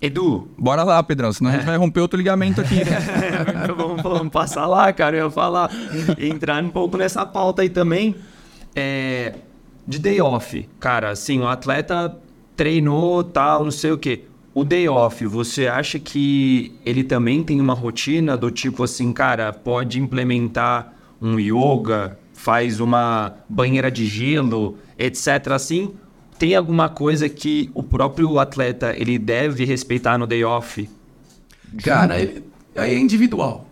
Edu, 0.00 0.48
Bora 0.58 0.82
lá, 0.82 1.02
Pedrão, 1.02 1.32
senão 1.32 1.50
a 1.50 1.54
gente 1.54 1.64
vai 1.64 1.76
romper 1.76 2.00
outro 2.00 2.18
ligamento 2.18 2.60
aqui. 2.60 2.80
vamos, 3.74 4.02
vamos 4.02 4.28
passar 4.32 4.66
lá, 4.66 4.92
cara. 4.92 5.16
Eu 5.16 5.26
ia 5.26 5.30
falar, 5.30 5.70
entrar 6.18 6.62
um 6.62 6.68
pouco 6.68 6.96
nessa 6.96 7.24
pauta 7.24 7.62
aí 7.62 7.70
também. 7.70 8.14
É, 8.74 9.34
de 9.86 9.98
day 9.98 10.20
off, 10.20 10.68
cara, 10.78 11.10
assim, 11.10 11.40
o 11.40 11.48
atleta 11.48 12.14
treinou, 12.54 13.24
tal, 13.24 13.64
não 13.64 13.70
sei 13.70 13.92
o 13.92 13.98
quê. 13.98 14.24
O 14.52 14.64
day 14.64 14.88
off, 14.88 15.24
você 15.26 15.66
acha 15.66 15.98
que 15.98 16.74
ele 16.84 17.04
também 17.04 17.42
tem 17.42 17.60
uma 17.60 17.74
rotina 17.74 18.36
do 18.36 18.50
tipo 18.50 18.84
assim, 18.84 19.12
cara, 19.12 19.52
pode 19.52 20.00
implementar 20.00 20.94
um 21.20 21.38
yoga, 21.38 22.18
faz 22.32 22.80
uma 22.80 23.34
banheira 23.48 23.90
de 23.90 24.06
gelo, 24.06 24.78
etc. 24.98 25.52
Assim, 25.52 25.94
tem 26.38 26.54
alguma 26.54 26.88
coisa 26.88 27.28
que 27.28 27.70
o 27.74 27.82
próprio 27.82 28.38
atleta 28.38 28.94
ele 28.96 29.18
deve 29.18 29.64
respeitar 29.64 30.18
no 30.18 30.26
day 30.26 30.44
off? 30.44 30.88
Cara, 31.82 32.20
é- 32.22 32.42
aí 32.76 32.94
é 32.94 32.98
individual. 32.98 33.68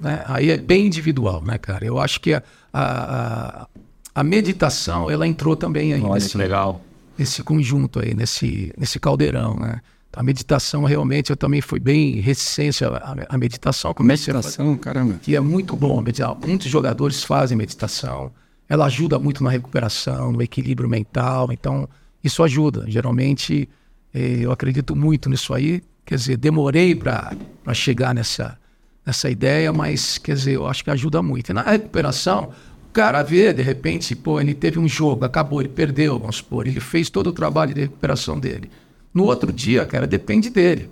Né? 0.00 0.22
Aí 0.26 0.50
é 0.50 0.56
bem 0.58 0.86
individual, 0.86 1.42
né, 1.44 1.56
cara? 1.58 1.84
Eu 1.84 1.98
acho 2.00 2.20
que 2.20 2.34
a, 2.34 2.42
a, 2.72 3.62
a- 3.62 3.66
a 4.14 4.24
meditação, 4.24 5.10
ela 5.10 5.26
entrou 5.26 5.56
também 5.56 5.92
aí 5.92 6.00
Olha 6.02 6.14
nesse, 6.14 6.30
que 6.30 6.38
legal. 6.38 6.80
nesse 7.18 7.42
conjunto 7.42 8.00
aí, 8.00 8.14
nesse, 8.14 8.72
nesse 8.78 8.98
caldeirão, 9.00 9.56
né? 9.56 9.80
A 10.16 10.22
meditação 10.22 10.84
realmente, 10.84 11.30
eu 11.30 11.36
também 11.36 11.60
fui 11.60 11.80
bem 11.80 12.20
resistência 12.20 12.86
à, 12.88 13.16
à 13.28 13.36
meditação. 13.36 13.92
Comecei 13.92 14.32
a 14.32 14.36
fazer- 14.40 14.62
Meditação, 14.62 14.76
caramba. 14.76 15.14
que 15.20 15.34
é 15.34 15.40
muito 15.40 15.74
bom 15.74 16.00
meditar. 16.00 16.36
Muitos 16.36 16.68
jogadores 16.70 17.24
fazem 17.24 17.58
meditação. 17.58 18.30
Ela 18.68 18.86
ajuda 18.86 19.18
muito 19.18 19.42
na 19.42 19.50
recuperação, 19.50 20.30
no 20.30 20.40
equilíbrio 20.40 20.88
mental. 20.88 21.50
Então, 21.50 21.88
isso 22.24 22.42
ajuda. 22.42 22.84
Geralmente, 22.88 23.68
eh, 24.12 24.38
eu 24.40 24.50
acredito 24.50 24.96
muito 24.96 25.28
nisso 25.28 25.52
aí. 25.52 25.82
Quer 26.06 26.16
dizer, 26.16 26.36
demorei 26.38 26.94
para 26.94 27.36
chegar 27.74 28.14
nessa, 28.14 28.58
nessa 29.04 29.30
ideia, 29.30 29.72
mas, 29.72 30.18
quer 30.18 30.34
dizer, 30.34 30.54
eu 30.54 30.66
acho 30.66 30.82
que 30.82 30.90
ajuda 30.90 31.22
muito. 31.22 31.50
E 31.50 31.52
na 31.52 31.62
recuperação, 31.62 32.50
o 32.88 32.92
cara 32.92 33.22
vê, 33.22 33.52
de 33.52 33.62
repente, 33.62 34.16
pô, 34.16 34.40
ele 34.40 34.54
teve 34.54 34.78
um 34.78 34.88
jogo, 34.88 35.24
acabou, 35.24 35.60
ele 35.60 35.68
perdeu, 35.68 36.18
vamos 36.18 36.36
supor, 36.36 36.66
ele 36.66 36.80
fez 36.80 37.10
todo 37.10 37.28
o 37.28 37.32
trabalho 37.32 37.74
de 37.74 37.82
recuperação 37.82 38.38
dele. 38.38 38.70
No 39.12 39.24
outro 39.24 39.52
dia, 39.52 39.86
cara, 39.86 40.06
depende 40.06 40.50
dele. 40.50 40.90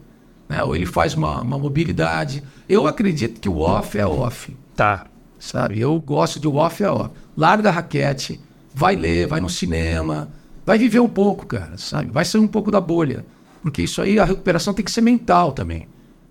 Né? 0.48 0.62
Ou 0.62 0.76
ele 0.76 0.86
faz 0.86 1.14
uma, 1.14 1.40
uma 1.40 1.58
mobilidade. 1.58 2.42
Eu 2.68 2.86
acredito 2.86 3.40
que 3.40 3.48
o 3.48 3.58
off 3.58 3.98
é 3.98 4.06
off 4.06 4.54
Tá. 4.76 5.06
sabe? 5.38 5.80
Eu 5.80 5.98
gosto 6.00 6.38
de 6.40 6.46
off 6.48 6.82
é 6.82 6.90
off. 6.90 7.10
Larga 7.36 7.68
a 7.68 7.72
raquete, 7.72 8.40
vai 8.74 8.96
ler, 8.96 9.26
vai 9.26 9.40
no 9.40 9.48
cinema, 9.50 10.28
vai 10.64 10.78
viver 10.78 11.00
um 11.00 11.08
pouco, 11.08 11.46
cara, 11.46 11.76
sabe? 11.76 12.10
Vai 12.10 12.24
sair 12.24 12.40
um 12.40 12.46
pouco 12.48 12.70
da 12.70 12.80
bolha. 12.80 13.24
Porque 13.62 13.82
isso 13.82 14.02
aí, 14.02 14.18
a 14.18 14.24
recuperação 14.24 14.74
tem 14.74 14.84
que 14.84 14.90
ser 14.90 15.00
mental 15.00 15.52
também. 15.52 15.86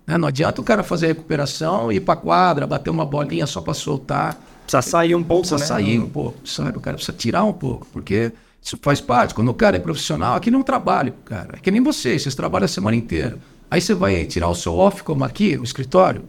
né? 0.06 0.18
Não 0.18 0.28
adianta 0.28 0.60
o 0.60 0.64
cara 0.64 0.82
fazer 0.82 1.06
a 1.06 1.08
recuperação, 1.08 1.90
ir 1.90 2.00
pra 2.00 2.14
quadra, 2.16 2.66
bater 2.66 2.90
uma 2.90 3.06
bolinha 3.06 3.46
só 3.46 3.60
pra 3.60 3.72
soltar. 3.74 4.38
Precisa 4.66 4.82
sair 4.82 5.14
um 5.14 5.22
pouco, 5.22 5.42
Precisa 5.48 5.58
né? 5.58 5.66
sair 5.66 5.98
um 5.98 6.08
pouco, 6.08 6.46
sabe? 6.46 6.76
O 6.76 6.80
cara 6.80 6.96
precisa 6.96 7.16
tirar 7.16 7.44
um 7.44 7.52
pouco, 7.52 7.86
porque 7.92 8.32
isso 8.60 8.78
faz 8.82 9.00
parte. 9.00 9.34
Quando 9.34 9.48
o 9.48 9.54
cara 9.54 9.76
é 9.76 9.80
profissional, 9.80 10.36
aqui 10.36 10.50
não 10.50 10.58
é 10.58 10.62
um 10.62 10.64
trabalho, 10.64 11.14
cara. 11.24 11.54
É 11.54 11.58
que 11.58 11.70
nem 11.70 11.82
vocês, 11.82 12.22
vocês 12.22 12.34
trabalham 12.34 12.66
a 12.66 12.68
semana 12.68 12.96
inteira. 12.96 13.38
Aí 13.70 13.80
você 13.80 13.94
vai 13.94 14.24
tirar 14.26 14.48
o 14.48 14.54
seu 14.54 14.74
off, 14.76 15.02
como 15.02 15.24
aqui, 15.24 15.56
no 15.56 15.64
escritório, 15.64 16.22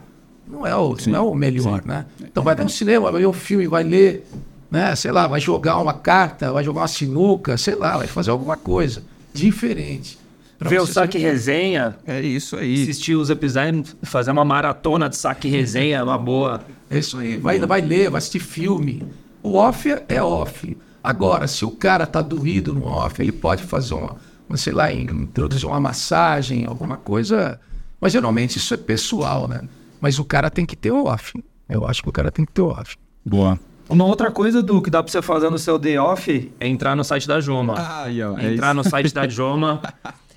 não 0.48 0.66
é 0.66 0.74
o, 0.74 0.96
não 1.06 1.16
é 1.16 1.20
o 1.20 1.34
melhor, 1.34 1.82
né? 1.84 2.06
Então 2.22 2.42
vai 2.42 2.54
no 2.54 2.68
cinema, 2.70 3.12
vai 3.12 3.20
ver 3.20 3.26
um 3.26 3.32
filme, 3.32 3.66
vai 3.66 3.84
ler, 3.84 4.26
né? 4.70 4.94
Sei 4.96 5.10
lá, 5.12 5.26
vai 5.26 5.40
jogar 5.40 5.78
uma 5.78 5.94
carta, 5.94 6.52
vai 6.52 6.62
jogar 6.64 6.82
uma 6.82 6.88
sinuca, 6.88 7.56
sei 7.56 7.74
lá, 7.74 7.96
vai 7.98 8.06
fazer 8.06 8.30
alguma 8.30 8.56
coisa 8.56 9.02
diferente. 9.32 10.18
Ver 10.60 10.80
o 10.80 10.86
saque 10.86 11.18
resenha, 11.18 11.96
É 12.06 12.20
isso 12.22 12.56
aí. 12.56 12.82
assistir 12.84 13.14
os 13.16 13.28
episódios, 13.28 13.94
fazer 14.02 14.30
uma 14.30 14.44
maratona 14.44 15.08
de 15.08 15.16
saque 15.16 15.48
resenha 15.48 15.98
é 15.98 16.02
uma 16.02 16.16
boa. 16.16 16.64
É 16.88 16.98
isso 16.98 17.18
aí. 17.18 17.36
Vai, 17.36 17.58
vai 17.58 17.80
ler, 17.80 18.08
vai 18.08 18.18
assistir 18.18 18.38
filme. 18.38 19.02
O 19.42 19.56
off 19.56 19.90
é- 19.90 20.04
é 20.08 20.22
off. 20.22 20.76
Agora, 21.02 21.46
se 21.46 21.64
o 21.66 21.70
cara 21.70 22.06
tá 22.06 22.22
doído 22.22 22.72
no 22.72 22.86
off, 22.86 23.20
ele 23.20 23.32
pode 23.32 23.62
fazer 23.64 23.92
uma, 23.94 24.16
uma, 24.48 24.56
sei 24.56 24.72
lá, 24.72 24.90
introduzir 24.90 25.66
uma 25.68 25.80
massagem, 25.80 26.64
alguma 26.64 26.96
coisa. 26.96 27.60
Mas 28.00 28.12
geralmente 28.12 28.56
isso 28.56 28.72
é 28.72 28.76
pessoal, 28.78 29.46
né? 29.46 29.60
Mas 30.00 30.18
o 30.18 30.24
cara 30.24 30.48
tem 30.50 30.64
que 30.64 30.76
ter 30.76 30.92
o 30.92 31.04
off. 31.04 31.32
Eu 31.68 31.86
acho 31.86 32.02
que 32.02 32.08
o 32.08 32.12
cara 32.12 32.30
tem 32.30 32.44
que 32.46 32.52
ter 32.52 32.62
o 32.62 32.68
off. 32.68 32.96
Boa. 33.26 33.58
Uma 33.88 34.04
outra 34.06 34.30
coisa, 34.30 34.62
Du, 34.62 34.80
que 34.80 34.90
dá 34.90 35.02
pra 35.02 35.12
você 35.12 35.20
fazer 35.20 35.50
no 35.50 35.58
seu 35.58 35.78
day 35.78 35.98
off 35.98 36.52
é 36.58 36.66
entrar 36.66 36.96
no 36.96 37.04
site 37.04 37.28
da 37.28 37.40
Joma. 37.40 37.74
Ó. 37.74 38.08
É 38.38 38.52
entrar 38.52 38.68
isso. 38.68 38.74
no 38.74 38.84
site 38.84 39.12
da 39.12 39.26
Joma 39.28 39.82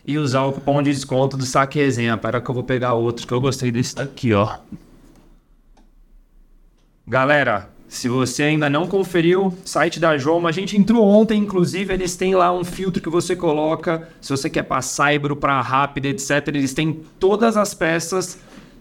e 0.06 0.18
usar 0.18 0.44
o 0.44 0.54
cupom 0.54 0.82
de 0.82 0.92
desconto 0.92 1.38
do 1.38 1.46
saque 1.46 1.80
resenha. 1.80 2.18
Pera 2.18 2.42
que 2.42 2.50
eu 2.50 2.56
vou 2.56 2.64
pegar 2.64 2.94
outros 2.94 3.26
que 3.26 3.34
eu 3.34 3.40
gostei 3.40 3.72
desse 3.72 3.96
daqui, 3.96 4.34
ó. 4.34 4.58
Galera, 7.08 7.70
se 7.88 8.10
você 8.10 8.44
ainda 8.44 8.70
não 8.70 8.86
conferiu, 8.86 9.58
site 9.64 9.98
da 9.98 10.18
Joma, 10.18 10.50
a 10.50 10.52
gente 10.52 10.76
entrou 10.76 11.06
ontem, 11.08 11.40
inclusive, 11.40 11.94
eles 11.94 12.18
têm 12.18 12.36
lá 12.36 12.52
um 12.52 12.66
filtro 12.66 13.02
que 13.02 13.10
você 13.10 13.34
coloca, 13.34 14.10
se 14.20 14.30
você 14.30 14.50
quer 14.50 14.64
para 14.64 14.82
Saibro, 14.82 15.36
para 15.36 15.62
Rápida, 15.62 16.10
etc. 16.10 16.50
Eles 16.50 16.74
têm 16.74 17.02
todas 17.18 17.56
as 17.56 17.74
peças 17.74 18.38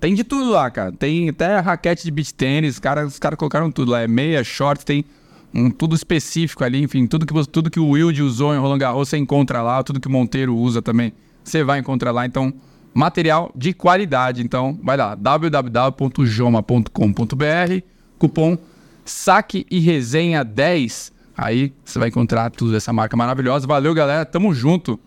Tem 0.00 0.14
de 0.14 0.24
tudo 0.24 0.50
lá, 0.50 0.70
cara. 0.70 0.92
Tem 0.92 1.28
até 1.28 1.58
raquete 1.58 2.04
de 2.04 2.10
beach 2.10 2.32
tênis, 2.32 2.78
cara, 2.78 3.06
os 3.06 3.18
caras 3.18 3.38
colocaram 3.38 3.70
tudo 3.70 3.92
lá. 3.92 4.00
É 4.00 4.08
meia, 4.08 4.44
short, 4.44 4.84
tem 4.84 5.04
um 5.52 5.70
tudo 5.70 5.96
específico 5.96 6.62
ali, 6.62 6.82
enfim, 6.82 7.06
tudo 7.06 7.26
que, 7.26 7.46
tudo 7.46 7.70
que 7.70 7.80
o 7.80 7.90
Wilde 7.90 8.22
usou 8.22 8.54
em 8.54 8.58
Roland 8.58 8.78
Garros 8.78 9.08
você 9.08 9.16
encontra 9.16 9.62
lá, 9.62 9.82
tudo 9.82 9.98
que 9.98 10.06
o 10.06 10.10
Monteiro 10.10 10.54
usa 10.54 10.82
também, 10.82 11.12
você 11.42 11.64
vai 11.64 11.80
encontrar 11.80 12.12
lá. 12.12 12.26
Então, 12.26 12.52
material 12.94 13.50
de 13.54 13.72
qualidade. 13.72 14.42
Então, 14.42 14.78
vai 14.82 14.96
lá, 14.96 15.14
www.joma.com.br, 15.14 17.82
cupom 18.18 18.58
saque 19.10 19.66
e 19.70 19.78
resenha 19.80 20.44
10. 20.44 21.12
Aí 21.36 21.72
você 21.84 21.98
vai 21.98 22.08
encontrar 22.08 22.50
tudo 22.50 22.72
dessa 22.72 22.92
marca 22.92 23.16
maravilhosa. 23.16 23.66
Valeu, 23.66 23.94
galera. 23.94 24.24
Tamo 24.24 24.52
junto. 24.54 24.98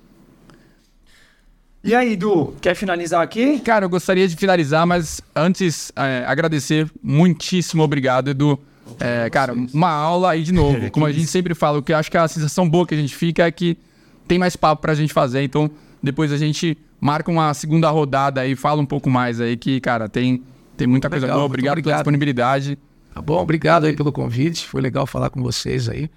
E 1.83 1.95
aí, 1.95 2.13
Edu, 2.13 2.53
quer 2.61 2.75
finalizar 2.75 3.21
aqui? 3.23 3.59
Cara, 3.59 3.85
eu 3.85 3.89
gostaria 3.89 4.27
de 4.27 4.35
finalizar, 4.35 4.85
mas 4.85 5.19
antes, 5.35 5.91
é, 5.95 6.23
agradecer. 6.27 6.89
Muitíssimo 7.01 7.81
obrigado, 7.81 8.29
Edu. 8.29 8.59
É, 8.99 9.29
cara, 9.29 9.53
uma 9.73 9.89
aula 9.89 10.31
aí 10.31 10.43
de 10.43 10.51
novo. 10.51 10.89
Como 10.91 11.05
a 11.05 11.11
gente 11.11 11.27
sempre 11.27 11.55
fala, 11.55 11.79
o 11.79 11.81
que 11.81 11.91
eu 11.91 11.97
acho 11.97 12.11
que 12.11 12.17
a 12.17 12.27
sensação 12.27 12.69
boa 12.69 12.85
que 12.85 12.93
a 12.93 12.97
gente 12.97 13.15
fica 13.15 13.45
é 13.45 13.51
que 13.51 13.77
tem 14.27 14.37
mais 14.37 14.55
papo 14.55 14.81
pra 14.81 14.93
gente 14.93 15.11
fazer. 15.11 15.41
Então, 15.43 15.71
depois 16.03 16.31
a 16.31 16.37
gente 16.37 16.77
marca 16.99 17.31
uma 17.31 17.51
segunda 17.53 17.89
rodada 17.89 18.41
aí, 18.41 18.55
fala 18.55 18.79
um 18.79 18.85
pouco 18.85 19.09
mais 19.09 19.41
aí, 19.41 19.57
que, 19.57 19.81
cara, 19.81 20.07
tem, 20.07 20.43
tem 20.77 20.85
muita 20.87 21.09
coisa 21.09 21.25
Legal, 21.25 21.39
boa. 21.39 21.47
muito 21.47 21.53
Obrigado, 21.53 21.73
pela 21.75 21.81
obrigado. 21.81 21.97
disponibilidade. 21.97 22.77
Tá 23.13 23.21
bom? 23.21 23.41
Obrigado 23.41 23.85
aí 23.85 23.95
pelo 23.95 24.11
convite. 24.11 24.65
Foi 24.65 24.81
legal 24.81 25.05
falar 25.05 25.29
com 25.29 25.41
vocês 25.41 25.89
aí. 25.89 26.09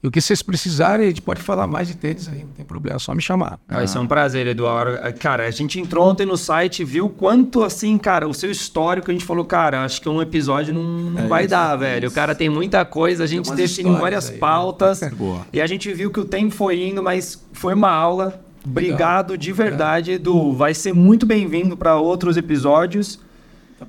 E 0.00 0.06
o 0.06 0.12
que 0.12 0.20
vocês 0.20 0.42
precisarem, 0.42 1.06
a 1.06 1.08
gente 1.08 1.22
pode 1.22 1.42
falar 1.42 1.66
mais 1.66 1.88
de 1.88 1.96
tênis 1.96 2.28
aí, 2.28 2.44
não 2.44 2.52
tem 2.52 2.64
problema, 2.64 2.94
é 2.94 2.98
só 3.00 3.12
me 3.12 3.20
chamar. 3.20 3.58
Vai 3.66 3.84
ser 3.88 3.98
um 3.98 4.06
prazer, 4.06 4.46
Eduardo. 4.46 4.96
Cara, 5.18 5.44
a 5.44 5.50
gente 5.50 5.80
entrou 5.80 6.08
ontem 6.08 6.24
no 6.24 6.36
site, 6.36 6.84
viu 6.84 7.08
quanto 7.08 7.64
assim, 7.64 7.98
cara, 7.98 8.28
o 8.28 8.32
seu 8.32 8.48
histórico, 8.48 9.10
a 9.10 9.12
gente 9.12 9.24
falou, 9.24 9.44
cara, 9.44 9.84
acho 9.84 10.00
que 10.00 10.08
um 10.08 10.22
episódio 10.22 10.72
não, 10.72 10.84
não 10.84 11.26
vai 11.26 11.48
dar, 11.48 11.74
velho. 11.74 12.08
O 12.08 12.12
cara 12.12 12.32
tem 12.32 12.48
muita 12.48 12.84
coisa, 12.84 13.24
a 13.24 13.26
gente 13.26 13.52
definiu 13.52 13.96
várias 13.96 14.28
aí, 14.28 14.34
né? 14.34 14.38
pautas. 14.38 15.00
Boa. 15.18 15.44
E 15.52 15.60
a 15.60 15.66
gente 15.66 15.92
viu 15.92 16.12
que 16.12 16.20
o 16.20 16.24
tempo 16.24 16.54
foi 16.54 16.80
indo, 16.80 17.02
mas 17.02 17.44
foi 17.52 17.74
uma 17.74 17.90
aula. 17.90 18.40
Obrigado 18.64 19.36
de 19.36 19.52
verdade, 19.52 20.12
Edu. 20.12 20.52
Vai 20.52 20.74
ser 20.74 20.92
muito 20.92 21.26
bem-vindo 21.26 21.76
para 21.76 21.96
outros 21.96 22.36
episódios. 22.36 23.18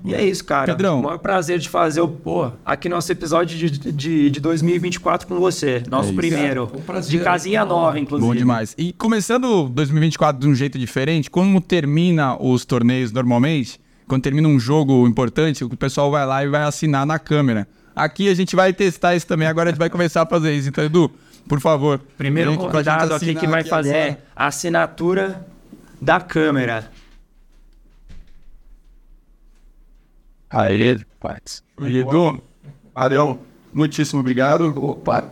E 0.06 0.14
é 0.14 0.24
isso, 0.24 0.44
cara. 0.46 0.66
Pedrão. 0.66 1.00
O 1.00 1.04
maior 1.04 1.18
prazer 1.18 1.60
de 1.60 1.70
fazer 1.70 2.02
o, 2.02 2.08
Pô, 2.08 2.52
aqui 2.66 2.88
nosso 2.88 3.12
episódio 3.12 3.58
de, 3.58 3.92
de, 3.92 4.30
de 4.30 4.40
2024 4.40 5.28
com 5.28 5.40
você. 5.40 5.84
Nosso 5.90 6.10
isso. 6.10 6.16
primeiro. 6.16 6.72
Um 6.76 6.82
prazer. 6.82 7.18
de 7.18 7.24
casinha 7.24 7.66
nova, 7.66 8.00
inclusive. 8.00 8.28
Bom 8.28 8.36
demais. 8.36 8.76
E 8.78 8.94
começando 8.94 9.68
2024 9.70 10.42
de 10.42 10.48
um 10.48 10.56
jeito 10.56 10.78
diferente, 10.78 11.30
como 11.30 11.60
termina 11.62 12.36
os 12.42 12.66
torneios 12.66 13.12
normalmente, 13.12 13.80
quando 14.08 14.22
termina 14.22 14.48
um 14.48 14.60
jogo 14.60 15.08
importante, 15.08 15.64
o 15.64 15.70
pessoal 15.70 16.10
vai 16.12 16.26
lá 16.26 16.44
e 16.44 16.48
vai 16.48 16.64
assinar 16.64 17.06
na 17.06 17.20
câmera. 17.20 17.68
Aqui 17.96 18.30
a 18.30 18.34
gente 18.34 18.56
vai 18.56 18.72
testar 18.74 19.16
isso 19.16 19.28
também, 19.28 19.48
agora 19.48 19.70
a 19.70 19.72
gente 19.72 19.80
vai 19.80 19.90
começar 19.90 20.22
a 20.22 20.26
fazer 20.26 20.54
isso. 20.54 20.70
Então, 20.70 20.84
Edu, 20.84 21.12
por 21.48 21.60
favor. 21.60 22.00
Primeiro 22.18 22.56
convidado 22.56 23.14
aqui 23.14 23.36
que 23.36 23.48
vai 23.48 23.62
aqui 23.62 23.70
fazer 23.70 23.96
agora. 23.96 24.24
a 24.36 24.48
assinatura 24.48 25.46
da 26.02 26.20
câmera. 26.20 26.92
Aê, 30.50 30.98
Pats. 31.20 31.64
Edu, 31.82 32.42
valeu. 32.94 33.40
Muitíssimo 33.74 34.20
obrigado. 34.22 34.74
opa, 34.84 35.30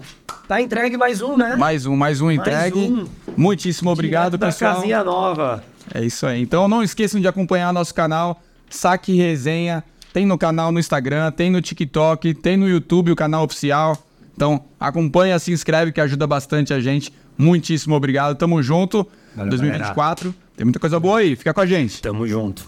Tá 0.47 0.61
entregue 0.61 0.95
mais 0.95 1.21
um, 1.21 1.35
né? 1.35 1.55
Mais 1.55 1.85
um, 1.85 1.95
mais 1.95 2.21
um 2.21 2.31
entregue. 2.31 2.79
um. 2.79 3.07
Muitíssimo 3.35 3.89
obrigado, 3.89 4.31
Direto 4.37 4.39
da 4.41 4.47
pessoal. 4.47 4.75
casinha 4.75 5.03
nova. 5.03 5.63
É 5.93 6.03
isso 6.05 6.25
aí. 6.25 6.41
Então 6.41 6.67
não 6.67 6.83
esqueçam 6.83 7.19
de 7.19 7.27
acompanhar 7.27 7.73
nosso 7.73 7.93
canal 7.93 8.41
Saque 8.69 9.15
Resenha. 9.15 9.83
Tem 10.13 10.25
no 10.25 10.37
canal 10.37 10.71
no 10.71 10.79
Instagram, 10.79 11.31
tem 11.31 11.49
no 11.49 11.61
TikTok, 11.61 12.33
tem 12.35 12.55
no 12.55 12.67
YouTube 12.69 13.11
o 13.11 13.15
canal 13.15 13.43
oficial. 13.43 13.97
Então 14.35 14.63
acompanha, 14.79 15.37
se 15.39 15.51
inscreve 15.51 15.91
que 15.91 15.99
ajuda 15.99 16.27
bastante 16.27 16.73
a 16.73 16.79
gente. 16.79 17.11
Muitíssimo 17.37 17.95
obrigado. 17.95 18.35
Tamo 18.37 18.61
junto. 18.61 19.07
Valeu, 19.35 19.49
2024. 19.49 20.33
Tem 20.55 20.63
muita 20.65 20.79
coisa 20.79 20.99
boa 20.99 21.19
aí. 21.19 21.35
Fica 21.35 21.53
com 21.53 21.61
a 21.61 21.65
gente. 21.65 22.01
Tamo 22.01 22.27
junto. 22.27 22.67